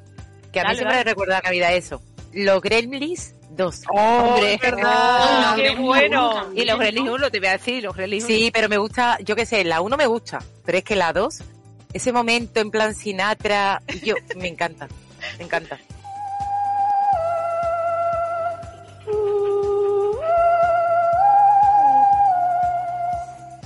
Que 0.52 0.60
a 0.60 0.62
mí 0.64 0.68
Dale, 0.68 0.76
siempre 0.76 0.94
dale. 0.96 1.04
me 1.04 1.10
recuerda 1.10 1.38
a 1.38 1.42
Navidad 1.42 1.74
eso. 1.76 2.02
Los 2.32 2.60
Gremlins 2.60 3.34
2. 3.58 3.82
Hombre, 3.90 4.54
es 4.54 4.60
verdad. 4.60 5.56
qué 5.56 5.74
bueno. 5.74 6.46
Y 6.54 6.64
los 6.64 6.78
Gremlins 6.78 7.10
1, 7.10 7.30
te 7.30 7.38
voy 7.40 7.48
a 7.48 7.52
decir, 7.52 7.82
los 7.82 7.94
Gremlins 7.94 8.24
Sí, 8.24 8.50
pero 8.54 8.68
me 8.68 8.78
gusta, 8.78 9.18
yo 9.20 9.36
qué 9.36 9.44
sé, 9.44 9.64
la 9.64 9.80
1 9.80 9.96
me 9.96 10.06
gusta, 10.06 10.38
pero 10.64 10.78
es 10.78 10.84
que 10.84 10.94
la 10.94 11.12
2, 11.12 11.42
ese 11.92 12.12
momento 12.12 12.60
en 12.60 12.70
plan 12.70 12.94
Sinatra, 12.94 13.82
yo, 14.04 14.14
me 14.36 14.46
encanta, 14.46 14.88
me 15.38 15.44
encanta. 15.44 15.76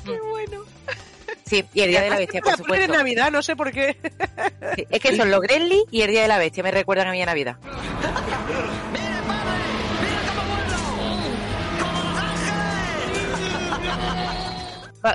Qué 0.05 0.21
bueno. 0.31 0.63
Sí, 1.45 1.65
y 1.75 1.81
el 1.83 1.91
Día 1.91 2.01
de 2.01 2.11
la 2.11 2.17
Bestia, 2.17 2.41
por 2.41 2.53
pone 2.57 2.63
de 2.63 2.87
supuesto. 2.87 2.95
Navidad, 2.95 3.31
no 3.31 3.43
sé 3.43 3.57
por 3.57 3.71
qué. 3.71 3.99
Sí, 4.75 4.87
es 4.89 5.01
que 5.01 5.15
son 5.15 5.31
los 5.31 5.43
Gremlins 5.43 5.85
y 5.91 6.01
el 6.01 6.11
Día 6.11 6.23
de 6.23 6.29
la 6.29 6.39
Bestia, 6.39 6.63
me 6.63 6.71
recuerdan 6.71 7.09
a 7.09 7.13
mi 7.13 7.23
Navidad. 7.23 7.59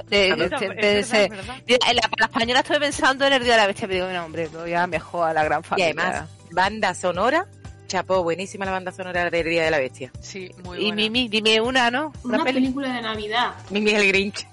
de- 0.09 0.29
es 0.29 0.37
verdad, 0.37 0.59
se- 1.03 1.23
en 1.25 1.95
la, 1.95 2.01
la 2.17 2.25
española 2.25 2.59
estoy 2.59 2.79
pensando 2.79 3.25
en 3.25 3.33
el 3.33 3.43
Día 3.43 3.53
de 3.53 3.57
la 3.59 3.67
Bestia, 3.67 3.87
pero 3.87 4.05
digo, 4.07 4.17
no, 4.19 4.25
hombre, 4.25 4.47
voy 4.47 4.73
a 4.73 4.87
mejor 4.87 5.29
a 5.29 5.33
la 5.33 5.43
gran 5.43 5.61
Y 5.61 5.63
familia. 5.63 5.87
además, 5.87 6.29
banda 6.51 6.93
sonora, 6.93 7.45
chapó, 7.87 8.21
buenísima 8.23 8.65
la 8.65 8.71
banda 8.71 8.91
sonora 8.91 9.29
del 9.29 9.45
Día 9.45 9.63
de 9.63 9.71
la 9.71 9.77
Bestia. 9.79 10.11
Sí, 10.19 10.51
muy 10.63 10.85
y 10.85 10.91
Mimi, 10.91 11.29
dime 11.29 11.61
una, 11.61 11.89
¿no? 11.89 12.11
Una 12.23 12.43
película 12.43 12.93
de 12.93 13.01
Navidad. 13.01 13.51
Mimi 13.69 13.91
es 13.91 14.01
el 14.01 14.07
Grinch. 14.09 14.47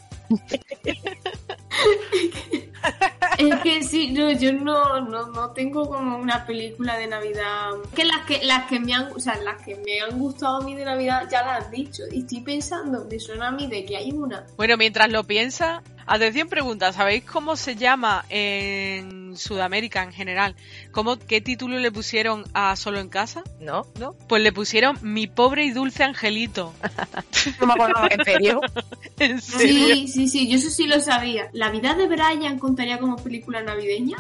Es 3.39 3.57
que 3.63 3.83
sí, 3.83 4.13
no, 4.13 4.31
yo 4.31 4.53
no, 4.53 5.01
no, 5.01 5.27
no 5.29 5.51
tengo 5.51 5.89
como 5.89 6.17
una 6.17 6.47
película 6.47 6.97
de 6.97 7.07
Navidad. 7.07 7.71
Que 7.95 8.05
las 8.05 8.25
que 8.27 8.45
las 8.45 8.69
que 8.69 8.79
me 8.81 8.95
han, 8.95 9.13
o 9.13 9.19
sea, 9.19 9.37
las 9.37 9.63
que 9.63 9.77
me 9.77 10.01
han 10.01 10.19
gustado 10.19 10.59
a 10.59 10.65
mí 10.65 10.75
de 10.75 10.85
Navidad 10.85 11.29
ya 11.31 11.45
las 11.45 11.65
has 11.65 11.71
dicho. 11.71 12.03
Y 12.13 12.21
estoy 12.21 12.41
pensando, 12.43 13.07
me 13.11 13.19
suena 13.19 13.49
a 13.49 13.51
mí 13.51 13.67
de 13.67 13.85
que 13.85 13.97
hay 13.97 14.13
una. 14.13 14.47
Bueno, 14.57 14.77
mientras 14.77 15.11
lo 15.11 15.25
piensa, 15.25 15.83
atención 16.07 16.49
pregunta, 16.49 16.93
¿sabéis 16.93 17.25
cómo 17.25 17.57
se 17.57 17.77
llama 17.77 18.25
en 18.29 19.37
Sudamérica 19.37 20.03
en 20.03 20.13
general? 20.13 20.55
¿Cómo, 20.93 21.19
¿Qué 21.19 21.41
título 21.41 21.79
le 21.79 21.91
pusieron 21.91 22.45
a 22.55 22.77
Solo 22.77 23.01
en 23.01 23.09
Casa? 23.09 23.43
¿No? 23.61 23.87
¿No? 23.99 24.15
Pues 24.29 24.43
le 24.43 24.53
pusieron 24.53 24.99
Mi 25.03 25.27
pobre 25.27 25.65
y 25.65 25.71
dulce 25.71 26.05
angelito. 26.05 26.73
No 27.61 27.67
me 27.67 27.75
acordaba, 27.75 28.09
¿en 28.09 28.25
serio? 28.25 28.61
¿En 29.19 29.41
serio? 29.41 29.95
Sí, 29.97 30.09
sí, 30.09 30.29
sí, 30.29 30.49
yo 30.49 30.57
eso 30.57 30.71
sí 30.71 30.87
lo 30.87 30.99
sabía. 31.01 31.51
¿La 31.53 31.71
vida 31.71 31.95
de 31.95 32.07
Brian 32.07 32.59
contaría 32.59 32.99
como 32.99 33.17
película 33.17 33.63
navideña? 33.63 34.17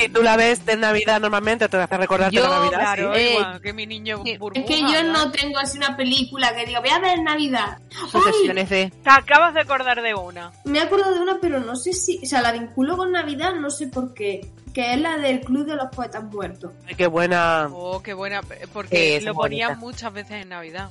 Si 0.00 0.08
tú 0.08 0.22
la 0.22 0.36
ves 0.36 0.64
de 0.64 0.76
Navidad 0.76 1.20
normalmente, 1.20 1.68
te 1.68 1.76
hace 1.76 1.96
recordarte 1.98 2.36
Yo, 2.36 2.42
la 2.42 2.58
Navidad. 2.58 2.78
Claro, 2.78 3.14
sí. 3.14 3.20
igual 3.20 3.60
que 3.60 3.72
mi 3.74 3.86
niño 3.86 4.18
burbuja. 4.38 4.60
Es 4.60 4.66
que 4.66 4.80
yo 4.80 5.02
no 5.04 5.30
tengo 5.30 5.58
así 5.58 5.76
una 5.76 5.94
película 5.96 6.54
que 6.54 6.64
diga, 6.64 6.80
voy 6.80 6.88
a 6.88 6.98
ver 7.00 7.22
Navidad. 7.22 7.78
Sucesiones 8.10 8.70
de... 8.70 8.90
Te 9.02 9.10
acabas 9.10 9.52
de 9.52 9.60
acordar 9.60 10.00
de 10.00 10.14
una. 10.14 10.52
Me 10.64 10.78
he 10.78 10.80
acordado 10.80 11.14
de 11.14 11.20
una, 11.20 11.38
pero 11.38 11.60
no 11.60 11.76
sé 11.76 11.92
si, 11.92 12.18
o 12.22 12.26
sea, 12.26 12.40
la 12.40 12.52
vinculo 12.52 12.96
con 12.96 13.12
Navidad, 13.12 13.54
no 13.54 13.70
sé 13.70 13.88
por 13.88 14.14
qué. 14.14 14.48
Que 14.72 14.94
es 14.94 15.00
la 15.00 15.18
del 15.18 15.40
Club 15.40 15.66
de 15.66 15.76
los 15.76 15.88
Poetas 15.94 16.24
Muertos. 16.24 16.72
Ay, 16.86 16.94
qué 16.94 17.06
buena. 17.06 17.68
Oh, 17.70 18.00
qué 18.00 18.14
buena, 18.14 18.40
porque 18.72 19.16
es 19.16 19.24
lo 19.24 19.34
ponían 19.34 19.70
bonita. 19.70 19.84
muchas 19.84 20.12
veces 20.14 20.42
en 20.42 20.48
Navidad. 20.48 20.88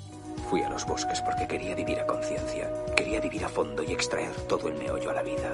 Fui 0.50 0.62
a 0.62 0.70
los 0.70 0.86
bosques 0.86 1.22
porque 1.22 1.48
quería 1.48 1.74
vivir 1.74 1.98
a 2.00 2.06
conciencia. 2.06 2.70
Quería 2.96 3.20
vivir 3.22 3.44
a 3.46 3.50
fondo 3.50 3.82
y 3.82 3.92
extraer 3.92 4.32
todo 4.48 4.68
el 4.68 4.76
meollo 4.76 5.10
a 5.10 5.14
la 5.14 5.22
vida. 5.24 5.50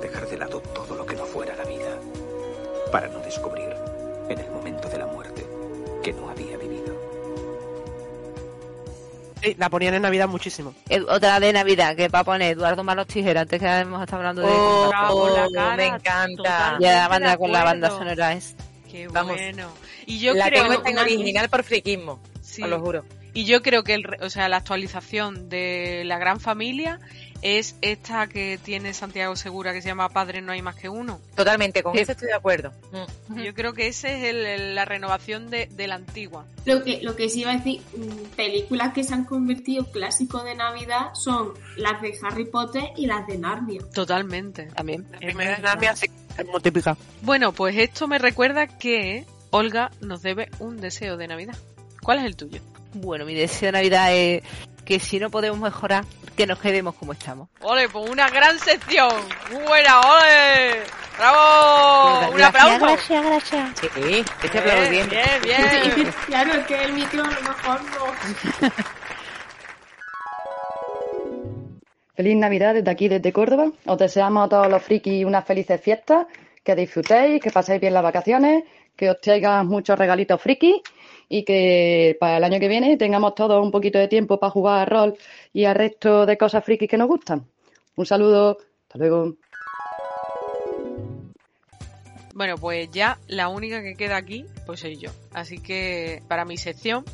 Dejar 0.00 0.28
de 0.28 0.36
lado 0.36 0.60
todo 0.60 0.94
lo 0.94 1.06
que 1.06 1.16
no 1.16 1.24
fuera 1.24 1.56
la 1.56 1.64
vida. 1.64 1.98
Para 2.92 3.08
no 3.08 3.18
descubrir, 3.20 3.68
en 4.28 4.38
el 4.38 4.50
momento 4.50 4.88
de 4.88 4.98
la 4.98 5.06
muerte, 5.06 5.46
que 6.02 6.12
no 6.12 6.28
había 6.30 6.56
vivido. 6.56 6.94
Sí, 9.42 9.54
la 9.58 9.68
ponían 9.68 9.94
en 9.94 10.02
Navidad 10.02 10.28
muchísimo. 10.28 10.74
Otra 11.08 11.38
de 11.40 11.52
Navidad 11.52 11.94
que 11.94 12.08
va 12.08 12.20
a 12.20 12.24
poner 12.24 12.52
Eduardo 12.56 12.82
Malos 12.84 13.06
Tijeras, 13.06 13.42
antes 13.42 13.60
que 13.60 13.66
hemos 13.66 14.00
estado 14.02 14.18
hablando 14.22 14.42
de... 14.42 14.48
Oh, 14.50 14.88
Bravo, 14.88 15.28
la 15.28 15.46
oh, 15.46 15.50
cara, 15.52 15.76
me 15.76 15.86
encanta. 15.86 16.76
y 16.78 16.82
la 16.84 17.08
banda 17.08 17.36
con 17.36 17.52
la 17.52 17.64
banda 17.64 17.90
sonora 17.90 18.32
es... 18.32 18.56
Qué 18.90 19.08
Vamos. 19.08 19.34
bueno. 19.36 19.68
Y 20.06 20.20
yo 20.20 20.32
la 20.32 20.46
creo 20.46 20.62
tengo 20.68 20.86
en 20.86 20.98
original 20.98 21.48
por 21.48 21.64
friquismo, 21.64 22.20
Sí. 22.40 22.62
os 22.62 22.68
lo 22.70 22.80
juro. 22.80 23.04
Y 23.34 23.44
yo 23.44 23.60
creo 23.60 23.82
que 23.84 23.92
el, 23.94 24.04
re- 24.04 24.24
o 24.24 24.30
sea, 24.30 24.48
la 24.48 24.56
actualización 24.58 25.48
de 25.50 26.02
la 26.06 26.18
gran 26.18 26.40
familia 26.40 26.98
es 27.42 27.76
esta 27.82 28.26
que 28.26 28.58
tiene 28.62 28.92
Santiago 28.94 29.36
Segura 29.36 29.72
que 29.72 29.82
se 29.82 29.88
llama 29.88 30.08
Padre 30.08 30.40
no 30.40 30.52
hay 30.52 30.62
más 30.62 30.74
que 30.76 30.88
uno. 30.88 31.20
Totalmente, 31.34 31.82
con 31.82 31.94
Sí. 31.94 32.00
eso 32.00 32.12
estoy 32.12 32.28
de 32.28 32.34
acuerdo. 32.34 32.72
Yo 33.36 33.54
creo 33.54 33.72
que 33.74 33.86
esa 33.88 34.08
es 34.10 34.24
el- 34.24 34.44
el- 34.46 34.74
la 34.74 34.84
renovación 34.84 35.50
de, 35.50 35.66
de 35.66 35.86
la 35.86 35.96
antigua. 35.96 36.44
Lo 36.64 36.82
que, 36.82 37.00
lo 37.02 37.14
que 37.16 37.28
sí 37.28 37.40
iba 37.40 37.52
a 37.52 37.56
decir, 37.56 37.80
mm, 37.96 38.34
películas 38.36 38.92
que 38.92 39.04
se 39.04 39.14
han 39.14 39.24
convertido 39.24 39.90
clásicos 39.90 40.44
de 40.44 40.54
Navidad 40.54 41.10
son 41.14 41.52
las 41.76 42.00
de 42.02 42.14
Harry 42.22 42.46
Potter 42.46 42.84
y 42.96 43.06
las 43.06 43.26
de 43.26 43.38
Narnia. 43.38 43.80
Totalmente. 43.94 44.64
También. 44.74 45.06
La 45.12 45.18
primera 45.18 45.56
de 45.56 45.62
Narnia 45.62 45.94
sí, 45.96 46.06
es 46.38 46.46
muy 46.46 46.60
típica. 46.60 46.96
Bueno, 47.22 47.52
pues 47.52 47.76
esto 47.76 48.08
me 48.08 48.18
recuerda 48.18 48.66
que 48.66 49.24
Olga 49.50 49.90
nos 50.00 50.22
debe 50.22 50.48
un 50.58 50.80
deseo 50.80 51.16
de 51.16 51.28
Navidad. 51.28 51.56
¿Cuál 52.02 52.18
es 52.20 52.24
el 52.24 52.36
tuyo? 52.36 52.60
Bueno, 52.94 53.24
mi 53.26 53.34
deseo 53.34 53.68
de 53.68 53.72
Navidad 53.72 54.14
es 54.14 54.42
que 54.86 55.00
si 55.00 55.18
no 55.18 55.28
podemos 55.30 55.58
mejorar, 55.58 56.04
que 56.36 56.46
nos 56.46 56.58
quedemos 56.60 56.94
como 56.94 57.12
estamos. 57.12 57.48
Ole, 57.60 57.88
pues 57.88 58.08
una 58.08 58.30
gran 58.30 58.58
sección. 58.58 59.12
Muy 59.52 59.62
buena, 59.64 60.00
ole. 60.00 60.82
¡Bravo! 61.18 62.30
¡Un 62.32 62.40
aplauso! 62.42 62.86
gracias. 63.08 63.80
Sí, 63.80 63.86
estoy 63.86 64.02
Bien, 64.02 64.58
aplaudiendo. 64.58 65.14
bien, 65.14 65.94
bien. 65.96 66.14
claro, 66.26 66.52
es 66.52 66.66
que 66.66 66.84
el 66.84 66.92
micro 66.92 67.24
a 67.24 67.30
lo 67.30 67.40
mejor 67.42 67.80
no. 67.82 68.06
Feliz 72.14 72.36
Navidad 72.36 72.74
desde 72.74 72.90
aquí, 72.90 73.08
desde 73.08 73.32
Córdoba. 73.32 73.72
Os 73.84 73.98
deseamos 73.98 74.46
a 74.46 74.48
todos 74.48 74.68
los 74.68 74.82
frikis 74.82 75.24
unas 75.24 75.44
felices 75.44 75.80
fiestas, 75.80 76.26
que 76.62 76.74
disfrutéis, 76.74 77.42
que 77.42 77.50
paséis 77.50 77.80
bien 77.80 77.92
las 77.92 78.02
vacaciones, 78.02 78.64
que 78.96 79.10
os 79.10 79.20
traigan 79.20 79.66
muchos 79.66 79.98
regalitos 79.98 80.40
frikis 80.40 80.80
y 81.28 81.44
que 81.44 82.16
para 82.20 82.36
el 82.38 82.44
año 82.44 82.60
que 82.60 82.68
viene 82.68 82.96
tengamos 82.96 83.34
todos 83.34 83.62
un 83.62 83.70
poquito 83.70 83.98
de 83.98 84.08
tiempo 84.08 84.38
para 84.38 84.50
jugar 84.50 84.80
a 84.80 84.84
rol 84.84 85.14
y 85.52 85.64
al 85.64 85.74
resto 85.74 86.26
de 86.26 86.36
cosas 86.36 86.64
frikis 86.64 86.88
que 86.88 86.96
nos 86.96 87.08
gustan. 87.08 87.46
Un 87.96 88.06
saludo, 88.06 88.58
hasta 88.82 88.98
luego. 88.98 89.34
Bueno, 92.34 92.56
pues 92.58 92.90
ya 92.90 93.18
la 93.28 93.48
única 93.48 93.82
que 93.82 93.94
queda 93.94 94.18
aquí, 94.18 94.44
pues 94.66 94.80
soy 94.80 94.98
yo. 94.98 95.10
Así 95.32 95.58
que 95.58 96.22
para 96.28 96.44
mi 96.44 96.58
sección 96.58 97.04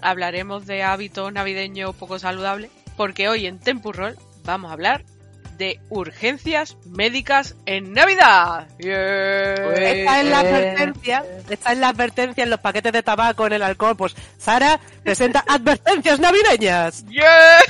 hablaremos 0.00 0.66
de 0.66 0.82
hábitos 0.82 1.32
navideños 1.32 1.94
poco 1.94 2.18
saludables, 2.18 2.70
porque 2.96 3.28
hoy 3.28 3.46
en 3.46 3.60
Tempurrol 3.60 4.16
vamos 4.44 4.70
a 4.70 4.74
hablar 4.74 5.04
de 5.56 5.80
urgencias 5.88 6.76
médicas 6.86 7.56
en 7.66 7.92
Navidad. 7.92 8.68
¡Bien! 8.78 8.94
Esta 8.94 10.20
es 10.20 10.26
la 10.26 10.40
advertencia, 10.40 11.24
esta 11.48 11.72
es 11.72 11.78
la 11.78 11.88
advertencia 11.88 12.44
en 12.44 12.50
los 12.50 12.60
paquetes 12.60 12.92
de 12.92 13.02
tabaco, 13.02 13.46
en 13.46 13.54
el 13.54 13.62
alcohol. 13.62 13.96
Pues 13.96 14.14
Sara 14.38 14.80
presenta 15.02 15.44
advertencias 15.48 16.20
navideñas. 16.20 17.04
¡Yeah! 17.06 17.60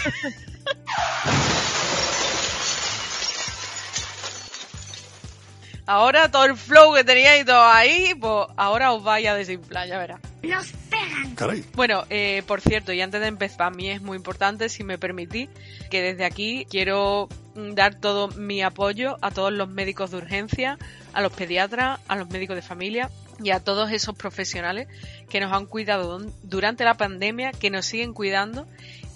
Ahora 5.88 6.28
todo 6.32 6.46
el 6.46 6.56
flow 6.56 6.94
que 6.94 7.04
teníais 7.04 7.46
todo 7.46 7.64
ahí, 7.64 8.12
pues 8.20 8.46
ahora 8.56 8.92
os 8.92 9.04
vaya 9.04 9.32
a 9.32 9.36
desinflar, 9.36 9.86
ya 9.86 9.98
verás. 9.98 10.20
Nos 10.42 10.72
pegan. 10.90 11.64
Bueno, 11.74 12.04
eh, 12.10 12.42
por 12.44 12.60
cierto, 12.60 12.92
y 12.92 13.00
antes 13.00 13.20
de 13.20 13.28
empezar, 13.28 13.56
para 13.56 13.70
mí 13.70 13.90
es 13.90 14.02
muy 14.02 14.16
importante, 14.16 14.68
si 14.68 14.82
me 14.82 14.98
permitís, 14.98 15.48
que 15.88 16.02
desde 16.02 16.24
aquí 16.24 16.66
quiero 16.68 17.28
dar 17.74 17.94
todo 17.94 18.28
mi 18.28 18.62
apoyo 18.62 19.16
a 19.22 19.30
todos 19.30 19.52
los 19.52 19.68
médicos 19.68 20.10
de 20.10 20.18
urgencia, 20.18 20.78
a 21.12 21.22
los 21.22 21.32
pediatras, 21.32 22.00
a 22.08 22.16
los 22.16 22.28
médicos 22.28 22.56
de 22.56 22.62
familia 22.62 23.10
y 23.42 23.50
a 23.50 23.60
todos 23.60 23.90
esos 23.90 24.16
profesionales 24.16 24.88
que 25.28 25.40
nos 25.40 25.52
han 25.52 25.66
cuidado 25.66 26.20
durante 26.42 26.84
la 26.84 26.94
pandemia, 26.94 27.52
que 27.52 27.70
nos 27.70 27.86
siguen 27.86 28.14
cuidando 28.14 28.66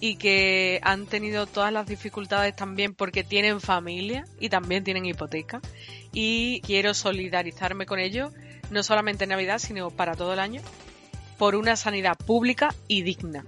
y 0.01 0.17
que 0.17 0.81
han 0.83 1.07
tenido 1.07 1.47
todas 1.47 1.73
las 1.73 1.87
dificultades 1.87 2.57
también 2.57 2.95
porque 2.95 3.23
tienen 3.23 3.61
familia 3.61 4.25
y 4.39 4.49
también 4.49 4.85
tienen 4.85 5.07
hipoteca. 5.07 5.61
Y 6.13 6.61
quiero 6.63 6.95
solidarizarme 6.95 7.87
con 7.87 7.99
ellos, 7.99 8.33
no 8.71 8.83
solamente 8.83 9.25
en 9.25 9.31
Navidad, 9.31 9.59
sino 9.59 9.91
para 9.91 10.15
todo 10.15 10.33
el 10.33 10.41
año, 10.41 10.63
por 11.39 11.55
una 11.55 11.77
sanidad 11.77 12.17
pública 12.17 12.75
y 12.89 13.03
digna. 13.03 13.45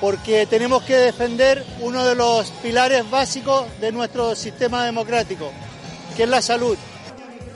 Porque 0.00 0.46
tenemos 0.46 0.82
que 0.84 0.96
defender 0.96 1.64
uno 1.80 2.04
de 2.06 2.14
los 2.14 2.50
pilares 2.62 3.08
básicos 3.10 3.66
de 3.80 3.90
nuestro 3.92 4.34
sistema 4.36 4.84
democrático, 4.84 5.50
que 6.16 6.22
es 6.24 6.28
la 6.28 6.40
salud. 6.42 6.76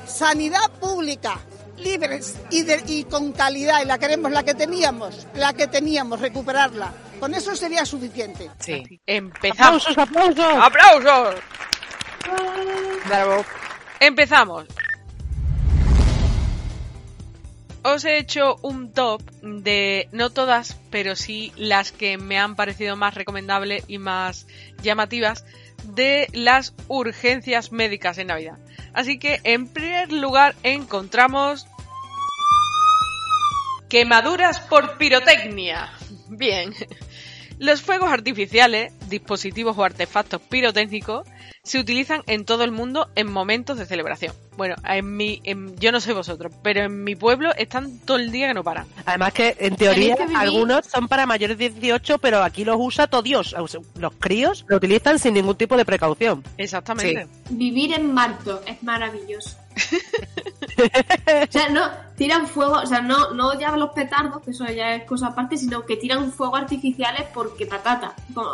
Sanidad 0.06 0.70
pública, 0.80 1.38
libres 1.78 2.34
y, 2.50 2.62
de- 2.62 2.82
y 2.86 3.04
con 3.04 3.32
calidad, 3.32 3.82
y 3.82 3.86
la 3.86 3.98
queremos, 3.98 4.30
la 4.32 4.42
que 4.42 4.54
teníamos, 4.54 5.26
la 5.34 5.52
que 5.52 5.66
teníamos, 5.68 6.20
recuperarla. 6.20 6.92
Con 7.20 7.34
eso 7.34 7.54
sería 7.54 7.86
suficiente. 7.86 8.50
Sí. 8.58 9.00
Empezamos. 9.06 9.86
¡Aplausos, 9.96 9.98
aplausos! 9.98 11.34
¡Aplausos! 13.04 13.46
Empezamos. 14.00 14.64
Os 17.84 18.04
he 18.04 18.18
hecho 18.18 18.58
un 18.62 18.92
top 18.92 19.22
de, 19.42 20.08
no 20.12 20.30
todas, 20.30 20.76
pero 20.90 21.16
sí 21.16 21.52
las 21.56 21.90
que 21.90 22.16
me 22.16 22.38
han 22.38 22.54
parecido 22.54 22.96
más 22.96 23.14
recomendables 23.14 23.84
y 23.88 23.98
más 23.98 24.46
llamativas 24.82 25.44
de 25.84 26.28
las 26.32 26.74
urgencias 26.86 27.72
médicas 27.72 28.18
en 28.18 28.28
Navidad. 28.28 28.58
Así 28.94 29.18
que, 29.18 29.40
en 29.42 29.66
primer 29.66 30.12
lugar, 30.12 30.54
encontramos 30.62 31.66
quemaduras 33.88 34.60
por 34.60 34.96
pirotecnia. 34.96 35.92
Bien. 36.28 36.72
Los 37.58 37.80
fuegos 37.82 38.10
artificiales, 38.12 38.92
dispositivos 39.08 39.76
o 39.78 39.84
artefactos 39.84 40.40
pirotécnicos, 40.40 41.26
se 41.62 41.78
utilizan 41.78 42.22
en 42.26 42.44
todo 42.44 42.64
el 42.64 42.72
mundo 42.72 43.08
en 43.14 43.30
momentos 43.30 43.78
de 43.78 43.86
celebración. 43.86 44.34
Bueno, 44.56 44.74
en 44.84 45.16
mi, 45.16 45.40
en- 45.44 45.76
yo 45.78 45.92
no 45.92 46.00
sé 46.00 46.12
vosotros, 46.12 46.52
pero 46.62 46.84
en 46.84 47.04
mi 47.04 47.14
pueblo 47.14 47.54
están 47.56 47.98
todo 48.00 48.16
el 48.16 48.32
día 48.32 48.48
que 48.48 48.54
no 48.54 48.64
paran. 48.64 48.86
Además 49.06 49.32
que 49.32 49.56
en 49.60 49.76
teoría 49.76 50.16
que 50.16 50.24
algunos 50.34 50.86
son 50.86 51.06
para 51.06 51.24
mayores 51.24 51.56
de 51.58 51.70
18, 51.70 52.18
pero 52.18 52.42
aquí 52.42 52.64
los 52.64 52.76
usa 52.80 53.06
todo 53.06 53.22
Dios. 53.22 53.54
Los 53.96 54.14
críos 54.18 54.64
lo 54.68 54.76
utilizan 54.78 55.20
sin 55.20 55.34
ningún 55.34 55.56
tipo 55.56 55.76
de 55.76 55.84
precaución. 55.84 56.42
Exactamente. 56.58 57.28
Vivir 57.50 57.92
en 57.92 58.12
Marto 58.12 58.60
es 58.66 58.82
maravilloso. 58.82 59.56
o 61.48 61.52
sea, 61.52 61.68
no, 61.68 61.90
tiran 62.16 62.46
fuego, 62.46 62.74
o 62.74 62.86
sea, 62.86 63.00
no, 63.00 63.32
no 63.32 63.58
ya 63.58 63.76
los 63.76 63.90
petardos, 63.90 64.42
que 64.42 64.50
eso 64.52 64.64
ya 64.66 64.94
es 64.94 65.04
cosa 65.04 65.28
aparte, 65.28 65.56
sino 65.56 65.84
que 65.84 65.96
tiran 65.96 66.32
fuegos 66.32 66.60
artificiales 66.60 67.26
porque 67.32 67.66
patata. 67.66 68.14
Como, 68.34 68.50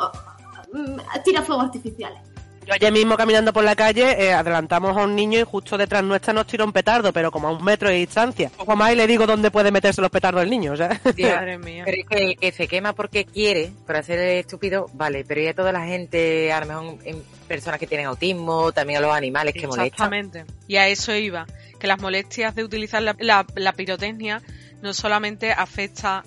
mm, 0.72 1.00
tira 1.24 1.42
fuegos 1.42 1.66
artificiales. 1.66 2.20
Yo 2.68 2.74
ayer 2.74 2.92
mismo 2.92 3.16
caminando 3.16 3.52
por 3.52 3.64
la 3.64 3.74
calle 3.74 4.16
eh, 4.26 4.32
adelantamos 4.32 4.96
a 4.96 5.02
un 5.02 5.16
niño 5.16 5.40
y 5.40 5.42
justo 5.44 5.76
detrás 5.76 6.04
nuestra 6.04 6.32
nos 6.32 6.46
tiró 6.46 6.64
un 6.64 6.72
petardo, 6.72 7.12
pero 7.12 7.30
como 7.30 7.48
a 7.48 7.52
un 7.52 7.64
metro 7.64 7.88
de 7.88 7.96
distancia. 7.96 8.50
Poco 8.56 8.76
más 8.76 8.92
y 8.92 8.96
le 8.96 9.06
digo 9.06 9.26
dónde 9.26 9.50
puede 9.50 9.70
meterse 9.70 10.00
los 10.00 10.10
petardos 10.10 10.42
el 10.42 10.50
niño, 10.50 10.72
o 10.72 10.76
sea. 10.76 11.00
Madre 11.04 11.58
mía. 11.64 11.82
Pero 11.84 11.96
es 12.02 12.06
que 12.08 12.24
el 12.24 12.36
que 12.38 12.52
se 12.52 12.68
quema 12.68 12.92
porque 12.92 13.24
quiere, 13.24 13.72
por 13.86 13.96
hacer 13.96 14.18
estúpido, 14.20 14.86
vale, 14.94 15.24
pero 15.26 15.40
ya 15.40 15.54
toda 15.54 15.72
la 15.72 15.84
gente, 15.86 16.52
a 16.52 16.60
lo 16.60 16.66
mejor 16.66 16.98
en 17.04 17.22
personas 17.48 17.80
que 17.80 17.86
tienen 17.86 18.06
autismo, 18.06 18.72
también 18.72 18.98
a 18.98 19.02
los 19.02 19.12
animales 19.14 19.54
que 19.54 19.66
molestan. 19.66 19.86
Exactamente. 20.12 20.44
Y 20.66 20.76
a 20.76 20.86
eso 20.88 21.14
iba, 21.14 21.46
que 21.78 21.86
las 21.86 22.00
molestias 22.00 22.54
de 22.54 22.64
utilizar 22.64 23.02
la, 23.02 23.16
la- 23.18 23.46
la 23.54 23.72
pirotecnia 23.72 24.42
no 24.82 24.92
solamente 24.94 25.50
afecta 25.52 26.22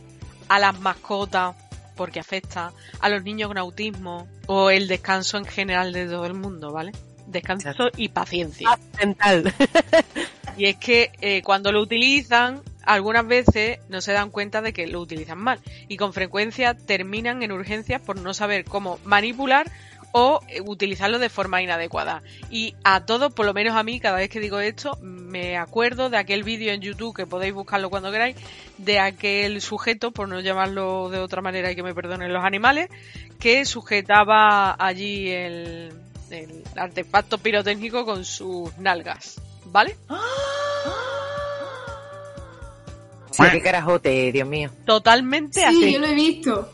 a 0.49 0.59
las 0.59 0.79
mascotas, 0.79 1.55
porque 1.95 2.19
afecta 2.19 2.71
a 2.99 3.09
los 3.09 3.23
niños 3.23 3.47
con 3.47 3.57
autismo 3.57 4.27
o 4.47 4.69
el 4.69 4.87
descanso 4.87 5.37
en 5.37 5.45
general 5.45 5.93
de 5.93 6.07
todo 6.07 6.25
el 6.25 6.33
mundo, 6.33 6.71
¿vale? 6.71 6.91
Descanso 7.27 7.89
y 7.97 8.09
paciencia. 8.09 8.67
Mental. 8.99 9.53
Y 10.57 10.65
es 10.65 10.75
que 10.77 11.11
eh, 11.21 11.41
cuando 11.43 11.71
lo 11.71 11.81
utilizan, 11.81 12.61
algunas 12.83 13.25
veces 13.25 13.79
no 13.89 14.01
se 14.01 14.11
dan 14.11 14.29
cuenta 14.29 14.61
de 14.61 14.73
que 14.73 14.87
lo 14.87 14.99
utilizan 14.99 15.37
mal. 15.37 15.59
Y 15.87 15.97
con 15.97 16.13
frecuencia 16.13 16.73
terminan 16.73 17.43
en 17.43 17.51
urgencias 17.51 18.01
por 18.01 18.19
no 18.19 18.33
saber 18.33 18.65
cómo 18.65 18.99
manipular 19.03 19.71
o 20.13 20.41
utilizarlo 20.65 21.19
de 21.19 21.29
forma 21.29 21.61
inadecuada. 21.61 22.21
Y 22.49 22.75
a 22.83 23.05
todos, 23.05 23.33
por 23.33 23.45
lo 23.45 23.53
menos 23.53 23.75
a 23.75 23.83
mí, 23.83 23.99
cada 23.99 24.17
vez 24.17 24.29
que 24.29 24.39
digo 24.39 24.59
esto, 24.59 24.97
me 25.01 25.57
acuerdo 25.57 26.09
de 26.09 26.17
aquel 26.17 26.43
vídeo 26.43 26.73
en 26.73 26.81
YouTube, 26.81 27.15
que 27.15 27.25
podéis 27.25 27.53
buscarlo 27.53 27.89
cuando 27.89 28.11
queráis, 28.11 28.35
de 28.77 28.99
aquel 28.99 29.61
sujeto, 29.61 30.11
por 30.11 30.27
no 30.27 30.39
llamarlo 30.39 31.09
de 31.09 31.19
otra 31.19 31.41
manera 31.41 31.71
y 31.71 31.75
que 31.75 31.83
me 31.83 31.93
perdonen 31.95 32.33
los 32.33 32.43
animales, 32.43 32.89
que 33.39 33.65
sujetaba 33.65 34.75
allí 34.77 35.29
el, 35.29 35.93
el 36.29 36.63
artefacto 36.75 37.37
pirotécnico 37.37 38.05
con 38.05 38.25
sus 38.25 38.77
nalgas. 38.77 39.39
¿Vale? 39.65 39.95
Sí, 43.31 43.43
qué 43.51 43.61
carajote, 43.61 44.31
Dios 44.33 44.47
mío. 44.47 44.69
Totalmente 44.85 45.59
Sí, 45.61 45.65
así. 45.65 45.93
yo 45.93 45.99
lo 45.99 46.07
he 46.07 46.13
visto. 46.13 46.69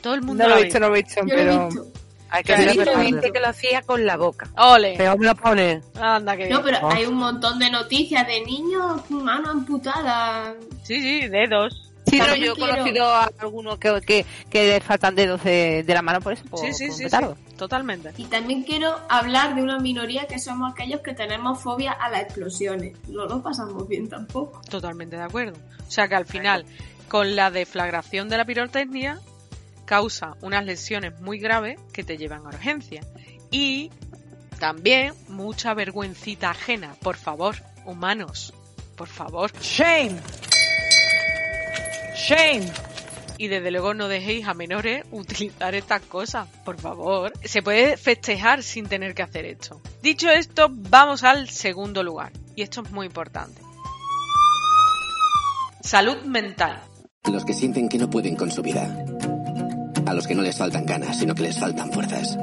Todo 0.00 0.14
el 0.14 0.22
mundo 0.22 0.44
No 0.44 0.50
lo 0.50 0.54
he 0.56 0.60
ha 0.60 0.62
visto, 0.64 0.78
no 0.78 0.88
lo 0.88 0.96
he 0.96 1.02
visto, 1.02 1.20
Yo 1.26 1.26
lo 1.26 1.32
he 1.32 1.44
pero... 1.44 1.66
visto. 1.66 1.86
Hay 2.30 2.42
Que 2.42 2.54
que 2.54 2.76
ver 2.76 2.88
gente 2.98 3.40
lo 3.40 3.48
hacía 3.48 3.82
con 3.82 4.04
la 4.04 4.16
boca. 4.16 4.48
Ole. 4.56 4.96
Peor 4.96 5.18
me 5.18 5.26
lo 5.26 5.34
pone. 5.34 5.80
Anda, 6.00 6.36
que 6.36 6.48
No, 6.48 6.62
pero 6.62 6.78
Oh. 6.82 6.90
hay 6.90 7.06
un 7.06 7.14
montón 7.14 7.58
de 7.58 7.70
noticias 7.70 8.26
de 8.26 8.42
niños, 8.44 9.10
mano 9.10 9.50
amputada. 9.50 10.54
Sí, 10.82 11.00
sí, 11.00 11.28
dedos. 11.28 11.84
Sí, 12.06 12.16
no, 12.18 12.24
También 12.24 12.46
yo 12.46 12.52
he 12.54 12.58
conocido 12.58 13.04
a 13.06 13.30
algunos 13.38 13.78
que, 13.78 14.00
que, 14.06 14.26
que 14.48 14.66
le 14.66 14.80
faltan 14.80 15.14
dedos 15.14 15.44
de, 15.44 15.82
de 15.82 15.94
la 15.94 16.00
mano 16.00 16.20
por 16.22 16.32
eso. 16.32 16.42
Por, 16.46 16.58
Sí, 16.60 16.72
sí, 16.72 16.90
sí, 16.90 17.08
sí, 17.08 17.16
totalmente. 17.56 18.12
Y 18.16 18.24
también 18.26 18.62
quiero 18.62 18.96
hablar 19.10 19.54
de 19.54 19.62
una 19.62 19.78
minoría 19.78 20.26
que 20.26 20.38
somos 20.38 20.72
aquellos 20.72 21.00
que 21.02 21.12
tenemos 21.12 21.60
fobia 21.60 21.92
a 21.92 22.08
las 22.08 22.22
explosiones. 22.22 22.96
No 23.08 23.26
lo 23.26 23.42
pasamos 23.42 23.86
bien 23.86 24.08
tampoco. 24.08 24.62
Totalmente 24.70 25.16
de 25.16 25.22
acuerdo. 25.22 25.58
O 25.86 25.90
sea 25.90 26.08
que 26.08 26.14
al 26.14 26.24
final, 26.24 26.64
con 27.08 27.36
la 27.36 27.50
deflagración 27.50 28.30
de 28.30 28.38
la 28.38 28.44
pirotecnia, 28.46 29.18
causa 29.88 30.36
unas 30.42 30.66
lesiones 30.66 31.18
muy 31.22 31.38
graves 31.38 31.80
que 31.94 32.04
te 32.04 32.18
llevan 32.18 32.44
a 32.44 32.50
urgencia. 32.50 33.00
Y 33.50 33.90
también 34.58 35.14
mucha 35.28 35.72
vergüencita 35.72 36.50
ajena. 36.50 36.94
Por 37.00 37.16
favor, 37.16 37.56
humanos. 37.86 38.52
Por 38.96 39.08
favor. 39.08 39.50
Shame. 39.62 40.20
Shame. 42.14 42.70
Y 43.38 43.48
desde 43.48 43.70
luego 43.70 43.94
no 43.94 44.08
dejéis 44.08 44.46
a 44.46 44.52
menores 44.52 45.06
utilizar 45.10 45.74
estas 45.74 46.02
cosas, 46.02 46.48
por 46.66 46.78
favor. 46.78 47.32
Se 47.42 47.62
puede 47.62 47.96
festejar 47.96 48.62
sin 48.62 48.88
tener 48.88 49.14
que 49.14 49.22
hacer 49.22 49.46
esto. 49.46 49.80
Dicho 50.02 50.28
esto, 50.28 50.68
vamos 50.70 51.24
al 51.24 51.48
segundo 51.48 52.02
lugar. 52.02 52.32
Y 52.56 52.62
esto 52.62 52.82
es 52.82 52.90
muy 52.90 53.06
importante. 53.06 53.62
Salud 55.80 56.18
mental. 56.24 56.82
Los 57.32 57.46
que 57.46 57.54
sienten 57.54 57.88
que 57.88 57.96
no 57.96 58.10
pueden 58.10 58.36
con 58.36 58.50
su 58.50 58.60
vida. 58.60 59.37
A 60.08 60.14
los 60.14 60.26
que 60.26 60.34
no 60.34 60.40
les 60.40 60.56
faltan 60.56 60.86
ganas, 60.86 61.18
sino 61.18 61.34
que 61.34 61.42
les 61.42 61.58
faltan 61.58 61.92
fuerzas. 61.92 62.38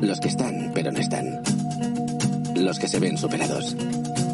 Los 0.00 0.18
que 0.18 0.26
están, 0.26 0.72
pero 0.74 0.90
no 0.90 0.98
están. 0.98 1.40
Los 2.56 2.80
que 2.80 2.88
se 2.88 2.98
ven 2.98 3.16
superados. 3.16 3.76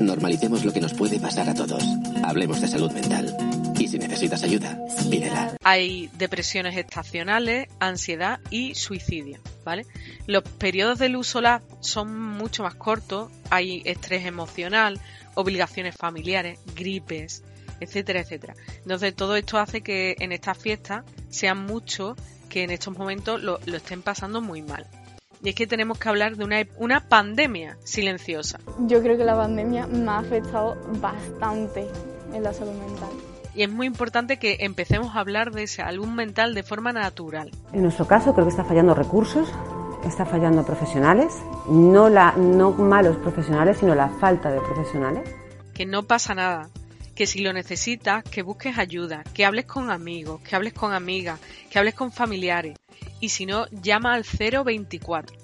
Normalicemos 0.01 0.65
lo 0.65 0.73
que 0.73 0.81
nos 0.81 0.95
puede 0.95 1.21
pasar 1.21 1.51
a 1.51 1.55
todos. 1.55 1.85
Hablemos 2.25 2.63
de 2.63 2.69
salud 2.69 2.91
mental. 2.93 3.37
Y 3.79 3.89
si 3.89 3.99
necesitas 3.99 4.43
ayuda, 4.43 4.79
pídela. 5.11 5.53
Hay 5.65 6.09
depresiones 6.17 6.79
estacionales, 6.79 7.69
ansiedad 7.79 8.41
y 8.49 8.75
suicidio, 8.75 9.39
¿vale? 9.63 9.85
Los 10.27 10.45
periodos 10.45 10.99
de 10.99 11.11
luz 11.11 11.27
solar 11.27 11.61
son 11.81 12.19
mucho 12.19 12.63
más 12.63 12.75
cortos, 12.75 13.31
hay 13.51 13.83
estrés 13.85 14.25
emocional, 14.25 14.99
obligaciones 15.35 15.95
familiares, 15.95 16.59
gripes, 16.75 17.43
etcétera, 17.81 18.21
etcétera. 18.21 18.55
Entonces 18.79 19.15
todo 19.15 19.37
esto 19.37 19.59
hace 19.59 19.83
que 19.83 20.17
en 20.21 20.33
estas 20.33 20.57
fiestas 20.57 21.05
sean 21.29 21.67
muchos 21.67 22.17
que 22.49 22.63
en 22.63 22.71
estos 22.71 22.97
momentos 22.97 23.43
lo, 23.43 23.61
lo 23.67 23.77
estén 23.77 24.03
pasando 24.03 24.41
muy 24.41 24.63
mal. 24.63 24.87
Y 25.43 25.51
es 25.51 25.55
que 25.55 25.67
tenemos 25.67 25.99
que 25.99 26.09
hablar 26.09 26.37
de 26.37 26.45
una, 26.45 26.57
una 26.79 27.09
pandemia 27.09 27.77
silenciosa. 27.85 28.59
Yo 28.81 29.01
creo 29.03 29.17
que 29.17 29.25
la 29.25 29.37
pandemia 29.37 29.87
me 29.87 30.11
ha 30.11 30.19
afectado 30.19 30.77
bastante 31.01 31.87
en 32.33 32.43
la 32.43 32.53
salud 32.53 32.73
mental. 32.73 33.11
Y 33.55 33.63
es 33.63 33.71
muy 33.71 33.87
importante 33.87 34.39
que 34.39 34.59
empecemos 34.61 35.15
a 35.15 35.21
hablar 35.21 35.53
de 35.53 35.67
salud 35.67 36.07
mental 36.07 36.55
de 36.55 36.63
forma 36.63 36.93
natural. 36.93 37.51
En 37.73 37.83
nuestro 37.83 38.07
caso 38.07 38.33
creo 38.35 38.47
que 38.47 38.51
está 38.51 38.65
fallando 38.65 38.95
recursos, 38.95 39.49
está 40.05 40.27
fallando 40.27 40.65
profesionales, 40.65 41.35
no, 41.69 42.09
la, 42.09 42.33
no 42.37 42.73
malos 42.73 43.17
profesionales, 43.17 43.79
sino 43.79 43.95
la 43.95 44.09
falta 44.09 44.51
de 44.51 44.61
profesionales. 44.61 45.29
que 45.75 45.87
no 45.87 46.03
pasa 46.03 46.35
nada, 46.35 46.69
que 47.19 47.27
si 47.27 47.41
lo 47.41 47.53
necesitas, 47.53 48.23
que 48.23 48.43
busques 48.43 48.79
ayuda, 48.79 49.25
que 49.35 49.45
hables 49.45 49.65
con 49.65 49.91
amigos, 49.91 50.41
que 50.43 50.55
hables 50.55 50.73
con 50.73 50.93
amigas, 50.93 51.41
que 51.69 51.77
hables 51.81 51.95
con 51.95 52.13
familiares 52.13 52.79
y 53.19 53.31
si 53.31 53.45
no, 53.45 53.67
llama 53.71 54.15
al 54.15 54.23
024. 54.23 55.37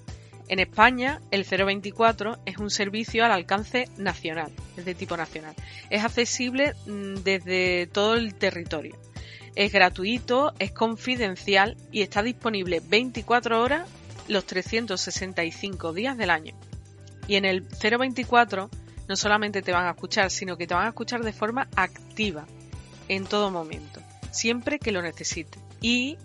En 0.46 0.60
España, 0.60 1.20
el 1.32 1.42
024 1.42 2.38
es 2.46 2.58
un 2.58 2.70
servicio 2.70 3.24
al 3.24 3.32
alcance 3.32 3.88
nacional, 3.96 4.52
es 4.76 4.84
de 4.84 4.94
tipo 4.94 5.16
nacional. 5.16 5.52
Es 5.90 6.04
accesible 6.04 6.74
mm, 6.86 7.24
desde 7.24 7.88
todo 7.88 8.14
el 8.14 8.36
territorio. 8.36 8.96
Es 9.56 9.72
gratuito, 9.72 10.54
es 10.60 10.70
confidencial 10.70 11.76
y 11.90 12.02
está 12.02 12.22
disponible 12.22 12.82
24 12.88 13.60
horas 13.60 13.88
los 14.28 14.46
365 14.46 15.92
días 15.92 16.16
del 16.16 16.30
año. 16.30 16.54
Y 17.26 17.34
en 17.34 17.44
el 17.44 17.62
024 17.62 18.70
no 19.08 19.16
solamente 19.16 19.62
te 19.62 19.72
van 19.72 19.86
a 19.86 19.90
escuchar, 19.90 20.30
sino 20.30 20.56
que 20.56 20.66
te 20.66 20.74
van 20.74 20.86
a 20.86 20.88
escuchar 20.88 21.22
de 21.22 21.32
forma 21.32 21.68
activa 21.76 22.46
en 23.08 23.24
todo 23.26 23.50
momento, 23.50 24.00
siempre 24.30 24.78
que 24.78 24.92
lo 24.92 25.02
necesites. 25.02 25.60
Y 25.80 26.16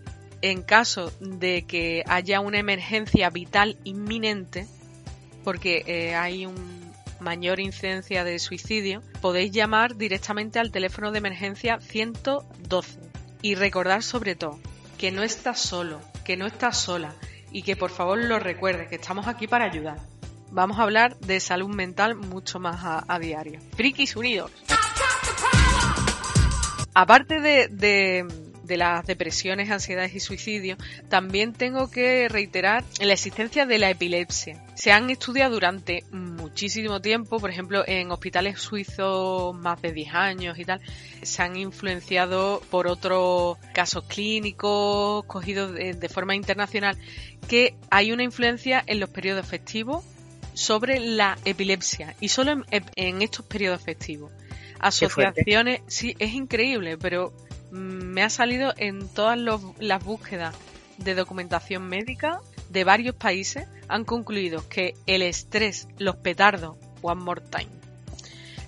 en 0.42 0.62
caso 0.62 1.12
de 1.20 1.64
que 1.64 2.04
haya 2.08 2.40
una 2.40 2.60
emergencia 2.60 3.30
vital 3.30 3.78
inminente, 3.84 4.68
porque 5.44 5.84
eh, 5.86 6.16
hay 6.16 6.46
un 6.46 6.80
mayor 7.20 7.60
incidencia 7.60 8.24
de 8.24 8.40
suicidio, 8.40 9.02
podéis 9.22 9.52
llamar 9.52 9.98
directamente 9.98 10.60
al 10.60 10.72
teléfono 10.72 11.12
de 11.12 11.18
emergencia 11.18 11.80
112 11.82 13.00
y 13.42 13.56
recordar 13.56 14.04
sobre 14.04 14.36
todo 14.36 14.60
que 14.98 15.12
no 15.12 15.24
estás 15.24 15.60
solo, 15.60 16.02
que 16.24 16.38
no 16.38 16.46
estás 16.46 16.78
sola 16.78 17.14
y 17.52 17.64
que 17.64 17.76
por 17.76 17.90
favor 17.90 18.24
lo 18.24 18.40
recuerdes, 18.40 18.88
que 18.88 18.96
estamos 18.96 19.28
aquí 19.28 19.48
para 19.48 19.66
ayudar. 19.66 19.98
Vamos 20.52 20.80
a 20.80 20.84
hablar 20.84 21.18
de 21.20 21.40
salud 21.40 21.70
mental 21.70 22.16
mucho 22.16 22.60
más 22.60 23.04
a, 23.08 23.20
diario. 23.20 23.60
Frikis 23.76 24.16
Unidos. 24.16 24.52
Aparte 26.94 27.40
de, 27.40 27.68
de, 27.68 28.26
de 28.70 28.78
las 28.78 29.06
depresiones, 29.06 29.70
ansiedades 29.70 30.16
y 30.16 30.20
suicidios, 30.20 30.78
también 31.10 31.54
tengo 31.54 31.92
que 31.92 32.30
reiterar 32.30 32.84
la 33.00 33.14
existencia 33.14 33.66
de 33.66 33.80
la 33.80 33.90
epilepsia. 33.90 34.64
Se 34.76 34.92
han 34.92 35.10
estudiado 35.10 35.56
durante 35.56 36.04
muchísimo 36.12 37.02
tiempo, 37.02 37.40
por 37.40 37.50
ejemplo, 37.50 37.84
en 37.86 38.12
hospitales 38.12 38.60
suizos 38.60 39.56
más 39.56 39.82
de 39.82 39.92
10 39.92 40.14
años 40.14 40.60
y 40.60 40.66
tal, 40.66 40.80
se 41.22 41.42
han 41.42 41.58
influenciado 41.58 42.62
por 42.70 42.88
otros 42.88 43.58
casos 43.74 44.06
clínicos 44.06 45.26
cogidos 45.26 45.74
de, 45.74 45.94
de 45.94 46.10
forma 46.10 46.36
internacional, 46.36 46.98
que 47.48 47.76
hay 47.90 48.12
una 48.12 48.24
influencia 48.24 48.84
en 48.86 49.00
los 49.00 49.10
periodos 49.10 49.46
festivos 49.46 50.04
sobre 50.54 51.00
la 51.00 51.38
epilepsia 51.46 52.16
y 52.20 52.30
solo 52.30 52.52
en, 52.52 52.66
en 52.96 53.22
estos 53.22 53.46
periodos 53.46 53.82
festivos. 53.82 54.32
Asociaciones, 54.80 55.82
sí, 55.88 56.16
es 56.20 56.34
increíble, 56.34 56.98
pero 56.98 57.34
mm, 57.72 57.76
me 57.78 58.24
ha 58.24 58.30
salido 58.30 58.74
en 58.78 59.08
todas 59.10 59.38
los- 59.38 59.62
las 59.80 60.04
búsquedas 60.04 60.56
de 60.98 61.16
documentación 61.16 61.84
médica 61.88 62.40
de 62.70 62.84
varios 62.84 63.16
países 63.16 63.68
han 63.88 64.06
concluido 64.06 64.68
que 64.70 64.96
el 65.08 65.22
estrés, 65.22 65.88
los 65.98 66.16
petardos, 66.18 66.76
one 67.02 67.22
more 67.22 67.42
time, 67.42 67.70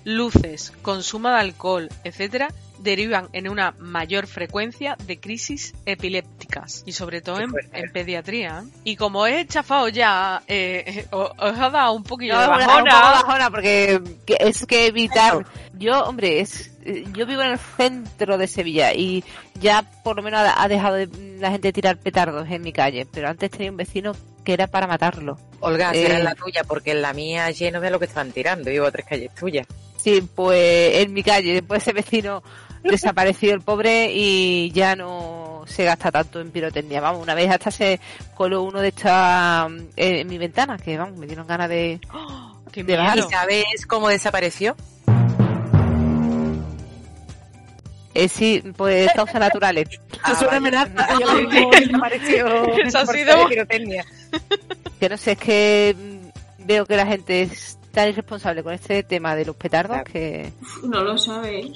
luces, 0.04 0.72
consumo 0.82 1.28
de 1.28 1.36
alcohol, 1.36 1.88
etcétera, 2.04 2.48
derivan 2.82 3.28
en 3.32 3.48
una 3.48 3.72
mayor 3.78 4.26
frecuencia 4.26 4.96
de 5.06 5.18
crisis 5.20 5.74
epilépticas 5.86 6.82
y 6.86 6.92
sobre 6.92 7.20
todo 7.20 7.40
en, 7.40 7.50
en 7.72 7.92
pediatría. 7.92 8.62
¿eh? 8.64 8.68
Y 8.84 8.96
como 8.96 9.26
he 9.26 9.46
chafado 9.46 9.88
ya, 9.88 10.42
eh, 10.48 11.06
os, 11.10 11.30
os 11.38 11.58
ha 11.58 11.70
dado 11.70 11.92
un 11.92 12.02
poquillo 12.04 12.34
No, 12.34 12.40
de 12.42 12.46
bajona. 12.48 12.76
un 12.76 12.84
poco 12.84 13.00
bajona 13.26 13.50
porque 13.50 14.00
que 14.26 14.36
es 14.40 14.66
que 14.66 14.86
evitar. 14.86 15.46
Yo, 15.74 16.04
hombre, 16.04 16.40
es 16.40 16.70
eh, 16.84 17.04
yo 17.12 17.26
vivo 17.26 17.42
en 17.42 17.52
el 17.52 17.58
centro 17.58 18.38
de 18.38 18.46
Sevilla 18.46 18.92
y 18.92 19.24
ya 19.60 19.82
por 20.04 20.16
lo 20.16 20.22
menos 20.22 20.40
ha, 20.40 20.62
ha 20.62 20.68
dejado 20.68 20.96
de- 20.96 21.38
la 21.38 21.50
gente 21.50 21.72
tirar 21.72 21.96
petardos 21.98 22.48
en 22.50 22.62
mi 22.62 22.72
calle, 22.72 23.06
pero 23.10 23.28
antes 23.28 23.50
tenía 23.50 23.70
un 23.70 23.76
vecino 23.76 24.12
que 24.44 24.52
era 24.52 24.66
para 24.66 24.86
matarlo. 24.86 25.38
Olga, 25.60 25.92
Eh, 25.92 26.02
será 26.06 26.18
la 26.20 26.34
tuya, 26.34 26.62
porque 26.64 26.90
en 26.92 27.02
la 27.02 27.12
mía 27.12 27.50
lleno 27.50 27.80
de 27.80 27.90
lo 27.90 27.98
que 27.98 28.04
están 28.06 28.32
tirando. 28.32 28.70
Vivo 28.70 28.86
a 28.86 28.90
tres 28.92 29.06
calles 29.06 29.34
tuyas. 29.34 29.66
Sí, 29.96 30.20
pues 30.34 30.96
en 30.98 31.12
mi 31.12 31.22
calle, 31.22 31.52
después 31.54 31.82
ese 31.82 31.92
vecino 31.92 32.42
desapareció 32.82 33.54
el 33.54 33.60
pobre 33.60 34.10
y 34.12 34.70
ya 34.72 34.96
no 34.96 35.64
se 35.66 35.84
gasta 35.84 36.10
tanto 36.10 36.40
en 36.40 36.50
pirotecnia. 36.50 37.00
Vamos, 37.00 37.22
una 37.22 37.34
vez 37.34 37.50
hasta 37.50 37.70
se 37.70 38.00
coló 38.34 38.62
uno 38.62 38.80
de 38.80 38.88
estas 38.88 39.70
eh, 39.96 40.20
en 40.20 40.28
mi 40.28 40.38
ventana, 40.38 40.76
que 40.76 40.96
vamos, 40.96 41.16
me 41.18 41.26
dieron 41.26 41.46
ganas 41.46 41.68
de, 41.68 42.00
de 42.74 42.96
bajarlo. 42.96 43.26
¿Y 43.28 43.32
sabes 43.32 43.86
cómo 43.86 44.08
desapareció? 44.08 44.76
Eh, 48.14 48.28
sí, 48.28 48.62
pues 48.76 49.10
causas 49.14 49.40
naturales. 49.40 49.88
Ah, 50.24 50.30
Eso 50.36 50.42
es 50.42 50.48
una 50.48 50.56
amenaza. 50.58 51.08
Que 55.00 55.08
no 55.08 55.16
sé, 55.16 55.32
es 55.32 55.38
que 55.38 55.96
mm, 55.98 56.64
veo 56.64 56.86
que 56.86 56.96
la 56.96 57.06
gente 57.06 57.42
es 57.42 57.76
tan 57.90 58.08
irresponsable 58.08 58.62
con 58.62 58.72
este 58.72 59.02
tema 59.02 59.34
de 59.34 59.46
los 59.46 59.56
petardos 59.56 60.04
que... 60.04 60.52
No 60.84 61.02
lo 61.02 61.18
sabe. 61.18 61.72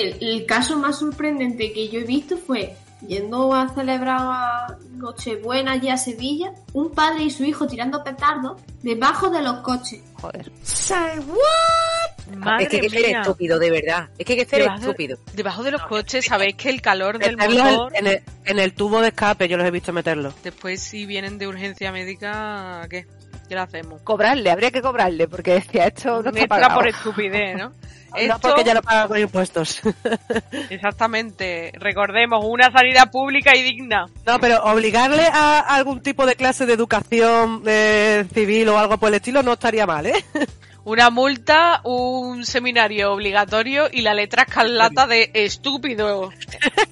El, 0.00 0.16
el 0.20 0.46
caso 0.46 0.78
más 0.78 0.98
sorprendente 0.98 1.72
que 1.72 1.88
yo 1.88 2.00
he 2.00 2.04
visto 2.04 2.36
fue 2.36 2.74
yendo 3.06 3.54
a 3.54 3.68
celebrar 3.74 4.18
a 4.20 4.76
Nochebuena 4.92 5.72
allí 5.72 5.88
a 5.88 5.96
Sevilla, 5.96 6.52
un 6.74 6.90
padre 6.90 7.24
y 7.24 7.30
su 7.30 7.44
hijo 7.44 7.66
tirando 7.66 8.04
petardos 8.04 8.60
debajo 8.82 9.30
de 9.30 9.40
los 9.42 9.60
coches. 9.62 10.02
Joder. 10.20 10.52
Say 10.62 11.18
what? 11.20 12.36
Madre 12.36 12.64
es 12.64 12.68
que 12.68 12.76
hay 12.76 12.82
que 12.82 12.90
ser 12.90 13.06
mía. 13.08 13.20
estúpido, 13.22 13.58
de 13.58 13.70
verdad. 13.70 14.08
Es 14.18 14.26
que 14.26 14.34
hay 14.34 14.38
que 14.40 14.44
ser 14.44 14.60
Debajo- 14.62 14.80
estúpido. 14.82 15.18
Debajo 15.34 15.62
de 15.64 15.70
los 15.72 15.82
coches, 15.82 16.26
sabéis 16.26 16.54
que 16.56 16.68
el 16.70 16.80
calor 16.82 17.18
del 17.18 17.36
motor. 17.36 17.90
en, 17.96 18.06
el, 18.06 18.22
en 18.44 18.58
el 18.58 18.72
tubo 18.74 19.00
de 19.00 19.08
escape, 19.08 19.48
yo 19.48 19.56
los 19.56 19.66
he 19.66 19.70
visto 19.70 19.92
meterlo. 19.92 20.32
Después, 20.44 20.80
si 20.80 21.06
vienen 21.06 21.38
de 21.38 21.48
urgencia 21.48 21.90
médica, 21.92 22.86
¿qué? 22.90 23.06
¿Qué 23.50 23.56
le 23.56 23.62
hacemos? 23.62 24.00
Cobrarle, 24.02 24.48
habría 24.48 24.70
que 24.70 24.80
cobrarle, 24.80 25.26
porque 25.26 25.54
decía, 25.54 25.88
esto 25.88 26.22
no 26.22 26.30
está 26.30 26.46
pagado. 26.46 26.76
por 26.76 26.86
estupidez, 26.86 27.56
¿no? 27.58 27.72
No 28.12 28.16
Esto- 28.16 28.38
porque 28.40 28.62
ya 28.64 28.74
lo 28.74 28.82
pagan 28.82 29.08
con 29.08 29.18
impuestos. 29.18 29.80
Exactamente. 30.70 31.72
Recordemos, 31.74 32.44
una 32.44 32.70
sanidad 32.70 33.10
pública 33.10 33.56
y 33.56 33.62
digna. 33.62 34.06
No, 34.24 34.38
pero 34.38 34.62
obligarle 34.64 35.24
a 35.32 35.58
algún 35.60 36.00
tipo 36.00 36.26
de 36.26 36.36
clase 36.36 36.64
de 36.66 36.74
educación 36.74 37.62
eh, 37.66 38.24
civil 38.32 38.68
o 38.68 38.78
algo 38.78 38.98
por 38.98 39.08
el 39.08 39.14
estilo 39.16 39.42
no 39.42 39.52
estaría 39.54 39.84
mal, 39.86 40.06
¿eh? 40.06 40.24
Una 40.84 41.10
multa, 41.10 41.80
un 41.84 42.44
seminario 42.46 43.12
obligatorio 43.12 43.88
y 43.92 44.00
la 44.00 44.14
letra 44.14 44.44
escarlata 44.44 45.06
de 45.06 45.30
estúpido. 45.34 46.30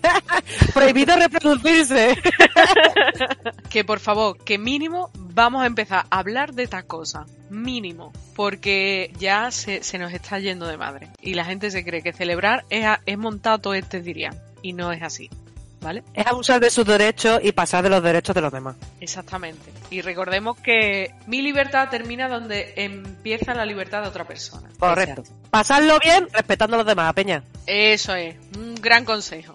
Prohibido 0.75 1.17
reproducirse. 1.17 2.17
que 3.71 3.85
por 3.85 4.01
favor, 4.01 4.37
que 4.45 4.59
mínimo 4.59 5.11
vamos 5.15 5.63
a 5.63 5.67
empezar 5.67 6.05
a 6.11 6.19
hablar 6.19 6.53
de 6.53 6.65
esta 6.65 6.83
cosa. 6.83 7.27
Mínimo. 7.49 8.13
Porque 8.37 9.13
ya 9.19 9.51
se, 9.51 9.83
se 9.83 9.99
nos 9.99 10.13
está 10.13 10.39
yendo 10.39 10.67
de 10.67 10.77
madre. 10.77 11.09
Y 11.23 11.35
la 11.35 11.45
gente 11.45 11.71
se 11.71 11.85
cree 11.85 12.03
que 12.03 12.13
celebrar 12.13 12.65
es, 12.71 12.87
es 13.07 13.19
montar 13.19 13.61
todo 13.61 13.75
este 13.75 14.03
dirían. 14.03 14.39
Y 14.63 14.75
no 14.75 14.93
es 14.93 15.03
así. 15.03 15.31
¿Vale? 15.81 16.03
Es 16.13 16.27
abusar 16.27 16.61
de 16.61 16.71
sus 16.71 16.85
derechos 16.85 17.41
y 17.43 17.53
pasar 17.53 17.85
de 17.85 17.91
los 17.91 18.03
derechos 18.03 18.35
de 18.35 18.41
los 18.41 18.53
demás. 18.53 18.77
Exactamente. 19.01 19.73
Y 19.91 20.01
recordemos 20.01 20.59
que 20.59 21.15
mi 21.27 21.41
libertad 21.41 21.89
termina 21.89 22.29
donde 22.29 22.75
empieza 22.77 23.55
la 23.55 23.65
libertad 23.65 24.03
de 24.03 24.09
otra 24.09 24.25
persona. 24.25 24.69
Correcto. 24.79 25.23
Pasarlo 25.51 25.99
bien 26.01 26.29
respetando 26.33 26.77
a 26.77 26.79
los 26.79 26.87
demás, 26.87 27.13
Peña. 27.15 27.43
Eso 27.67 28.15
es, 28.15 28.37
un 28.57 28.75
gran 28.75 29.05
consejo. 29.05 29.53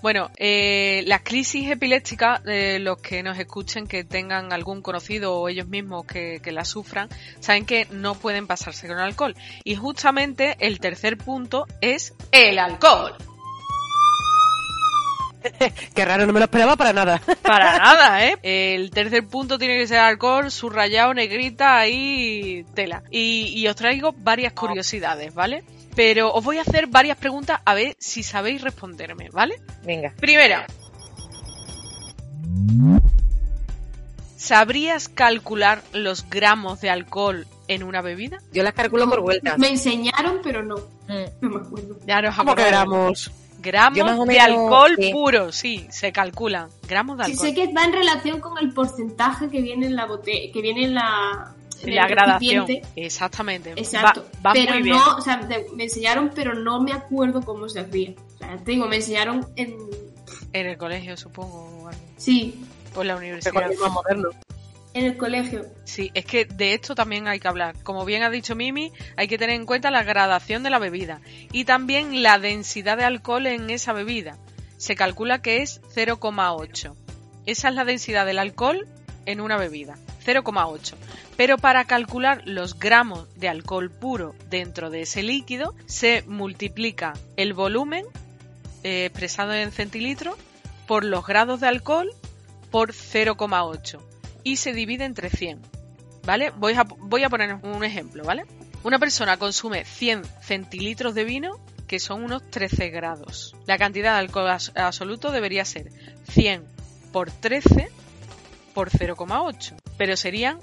Bueno, 0.00 0.30
eh, 0.36 1.02
las 1.06 1.22
crisis 1.22 1.70
epilépticas, 1.70 2.40
eh, 2.46 2.78
los 2.80 2.98
que 2.98 3.22
nos 3.24 3.36
escuchen 3.38 3.88
que 3.88 4.04
tengan 4.04 4.52
algún 4.52 4.80
conocido 4.80 5.34
o 5.34 5.48
ellos 5.48 5.66
mismos 5.66 6.06
que, 6.06 6.40
que 6.40 6.52
la 6.52 6.64
sufran, 6.64 7.08
saben 7.40 7.66
que 7.66 7.86
no 7.90 8.14
pueden 8.14 8.46
pasarse 8.46 8.86
con 8.86 8.98
alcohol. 8.98 9.34
Y 9.64 9.74
justamente 9.74 10.56
el 10.60 10.78
tercer 10.78 11.18
punto 11.18 11.66
es 11.80 12.14
el 12.30 12.60
alcohol. 12.60 13.16
Qué 15.94 16.04
raro, 16.04 16.26
no 16.26 16.32
me 16.32 16.40
lo 16.40 16.44
esperaba 16.44 16.76
para 16.76 16.92
nada. 16.92 17.20
Para 17.42 17.78
nada, 17.78 18.26
¿eh? 18.26 18.36
El 18.42 18.90
tercer 18.90 19.26
punto 19.26 19.58
tiene 19.58 19.78
que 19.78 19.86
ser 19.86 19.98
alcohol, 19.98 20.50
subrayado, 20.50 21.14
negrita, 21.14 21.78
ahí 21.78 22.64
tela. 22.74 23.02
Y, 23.10 23.54
y 23.56 23.68
os 23.68 23.76
traigo 23.76 24.12
varias 24.12 24.52
curiosidades, 24.52 25.34
¿vale? 25.34 25.64
Pero 25.94 26.32
os 26.32 26.44
voy 26.44 26.58
a 26.58 26.62
hacer 26.62 26.86
varias 26.86 27.16
preguntas 27.16 27.60
a 27.64 27.74
ver 27.74 27.96
si 27.98 28.22
sabéis 28.22 28.62
responderme, 28.62 29.30
¿vale? 29.30 29.60
Venga. 29.84 30.12
Primera. 30.20 30.66
¿Sabrías 34.36 35.08
calcular 35.08 35.82
los 35.92 36.28
gramos 36.30 36.80
de 36.80 36.90
alcohol 36.90 37.46
en 37.66 37.82
una 37.82 38.02
bebida? 38.02 38.38
Yo 38.52 38.62
las 38.62 38.72
calculo 38.72 39.08
por 39.08 39.20
vueltas. 39.20 39.58
Me 39.58 39.70
enseñaron, 39.70 40.40
pero 40.42 40.62
no. 40.62 40.76
No 41.40 41.50
me 41.50 41.56
acuerdo. 41.56 41.98
Ya 42.06 42.22
nos 42.22 42.36
¿Cómo 42.36 42.54
que 42.54 42.62
acordamos. 42.62 43.32
Gramos? 43.58 44.26
De 44.26 44.40
alcohol 44.40 44.94
sí. 44.98 45.10
puro, 45.12 45.52
sí, 45.52 45.86
se 45.90 46.12
calculan. 46.12 46.68
Gramos 46.88 47.18
de 47.18 47.24
Sí 47.24 47.32
alcohol. 47.32 47.48
sé 47.48 47.54
que 47.54 47.72
va 47.72 47.84
en 47.84 47.92
relación 47.92 48.40
con 48.40 48.58
el 48.58 48.72
porcentaje 48.72 49.48
que 49.50 49.60
viene 49.60 49.86
en 49.86 49.96
la 49.96 50.06
botella, 50.06 50.52
que 50.52 50.60
viene 50.62 50.84
en 50.84 50.94
la, 50.94 51.54
en 51.82 51.94
la 51.94 52.08
gradación. 52.08 52.66
Exactamente. 52.96 53.72
Exacto. 53.76 54.24
Va, 54.44 54.50
va 54.50 54.52
pero 54.52 54.74
muy 54.74 54.82
bien. 54.82 54.96
no, 54.96 55.16
o 55.16 55.20
sea, 55.20 55.36
de- 55.38 55.66
me 55.74 55.84
enseñaron, 55.84 56.30
pero 56.34 56.54
no 56.54 56.80
me 56.80 56.92
acuerdo 56.92 57.42
cómo 57.42 57.68
se 57.68 57.80
hacía. 57.80 58.10
O 58.34 58.38
sea, 58.38 58.56
te 58.58 58.72
digo, 58.72 58.86
me 58.86 58.96
enseñaron 58.96 59.46
en. 59.56 59.76
En 60.52 60.66
el 60.66 60.78
colegio, 60.78 61.16
supongo. 61.16 61.82
o 61.82 61.88
algo. 61.88 62.00
Sí, 62.16 62.64
Por 62.94 63.04
la 63.06 63.16
universidad. 63.16 63.52
más 63.80 63.90
moderno. 63.92 64.28
En 64.94 65.04
el 65.04 65.16
colegio. 65.16 65.66
Sí, 65.84 66.10
es 66.14 66.24
que 66.24 66.44
de 66.44 66.74
esto 66.74 66.94
también 66.94 67.28
hay 67.28 67.40
que 67.40 67.48
hablar. 67.48 67.76
Como 67.82 68.04
bien 68.04 68.22
ha 68.22 68.30
dicho 68.30 68.54
Mimi, 68.54 68.92
hay 69.16 69.28
que 69.28 69.38
tener 69.38 69.56
en 69.56 69.66
cuenta 69.66 69.90
la 69.90 70.02
gradación 70.02 70.62
de 70.62 70.70
la 70.70 70.78
bebida 70.78 71.20
y 71.52 71.64
también 71.64 72.22
la 72.22 72.38
densidad 72.38 72.96
de 72.96 73.04
alcohol 73.04 73.46
en 73.46 73.70
esa 73.70 73.92
bebida. 73.92 74.38
Se 74.76 74.94
calcula 74.94 75.42
que 75.42 75.62
es 75.62 75.80
0,8. 75.94 76.94
Esa 77.46 77.68
es 77.68 77.74
la 77.74 77.84
densidad 77.84 78.26
del 78.26 78.38
alcohol 78.38 78.86
en 79.26 79.40
una 79.40 79.56
bebida, 79.56 79.96
0,8. 80.24 80.94
Pero 81.36 81.58
para 81.58 81.84
calcular 81.84 82.42
los 82.44 82.78
gramos 82.78 83.28
de 83.36 83.48
alcohol 83.48 83.90
puro 83.90 84.34
dentro 84.48 84.90
de 84.90 85.02
ese 85.02 85.22
líquido, 85.22 85.74
se 85.86 86.22
multiplica 86.26 87.14
el 87.36 87.54
volumen 87.54 88.04
eh, 88.84 89.06
expresado 89.06 89.54
en 89.54 89.70
centilitros 89.72 90.36
por 90.86 91.04
los 91.04 91.26
grados 91.26 91.60
de 91.60 91.68
alcohol 91.68 92.10
por 92.70 92.92
0,8 92.92 94.00
y 94.44 94.56
se 94.56 94.72
divide 94.72 95.04
entre 95.04 95.30
100. 95.30 95.60
¿Vale? 96.24 96.50
Voy 96.50 96.74
a, 96.74 96.82
voy 96.84 97.24
a 97.24 97.30
poner 97.30 97.54
un 97.54 97.84
ejemplo, 97.84 98.22
¿vale? 98.24 98.44
Una 98.84 98.98
persona 98.98 99.38
consume 99.38 99.84
100 99.84 100.22
centilitros 100.42 101.14
de 101.14 101.24
vino, 101.24 101.58
que 101.86 101.98
son 101.98 102.22
unos 102.22 102.48
13 102.50 102.90
grados. 102.90 103.56
La 103.66 103.78
cantidad 103.78 104.12
de 104.12 104.18
alcohol 104.18 104.50
absoluto 104.76 105.32
debería 105.32 105.64
ser 105.64 105.90
100 106.28 106.64
por 107.12 107.30
13 107.30 107.88
por 108.74 108.90
0,8, 108.90 109.74
pero 109.96 110.16
serían 110.16 110.58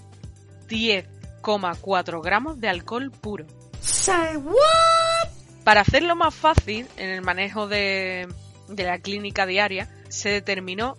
10,4 0.70 2.24
gramos 2.24 2.60
de 2.62 2.70
alcohol 2.70 3.12
puro. 3.12 3.46
Para 5.64 5.82
hacerlo 5.82 6.16
más 6.16 6.34
fácil 6.34 6.88
en 6.96 7.10
el 7.10 7.22
manejo 7.22 7.68
de, 7.68 8.28
de 8.70 8.84
la 8.84 9.00
clínica 9.00 9.46
diaria, 9.46 9.90
se 10.10 10.30
determinó 10.30 10.98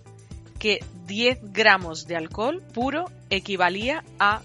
que 0.67 0.85
10 1.07 1.53
gramos 1.53 2.09
de 2.09 2.17
alcohol 2.17 2.61
puro 2.75 3.05
equivalía 3.31 4.03
a 4.19 4.43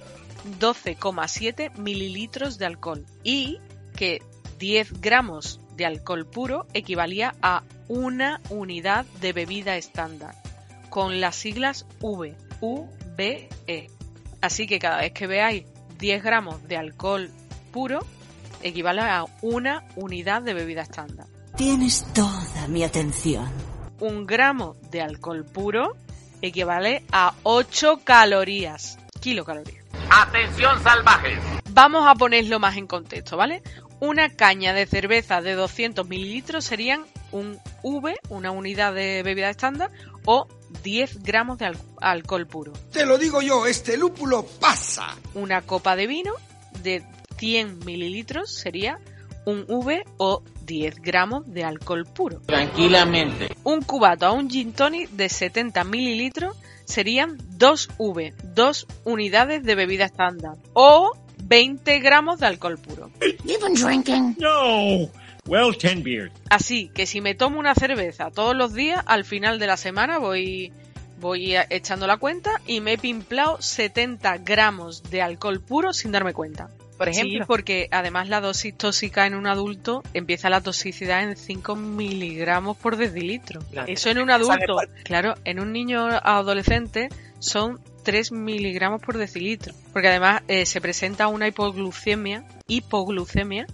12,7 0.59 1.75
mililitros 1.77 2.59
de 2.59 2.67
alcohol 2.67 3.07
y 3.23 3.57
que 3.95 4.21
10 4.59 5.01
gramos 5.01 5.59
de 5.75 5.87
alcohol 5.87 6.27
puro 6.27 6.67
equivalía 6.75 7.33
a 7.41 7.63
una 7.87 8.39
unidad 8.51 9.07
de 9.19 9.33
bebida 9.33 9.77
estándar 9.77 10.35
con 10.91 11.21
las 11.21 11.37
siglas 11.37 11.87
V, 12.01 12.35
VE. 13.17 13.89
Así 14.41 14.67
que 14.67 14.77
cada 14.77 14.97
vez 14.97 15.13
que 15.13 15.25
veáis 15.25 15.65
10 15.97 16.21
gramos 16.21 16.67
de 16.67 16.77
alcohol 16.77 17.31
puro 17.71 18.05
equivale 18.61 19.01
a 19.01 19.25
una 19.41 19.87
unidad 19.95 20.43
de 20.43 20.53
bebida 20.53 20.83
estándar. 20.83 21.25
Tienes 21.57 22.05
toda 22.13 22.67
mi 22.67 22.83
atención. 22.83 23.49
Un 23.99 24.27
gramo 24.27 24.75
de 24.91 25.01
alcohol 25.01 25.45
puro 25.45 25.95
equivale 26.41 27.03
a 27.11 27.33
8 27.43 28.01
calorías. 28.03 28.97
Kilocalorías. 29.19 29.83
¡Atención 30.09 30.81
salvajes! 30.83 31.39
Vamos 31.69 32.07
a 32.07 32.15
ponerlo 32.15 32.59
más 32.59 32.75
en 32.77 32.87
contexto, 32.87 33.37
¿vale? 33.37 33.61
Una 33.99 34.29
caña 34.29 34.73
de 34.73 34.85
cerveza 34.87 35.41
de 35.41 35.53
200 35.53 36.07
mililitros 36.09 36.65
serían 36.65 37.05
un 37.31 37.59
V, 37.83 38.15
una 38.29 38.51
unidad 38.51 38.93
de 38.93 39.21
bebida 39.23 39.49
estándar, 39.49 39.91
o 40.25 40.47
10 40.83 41.23
gramos 41.23 41.59
de 41.59 41.65
al- 41.67 41.77
alcohol 42.01 42.47
puro. 42.47 42.73
Te 42.91 43.05
lo 43.05 43.17
digo 43.17 43.41
yo, 43.41 43.65
este 43.67 43.97
lúpulo 43.97 44.43
pasa. 44.59 45.15
Una 45.33 45.61
copa 45.61 45.95
de 45.95 46.07
vino 46.07 46.33
de 46.81 47.03
100 47.37 47.79
mililitros 47.85 48.51
sería 48.53 48.99
un 49.45 49.65
V 49.67 50.03
o 50.17 50.43
10 50.71 51.01
gramos 51.01 51.53
de 51.53 51.65
alcohol 51.65 52.05
puro. 52.05 52.39
Tranquilamente. 52.45 53.49
Un 53.65 53.81
cubato 53.81 54.25
a 54.25 54.31
un 54.31 54.49
gin 54.49 54.71
tonic 54.71 55.09
de 55.09 55.27
70 55.27 55.83
mililitros 55.83 56.55
serían 56.85 57.37
2 57.57 57.89
V, 57.97 58.33
2 58.55 58.87
unidades 59.03 59.63
de 59.63 59.75
bebida 59.75 60.05
estándar, 60.05 60.55
o 60.71 61.11
20 61.43 61.99
gramos 61.99 62.39
de 62.39 62.47
alcohol 62.47 62.77
puro. 62.77 63.11
You've 63.43 63.59
been 63.61 63.73
drinking. 63.73 64.37
No. 64.39 65.09
Well, 65.45 65.77
ten 65.77 66.03
beers. 66.03 66.31
Así 66.49 66.87
que 66.87 67.05
si 67.05 67.19
me 67.19 67.35
tomo 67.35 67.59
una 67.59 67.75
cerveza 67.75 68.31
todos 68.31 68.55
los 68.55 68.73
días, 68.73 69.03
al 69.07 69.25
final 69.25 69.59
de 69.59 69.67
la 69.67 69.75
semana 69.75 70.19
voy, 70.19 70.71
voy 71.19 71.53
echando 71.69 72.07
la 72.07 72.15
cuenta 72.15 72.61
y 72.65 72.79
me 72.79 72.93
he 72.93 72.97
pimplado 72.97 73.61
70 73.61 74.37
gramos 74.37 75.03
de 75.03 75.21
alcohol 75.21 75.59
puro 75.59 75.91
sin 75.91 76.13
darme 76.13 76.33
cuenta. 76.33 76.69
Por 77.05 77.13
Sí, 77.13 77.19
ejemplo. 77.21 77.47
porque 77.47 77.87
además 77.91 78.29
la 78.29 78.41
dosis 78.41 78.77
tóxica 78.77 79.25
en 79.25 79.33
un 79.33 79.47
adulto 79.47 80.03
empieza 80.13 80.49
la 80.51 80.61
toxicidad 80.61 81.23
en 81.23 81.35
5 81.35 81.75
miligramos 81.75 82.77
por 82.77 82.95
decilitro. 82.95 83.59
Claro. 83.71 83.91
Eso 83.91 84.09
en 84.11 84.19
un 84.19 84.29
adulto. 84.29 84.77
Claro, 85.03 85.33
en 85.43 85.59
un 85.59 85.71
niño 85.73 86.05
adolescente 86.07 87.09
son 87.39 87.79
3 88.03 88.31
miligramos 88.33 89.01
por 89.01 89.17
decilitro. 89.17 89.73
Porque 89.93 90.09
además 90.09 90.43
eh, 90.47 90.67
se 90.67 90.79
presenta 90.79 91.27
una 91.27 91.47
hipoglucemia, 91.47 92.43
hipoglucemia, 92.67 93.65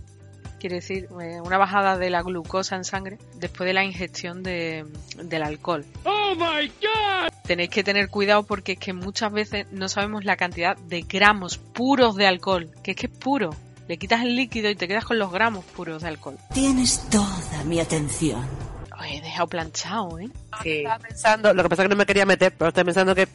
quiere 0.60 0.78
decir 0.78 1.08
eh, 1.22 1.40
una 1.42 1.58
bajada 1.58 1.98
de 1.98 2.10
la 2.10 2.22
glucosa 2.22 2.76
en 2.76 2.84
sangre 2.84 3.18
después 3.36 3.68
de 3.68 3.74
la 3.74 3.84
ingestión 3.84 4.44
de, 4.44 4.86
del 5.24 5.44
alcohol. 5.44 5.86
¡Oh, 6.04 6.36
my 6.36 6.68
God! 6.68 7.32
Tenéis 7.44 7.70
que 7.70 7.84
tener 7.84 8.10
cuidado 8.10 8.44
porque 8.44 8.74
es 8.74 8.80
que 8.80 8.94
muchas 8.94 9.32
veces 9.32 9.68
no 9.72 9.88
sabemos 9.90 10.26
la 10.26 10.36
cantidad 10.36 10.78
de 10.78 11.02
gramos 11.02 11.58
puros 11.58 12.16
de 12.16 12.28
alcohol, 12.28 12.72
que 12.84 12.92
es 12.92 12.98
que 12.98 13.08
es 13.08 13.14
puro. 13.14 13.52
Le 13.88 13.98
quitas 13.98 14.22
el 14.22 14.36
líquido 14.36 14.70
y 14.70 14.76
te 14.76 14.88
quedas 14.88 15.06
con 15.06 15.18
los 15.18 15.32
gramos 15.32 15.64
puros 15.64 16.02
de 16.02 16.10
alcohol. 16.10 16.38
Tienes 16.54 17.08
toda 17.10 17.64
mi 17.66 17.80
atención. 17.80 18.46
Ay, 18.92 19.18
he 19.18 19.22
dejado 19.22 19.48
planchado, 19.48 20.20
¿eh? 20.20 20.28
Sí. 20.64 20.78
Estaba 20.80 21.00
pensando, 21.00 21.54
lo 21.54 21.64
que 21.64 21.70
pasa 21.70 21.84
es 21.84 21.86
que 21.86 21.94
no 21.94 21.96
me 21.96 22.06
quería 22.06 22.26
meter, 22.26 22.54
pero 22.58 22.70
estoy 22.70 22.84
pensando 22.84 23.16
que 23.16 23.28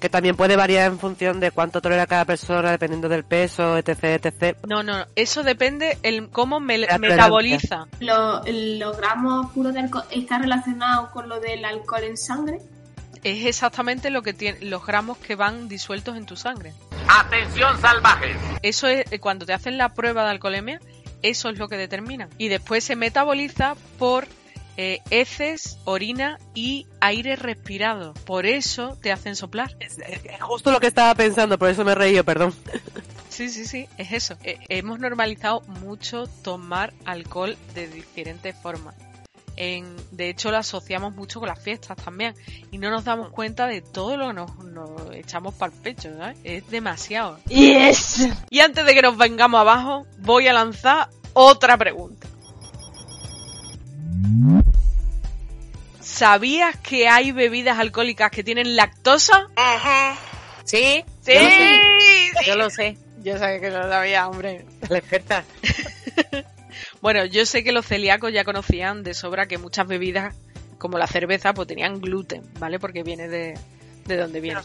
Que 0.00 0.08
también 0.08 0.34
puede 0.34 0.56
variar 0.56 0.90
en 0.90 0.98
función 0.98 1.40
de 1.40 1.50
cuánto 1.50 1.82
tolera 1.82 2.06
cada 2.06 2.24
persona, 2.24 2.70
dependiendo 2.70 3.08
del 3.10 3.22
peso, 3.22 3.76
etc, 3.76 4.04
etc. 4.24 4.56
No, 4.66 4.82
no, 4.82 5.04
eso 5.14 5.42
depende 5.42 5.98
el 6.02 6.30
cómo 6.30 6.58
me, 6.58 6.78
metaboliza. 6.98 7.86
Lo- 8.00 8.40
los 8.46 8.96
gramos 8.96 9.52
puros 9.52 9.74
de 9.74 9.80
alcohol 9.80 10.04
está 10.10 10.38
relacionado 10.38 11.10
con 11.12 11.28
lo 11.28 11.38
del 11.38 11.64
alcohol 11.66 12.04
en 12.04 12.16
sangre. 12.16 12.58
Es 13.22 13.44
exactamente 13.44 14.08
lo 14.08 14.22
que 14.22 14.32
tiene, 14.32 14.58
los 14.64 14.86
gramos 14.86 15.18
que 15.18 15.34
van 15.34 15.68
disueltos 15.68 16.16
en 16.16 16.24
tu 16.24 16.36
sangre. 16.36 16.72
Atención 17.06 17.78
salvajes. 17.78 18.34
Eso 18.62 18.86
es 18.86 19.04
eh, 19.12 19.18
cuando 19.18 19.44
te 19.44 19.52
hacen 19.52 19.76
la 19.76 19.92
prueba 19.92 20.24
de 20.24 20.30
alcoholemia, 20.30 20.80
eso 21.20 21.50
es 21.50 21.58
lo 21.58 21.68
que 21.68 21.76
determinan. 21.76 22.30
Y 22.38 22.48
después 22.48 22.82
se 22.84 22.96
metaboliza 22.96 23.74
por 23.98 24.26
eh, 24.76 25.00
heces, 25.10 25.78
orina 25.84 26.38
y 26.54 26.86
aire 27.00 27.36
respirado. 27.36 28.14
Por 28.24 28.46
eso 28.46 28.96
te 29.00 29.12
hacen 29.12 29.36
soplar. 29.36 29.76
Es 29.80 29.98
justo 30.40 30.70
lo 30.70 30.80
que 30.80 30.86
estaba 30.86 31.14
pensando, 31.14 31.58
por 31.58 31.68
eso 31.70 31.84
me 31.84 31.92
he 31.92 31.94
reído, 31.94 32.24
perdón. 32.24 32.54
Sí, 33.30 33.48
sí, 33.48 33.64
sí, 33.64 33.88
es 33.96 34.12
eso. 34.12 34.36
Eh, 34.42 34.58
hemos 34.68 34.98
normalizado 34.98 35.62
mucho 35.62 36.26
tomar 36.42 36.92
alcohol 37.06 37.56
de 37.74 37.88
diferentes 37.88 38.54
formas. 38.54 38.94
En, 39.56 39.96
de 40.10 40.28
hecho, 40.28 40.50
lo 40.50 40.58
asociamos 40.58 41.14
mucho 41.14 41.38
con 41.40 41.48
las 41.48 41.58
fiestas 41.58 41.96
también. 41.96 42.34
Y 42.70 42.76
no 42.76 42.90
nos 42.90 43.04
damos 43.04 43.30
cuenta 43.30 43.66
de 43.66 43.80
todo 43.80 44.18
lo 44.18 44.26
que 44.28 44.34
nos, 44.34 44.64
nos 44.64 45.14
echamos 45.14 45.54
para 45.54 45.72
el 45.72 45.80
pecho, 45.80 46.14
¿sabes? 46.18 46.36
Es 46.44 46.68
demasiado. 46.68 47.38
Yes. 47.46 48.28
Y 48.50 48.60
antes 48.60 48.84
de 48.84 48.94
que 48.94 49.00
nos 49.00 49.16
vengamos 49.16 49.60
abajo, 49.60 50.06
voy 50.18 50.46
a 50.48 50.52
lanzar 50.52 51.08
otra 51.32 51.78
pregunta. 51.78 52.26
¿Sabías 56.20 56.76
que 56.76 57.08
hay 57.08 57.32
bebidas 57.32 57.78
alcohólicas 57.78 58.30
que 58.30 58.44
tienen 58.44 58.76
lactosa? 58.76 59.48
Sí, 60.64 61.02
Sí. 61.22 61.32
yo 61.32 61.40
lo 61.40 61.48
sé. 61.48 62.46
Yo 62.46 62.56
lo 62.56 62.70
sé. 62.70 62.98
Yo 63.22 63.38
sabía 63.38 63.58
que 63.58 63.70
lo 63.70 63.88
sabía, 63.88 64.28
hombre. 64.28 64.66
La 64.90 64.98
experta. 64.98 65.44
Bueno, 67.00 67.24
yo 67.24 67.46
sé 67.46 67.64
que 67.64 67.72
los 67.72 67.86
celíacos 67.86 68.34
ya 68.34 68.44
conocían 68.44 69.02
de 69.02 69.14
sobra 69.14 69.46
que 69.46 69.56
muchas 69.56 69.86
bebidas, 69.86 70.34
como 70.76 70.98
la 70.98 71.06
cerveza, 71.06 71.54
pues 71.54 71.66
tenían 71.66 72.02
gluten, 72.02 72.42
¿vale? 72.58 72.78
Porque 72.78 73.02
viene 73.02 73.26
de, 73.26 73.58
de 74.04 74.16
donde 74.18 74.40
viene. 74.42 74.60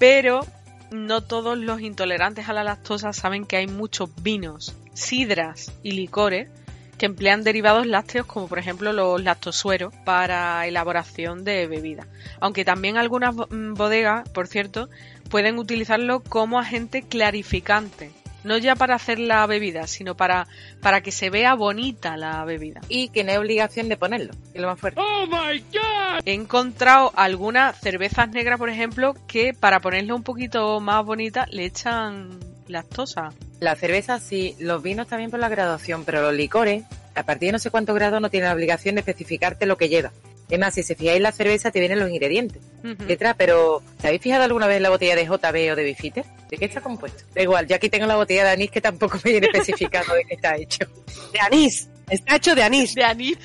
Pero 0.00 0.44
no 0.90 1.22
todos 1.22 1.56
los 1.56 1.80
intolerantes 1.80 2.48
a 2.48 2.52
la 2.52 2.64
lactosa 2.64 3.12
saben 3.12 3.44
que 3.46 3.58
hay 3.58 3.68
muchos 3.68 4.10
vinos, 4.22 4.74
sidras 4.94 5.70
y 5.84 5.92
licores 5.92 6.48
que 6.98 7.06
emplean 7.06 7.44
derivados 7.44 7.86
lácteos 7.86 8.26
como 8.26 8.48
por 8.48 8.58
ejemplo 8.58 8.92
los 8.92 9.22
lactosueros 9.22 9.94
para 10.04 10.66
elaboración 10.66 11.44
de 11.44 11.66
bebidas. 11.66 12.06
Aunque 12.40 12.64
también 12.64 12.96
algunas 12.96 13.34
mm, 13.34 13.74
bodegas, 13.74 14.28
por 14.30 14.46
cierto, 14.46 14.88
pueden 15.30 15.58
utilizarlo 15.58 16.22
como 16.22 16.58
agente 16.58 17.02
clarificante. 17.02 18.10
No 18.44 18.58
ya 18.58 18.76
para 18.76 18.94
hacer 18.94 19.18
la 19.18 19.44
bebida, 19.46 19.88
sino 19.88 20.16
para, 20.16 20.46
para 20.80 21.00
que 21.00 21.10
se 21.10 21.30
vea 21.30 21.54
bonita 21.54 22.16
la 22.16 22.44
bebida. 22.44 22.80
Y 22.88 23.08
que 23.08 23.24
no 23.24 23.32
hay 23.32 23.38
obligación 23.38 23.88
de 23.88 23.96
ponerlo, 23.96 24.34
que 24.52 24.60
lo 24.60 24.68
más 24.68 24.78
fuerte. 24.78 25.00
Oh 25.00 25.26
my 25.26 25.58
god. 25.72 26.22
He 26.24 26.32
encontrado 26.32 27.12
algunas 27.16 27.76
cervezas 27.80 28.28
negras, 28.30 28.60
por 28.60 28.70
ejemplo, 28.70 29.14
que 29.26 29.52
para 29.52 29.80
ponerla 29.80 30.14
un 30.14 30.22
poquito 30.22 30.78
más 30.78 31.04
bonita 31.04 31.46
le 31.50 31.64
echan 31.64 32.38
lactosa. 32.68 33.32
La 33.60 33.74
cerveza 33.76 34.18
sí, 34.20 34.54
los 34.58 34.82
vinos 34.82 35.06
también 35.08 35.30
por 35.30 35.40
la 35.40 35.48
graduación, 35.48 36.04
pero 36.04 36.22
los 36.22 36.34
licores, 36.34 36.84
a 37.14 37.22
partir 37.22 37.48
de 37.48 37.52
no 37.52 37.58
sé 37.58 37.70
cuántos 37.70 37.94
grados, 37.94 38.20
no 38.20 38.30
tienen 38.30 38.48
la 38.48 38.54
obligación 38.54 38.94
de 38.96 39.00
especificarte 39.00 39.66
lo 39.66 39.76
que 39.76 39.88
lleva. 39.88 40.12
Es 40.48 40.58
más, 40.60 40.74
si 40.74 40.84
se 40.84 40.94
fijáis 40.94 41.16
en 41.16 41.24
la 41.24 41.32
cerveza, 41.32 41.72
te 41.72 41.80
vienen 41.80 41.98
los 41.98 42.08
ingredientes 42.08 42.62
detrás, 43.08 43.34
pero 43.36 43.82
¿te 44.00 44.06
habéis 44.06 44.22
fijado 44.22 44.44
alguna 44.44 44.68
vez 44.68 44.76
en 44.76 44.84
la 44.84 44.90
botella 44.90 45.16
de 45.16 45.24
JB 45.24 45.72
o 45.72 45.76
de 45.76 45.82
Bifitter? 45.82 46.24
¿De 46.48 46.56
qué 46.56 46.66
está 46.66 46.80
compuesto? 46.80 47.24
Da 47.34 47.42
igual, 47.42 47.66
yo 47.66 47.74
aquí 47.74 47.88
tengo 47.88 48.06
la 48.06 48.14
botella 48.14 48.44
de 48.44 48.50
anís 48.50 48.70
que 48.70 48.80
tampoco 48.80 49.18
me 49.24 49.32
viene 49.32 49.48
especificado 49.48 50.14
de 50.14 50.24
qué 50.24 50.34
está 50.34 50.54
hecho. 50.56 50.84
De 51.32 51.40
anís. 51.40 51.88
Está 52.08 52.36
hecho 52.36 52.54
de 52.54 52.62
anís. 52.62 52.94
De 52.94 53.02
anís. 53.02 53.36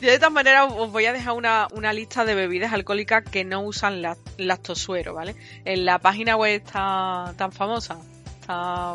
Yo 0.00 0.10
de 0.10 0.16
todas 0.18 0.32
maneras 0.32 0.72
os 0.76 0.90
voy 0.90 1.06
a 1.06 1.12
dejar 1.12 1.34
una, 1.34 1.68
una 1.72 1.92
lista 1.92 2.24
de 2.24 2.34
bebidas 2.34 2.72
alcohólicas 2.72 3.22
que 3.24 3.44
no 3.44 3.60
usan 3.62 4.02
la- 4.02 4.16
lactosuero, 4.36 5.14
¿vale? 5.14 5.36
En 5.64 5.84
la 5.84 6.00
página 6.00 6.36
web 6.36 6.54
está 6.64 7.34
tan 7.36 7.52
famosa. 7.52 7.98
Está, 8.48 8.94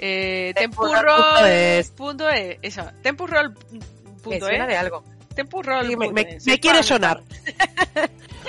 eh, 0.00 0.52
Tempurroll.es. 0.56 1.90
tempurroll.es. 1.90 2.58
Eso, 2.62 2.82
tempurroll.es. 3.02 4.26
Me 4.26 4.38
suena 4.40 4.66
de 4.66 4.76
algo. 4.76 5.04
Tempurroll. 5.34 5.86
Sí, 5.88 5.96
me- 5.96 6.12
me- 6.12 6.38
me 6.46 6.60
quiere 6.60 6.82
sonar. 6.82 7.20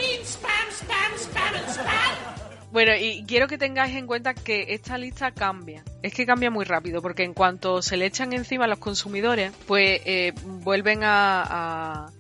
Bueno, 2.72 2.92
y 3.00 3.24
quiero 3.26 3.48
que 3.48 3.58
tengáis 3.58 3.96
en 3.96 4.06
cuenta 4.06 4.34
que 4.34 4.66
esta 4.70 4.98
lista 4.98 5.32
cambia. 5.32 5.84
Es 6.04 6.14
que 6.14 6.26
cambia 6.26 6.52
muy 6.52 6.66
rápido, 6.66 7.02
porque 7.02 7.24
en 7.24 7.34
cuanto 7.34 7.82
se 7.82 7.96
le 7.96 8.06
echan 8.06 8.34
encima 8.34 8.66
a 8.66 8.68
los 8.68 8.80
consumidores, 8.80 9.52
pues 9.66 10.02
eh, 10.06 10.34
vuelven 10.44 11.04
a, 11.04 11.42
a, 11.44 12.12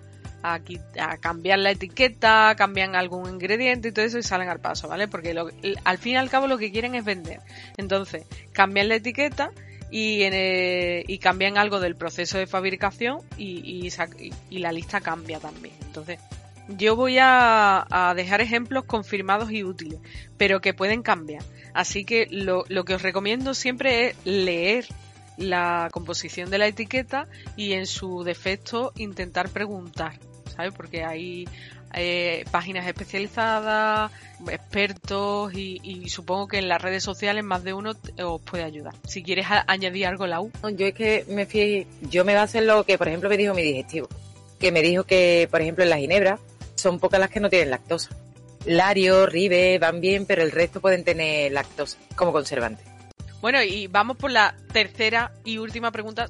a 0.53 1.17
cambiar 1.17 1.59
la 1.59 1.71
etiqueta, 1.71 2.53
cambian 2.57 2.95
algún 2.95 3.29
ingrediente 3.29 3.89
y 3.89 3.91
todo 3.91 4.05
eso 4.05 4.17
y 4.17 4.23
salen 4.23 4.49
al 4.49 4.59
paso, 4.59 4.87
¿vale? 4.87 5.07
Porque 5.07 5.33
lo- 5.33 5.49
al 5.83 5.97
fin 5.97 6.13
y 6.13 6.17
al 6.17 6.29
cabo 6.29 6.47
lo 6.47 6.57
que 6.57 6.71
quieren 6.71 6.95
es 6.95 7.03
vender. 7.03 7.39
Entonces, 7.77 8.25
cambian 8.51 8.89
la 8.89 8.95
etiqueta 8.95 9.51
y, 9.91 10.23
en, 10.23 10.33
eh, 10.35 11.03
y 11.07 11.19
cambian 11.19 11.57
algo 11.57 11.79
del 11.79 11.95
proceso 11.95 12.37
de 12.37 12.47
fabricación 12.47 13.19
y, 13.37 13.89
la 14.51 14.71
lista 14.71 15.01
cambia 15.01 15.39
también. 15.39 15.75
Entonces, 15.85 16.19
yo 16.67 16.95
voy 16.95 17.17
a, 17.19 18.13
dejar 18.15 18.41
ejemplos 18.41 18.85
confirmados 18.85 19.51
y 19.51 19.63
útiles, 19.63 19.99
pero 20.37 20.61
que 20.61 20.73
pueden 20.73 21.01
cambiar. 21.01 21.43
Así 21.73 22.05
que 22.05 22.27
lo 22.29 22.63
que 22.85 22.95
os 22.95 23.01
recomiendo 23.01 23.53
siempre 23.53 24.07
es 24.07 24.15
leer 24.25 24.85
la 25.37 25.89
composición 25.91 26.49
de 26.49 26.57
la 26.57 26.67
etiqueta 26.67 27.27
y 27.55 27.73
en 27.73 27.85
su 27.85 28.23
defecto 28.23 28.93
intentar 28.95 29.49
preguntar, 29.49 30.19
¿sabes? 30.55 30.73
Porque 30.75 31.03
hay 31.03 31.47
eh, 31.93 32.45
páginas 32.51 32.85
especializadas, 32.87 34.11
expertos 34.49 35.53
y, 35.53 35.79
y 35.83 36.09
supongo 36.09 36.47
que 36.47 36.57
en 36.57 36.67
las 36.67 36.81
redes 36.81 37.03
sociales 37.03 37.43
más 37.43 37.63
de 37.63 37.73
uno 37.73 37.93
os 38.23 38.41
puede 38.41 38.63
ayudar. 38.63 38.93
Si 39.07 39.23
quieres 39.23 39.47
añadir 39.67 40.07
algo, 40.07 40.27
Lau. 40.27 40.51
No, 40.61 40.69
Yo 40.69 40.87
es 40.87 40.93
que 40.93 41.25
me 41.29 41.45
fui, 41.45 41.87
yo 42.09 42.25
me 42.25 42.35
baso 42.35 42.57
en 42.57 42.67
lo 42.67 42.83
que, 42.83 42.97
por 42.97 43.07
ejemplo, 43.07 43.29
me 43.29 43.37
dijo 43.37 43.53
mi 43.53 43.63
digestivo. 43.63 44.07
Que 44.59 44.71
me 44.71 44.81
dijo 44.81 45.03
que, 45.03 45.47
por 45.49 45.61
ejemplo, 45.61 45.83
en 45.83 45.89
la 45.89 45.97
ginebra 45.97 46.39
son 46.75 46.99
pocas 46.99 47.19
las 47.19 47.29
que 47.29 47.39
no 47.39 47.49
tienen 47.49 47.69
lactosa. 47.69 48.09
Lario, 48.65 49.25
Ribe 49.25 49.77
van 49.79 50.01
bien, 50.01 50.25
pero 50.25 50.41
el 50.41 50.51
resto 50.51 50.81
pueden 50.81 51.03
tener 51.03 51.51
lactosa 51.51 51.97
como 52.15 52.33
conservante. 52.33 52.83
Bueno, 53.41 53.61
y 53.61 53.87
vamos 53.87 54.17
por 54.17 54.31
la 54.31 54.55
tercera 54.73 55.31
y 55.43 55.59
última 55.59 55.91
pregunta. 55.91 56.27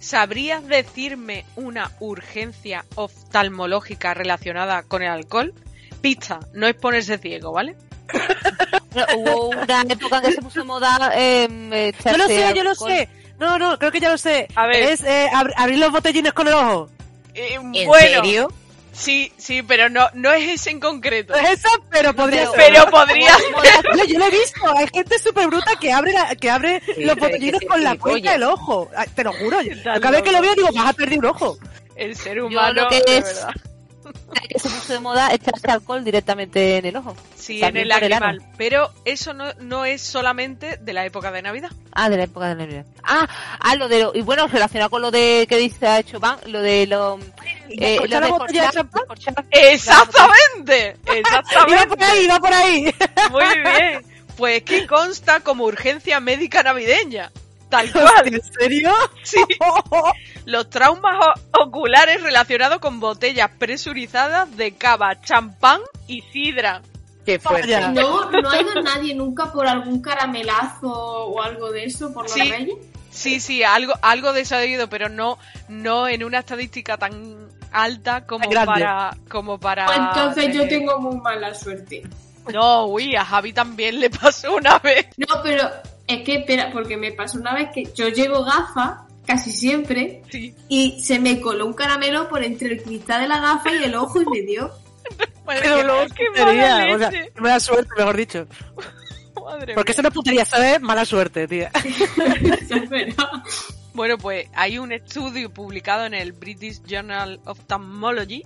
¿Sabrías 0.00 0.66
decirme 0.66 1.44
una 1.56 1.90
urgencia 2.00 2.84
oftalmológica 2.96 4.14
relacionada 4.14 4.82
con 4.82 5.02
el 5.02 5.08
alcohol? 5.10 5.54
Pista, 6.00 6.40
no 6.54 6.66
es 6.66 6.74
ponerse 6.74 7.18
ciego, 7.18 7.52
¿vale? 7.52 7.76
Hubo 9.16 9.50
una 9.50 9.82
época 9.82 10.16
en 10.18 10.22
que 10.24 10.32
se 10.32 10.42
puso 10.42 10.64
moda. 10.64 11.12
Eh, 11.14 11.92
Yo 12.04 12.16
lo 12.16 12.26
sé, 12.26 12.52
yo 12.54 12.64
lo 12.64 12.74
sé. 12.74 13.08
No, 13.38 13.58
no, 13.58 13.78
creo 13.78 13.92
que 13.92 14.00
ya 14.00 14.10
lo 14.10 14.18
sé. 14.18 14.48
A 14.54 14.66
ver. 14.66 14.82
Es 14.82 15.02
eh, 15.04 15.28
ab- 15.32 15.52
abrir 15.56 15.78
los 15.78 15.92
botellines 15.92 16.32
con 16.32 16.48
el 16.48 16.54
ojo. 16.54 16.90
¿En 17.34 17.70
bueno, 17.86 18.22
serio? 18.24 18.48
Sí, 18.92 19.32
sí, 19.38 19.62
pero 19.62 19.88
no, 19.88 20.08
no 20.14 20.32
es 20.32 20.48
ese 20.50 20.70
en 20.70 20.80
concreto. 20.80 21.32
No 21.34 21.38
es 21.40 21.58
esa, 21.60 21.68
pero 21.90 22.14
podría 22.14 22.46
ser. 22.50 22.56
Pero 22.72 22.90
podría 22.90 23.36
yo 24.06 24.18
lo 24.18 24.26
he 24.26 24.30
visto. 24.30 24.60
Hay 24.76 24.86
gente 24.92 25.18
súper 25.18 25.46
bruta 25.46 25.72
que 25.80 25.92
abre, 25.92 26.12
la- 26.12 26.34
que 26.34 26.50
abre 26.50 26.80
Sí, 26.84 27.04
los 27.04 27.16
se 27.16 27.66
con 27.66 27.82
la 27.82 27.96
cuenca 27.96 28.32
del 28.32 28.42
ojo. 28.44 28.90
Te 29.14 29.24
lo 29.24 29.32
juro. 29.32 29.58
Cada 29.84 30.10
vez 30.10 30.22
que 30.22 30.32
lo 30.32 30.40
veo 30.42 30.54
digo, 30.54 30.68
vas 30.74 30.88
a 30.88 30.92
perder 30.92 31.18
un 31.18 31.26
ojo. 31.26 31.58
El 31.96 32.16
ser 32.16 32.38
Yo 32.38 32.46
humano, 32.46 32.82
lo 32.82 32.88
que 32.88 33.02
de 33.02 33.18
es 33.18 33.24
verdad. 33.24 33.50
Que 34.48 34.58
se 34.58 34.68
puso 34.68 34.92
de 34.92 35.00
moda 35.00 35.32
echarse 35.32 35.70
alcohol 35.70 36.04
directamente 36.04 36.78
en 36.78 36.86
el 36.86 36.96
ojo. 36.96 37.16
Sí, 37.36 37.62
en 37.62 37.76
el 37.76 37.90
ano. 37.92 38.06
animal. 38.06 38.42
Pero 38.56 38.90
eso 39.04 39.32
no, 39.34 39.52
no 39.60 39.84
es 39.84 40.00
solamente 40.02 40.76
de 40.78 40.92
la 40.92 41.04
época 41.04 41.30
de 41.32 41.42
Navidad. 41.42 41.70
Ah, 41.92 42.08
de 42.10 42.16
la 42.16 42.24
época 42.24 42.48
de 42.48 42.54
Navidad. 42.56 42.86
Ah, 43.02 43.28
ah, 43.60 43.74
lo 43.76 43.88
de 43.88 44.00
lo, 44.00 44.12
y 44.14 44.22
bueno, 44.22 44.46
relacionado 44.48 44.90
con 44.90 45.02
lo 45.02 45.10
de 45.10 45.46
que 45.48 45.56
dice 45.56 45.86
ha 45.86 45.98
hecho 45.98 46.20
Van, 46.20 46.38
lo 46.46 46.60
de 46.62 46.86
lo, 46.86 47.18
eh, 47.68 47.96
lo 47.96 48.02
¿Descorchar 48.02 48.20
la 48.20 48.26
de 48.26 48.32
botella 48.32 48.70
de 48.70 48.84
corchar- 48.84 49.44
¡Exactamente! 49.50 50.96
¡Exactamente! 51.06 51.74
Iba 51.74 51.86
por 51.86 52.02
ahí, 52.04 52.24
iba 52.24 52.38
por 52.40 52.52
ahí. 52.52 52.94
Muy 53.30 53.44
bien. 53.62 54.04
Pues 54.36 54.62
que 54.62 54.86
consta 54.86 55.40
como 55.40 55.64
urgencia 55.64 56.18
médica 56.18 56.62
navideña. 56.62 57.30
Tal 57.70 57.90
cual. 57.92 58.26
¿En 58.34 58.42
serio? 58.42 58.92
Sí. 59.22 59.38
Los 60.44 60.68
traumas 60.70 61.14
oculares 61.52 62.22
relacionados 62.22 62.78
con 62.80 62.98
botellas 63.00 63.50
presurizadas 63.58 64.56
de 64.56 64.72
cava, 64.72 65.20
champán 65.20 65.80
y 66.06 66.22
sidra. 66.32 66.82
Qué 67.24 67.38
fuerte. 67.38 67.78
No, 67.92 68.30
no 68.30 68.50
ha 68.50 68.60
ido 68.60 68.82
nadie 68.82 69.14
nunca 69.14 69.52
por 69.52 69.66
algún 69.66 70.00
caramelazo 70.02 70.88
o 70.90 71.42
algo 71.42 71.70
de 71.70 71.84
eso 71.84 72.12
por 72.12 72.24
los 72.24 72.32
Sí. 72.32 72.50
reyes. 72.50 72.74
Sí, 73.10 73.40
sí, 73.40 73.62
algo, 73.62 73.92
algo 74.02 74.32
de 74.32 74.40
eso 74.42 74.56
he 74.56 74.64
oído, 74.64 74.88
pero 74.88 75.08
no, 75.08 75.38
no 75.68 76.08
en 76.08 76.24
una 76.24 76.38
estadística 76.38 76.96
tan 76.96 77.48
alta 77.72 78.24
como 78.26 78.48
para 78.50 79.16
como 79.28 79.58
para 79.60 79.86
Pues 79.86 79.98
entonces 79.98 80.54
yo 80.54 80.66
tengo 80.68 80.98
muy 80.98 81.16
mala 81.20 81.54
suerte. 81.54 82.02
No, 82.52 82.86
uy, 82.86 83.14
a 83.16 83.24
Javi 83.24 83.52
también 83.52 84.00
le 84.00 84.10
pasó 84.10 84.54
una 84.54 84.78
vez. 84.78 85.06
No, 85.16 85.26
pero 85.42 85.68
es 86.06 86.22
que, 86.22 86.36
espera, 86.36 86.70
porque 86.72 86.96
me 86.96 87.12
pasó 87.12 87.38
una 87.38 87.54
vez 87.54 87.68
que 87.74 87.84
yo 87.94 88.08
llevo 88.08 88.44
gafas 88.44 89.00
casi 89.26 89.52
siempre 89.52 90.22
y 90.68 91.00
se 91.00 91.18
me 91.20 91.40
coló 91.40 91.66
un 91.66 91.74
caramelo 91.74 92.28
por 92.28 92.42
entre 92.42 92.72
el 92.72 92.82
cristal 92.82 93.22
de 93.22 93.28
la 93.28 93.40
gafa 93.40 93.72
y 93.72 93.84
el 93.84 93.94
ojo 93.94 94.20
y 94.22 94.26
me 94.26 94.42
dio. 94.42 94.72
Qué 95.62 95.68
dolor, 95.68 96.06
qué 96.14 96.24
qué 96.32 96.44
mala 96.44 96.94
o 96.94 96.98
sea, 96.98 97.10
mala 97.36 97.58
suerte, 97.58 97.90
mejor 97.96 98.16
dicho. 98.16 98.46
Madre 99.44 99.74
Porque 99.74 99.92
eso 99.92 100.02
no 100.02 100.08
es 100.08 100.14
putería, 100.14 100.44
¿sabes? 100.44 100.80
Mala 100.80 101.04
suerte, 101.04 101.48
tía. 101.48 101.70
Bueno, 103.92 104.16
pues 104.18 104.46
hay 104.54 104.78
un 104.78 104.92
estudio 104.92 105.52
publicado 105.52 106.06
en 106.06 106.14
el 106.14 106.32
British 106.32 106.80
Journal 106.84 107.40
of 107.44 107.58
Ophthalmology 107.58 108.44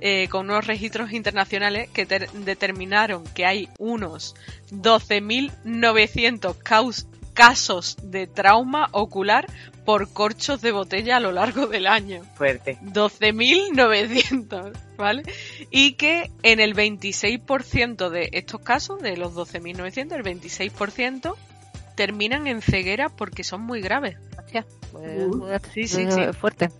eh, 0.00 0.28
con 0.28 0.50
unos 0.50 0.66
registros 0.66 1.12
internacionales 1.12 1.88
que 1.92 2.04
ter- 2.06 2.30
determinaron 2.32 3.24
que 3.24 3.46
hay 3.46 3.68
unos 3.78 4.34
12.900 4.70 6.56
caus- 6.62 7.06
casos 7.34 7.96
de 8.02 8.26
trauma 8.26 8.88
ocular 8.92 9.46
por 9.84 10.10
corchos 10.12 10.60
de 10.62 10.72
botella 10.72 11.16
a 11.16 11.20
lo 11.20 11.32
largo 11.32 11.66
del 11.66 11.86
año. 11.86 12.22
Fuerte. 12.34 12.78
12.900, 12.82 14.72
¿vale? 14.96 15.22
Y 15.70 15.92
que 15.92 16.30
en 16.42 16.60
el 16.60 16.74
26% 16.74 18.08
de 18.10 18.30
estos 18.32 18.60
casos, 18.62 19.00
de 19.00 19.16
los 19.16 19.34
12.900, 19.34 20.12
el 20.16 20.22
26% 20.24 21.34
terminan 21.94 22.46
en 22.46 22.60
ceguera 22.62 23.08
porque 23.10 23.44
son 23.44 23.62
muy 23.62 23.80
graves. 23.80 24.16
sí, 25.72 25.86
sí, 25.88 26.10
sí. 26.10 26.20
Fuerte. 26.38 26.70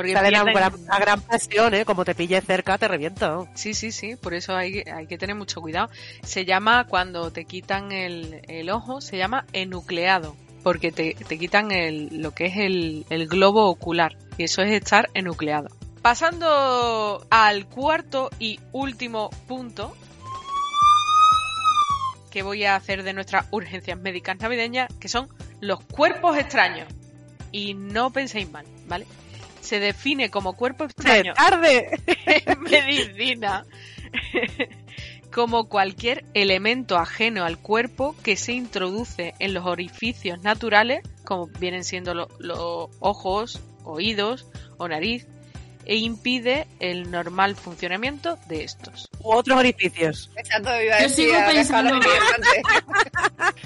Porque 0.00 0.14
Salen 0.14 0.34
a, 0.34 0.44
gran, 0.44 0.72
a 0.88 0.98
gran 0.98 1.20
presión, 1.20 1.74
¿eh? 1.74 1.84
Como 1.84 2.06
te 2.06 2.14
pille 2.14 2.40
cerca, 2.40 2.78
te 2.78 2.88
reviento. 2.88 3.46
Sí, 3.54 3.74
sí, 3.74 3.92
sí, 3.92 4.16
por 4.16 4.32
eso 4.32 4.56
hay, 4.56 4.82
hay 4.92 5.06
que 5.06 5.18
tener 5.18 5.36
mucho 5.36 5.60
cuidado. 5.60 5.90
Se 6.22 6.46
llama, 6.46 6.86
cuando 6.86 7.30
te 7.30 7.44
quitan 7.44 7.92
el, 7.92 8.40
el 8.48 8.70
ojo, 8.70 9.02
se 9.02 9.18
llama 9.18 9.44
enucleado, 9.52 10.36
porque 10.62 10.90
te, 10.90 11.14
te 11.14 11.38
quitan 11.38 11.70
el, 11.70 12.22
lo 12.22 12.32
que 12.32 12.46
es 12.46 12.56
el, 12.56 13.04
el 13.10 13.28
globo 13.28 13.68
ocular, 13.68 14.16
y 14.38 14.44
eso 14.44 14.62
es 14.62 14.72
estar 14.72 15.10
enucleado. 15.12 15.68
Pasando 16.00 17.26
al 17.28 17.66
cuarto 17.66 18.30
y 18.38 18.58
último 18.72 19.28
punto 19.46 19.94
que 22.30 22.42
voy 22.42 22.64
a 22.64 22.76
hacer 22.76 23.02
de 23.02 23.12
nuestras 23.12 23.46
urgencias 23.50 23.98
médicas 23.98 24.38
navideñas, 24.40 24.88
que 24.98 25.08
son 25.08 25.28
los 25.60 25.80
cuerpos 25.84 26.38
extraños. 26.38 26.88
Y 27.52 27.74
no 27.74 28.10
penséis 28.10 28.50
mal, 28.50 28.64
¿vale? 28.86 29.04
Se 29.60 29.78
define 29.80 30.30
como 30.30 30.54
cuerpo 30.56 30.84
extraño 30.84 31.34
tarde! 31.34 31.88
en 32.26 32.60
medicina 32.62 33.64
como 35.32 35.68
cualquier 35.68 36.24
elemento 36.34 36.96
ajeno 36.98 37.44
al 37.44 37.58
cuerpo 37.58 38.16
que 38.22 38.36
se 38.36 38.52
introduce 38.52 39.34
en 39.38 39.54
los 39.54 39.64
orificios 39.66 40.42
naturales, 40.42 41.02
como 41.24 41.46
vienen 41.46 41.84
siendo 41.84 42.14
lo- 42.14 42.28
los 42.38 42.88
ojos, 42.98 43.60
oídos 43.84 44.46
o 44.76 44.88
nariz, 44.88 45.26
e 45.90 45.96
impide 45.96 46.68
el 46.78 47.10
normal 47.10 47.56
funcionamiento 47.56 48.38
de 48.46 48.62
estos. 48.62 49.08
U 49.24 49.32
otros 49.32 49.58
orificios. 49.58 50.30
Exacto, 50.36 50.70
iba 50.80 50.94
a 50.94 51.02
Yo 51.02 51.08
sigo 51.08 51.32
pensando- 51.48 51.94
dejarlo 51.94 51.96
interesante. 51.96 52.62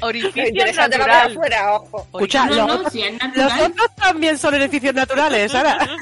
Lo 0.00 0.06
Orificio 0.06 0.48
interesante 0.48 0.96
lo 0.98 1.06
natural. 1.06 1.28
que 1.28 1.34
fuera, 1.34 1.72
ojo. 1.74 2.02
Escucha, 2.14 2.46
No, 2.46 2.54
los, 2.54 2.66
no, 2.66 2.74
otros- 2.76 2.92
si 2.92 3.02
es 3.02 3.12
los 3.12 3.20
natural. 3.36 3.70
otros 3.72 3.96
también 3.96 4.38
son 4.38 4.54
edificios 4.54 4.94
naturales, 4.94 5.52
Sara. 5.52 5.78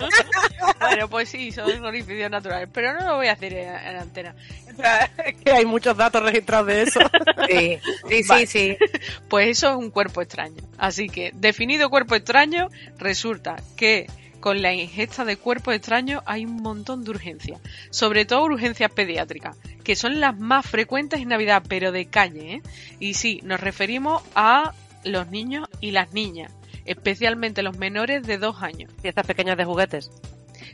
Bueno, 0.80 1.08
pues 1.08 1.28
sí, 1.28 1.50
son 1.50 1.84
orificios 1.84 2.30
naturales, 2.30 2.68
pero 2.72 2.92
no 2.94 3.04
lo 3.04 3.16
voy 3.16 3.26
a 3.26 3.32
hacer 3.32 3.52
en, 3.54 3.68
en 3.68 3.96
antena. 3.96 4.34
Es 5.26 5.34
que 5.44 5.50
hay 5.52 5.66
muchos 5.66 5.96
datos 5.96 6.22
registrados 6.22 6.68
de 6.68 6.82
eso. 6.82 7.00
Sí, 7.48 7.78
sí, 8.08 8.22
Vale. 8.28 8.46
sí, 8.46 8.76
sí. 8.76 8.76
Pues 9.28 9.48
eso 9.48 9.70
es 9.70 9.76
un 9.76 9.90
cuerpo 9.90 10.22
extraño. 10.22 10.62
Así 10.78 11.08
que, 11.08 11.32
definido 11.34 11.90
cuerpo 11.90 12.14
extraño, 12.14 12.68
resulta 12.98 13.56
que 13.76 14.06
con 14.42 14.60
la 14.60 14.74
ingesta 14.74 15.24
de 15.24 15.36
cuerpos 15.36 15.72
extraños 15.72 16.20
hay 16.26 16.44
un 16.44 16.56
montón 16.56 17.04
de 17.04 17.12
urgencias. 17.12 17.60
Sobre 17.90 18.24
todo 18.24 18.42
urgencias 18.42 18.90
pediátricas, 18.90 19.56
que 19.84 19.94
son 19.94 20.18
las 20.18 20.36
más 20.36 20.66
frecuentes 20.66 21.20
en 21.20 21.28
Navidad, 21.28 21.62
pero 21.68 21.92
de 21.92 22.06
calle, 22.06 22.54
¿eh? 22.54 22.62
Y 22.98 23.14
sí, 23.14 23.40
nos 23.44 23.60
referimos 23.60 24.20
a 24.34 24.74
los 25.04 25.28
niños 25.28 25.68
y 25.80 25.92
las 25.92 26.12
niñas, 26.12 26.52
especialmente 26.84 27.62
los 27.62 27.78
menores 27.78 28.24
de 28.24 28.36
dos 28.36 28.62
años. 28.62 28.90
Piezas 29.00 29.24
pequeñas 29.24 29.56
de 29.56 29.64
juguetes. 29.64 30.10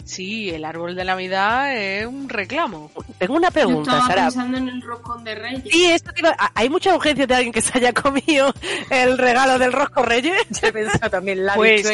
Sí, 0.05 0.49
el 0.49 0.65
árbol 0.65 0.97
de 0.97 1.05
Navidad 1.05 1.77
es 1.77 2.07
un 2.07 2.31
reclamo. 2.31 2.91
Tengo 3.19 3.35
una 3.35 3.49
Yo 3.49 3.53
pregunta, 3.53 3.91
estaba 3.91 4.07
Sara. 4.07 4.25
pensando 4.25 4.57
en 4.57 4.69
el 4.71 4.81
roscón 4.81 5.25
de 5.25 5.35
reyes. 5.35 5.63
Sí, 5.71 5.85
esto 5.85 6.11
¿Hay 6.55 6.71
mucha 6.71 6.95
urgencia 6.95 7.27
de 7.27 7.35
alguien 7.35 7.53
que 7.53 7.61
se 7.61 7.77
haya 7.77 7.93
comido 7.93 8.55
el 8.89 9.19
regalo 9.19 9.59
del 9.59 9.75
rosco 9.75 10.03
reyes? 10.03 10.41
Yo 10.49 10.69
he 10.69 10.73
pensado 10.73 11.11
también 11.11 11.45
la 11.45 11.55
Pues. 11.55 11.87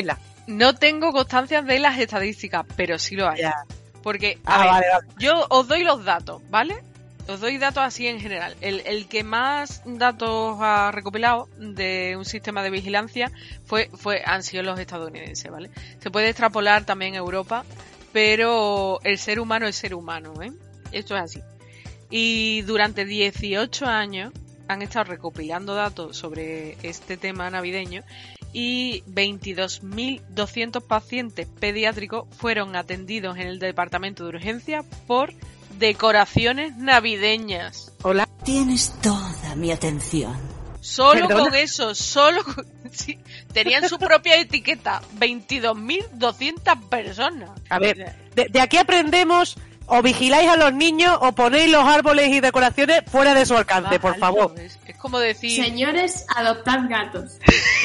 No 0.47 0.75
tengo 0.75 1.13
constancia 1.13 1.63
de 1.63 1.79
las 1.79 1.99
estadísticas, 1.99 2.67
pero 2.77 2.99
sí 2.99 3.17
lo 3.17 3.29
hay. 3.29 3.41
Porque, 4.03 4.39
a 4.45 4.55
Ah, 4.55 4.59
ver, 4.59 4.69
vale, 4.71 4.87
vale. 4.93 5.07
yo 5.19 5.47
os 5.49 5.67
doy 5.69 5.83
los 5.85 6.05
datos, 6.05 6.43
¿vale? 6.51 6.77
Os 7.27 7.41
doy 7.41 7.57
datos 7.57 7.83
así 7.83 8.07
en 8.07 8.21
general. 8.21 8.55
El, 8.61 8.81
el 8.87 9.09
que 9.09 9.25
más 9.25 9.81
datos 9.87 10.59
ha 10.61 10.91
recopilado 10.93 11.49
de 11.59 12.15
un 12.19 12.27
sistema 12.27 12.63
de 12.63 12.69
vigilancia 12.69 13.33
fue, 13.65 13.91
fue, 13.95 14.23
han 14.27 14.43
sido 14.43 14.63
los 14.63 14.79
estadounidenses, 14.79 15.51
¿vale? 15.51 15.71
Se 16.01 16.11
puede 16.11 16.29
extrapolar 16.29 16.85
también 16.85 17.15
a 17.15 17.19
Europa, 17.19 17.65
pero 18.13 19.01
el 19.05 19.17
ser 19.19 19.41
humano 19.41 19.67
es 19.67 19.77
ser 19.77 19.95
humano, 19.95 20.35
¿eh? 20.43 20.53
Esto 20.93 21.17
es 21.17 21.23
así. 21.23 21.41
Y 22.11 22.61
durante 22.63 23.07
18 23.07 23.87
años 23.87 24.31
han 24.69 24.83
estado 24.83 25.05
recopilando 25.07 25.75
datos 25.75 26.17
sobre 26.19 26.77
este 26.83 27.17
tema 27.17 27.49
navideño 27.51 28.03
y 28.55 29.03
22.200 29.03 30.81
pacientes 30.81 31.47
pediátricos 31.61 32.27
fueron 32.39 32.77
atendidos 32.77 33.37
en 33.37 33.49
el 33.49 33.59
departamento 33.59 34.23
de 34.25 34.31
urgencia 34.31 34.85
por 35.07 35.35
decoraciones 35.79 36.77
navideñas. 36.77 37.93
Hola. 38.03 38.29
Tienes 38.45 38.95
toda 39.03 39.55
mi 39.57 39.73
atención. 39.73 40.35
Solo 40.81 41.27
Perdona. 41.29 41.45
con 41.51 41.55
eso, 41.57 41.95
solo 41.95 42.45
con- 42.45 42.67
sí, 42.93 43.19
tenían 43.53 43.89
su 43.89 43.99
propia 43.99 44.37
etiqueta, 44.39 45.03
22.200 45.19 46.89
personas. 46.89 47.51
A 47.71 47.79
ver, 47.79 48.15
de, 48.35 48.49
de 48.51 48.61
aquí 48.61 48.77
aprendemos 48.77 49.57
o 49.87 50.03
vigiláis 50.03 50.49
a 50.49 50.57
los 50.57 50.73
niños 50.73 51.17
o 51.21 51.33
ponéis 51.33 51.71
los 51.71 51.85
árboles 51.87 52.29
y 52.31 52.41
decoraciones 52.41 53.03
fuera 53.11 53.35
de 53.35 53.45
su 53.47 53.57
alcance, 53.57 53.99
por 54.01 54.17
favor. 54.19 54.55
Es, 54.59 54.79
es 54.87 54.97
como 54.97 55.19
decir, 55.19 55.63
Señores, 55.63 56.27
adoptad 56.37 56.81
gatos. 56.89 57.39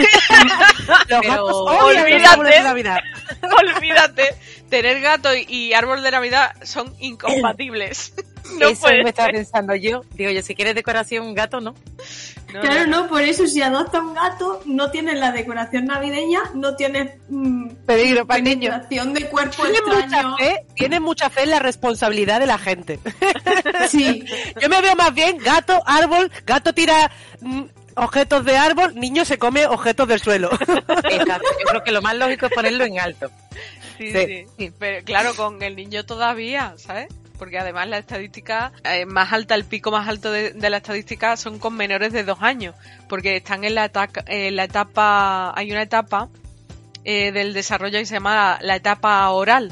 Los 0.87 0.97
Pero 1.07 1.21
gatos 1.21 1.51
olvídate. 1.83 2.25
árboles 2.25 2.53
de 2.55 2.63
Navidad. 2.63 2.97
olvídate, 3.75 4.35
tener 4.69 5.01
gato 5.01 5.35
y, 5.35 5.45
y 5.47 5.73
árbol 5.73 6.01
de 6.03 6.11
Navidad 6.11 6.55
son 6.63 6.93
incompatibles. 6.99 8.13
No 8.57 8.67
Eso 8.69 8.81
puede 8.81 9.03
me 9.03 9.09
estaba 9.09 9.29
pensando 9.29 9.75
yo. 9.75 10.01
Digo 10.13 10.31
yo, 10.31 10.41
si 10.41 10.55
quieres 10.55 10.75
decoración, 10.75 11.25
un 11.27 11.33
gato, 11.35 11.59
no. 11.61 11.75
No, 12.53 12.61
claro, 12.61 12.87
no, 12.87 13.01
no, 13.03 13.07
por 13.07 13.21
eso 13.21 13.45
si 13.45 13.61
adopta 13.61 14.01
un 14.01 14.13
gato, 14.15 14.61
no 14.65 14.89
tienes 14.91 15.19
la 15.19 15.31
decoración 15.31 15.85
navideña, 15.85 16.39
no 16.55 16.75
tienes 16.75 17.13
mm, 17.29 17.69
Peligro 17.85 18.25
para 18.25 18.39
el 18.39 18.43
niño. 18.45 18.71
penetración 18.71 19.13
de 19.13 19.29
cuerpo 19.29 19.63
Tiene 19.63 19.81
mucha 19.81 19.99
extraño. 19.99 20.37
fe, 20.37 20.65
tiene 20.75 20.99
mucha 20.99 21.29
fe 21.29 21.43
en 21.43 21.51
la 21.51 21.59
responsabilidad 21.59 22.39
de 22.39 22.47
la 22.47 22.57
gente. 22.57 22.99
Sí, 23.89 24.25
Yo 24.59 24.69
me 24.69 24.81
veo 24.81 24.95
más 24.95 25.13
bien 25.13 25.37
gato, 25.37 25.81
árbol, 25.85 26.31
gato 26.45 26.73
tira 26.73 27.11
mm, 27.41 27.63
objetos 27.95 28.43
de 28.45 28.57
árbol, 28.57 28.95
niño 28.95 29.25
se 29.25 29.37
come 29.37 29.65
objetos 29.67 30.07
del 30.07 30.19
suelo. 30.19 30.49
Exacto. 30.51 31.47
Yo 31.59 31.65
creo 31.69 31.83
que 31.83 31.91
lo 31.91 32.01
más 32.01 32.15
lógico 32.15 32.47
es 32.47 32.51
ponerlo 32.53 32.83
en 32.85 32.99
alto. 32.99 33.29
Sí, 33.97 34.11
Sí. 34.13 34.45
sí, 34.57 34.71
Pero 34.79 35.03
claro, 35.05 35.35
con 35.35 35.61
el 35.61 35.75
niño 35.75 36.05
todavía, 36.05 36.73
¿sabes? 36.77 37.07
Porque 37.39 37.57
además 37.57 37.87
la 37.87 37.97
estadística 37.97 38.73
eh, 38.83 39.05
más 39.05 39.33
alta, 39.33 39.55
el 39.55 39.63
pico 39.63 39.89
más 39.89 40.07
alto 40.07 40.31
de, 40.31 40.53
la 40.69 40.77
estadística 40.77 41.37
son 41.37 41.57
con 41.57 41.75
menores 41.75 42.13
de 42.13 42.23
dos 42.23 42.39
años, 42.41 42.75
porque 43.07 43.37
están 43.37 43.63
en 43.63 43.75
la, 43.75 43.85
etapa, 43.85 44.21
en 44.27 44.57
la 44.57 44.65
etapa, 44.65 45.57
hay 45.57 45.71
una 45.71 45.81
etapa 45.81 46.29
eh, 47.05 47.31
del 47.31 47.53
desarrollo 47.53 47.97
que 47.97 48.05
se 48.05 48.15
llama 48.15 48.59
la, 48.61 48.75
etapa 48.75 49.27
oral. 49.29 49.71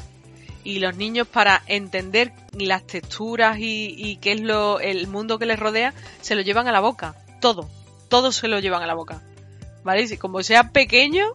Y 0.64 0.80
los 0.80 0.96
niños 0.96 1.28
para 1.28 1.62
entender 1.66 2.32
las 2.52 2.86
texturas 2.86 3.58
y, 3.58 3.94
y 3.96 4.16
qué 4.16 4.32
es 4.32 4.40
lo, 4.40 4.80
el 4.80 5.06
mundo 5.06 5.38
que 5.38 5.46
les 5.46 5.58
rodea, 5.58 5.94
se 6.20 6.34
lo 6.34 6.42
llevan 6.42 6.66
a 6.68 6.72
la 6.72 6.80
boca. 6.80 7.14
Todo. 7.40 7.70
Todo 8.08 8.32
se 8.32 8.48
lo 8.48 8.58
llevan 8.58 8.82
a 8.82 8.86
la 8.86 8.94
boca. 8.94 9.22
¿Vale? 9.84 10.02
Y 10.02 10.16
como 10.16 10.42
sea 10.42 10.70
pequeño, 10.70 11.34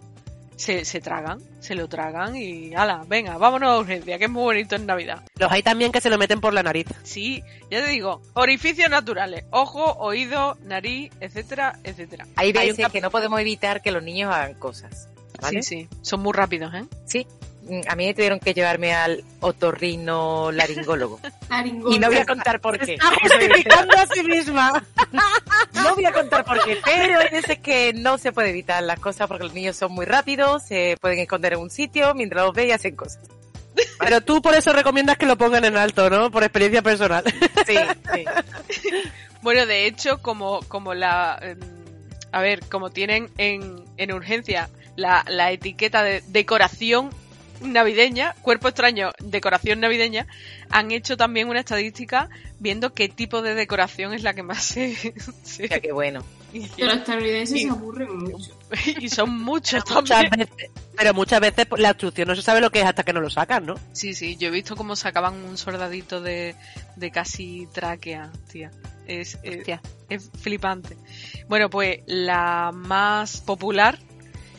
se, 0.55 0.85
se 0.85 1.01
tragan, 1.01 1.39
se 1.59 1.75
lo 1.75 1.87
tragan 1.87 2.35
y 2.35 2.73
ala, 2.75 3.03
venga, 3.07 3.37
vámonos 3.37 3.69
a 3.69 3.79
urgencia, 3.79 4.17
que 4.17 4.25
es 4.25 4.29
muy 4.29 4.43
bonito 4.43 4.75
en 4.75 4.85
Navidad. 4.85 5.23
Los 5.37 5.51
hay 5.51 5.63
también 5.63 5.91
que 5.91 6.01
se 6.01 6.09
lo 6.09 6.17
meten 6.17 6.41
por 6.41 6.53
la 6.53 6.63
nariz. 6.63 6.87
Sí, 7.03 7.43
ya 7.69 7.83
te 7.83 7.91
digo, 7.91 8.21
orificios 8.33 8.89
naturales, 8.89 9.45
ojo, 9.51 9.93
oído, 9.99 10.57
nariz, 10.63 11.11
etcétera, 11.19 11.79
etcétera. 11.83 12.27
Hay 12.35 12.51
veces 12.51 12.89
que 12.89 13.01
no 13.01 13.11
podemos 13.11 13.39
evitar 13.39 13.81
que 13.81 13.91
los 13.91 14.03
niños 14.03 14.33
hagan 14.33 14.53
cosas. 14.55 15.09
¿Vale? 15.41 15.61
Sí, 15.63 15.87
sí, 15.87 15.89
son 16.01 16.21
muy 16.21 16.31
rápidos, 16.31 16.73
¿eh? 16.73 16.85
Sí. 17.05 17.27
Mm, 17.67 17.81
a 17.87 17.95
mí 17.95 18.05
me 18.07 18.13
tuvieron 18.13 18.39
que 18.39 18.53
llevarme 18.53 18.93
al 18.93 19.23
otorrino 19.39 20.51
laringólogo. 20.51 21.19
Y 21.91 21.99
no 21.99 22.07
voy 22.07 22.17
a 22.17 22.25
contar 22.25 22.59
por 22.59 22.79
qué. 22.79 22.93
Está 22.95 23.11
justificando 23.21 23.93
a 23.95 24.07
sí 24.07 24.23
misma. 24.27 24.83
No 25.73 25.95
voy 25.95 26.05
a 26.05 26.11
contar 26.13 26.45
por 26.45 26.63
qué, 26.63 26.79
pero 26.83 27.19
hay 27.19 27.29
veces 27.29 27.59
que 27.59 27.93
no 27.93 28.17
se 28.17 28.31
puede 28.31 28.49
evitar 28.51 28.81
las 28.83 28.99
cosas 28.99 29.27
porque 29.27 29.43
los 29.45 29.53
niños 29.53 29.75
son 29.75 29.91
muy 29.91 30.05
rápidos, 30.05 30.63
se 30.63 30.95
pueden 31.01 31.19
esconder 31.19 31.53
en 31.53 31.59
un 31.59 31.69
sitio 31.69 32.13
mientras 32.15 32.45
los 32.45 32.53
ve 32.55 32.67
y 32.67 32.71
hacen 32.71 32.95
cosas. 32.95 33.19
Pero 33.99 34.21
tú 34.21 34.41
por 34.41 34.53
eso 34.55 34.71
recomiendas 34.71 35.17
que 35.17 35.25
lo 35.25 35.37
pongan 35.37 35.65
en 35.65 35.75
alto, 35.75 36.09
¿no? 36.09 36.31
Por 36.31 36.43
experiencia 36.43 36.81
personal. 36.81 37.23
Sí, 37.67 37.75
sí. 38.13 38.25
Bueno, 39.41 39.65
de 39.65 39.87
hecho, 39.87 40.21
como, 40.21 40.61
como 40.69 40.93
la... 40.93 41.37
em, 41.41 41.59
A 42.31 42.41
ver, 42.41 42.61
como 42.69 42.89
tienen 42.91 43.29
en, 43.37 43.83
en 43.97 44.11
urgencia 44.13 44.69
la, 44.95 45.25
la 45.27 45.51
etiqueta 45.51 46.01
de 46.03 46.23
decoración 46.27 47.09
navideña, 47.61 48.33
cuerpo 48.41 48.67
extraño, 48.67 49.11
decoración 49.19 49.79
navideña, 49.79 50.27
han 50.69 50.91
hecho 50.91 51.17
también 51.17 51.49
una 51.49 51.59
estadística 51.59 52.29
viendo 52.59 52.93
qué 52.93 53.09
tipo 53.09 53.41
de 53.41 53.55
decoración 53.55 54.13
es 54.13 54.23
la 54.23 54.33
que 54.33 54.43
más 54.43 54.63
se... 54.63 54.95
se- 55.43 55.67
Ya, 55.69 55.79
qué 55.79 55.91
bueno. 55.91 56.23
y- 56.51 56.67
Que 56.69 56.85
los 56.85 56.95
estadounidenses 56.95 57.57
y- 57.59 57.63
se 57.63 57.69
aburren 57.69 58.17
mucho. 58.17 58.57
y 58.99 59.09
son 59.09 59.37
muchos 59.41 59.83
Muchas 59.89 60.21
también. 60.29 60.47
veces, 60.55 60.71
pero 60.95 61.13
muchas 61.13 61.39
veces 61.41 61.65
pues, 61.65 61.81
la 61.81 61.89
instrucción 61.89 62.27
no 62.27 62.35
se 62.35 62.41
sabe 62.41 62.61
lo 62.61 62.69
que 62.71 62.79
es 62.81 62.85
hasta 62.85 63.03
que 63.03 63.13
no 63.13 63.21
lo 63.21 63.29
sacan, 63.29 63.65
¿no? 63.65 63.75
Sí, 63.93 64.13
sí, 64.13 64.35
yo 64.37 64.49
he 64.49 64.51
visto 64.51 64.75
cómo 64.75 64.95
sacaban 64.95 65.35
un 65.35 65.57
soldadito 65.57 66.21
de, 66.21 66.55
de 66.95 67.11
casi 67.11 67.67
tráquea, 67.73 68.31
tía. 68.51 68.71
Es, 69.07 69.37
es, 69.43 69.57
Hostia. 69.59 69.81
es 70.09 70.29
flipante. 70.39 70.95
Bueno, 71.49 71.69
pues 71.69 71.99
la 72.05 72.71
más 72.73 73.41
popular 73.41 73.99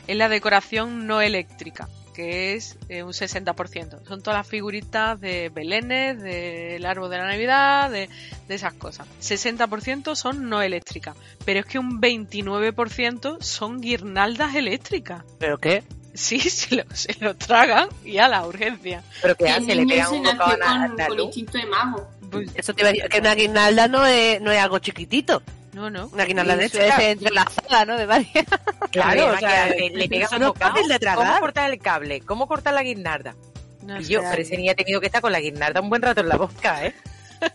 es 0.06 0.16
la 0.16 0.28
decoración 0.28 1.06
no 1.06 1.22
eléctrica, 1.22 1.88
que 2.15 2.55
es 2.55 2.78
eh, 2.89 3.03
un 3.03 3.12
60%. 3.12 4.07
Son 4.07 4.23
todas 4.23 4.39
las 4.39 4.47
figuritas 4.47 5.20
de 5.20 5.51
belenes, 5.51 6.23
del 6.23 6.86
árbol 6.86 7.11
de 7.11 7.19
la 7.19 7.27
Navidad, 7.27 7.91
de, 7.91 8.09
de 8.49 8.55
esas 8.55 8.73
cosas. 8.73 9.07
60% 9.20 10.15
son 10.15 10.49
no 10.49 10.62
eléctricas, 10.62 11.16
pero 11.45 11.61
es 11.61 11.66
que 11.66 11.78
un 11.78 12.01
29% 12.01 13.43
son 13.43 13.81
guirnaldas 13.81 14.55
eléctricas. 14.55 15.24
¿Pero 15.39 15.59
qué? 15.59 15.82
Sí, 16.15 16.39
se 16.51 16.77
lo, 16.77 16.85
se 16.95 17.16
lo 17.20 17.36
tragan 17.36 17.89
y 18.05 18.19
a 18.19 18.28
la 18.28 18.47
urgencia. 18.47 19.03
¿Pero 19.20 19.35
qué 19.35 19.51
hace? 19.51 19.74
¿Le 19.74 19.86
pegan 19.86 20.12
un 20.12 20.23
bocado 20.23 20.57
a 20.62 21.07
con 21.09 21.20
instinto 21.20 21.59
de 21.59 21.66
mago. 21.66 22.09
Eso 22.55 22.74
te 22.74 22.82
iba 22.82 22.89
a 22.89 22.93
decir, 22.93 23.09
que 23.09 23.19
una 23.19 23.35
guirnalda 23.35 23.86
no 23.89 24.07
es, 24.07 24.41
no 24.41 24.51
es 24.51 24.59
algo 24.59 24.78
chiquitito. 24.78 25.43
No, 25.74 25.90
no. 25.90 26.06
Una 26.06 26.24
guirnalda 26.24 26.56
de 26.56 26.68
Suele 26.68 26.92
ser 26.92 27.10
entrelazada, 27.10 27.84
¿no? 27.84 27.96
De 27.96 28.06
varias. 28.06 28.46
Claro, 28.92 29.32
o 29.32 29.38
sea, 29.38 29.66
le, 29.66 30.05
eso 30.05 30.36
un 30.36 30.40
no 30.40 30.46
es 30.46 30.52
bocado. 30.52 30.72
fácil 30.74 30.88
de 30.88 30.98
tragar. 31.01 31.26
¿Cómo 31.26 31.40
cortar 31.40 31.70
el 31.70 31.78
cable? 31.80 32.20
¿Cómo 32.20 32.46
cortar 32.46 32.74
la 32.74 32.82
guirnalda? 32.84 33.34
No 33.82 34.01
y 34.01 34.05
yo, 34.05 34.20
pero 34.22 34.40
ese 34.40 34.56
niño 34.56 34.72
ha 34.72 34.76
tenido 34.76 35.01
que 35.01 35.06
estar 35.06 35.20
con 35.20 35.32
la 35.32 35.40
guirnalda 35.40 35.80
un 35.80 35.90
buen 35.90 36.01
rato 36.01 36.20
en 36.20 36.28
la 36.28 36.36
boca, 36.36 36.86
¿eh? 36.86 36.94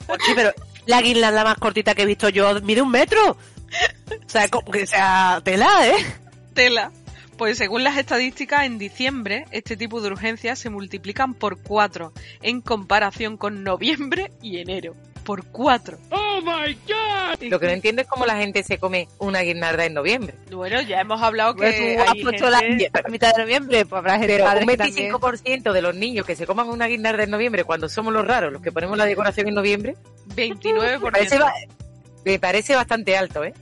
Pues 0.05 0.19
sí, 0.25 0.33
pero 0.35 0.51
la 0.85 1.01
guirnalda 1.01 1.43
más 1.43 1.57
cortita 1.57 1.95
que 1.95 2.01
he 2.03 2.05
visto 2.05 2.29
yo 2.29 2.59
mide 2.61 2.81
un 2.81 2.91
metro. 2.91 3.31
O 3.31 4.29
sea, 4.29 4.47
como 4.49 4.69
que 4.71 4.85
sea 4.85 5.41
tela, 5.43 5.69
¿eh? 5.87 6.05
Tela. 6.53 6.91
Pues 7.37 7.57
según 7.57 7.85
las 7.85 7.97
estadísticas, 7.97 8.65
en 8.65 8.77
diciembre 8.77 9.45
este 9.51 9.77
tipo 9.77 10.01
de 10.01 10.09
urgencias 10.09 10.59
se 10.59 10.69
multiplican 10.69 11.33
por 11.33 11.61
cuatro 11.61 12.11
en 12.41 12.59
comparación 12.59 13.37
con 13.37 13.63
noviembre 13.63 14.33
y 14.41 14.57
enero. 14.59 14.93
Por 15.29 15.45
cuatro. 15.45 15.99
¡Oh, 16.09 16.41
my 16.41 16.73
God! 16.87 17.43
Lo 17.51 17.59
que 17.59 17.67
no 17.67 17.71
entiendo 17.73 18.01
es 18.01 18.07
cómo 18.07 18.25
la 18.25 18.37
gente 18.37 18.63
se 18.63 18.79
come 18.79 19.07
una 19.19 19.41
guirnalda 19.41 19.85
en 19.85 19.93
noviembre. 19.93 20.33
Bueno, 20.51 20.81
ya 20.81 21.01
hemos 21.01 21.21
hablado 21.21 21.55
Pues 21.55 21.75
que 21.75 21.95
tú 21.97 22.01
has 22.01 22.15
puesto 22.23 22.49
la 22.49 22.57
gente- 22.61 22.89
mitad 23.11 23.35
de 23.35 23.43
noviembre, 23.43 23.85
pues 23.85 23.99
habrá 23.99 24.13
gente 24.13 24.25
Pero 24.25 24.45
un 24.45 24.49
que 24.67 24.77
también- 24.77 25.11
25% 25.13 25.71
de 25.71 25.81
los 25.83 25.93
niños 25.93 26.25
que 26.25 26.35
se 26.35 26.47
coman 26.47 26.67
una 26.67 26.87
guirnalda 26.87 27.25
en 27.25 27.29
noviembre 27.29 27.63
cuando 27.63 27.87
somos 27.89 28.11
los 28.11 28.25
raros, 28.25 28.51
los 28.51 28.59
que 28.63 28.71
ponemos 28.71 28.97
la 28.97 29.05
decoración 29.05 29.47
en 29.47 29.53
noviembre, 29.53 29.97
29%. 30.35 30.99
me 30.99 31.11
parece, 31.11 31.39
me 32.25 32.39
parece 32.39 32.75
bastante 32.75 33.15
alto, 33.15 33.43
¿eh? 33.43 33.53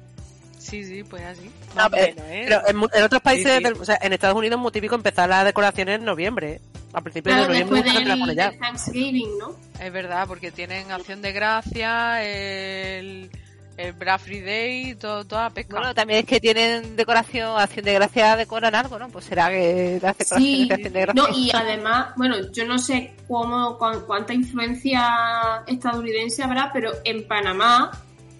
Sí, 0.57 0.85
sí, 0.85 1.03
pues 1.03 1.22
así. 1.23 1.52
No, 1.77 1.83
Más 1.83 1.87
o 1.87 1.91
pero- 1.91 2.15
menos, 2.15 2.31
¿eh? 2.31 2.41
Pero 2.47 2.61
en, 2.67 2.75
mu- 2.75 2.87
en 2.93 3.03
otros 3.03 3.21
países, 3.21 3.51
Sí, 3.51 3.57
sí. 3.57 3.63
del- 3.63 3.73
o 3.81 3.85
sea, 3.85 3.97
en 4.01 4.13
Estados 4.13 4.35
Unidos 4.37 4.57
es 4.57 4.61
muy 4.61 4.71
típico 4.71 4.95
empezar 4.95 5.29
las 5.29 5.45
decoraciones 5.45 5.99
en 5.99 6.05
noviembre. 6.05 6.53
¿eh? 6.53 6.61
A 6.93 7.01
principios 7.01 7.35
Claro, 7.35 7.51
de 7.53 7.59
noviembre 7.59 7.81
después 7.81 7.93
mucha 7.93 7.93
gente 7.99 8.09
las 8.09 8.19
pone 8.19 8.31
del, 8.31 8.37
ya. 8.37 8.49
del 8.51 8.59
Thanksgiving, 8.59 9.37
¿no? 9.37 9.55
Es 9.85 9.93
verdad, 9.93 10.27
porque 10.27 10.51
tienen 10.51 10.91
acción 10.91 11.21
de 11.21 11.31
gracia, 11.31 12.23
el, 12.25 13.29
el 13.75 13.93
Black 13.93 14.21
Friday, 14.21 14.95
todo, 14.95 15.25
toda 15.25 15.43
la 15.43 15.49
pesca. 15.51 15.75
Bueno, 15.77 15.93
también 15.93 16.19
es 16.21 16.25
que 16.25 16.39
tienen 16.39 16.95
decoración, 16.95 17.59
acción 17.59 17.85
de 17.85 17.93
gracia, 17.93 18.35
decoran 18.35 18.73
algo, 18.73 18.97
¿no? 18.97 19.09
Pues 19.09 19.25
será 19.25 19.49
que 19.49 19.99
las 20.01 20.17
decoraciones 20.17 20.57
Sí, 20.59 20.67
de 20.67 20.73
acción 20.73 20.93
de 20.93 21.01
gracia. 21.01 21.21
no, 21.21 21.37
y 21.37 21.51
además, 21.53 22.07
bueno, 22.15 22.35
yo 22.51 22.65
no 22.65 22.79
sé 22.79 23.13
cómo, 23.27 23.77
cuán- 23.77 24.01
cuánta 24.07 24.33
influencia 24.33 25.63
estadounidense 25.67 26.41
habrá, 26.43 26.71
pero 26.73 26.91
en 27.03 27.27
Panamá 27.27 27.91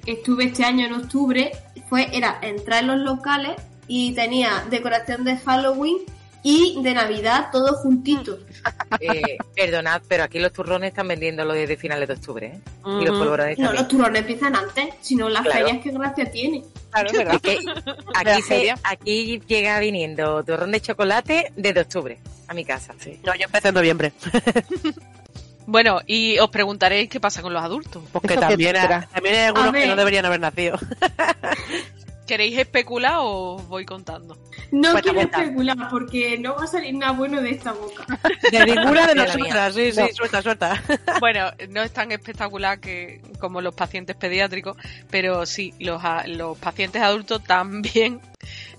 estuve 0.06 0.46
este 0.46 0.64
año 0.64 0.86
en 0.88 0.94
octubre, 0.94 1.52
fue, 1.90 2.08
era 2.16 2.40
entrar 2.42 2.82
en 2.84 2.88
los 2.88 3.00
locales 3.00 3.56
y 3.88 4.14
tenía 4.14 4.66
decoración 4.70 5.24
de 5.24 5.38
Halloween 5.38 5.98
y 6.44 6.82
de 6.82 6.94
Navidad 6.94 7.48
todos 7.52 7.78
juntitos. 7.82 8.40
Eh, 9.00 9.38
Perdonad, 9.56 10.02
pero 10.08 10.24
aquí 10.24 10.40
los 10.40 10.54
turrones 10.54 10.90
están 10.90 11.08
vendiendo 11.08 11.44
los 11.44 11.56
de 11.56 11.76
finales 11.78 12.08
de 12.08 12.14
octubre, 12.14 12.48
¿eh? 12.48 12.60
Y 13.02 13.06
los 13.06 13.18
polvorones 13.18 13.58
No, 13.60 13.74
los 13.74 13.88
turrones 13.88 14.22
empiezan 14.22 14.56
antes, 14.56 14.90
sino 15.02 15.28
las 15.30 15.42
Claro. 15.44 15.66
ferias 15.66 15.84
que 15.84 15.92
gracia 15.92 16.32
tiene. 16.32 16.64
Claro, 16.92 17.10
es 17.10 17.18
verdad. 17.18 17.36
Es 17.36 17.42
que 17.42 17.60
la 18.24 18.32
aquí, 18.34 18.42
se- 18.44 18.74
aquí 18.84 19.42
llega 19.48 19.80
viniendo 19.80 20.44
turrón 20.44 20.72
de 20.72 20.80
chocolate 20.82 21.52
desde 21.58 21.82
octubre 21.82 22.20
a 22.48 22.54
mi 22.54 22.64
casa. 22.64 22.94
No, 23.26 23.36
yo 23.36 23.44
empecé 23.46 23.70
en 23.70 23.74
noviembre. 23.74 24.14
Bueno, 25.68 26.00
y 26.08 26.40
os 26.40 26.50
preguntaréis 26.50 27.10
qué 27.10 27.20
pasa 27.20 27.42
con 27.42 27.54
los 27.54 27.62
adultos. 27.62 28.02
Porque 28.12 28.34
Eso 28.34 28.40
también, 28.42 28.74
también 29.14 29.36
hay 29.36 29.42
algunos 29.42 29.74
que 29.74 29.86
no 29.88 29.96
deberían 29.96 30.26
haber 30.26 30.40
nacido. 30.40 30.80
¿Queréis 32.26 32.58
especular 32.58 33.16
o 33.20 33.56
os 33.56 33.68
voy 33.70 33.86
contando? 33.86 34.36
No 34.72 34.92
Cuenta, 34.92 35.02
quiero 35.02 35.16
cuenta. 35.16 35.42
especular 35.44 35.78
porque 35.90 36.38
no 36.38 36.56
va 36.56 36.66
a 36.66 36.68
salir 36.68 36.94
nada 36.94 37.14
bueno 37.14 37.42
de 37.42 37.52
esta 37.52 37.72
boca. 37.72 38.06
De 38.52 38.66
ninguna 38.66 39.08
de 39.08 39.16
nosotras, 39.24 39.74
sí, 39.76 39.92
sí, 39.94 40.00
No. 40.02 40.08
suelta, 40.14 40.42
suelta. 40.42 40.84
Bueno, 41.22 41.52
no 41.70 41.84
es 41.84 41.92
tan 41.94 42.12
espectacular 42.12 42.82
que 42.82 43.22
como 43.40 43.62
los 43.62 43.74
pacientes 43.76 44.18
pediátricos, 44.18 44.76
pero 45.10 45.46
sí, 45.46 45.74
los, 45.80 46.02
los 46.28 46.58
pacientes 46.58 47.02
adultos 47.02 47.42
también 47.46 48.20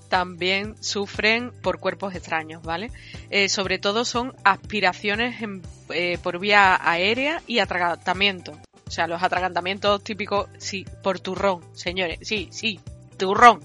también 0.09 0.75
sufren 0.83 1.53
por 1.63 1.79
cuerpos 1.81 2.15
extraños, 2.15 2.63
¿vale? 2.63 2.91
Eh, 3.31 3.49
sobre 3.49 3.79
todo 3.79 4.05
son 4.05 4.35
aspiraciones 4.45 5.43
en- 5.43 5.63
eh, 5.91 6.19
por 6.23 6.39
vía 6.39 6.79
aérea 6.83 7.43
y 7.47 7.59
atragantamiento. 7.59 8.59
O 8.87 8.91
sea, 8.91 9.07
los 9.07 9.23
atragantamientos 9.23 10.03
típicos, 10.03 10.49
sí, 10.59 10.87
por 11.03 11.21
turrón, 11.21 11.61
señores, 11.75 12.19
sí, 12.23 12.49
sí, 12.51 12.81
turrón, 13.19 13.61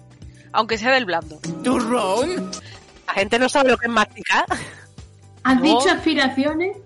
aunque 0.52 0.78
sea 0.78 0.92
del 0.92 1.06
blando. 1.06 1.40
¿Turrón? 1.64 2.52
La 3.08 3.14
gente 3.14 3.40
no 3.40 3.48
sabe 3.50 3.70
lo 3.72 3.78
que 3.78 3.86
es 3.88 3.92
masticar. 3.92 4.46
¿Has 5.44 5.56
No. 5.58 5.62
dicho 5.62 5.90
aspiraciones? 5.90 6.78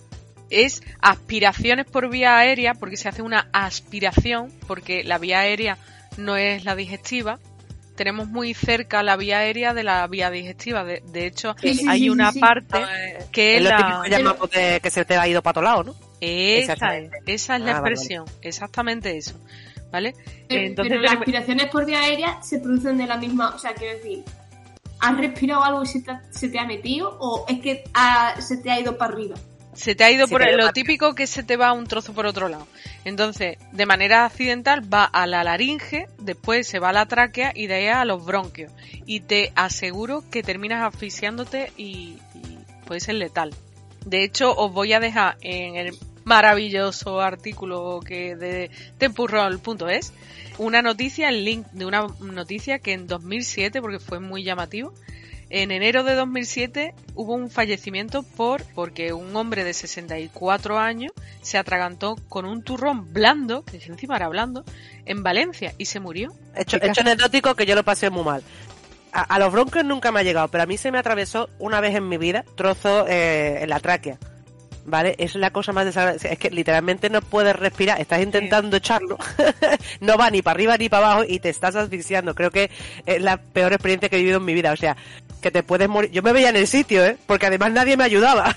es 0.50 0.82
aspiraciones 1.02 1.86
por 1.88 2.10
vía 2.10 2.38
aérea, 2.38 2.74
porque 2.74 2.96
se 2.96 3.10
hace 3.10 3.22
una 3.22 3.50
aspiración, 3.52 4.50
porque 4.66 5.04
la 5.04 5.18
vía 5.18 5.40
aérea 5.40 5.78
no 6.16 6.38
es 6.38 6.64
la 6.64 6.74
digestiva. 6.76 7.38
Tenemos 7.98 8.30
muy 8.30 8.54
cerca 8.54 9.04
la 9.04 9.18
vía 9.18 9.40
aérea 9.40 9.74
de 9.74 9.84
la 9.84 10.08
vía 10.08 10.32
digestiva. 10.32 10.86
De, 10.86 11.04
de 11.12 11.26
hecho, 11.26 11.54
Sí, 11.60 11.74
sí, 11.76 11.86
hay 11.90 12.00
sí, 12.04 12.10
una 12.10 12.28
sí, 12.32 12.36
sí. 12.36 12.40
parte 12.40 12.86
que 13.34 13.56
Es 13.56 13.58
es 13.58 13.64
lo 13.64 13.70
la... 13.72 13.78
típico 13.78 14.02
que 14.04 14.10
llamamos 14.10 14.52
de 14.52 14.80
que 14.82 14.90
se 14.90 15.04
te 15.04 15.18
ha 15.18 15.28
ido 15.28 15.42
para 15.44 15.54
todos 15.56 15.66
lados, 15.66 15.86
¿no? 15.88 15.96
Esa, 16.22 16.76
esa 17.26 17.56
es 17.56 17.62
la 17.62 17.78
Ah, 17.78 17.82
vale, 17.82 17.96
expresión, 17.96 18.26
exactamente 18.42 19.18
eso. 19.18 19.36
¿Vale? 19.92 20.16
Pero, 20.48 20.62
Entonces 20.62 20.92
pero 20.92 21.02
las 21.02 21.14
aspiraciones 21.16 21.66
por 21.68 21.86
vía 21.86 22.02
aérea 22.02 22.42
se 22.44 22.60
producen 22.60 22.98
de 22.98 23.08
la 23.08 23.18
misma, 23.18 23.56
o 23.56 23.60
sea, 23.60 23.74
quiero 23.74 23.98
decir, 23.98 24.24
¿has 25.00 25.18
respirado 25.18 25.64
algo 25.64 25.84
y 25.84 25.86
se 25.88 26.02
te, 26.02 26.12
ha- 26.12 26.22
se 26.30 26.50
te 26.50 26.60
ha 26.60 26.66
metido 26.66 27.18
o 27.20 27.46
es 27.48 27.60
que 27.62 27.84
ha- 27.94 28.40
se 28.42 28.58
te 28.58 28.70
ha 28.70 28.80
ido 28.80 28.98
para 28.98 29.14
arriba? 29.14 29.36
Se 29.78 29.94
te 29.94 30.04
ha 30.04 30.12
ido 30.12 30.26
Se 30.26 30.32
por 30.32 30.52
lo 30.58 30.74
típico 30.74 31.14
que 31.14 31.28
se 31.28 31.44
te 31.44 31.56
va 31.56 31.72
un 31.72 31.86
trozo 31.86 32.12
por 32.14 32.26
otro 32.26 32.50
lado. 32.50 32.68
Entonces, 33.06 33.58
de 33.72 33.86
manera 33.86 34.26
accidental 34.26 34.92
va 34.92 35.06
a 35.06 35.28
la 35.28 35.44
laringe, 35.44 36.08
después 36.18 36.68
se 36.68 36.80
va 36.80 36.90
a 36.90 36.94
la 36.94 37.06
tráquea 37.06 37.52
y 37.54 37.68
de 37.68 37.76
ahí 37.76 37.88
a 37.88 38.04
los 38.04 38.26
bronquios. 38.26 38.72
Y 39.06 39.20
te 39.20 39.54
aseguro 39.56 40.24
que 40.32 40.42
terminas 40.42 40.82
asfixiándote 40.84 41.72
y, 41.78 42.18
y 42.34 42.58
puede 42.88 43.02
ser 43.02 43.16
letal. 43.16 43.54
De 44.04 44.24
hecho, 44.24 44.52
os 44.56 44.74
voy 44.74 44.94
a 44.94 45.00
dejar 45.00 45.38
en 45.42 45.76
el 45.76 45.96
maravilloso 46.24 47.22
artículo 47.22 48.00
que 48.00 48.36
de 48.36 48.72
tempurrol.es 48.98 50.12
una 50.58 50.82
noticia, 50.82 51.30
el 51.30 51.46
link 51.46 51.68
de 51.72 51.86
una 51.86 52.08
noticia 52.20 52.80
que 52.80 52.94
en 52.94 53.06
2007, 53.06 53.80
porque 53.80 54.00
fue 54.00 54.20
muy 54.20 54.44
llamativo, 54.44 54.92
en 55.50 55.72
enero 55.72 56.04
de 56.04 56.16
2007 56.16 56.94
hubo 57.16 57.34
un 57.34 57.50
fallecimiento 57.50 58.24
por 58.24 58.64
porque 58.76 59.14
un 59.14 59.36
hombre 59.36 59.64
de 59.64 59.74
64 59.74 60.78
años 60.78 61.12
se 61.42 61.58
atragantó 61.58 62.18
con 62.28 62.46
un 62.46 62.64
turrón 62.64 63.14
blando, 63.14 63.64
que 63.64 63.78
encima 63.78 64.18
era 64.18 64.28
blando, 64.28 64.64
en 65.06 65.24
Valencia 65.24 65.74
y 65.78 65.86
se 65.86 66.00
murió. 66.00 66.34
Hecho, 66.56 66.78
hecho 66.82 67.02
anecdótico 67.02 67.56
que 67.56 67.66
yo 67.66 67.76
lo 67.76 67.84
pasé 67.84 68.10
muy 68.10 68.24
mal. 68.24 68.44
a, 69.14 69.22
a 69.22 69.40
los 69.40 69.52
broncos 69.52 69.86
nunca 69.86 70.12
me 70.12 70.20
ha 70.20 70.24
llegado, 70.24 70.48
pero 70.50 70.64
a 70.64 70.68
mí 70.68 70.78
se 70.78 70.92
me 70.92 70.98
atravesó 70.98 71.50
una 71.60 71.80
vez 71.80 71.96
en 71.96 72.10
mi 72.10 72.18
vida 72.18 72.44
trozo 72.56 73.08
eh, 73.08 73.64
en 73.64 73.70
la 73.70 73.80
tráquea. 73.80 74.18
¿Vale? 74.88 75.16
Es 75.18 75.36
la 75.36 75.52
cosa 75.52 75.74
más 75.74 75.84
desagradable. 75.84 76.30
Es 76.32 76.40
que 76.40 76.50
literalmente 76.50 77.10
no 77.10 77.22
puedes 77.22 77.54
respirar. 77.54 78.00
Estás 78.00 78.22
intentando 78.22 78.78
echarlo. 78.78 79.18
no 80.00 80.18
va 80.18 80.32
ni 80.32 80.42
para 80.42 80.56
arriba 80.56 80.78
ni 80.78 80.88
para 80.88 81.12
abajo 81.12 81.26
y 81.28 81.40
te 81.40 81.50
estás 81.50 81.76
asfixiando. 81.76 82.34
Creo 82.34 82.52
que 82.52 82.72
es 83.06 83.22
la 83.22 83.36
peor 83.36 83.74
experiencia 83.74 84.08
que 84.08 84.16
he 84.16 84.20
vivido 84.20 84.38
en 84.38 84.46
mi 84.46 84.54
vida. 84.54 84.72
O 84.72 84.78
sea, 84.78 84.96
que 85.48 85.52
te 85.52 85.64
puedes 85.64 85.88
morir. 85.88 86.12
Yo 86.12 86.22
me 86.22 86.34
veía 86.34 86.50
en 86.50 86.58
el 86.58 86.68
sitio, 86.68 87.06
¿eh? 87.06 87.18
Porque 87.26 87.46
además 87.46 87.72
nadie 87.72 87.96
me 87.98 88.04
ayudaba. 88.04 88.56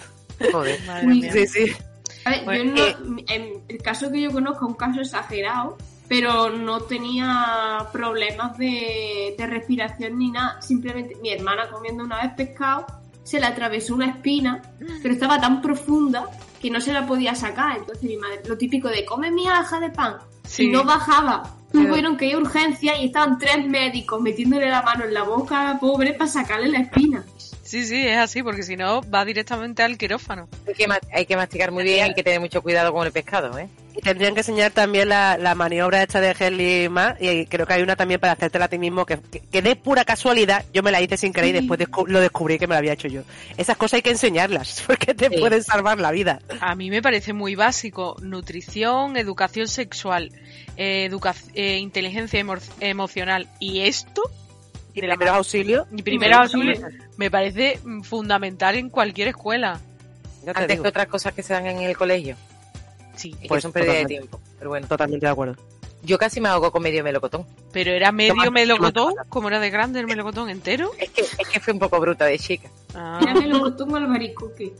Joder. 0.53 0.81
Uy, 1.05 1.29
Sí, 1.31 1.47
sí. 1.47 1.73
A 2.25 2.31
ver, 2.31 2.45
yo 2.45 2.65
no- 2.65 3.19
en 3.29 3.62
el 3.69 3.79
caso 3.83 4.11
que 4.11 4.21
yo 4.21 4.31
conozco, 4.33 4.67
un 4.67 4.75
caso 4.75 5.01
exagerado, 5.01 5.79
pero 6.09 6.51
no 6.51 6.81
tenía 6.81 7.87
problemas 7.93 8.59
de, 8.59 9.35
de 9.39 9.47
respiración 9.47 10.19
ni 10.19 10.31
nada. 10.31 10.61
Simplemente 10.61 11.15
mi 11.23 11.31
hermana 11.31 11.69
comiendo 11.71 12.05
una 12.05 12.23
vez 12.23 12.33
pescado, 12.37 12.87
se 13.23 13.39
le 13.39 13.47
atravesó 13.47 13.95
una 13.95 14.07
espina, 14.11 14.61
pero 15.03 15.15
estaba 15.15 15.41
tan 15.41 15.62
profunda 15.62 16.25
que 16.61 16.71
no 16.71 16.81
se 16.81 16.93
la 16.93 17.07
podía 17.07 17.35
sacar. 17.35 17.79
Entonces 17.79 18.03
mi 18.05 18.17
madre, 18.17 18.41
lo 18.47 18.59
típico 18.59 18.89
de 18.89 19.05
come 19.05 19.31
mi 19.31 19.47
alja 19.47 19.79
de 19.81 19.91
pan, 19.91 20.17
Sí. 20.45 20.65
y 20.65 20.69
no 20.71 20.85
bajaba. 20.85 21.57
Tuvieron 21.73 22.17
que 22.17 22.27
ir 22.27 22.35
a 22.35 22.39
urgencia 22.39 22.97
y 23.01 23.07
estaban 23.07 23.39
tres 23.39 23.65
médicos 23.67 24.21
metiéndole 24.21 24.69
la 24.69 24.83
mano 24.83 25.05
en 25.05 25.15
la 25.15 25.23
boca 25.23 25.61
a 25.61 25.75
la 25.75 25.81
pobre 25.81 26.13
para 26.15 26.31
sacarle 26.31 26.69
la 26.69 26.79
espina. 26.81 27.25
Sí, 27.63 27.85
sí, 27.87 28.07
es 28.09 28.17
así, 28.19 28.43
porque 28.43 28.65
si 28.65 28.77
no 28.77 29.01
va 29.03 29.25
directamente 29.25 29.83
al 29.85 29.97
quirófano. 29.97 30.49
Hay 30.67 30.75
que, 30.75 30.89
ma- 30.89 30.99
hay 31.13 31.25
que 31.27 31.37
masticar 31.37 31.71
muy 31.71 31.85
bien, 31.85 32.05
hay 32.05 32.15
que 32.15 32.25
tener 32.25 32.41
mucho 32.41 32.63
cuidado 32.63 32.93
con 32.93 33.07
el 33.07 33.13
pescado, 33.13 33.57
¿eh? 33.59 33.69
Y 33.97 34.01
tendrían 34.03 34.35
que 34.35 34.41
enseñar 34.41 34.71
también 34.71 35.09
la, 35.09 35.37
la 35.37 35.55
maniobra 35.55 36.03
esta 36.03 36.21
de 36.21 36.31
Helly 36.39 36.89
más 36.89 37.15
y 37.21 37.47
creo 37.47 37.67
que 37.67 37.73
hay 37.75 37.83
una 37.83 37.97
también 37.97 38.21
para 38.21 38.35
hacértela 38.35 38.67
a 38.67 38.69
ti 38.69 38.79
mismo 38.79 39.05
que, 39.05 39.19
que, 39.19 39.41
que 39.41 39.62
de 39.62 39.75
pura 39.77 40.05
casualidad 40.05 40.65
yo 40.73 40.83
me 40.83 40.91
la 40.93 41.01
hice 41.01 41.17
sin 41.17 41.33
querer 41.33 41.51
y 41.51 41.53
después 41.53 41.81
descu- 41.81 42.07
lo 42.07 42.21
descubrí 42.21 42.59
que 42.59 42.67
me 42.67 42.75
la 42.75 42.79
había 42.79 42.93
hecho 42.93 43.09
yo. 43.09 43.23
Esas 43.57 43.77
cosas 43.77 43.95
hay 43.95 44.03
que 44.03 44.11
enseñarlas 44.11 44.83
porque 44.87 45.12
te 45.15 45.29
Sí. 45.29 45.37
pueden 45.39 45.62
salvar 45.65 45.99
la 46.01 46.11
vida. 46.12 46.39
A 46.61 46.75
mí 46.75 46.89
me 46.91 47.03
parece 47.03 47.33
muy 47.33 47.55
básico. 47.57 48.17
Nutrición, 48.23 49.17
educación 49.17 49.67
sexual, 49.69 50.31
eh, 50.77 51.09
educa- 51.11 51.35
eh, 51.55 51.79
inteligencia 51.79 52.41
emo- 52.41 52.61
emocional. 52.81 53.49
¿Y 53.59 53.81
esto? 53.81 54.23
Y 54.95 55.01
primeros 55.01 55.35
auxilios. 55.35 55.87
Y 55.97 56.03
primeros 56.03 56.39
auxilios 56.39 56.79
me 57.17 57.31
parece 57.31 57.79
fundamental 58.03 58.77
en 58.77 58.89
cualquier 58.91 59.29
escuela. 59.29 59.81
Antes 60.55 60.81
que 60.81 60.89
otras 60.89 61.07
cosas 61.07 61.33
que 61.35 61.43
se 61.43 61.53
dan 61.53 61.67
en 61.67 61.81
el 61.83 61.97
colegio. 61.97 62.37
Sí, 63.21 63.33
que 63.35 63.49
Pues 63.49 63.63
son 63.63 63.73
pérdida 63.73 63.93
de 63.95 64.07
tiempo. 64.07 64.41
Pero 64.59 64.71
bueno. 64.71 64.87
Totalmente 64.87 65.27
de 65.27 65.33
acuerdo. 65.33 65.57
Yo 66.03 66.17
casi 66.17 66.41
me 66.41 66.49
ahogo 66.49 66.73
con 66.73 66.83
medio 66.83 67.05
melocotón. 67.05 67.45
Pero 67.73 67.91
era 67.93 68.11
medio 68.13 68.33
Toma- 68.33 68.51
melocotón, 68.51 69.15
como 69.29 69.49
era 69.49 69.61
de 69.61 69.69
grande 69.69 70.01
el 70.01 70.07
melocotón 70.07 70.49
entero. 70.49 70.91
Es 70.99 71.11
que, 71.11 71.21
es 71.21 71.49
que 71.53 71.61
fui 71.61 71.75
un 71.75 71.79
poco 71.79 72.01
bruta 72.01 72.25
de 72.25 72.39
chica. 72.39 72.71
Ah. 72.95 73.19
Era 73.23 73.35
melocotón 73.35 73.93
o 73.93 73.97
albaricoque. 73.97 74.73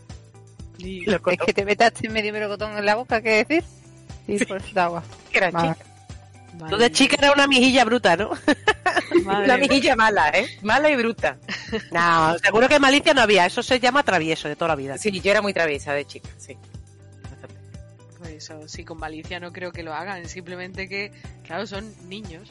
Es 0.79 1.39
que 1.45 1.53
te 1.53 1.65
metaste 1.67 2.09
medio 2.09 2.33
melocotón 2.33 2.79
en 2.79 2.87
la 2.87 2.95
boca, 2.95 3.21
¿qué 3.21 3.45
decir? 3.45 3.65
Sí, 4.27 4.43
por 4.47 4.57
esta 4.57 4.85
agua. 4.85 5.03
Era 5.31 5.49
chica. 5.49 5.77
Tú 6.69 6.77
de 6.79 6.91
chica 6.91 7.17
era 7.19 7.33
una 7.33 7.47
mijilla 7.47 7.85
bruta, 7.85 8.17
¿no? 8.17 8.31
Una 9.25 9.57
mijilla 9.59 9.95
mala, 9.97 10.31
¿eh? 10.31 10.47
Mala 10.62 10.91
y 10.91 10.97
bruta. 10.97 11.37
No, 11.93 12.37
seguro 12.39 12.69
que 12.69 12.79
malicia 12.79 13.12
no 13.12 13.21
había. 13.21 13.45
Eso 13.47 13.62
se 13.62 13.79
llama 13.79 14.03
travieso 14.03 14.49
de 14.49 14.57
toda 14.57 14.69
la 14.69 14.77
vida. 14.77 14.97
Sí, 14.99 15.21
yo 15.21 15.31
era 15.31 15.43
muy 15.43 15.53
traviesa 15.53 15.93
de 15.93 16.07
chica, 16.07 16.29
sí. 16.39 16.57
Eso, 18.28 18.68
sí, 18.68 18.84
con 18.84 18.98
malicia 18.98 19.40
no 19.40 19.52
creo 19.52 19.72
que 19.72 19.82
lo 19.82 19.94
hagan. 19.94 20.28
Simplemente 20.28 20.88
que, 20.88 21.12
claro, 21.44 21.66
son 21.66 21.92
niños. 22.09 22.48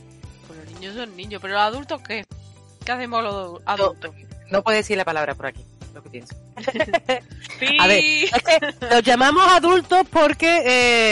Pues 0.47 0.59
los 0.59 0.73
niños 0.73 0.95
son 0.95 1.15
niños. 1.15 1.41
Pero 1.41 1.53
los 1.53 1.61
adultos, 1.63 2.01
¿qué? 2.07 2.25
¿Qué 2.85 2.91
hacemos 2.91 3.23
los 3.23 3.61
adultos? 3.65 4.15
No 4.51 4.63
puedo 4.63 4.75
decir 4.77 4.97
la 4.97 5.05
palabra 5.05 5.35
por 5.35 5.45
aquí, 5.45 5.63
lo 5.93 6.01
que 6.01 6.09
pienso. 6.09 6.35
A 7.79 7.87
ver, 7.87 8.03
es 8.03 8.31
que 8.31 8.85
los 8.89 9.03
llamamos 9.03 9.45
adultos 9.47 10.03
porque 10.09 10.61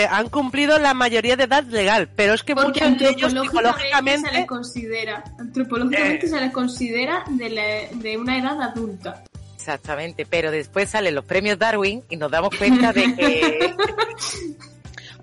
eh, 0.03 0.07
han 0.09 0.29
cumplido 0.29 0.79
la 0.79 0.93
mayoría 0.93 1.35
de 1.35 1.43
edad 1.43 1.63
legal, 1.65 2.09
pero 2.15 2.33
es 2.33 2.41
que 2.43 2.55
Porque 2.55 2.81
muchos 2.83 2.97
de 2.99 3.09
ellos 3.09 3.33
antropológicamente 3.33 4.29
se 4.29 4.35
les 4.37 4.47
considera, 4.47 5.23
antropológicamente 5.39 6.27
se 6.27 6.39
les 6.39 6.51
considera 6.51 7.23
de, 7.29 7.49
la- 7.49 7.97
de 7.97 8.17
una 8.17 8.37
edad 8.39 8.61
adulta. 8.61 9.23
Exactamente, 9.67 10.25
pero 10.25 10.49
después 10.49 10.89
salen 10.89 11.13
los 11.13 11.25
premios 11.25 11.59
Darwin 11.59 12.01
y 12.09 12.15
nos 12.15 12.31
damos 12.31 12.55
cuenta 12.55 12.93
de 12.93 13.15
que... 13.15 13.75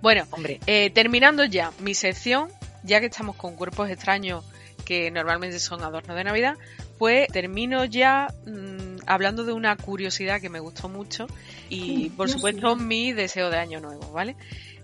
Bueno, 0.02 0.26
Hombre, 0.32 0.60
eh, 0.66 0.90
terminando 0.90 1.46
ya 1.46 1.72
mi 1.78 1.94
sección, 1.94 2.50
ya 2.82 3.00
que 3.00 3.06
estamos 3.06 3.36
con 3.36 3.56
cuerpos 3.56 3.88
extraños 3.88 4.44
que 4.84 5.10
normalmente 5.10 5.58
son 5.58 5.82
adornos 5.82 6.14
de 6.14 6.24
Navidad, 6.24 6.58
pues 6.98 7.26
termino 7.28 7.86
ya 7.86 8.28
mm, 8.44 8.98
hablando 9.06 9.44
de 9.44 9.54
una 9.54 9.74
curiosidad 9.76 10.42
que 10.42 10.50
me 10.50 10.60
gustó 10.60 10.90
mucho 10.90 11.26
y 11.70 12.10
por 12.10 12.28
supuesto 12.28 12.76
mi 12.76 13.14
deseo 13.14 13.48
de 13.48 13.56
año 13.56 13.80
nuevo, 13.80 14.12
¿vale? 14.12 14.36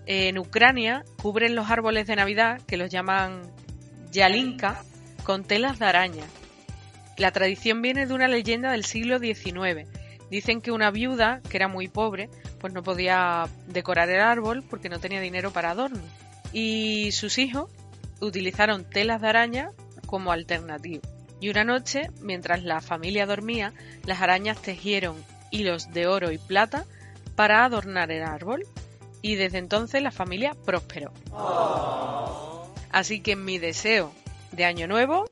En 0.07 0.39
Ucrania 0.39 1.05
cubren 1.21 1.53
los 1.53 1.69
árboles 1.69 2.07
de 2.07 2.15
Navidad, 2.15 2.59
que 2.65 2.77
los 2.77 2.89
llaman 2.89 3.43
yalinka, 4.11 4.81
con 5.23 5.43
telas 5.43 5.77
de 5.77 5.85
araña. 5.85 6.23
La 7.21 7.29
tradición 7.29 7.83
viene 7.83 8.07
de 8.07 8.15
una 8.15 8.27
leyenda 8.27 8.71
del 8.71 8.83
siglo 8.83 9.19
XIX. 9.19 9.87
Dicen 10.31 10.59
que 10.59 10.71
una 10.71 10.89
viuda, 10.89 11.39
que 11.47 11.57
era 11.57 11.67
muy 11.67 11.87
pobre, 11.87 12.31
pues 12.59 12.73
no 12.73 12.81
podía 12.81 13.47
decorar 13.67 14.09
el 14.09 14.21
árbol 14.21 14.63
porque 14.67 14.89
no 14.89 14.99
tenía 14.99 15.21
dinero 15.21 15.53
para 15.53 15.69
adorno. 15.69 16.01
Y 16.51 17.11
sus 17.11 17.37
hijos 17.37 17.69
utilizaron 18.21 18.89
telas 18.89 19.21
de 19.21 19.27
araña 19.27 19.69
como 20.07 20.31
alternativo. 20.31 21.03
Y 21.39 21.49
una 21.49 21.63
noche, 21.63 22.09
mientras 22.21 22.63
la 22.63 22.81
familia 22.81 23.27
dormía, 23.27 23.71
las 24.03 24.19
arañas 24.19 24.59
tejieron 24.59 25.15
hilos 25.51 25.93
de 25.93 26.07
oro 26.07 26.31
y 26.31 26.39
plata 26.39 26.85
para 27.35 27.65
adornar 27.65 28.11
el 28.11 28.23
árbol. 28.23 28.65
Y 29.21 29.35
desde 29.35 29.59
entonces 29.59 30.01
la 30.01 30.09
familia 30.09 30.55
prosperó. 30.65 31.13
Así 32.91 33.19
que 33.19 33.35
mi 33.35 33.59
deseo 33.59 34.11
de 34.53 34.65
año 34.65 34.87
nuevo 34.87 35.29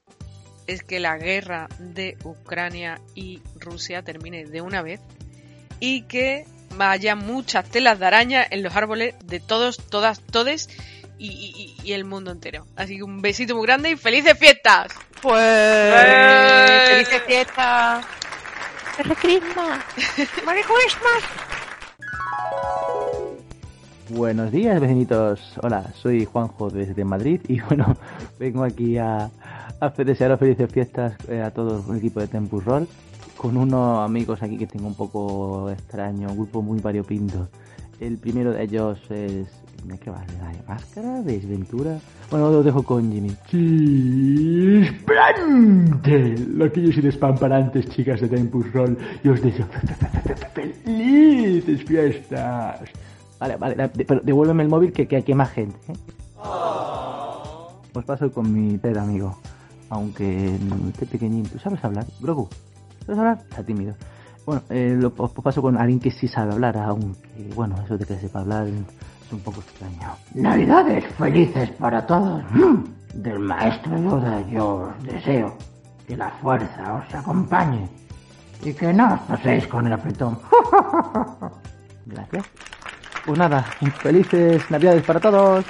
es 0.69 0.83
que 0.83 0.99
la 0.99 1.17
guerra 1.17 1.67
de 1.79 2.17
Ucrania 2.23 2.99
y 3.15 3.41
Rusia 3.59 4.03
termine 4.03 4.45
de 4.45 4.61
una 4.61 4.81
vez 4.81 4.99
y 5.79 6.03
que 6.03 6.45
haya 6.77 7.15
muchas 7.15 7.65
telas 7.69 7.99
de 7.99 8.05
araña 8.05 8.45
en 8.49 8.61
los 8.63 8.75
árboles 8.75 9.15
de 9.25 9.39
todos, 9.39 9.77
todas, 9.89 10.19
todes 10.21 10.69
y, 11.17 11.27
y- 11.31 11.75
y 11.87 11.93
el 11.93 12.05
mundo 12.05 12.31
entero. 12.31 12.65
Así 12.75 12.97
que 12.97 13.03
un 13.03 13.21
besito 13.21 13.55
muy 13.55 13.65
grande 13.65 13.89
y 13.91 13.95
felices 13.95 14.37
fiestas. 14.37 14.91
Pues 15.21 16.87
felices 16.89 17.21
fiestas. 17.23 18.05
¡Merry 18.97 19.15
Christmas! 19.15 19.79
¡Merry 20.45 20.61
Christmas! 20.63 21.23
Buenos 24.09 24.51
días, 24.51 24.79
vecinitos. 24.81 25.53
Hola, 25.61 25.85
soy 25.95 26.25
Juanjo 26.25 26.69
desde 26.69 27.03
Madrid 27.05 27.41
y 27.47 27.59
bueno, 27.61 27.95
vengo 28.39 28.63
aquí 28.63 28.97
a 28.97 29.29
desearos 29.97 30.39
felices 30.39 30.71
fiestas 30.71 31.13
eh, 31.27 31.41
a 31.41 31.51
todo 31.51 31.83
el 31.89 31.97
equipo 31.97 32.19
de 32.19 32.27
Tempus 32.27 32.65
Roll 32.65 32.87
con 33.37 33.55
unos 33.55 34.05
amigos 34.05 34.43
aquí 34.43 34.57
que 34.57 34.67
tengo 34.67 34.87
un 34.87 34.95
poco 34.95 35.69
extraño, 35.69 36.29
un 36.29 36.35
grupo 36.35 36.61
muy 36.61 36.79
variopinto. 36.81 37.47
El 37.99 38.17
primero 38.17 38.51
de 38.51 38.63
ellos 38.63 38.99
es... 39.09 39.47
¿Qué 40.01 40.09
va? 40.09 40.25
¿La 40.41 40.49
de 40.51 40.61
máscara? 40.67 41.21
¿Desventura? 41.21 41.97
Bueno, 42.29 42.51
lo 42.51 42.61
dejo 42.61 42.83
con 42.83 43.09
Jimmy. 43.09 43.33
¡Chisplante! 43.47 44.95
Aquellos 46.65 46.97
y 46.97 47.01
despamparantes 47.01 47.87
chicas 47.87 48.19
de 48.19 48.27
Tempus 48.27 48.73
Roll, 48.73 48.97
y 49.23 49.29
os 49.29 49.41
deseo 49.41 49.65
felices 50.53 51.81
fiestas. 51.85 52.81
Vale, 53.39 53.55
vale, 53.55 53.87
pero 54.05 54.19
devuélveme 54.19 54.63
el 54.63 54.69
móvil 54.69 54.91
que, 54.91 55.07
que 55.07 55.15
aquí 55.15 55.31
hay 55.31 55.37
más 55.37 55.51
gente. 55.51 55.77
¿eh? 55.87 55.93
Os 57.93 58.03
paso 58.03 58.29
con 58.33 58.51
mi 58.53 58.77
ter 58.79 58.97
amigo. 58.97 59.39
Aunque 59.89 60.57
esté 60.89 61.05
pequeñín. 61.05 61.43
¿Tú 61.43 61.59
sabes 61.59 61.83
hablar? 61.83 62.05
Grogu, 62.19 62.47
¿sabes 63.05 63.19
hablar? 63.19 63.39
Está 63.49 63.63
tímido. 63.63 63.95
Bueno, 64.45 64.61
eh, 64.69 64.95
lo 64.99 65.13
os 65.15 65.31
paso 65.31 65.61
con 65.61 65.77
alguien 65.77 65.99
que 65.99 66.11
sí 66.11 66.27
sabe 66.27 66.53
hablar, 66.53 66.77
aunque, 66.77 67.51
bueno, 67.55 67.75
eso 67.85 67.97
de 67.97 68.05
que 68.05 68.17
sepa 68.17 68.39
hablar 68.39 68.67
es 68.67 69.31
un 69.31 69.39
poco 69.41 69.61
extraño. 69.61 70.15
Navidades 70.33 71.05
felices 71.17 71.69
para 71.71 72.05
todos. 72.05 72.43
Del 73.13 73.39
maestro 73.39 73.97
Yoda 73.97 74.41
yo 74.49 74.89
os 74.97 75.03
deseo 75.03 75.55
que 76.07 76.15
la 76.17 76.29
fuerza 76.41 76.93
os 76.95 77.13
acompañe 77.13 77.87
y 78.63 78.73
que 78.73 78.93
no 78.93 79.13
os 79.13 79.19
paséis 79.21 79.67
con 79.67 79.85
el 79.87 79.93
apretón. 79.93 80.39
Gracias. 82.05 82.45
Pues 83.25 83.37
nada, 83.37 83.63
felices 84.01 84.63
navidades 84.71 85.03
para 85.03 85.19
todos. 85.19 85.65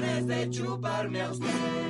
de 0.00 0.48
chuparme 0.50 1.20
a 1.20 1.30
usted. 1.30 1.87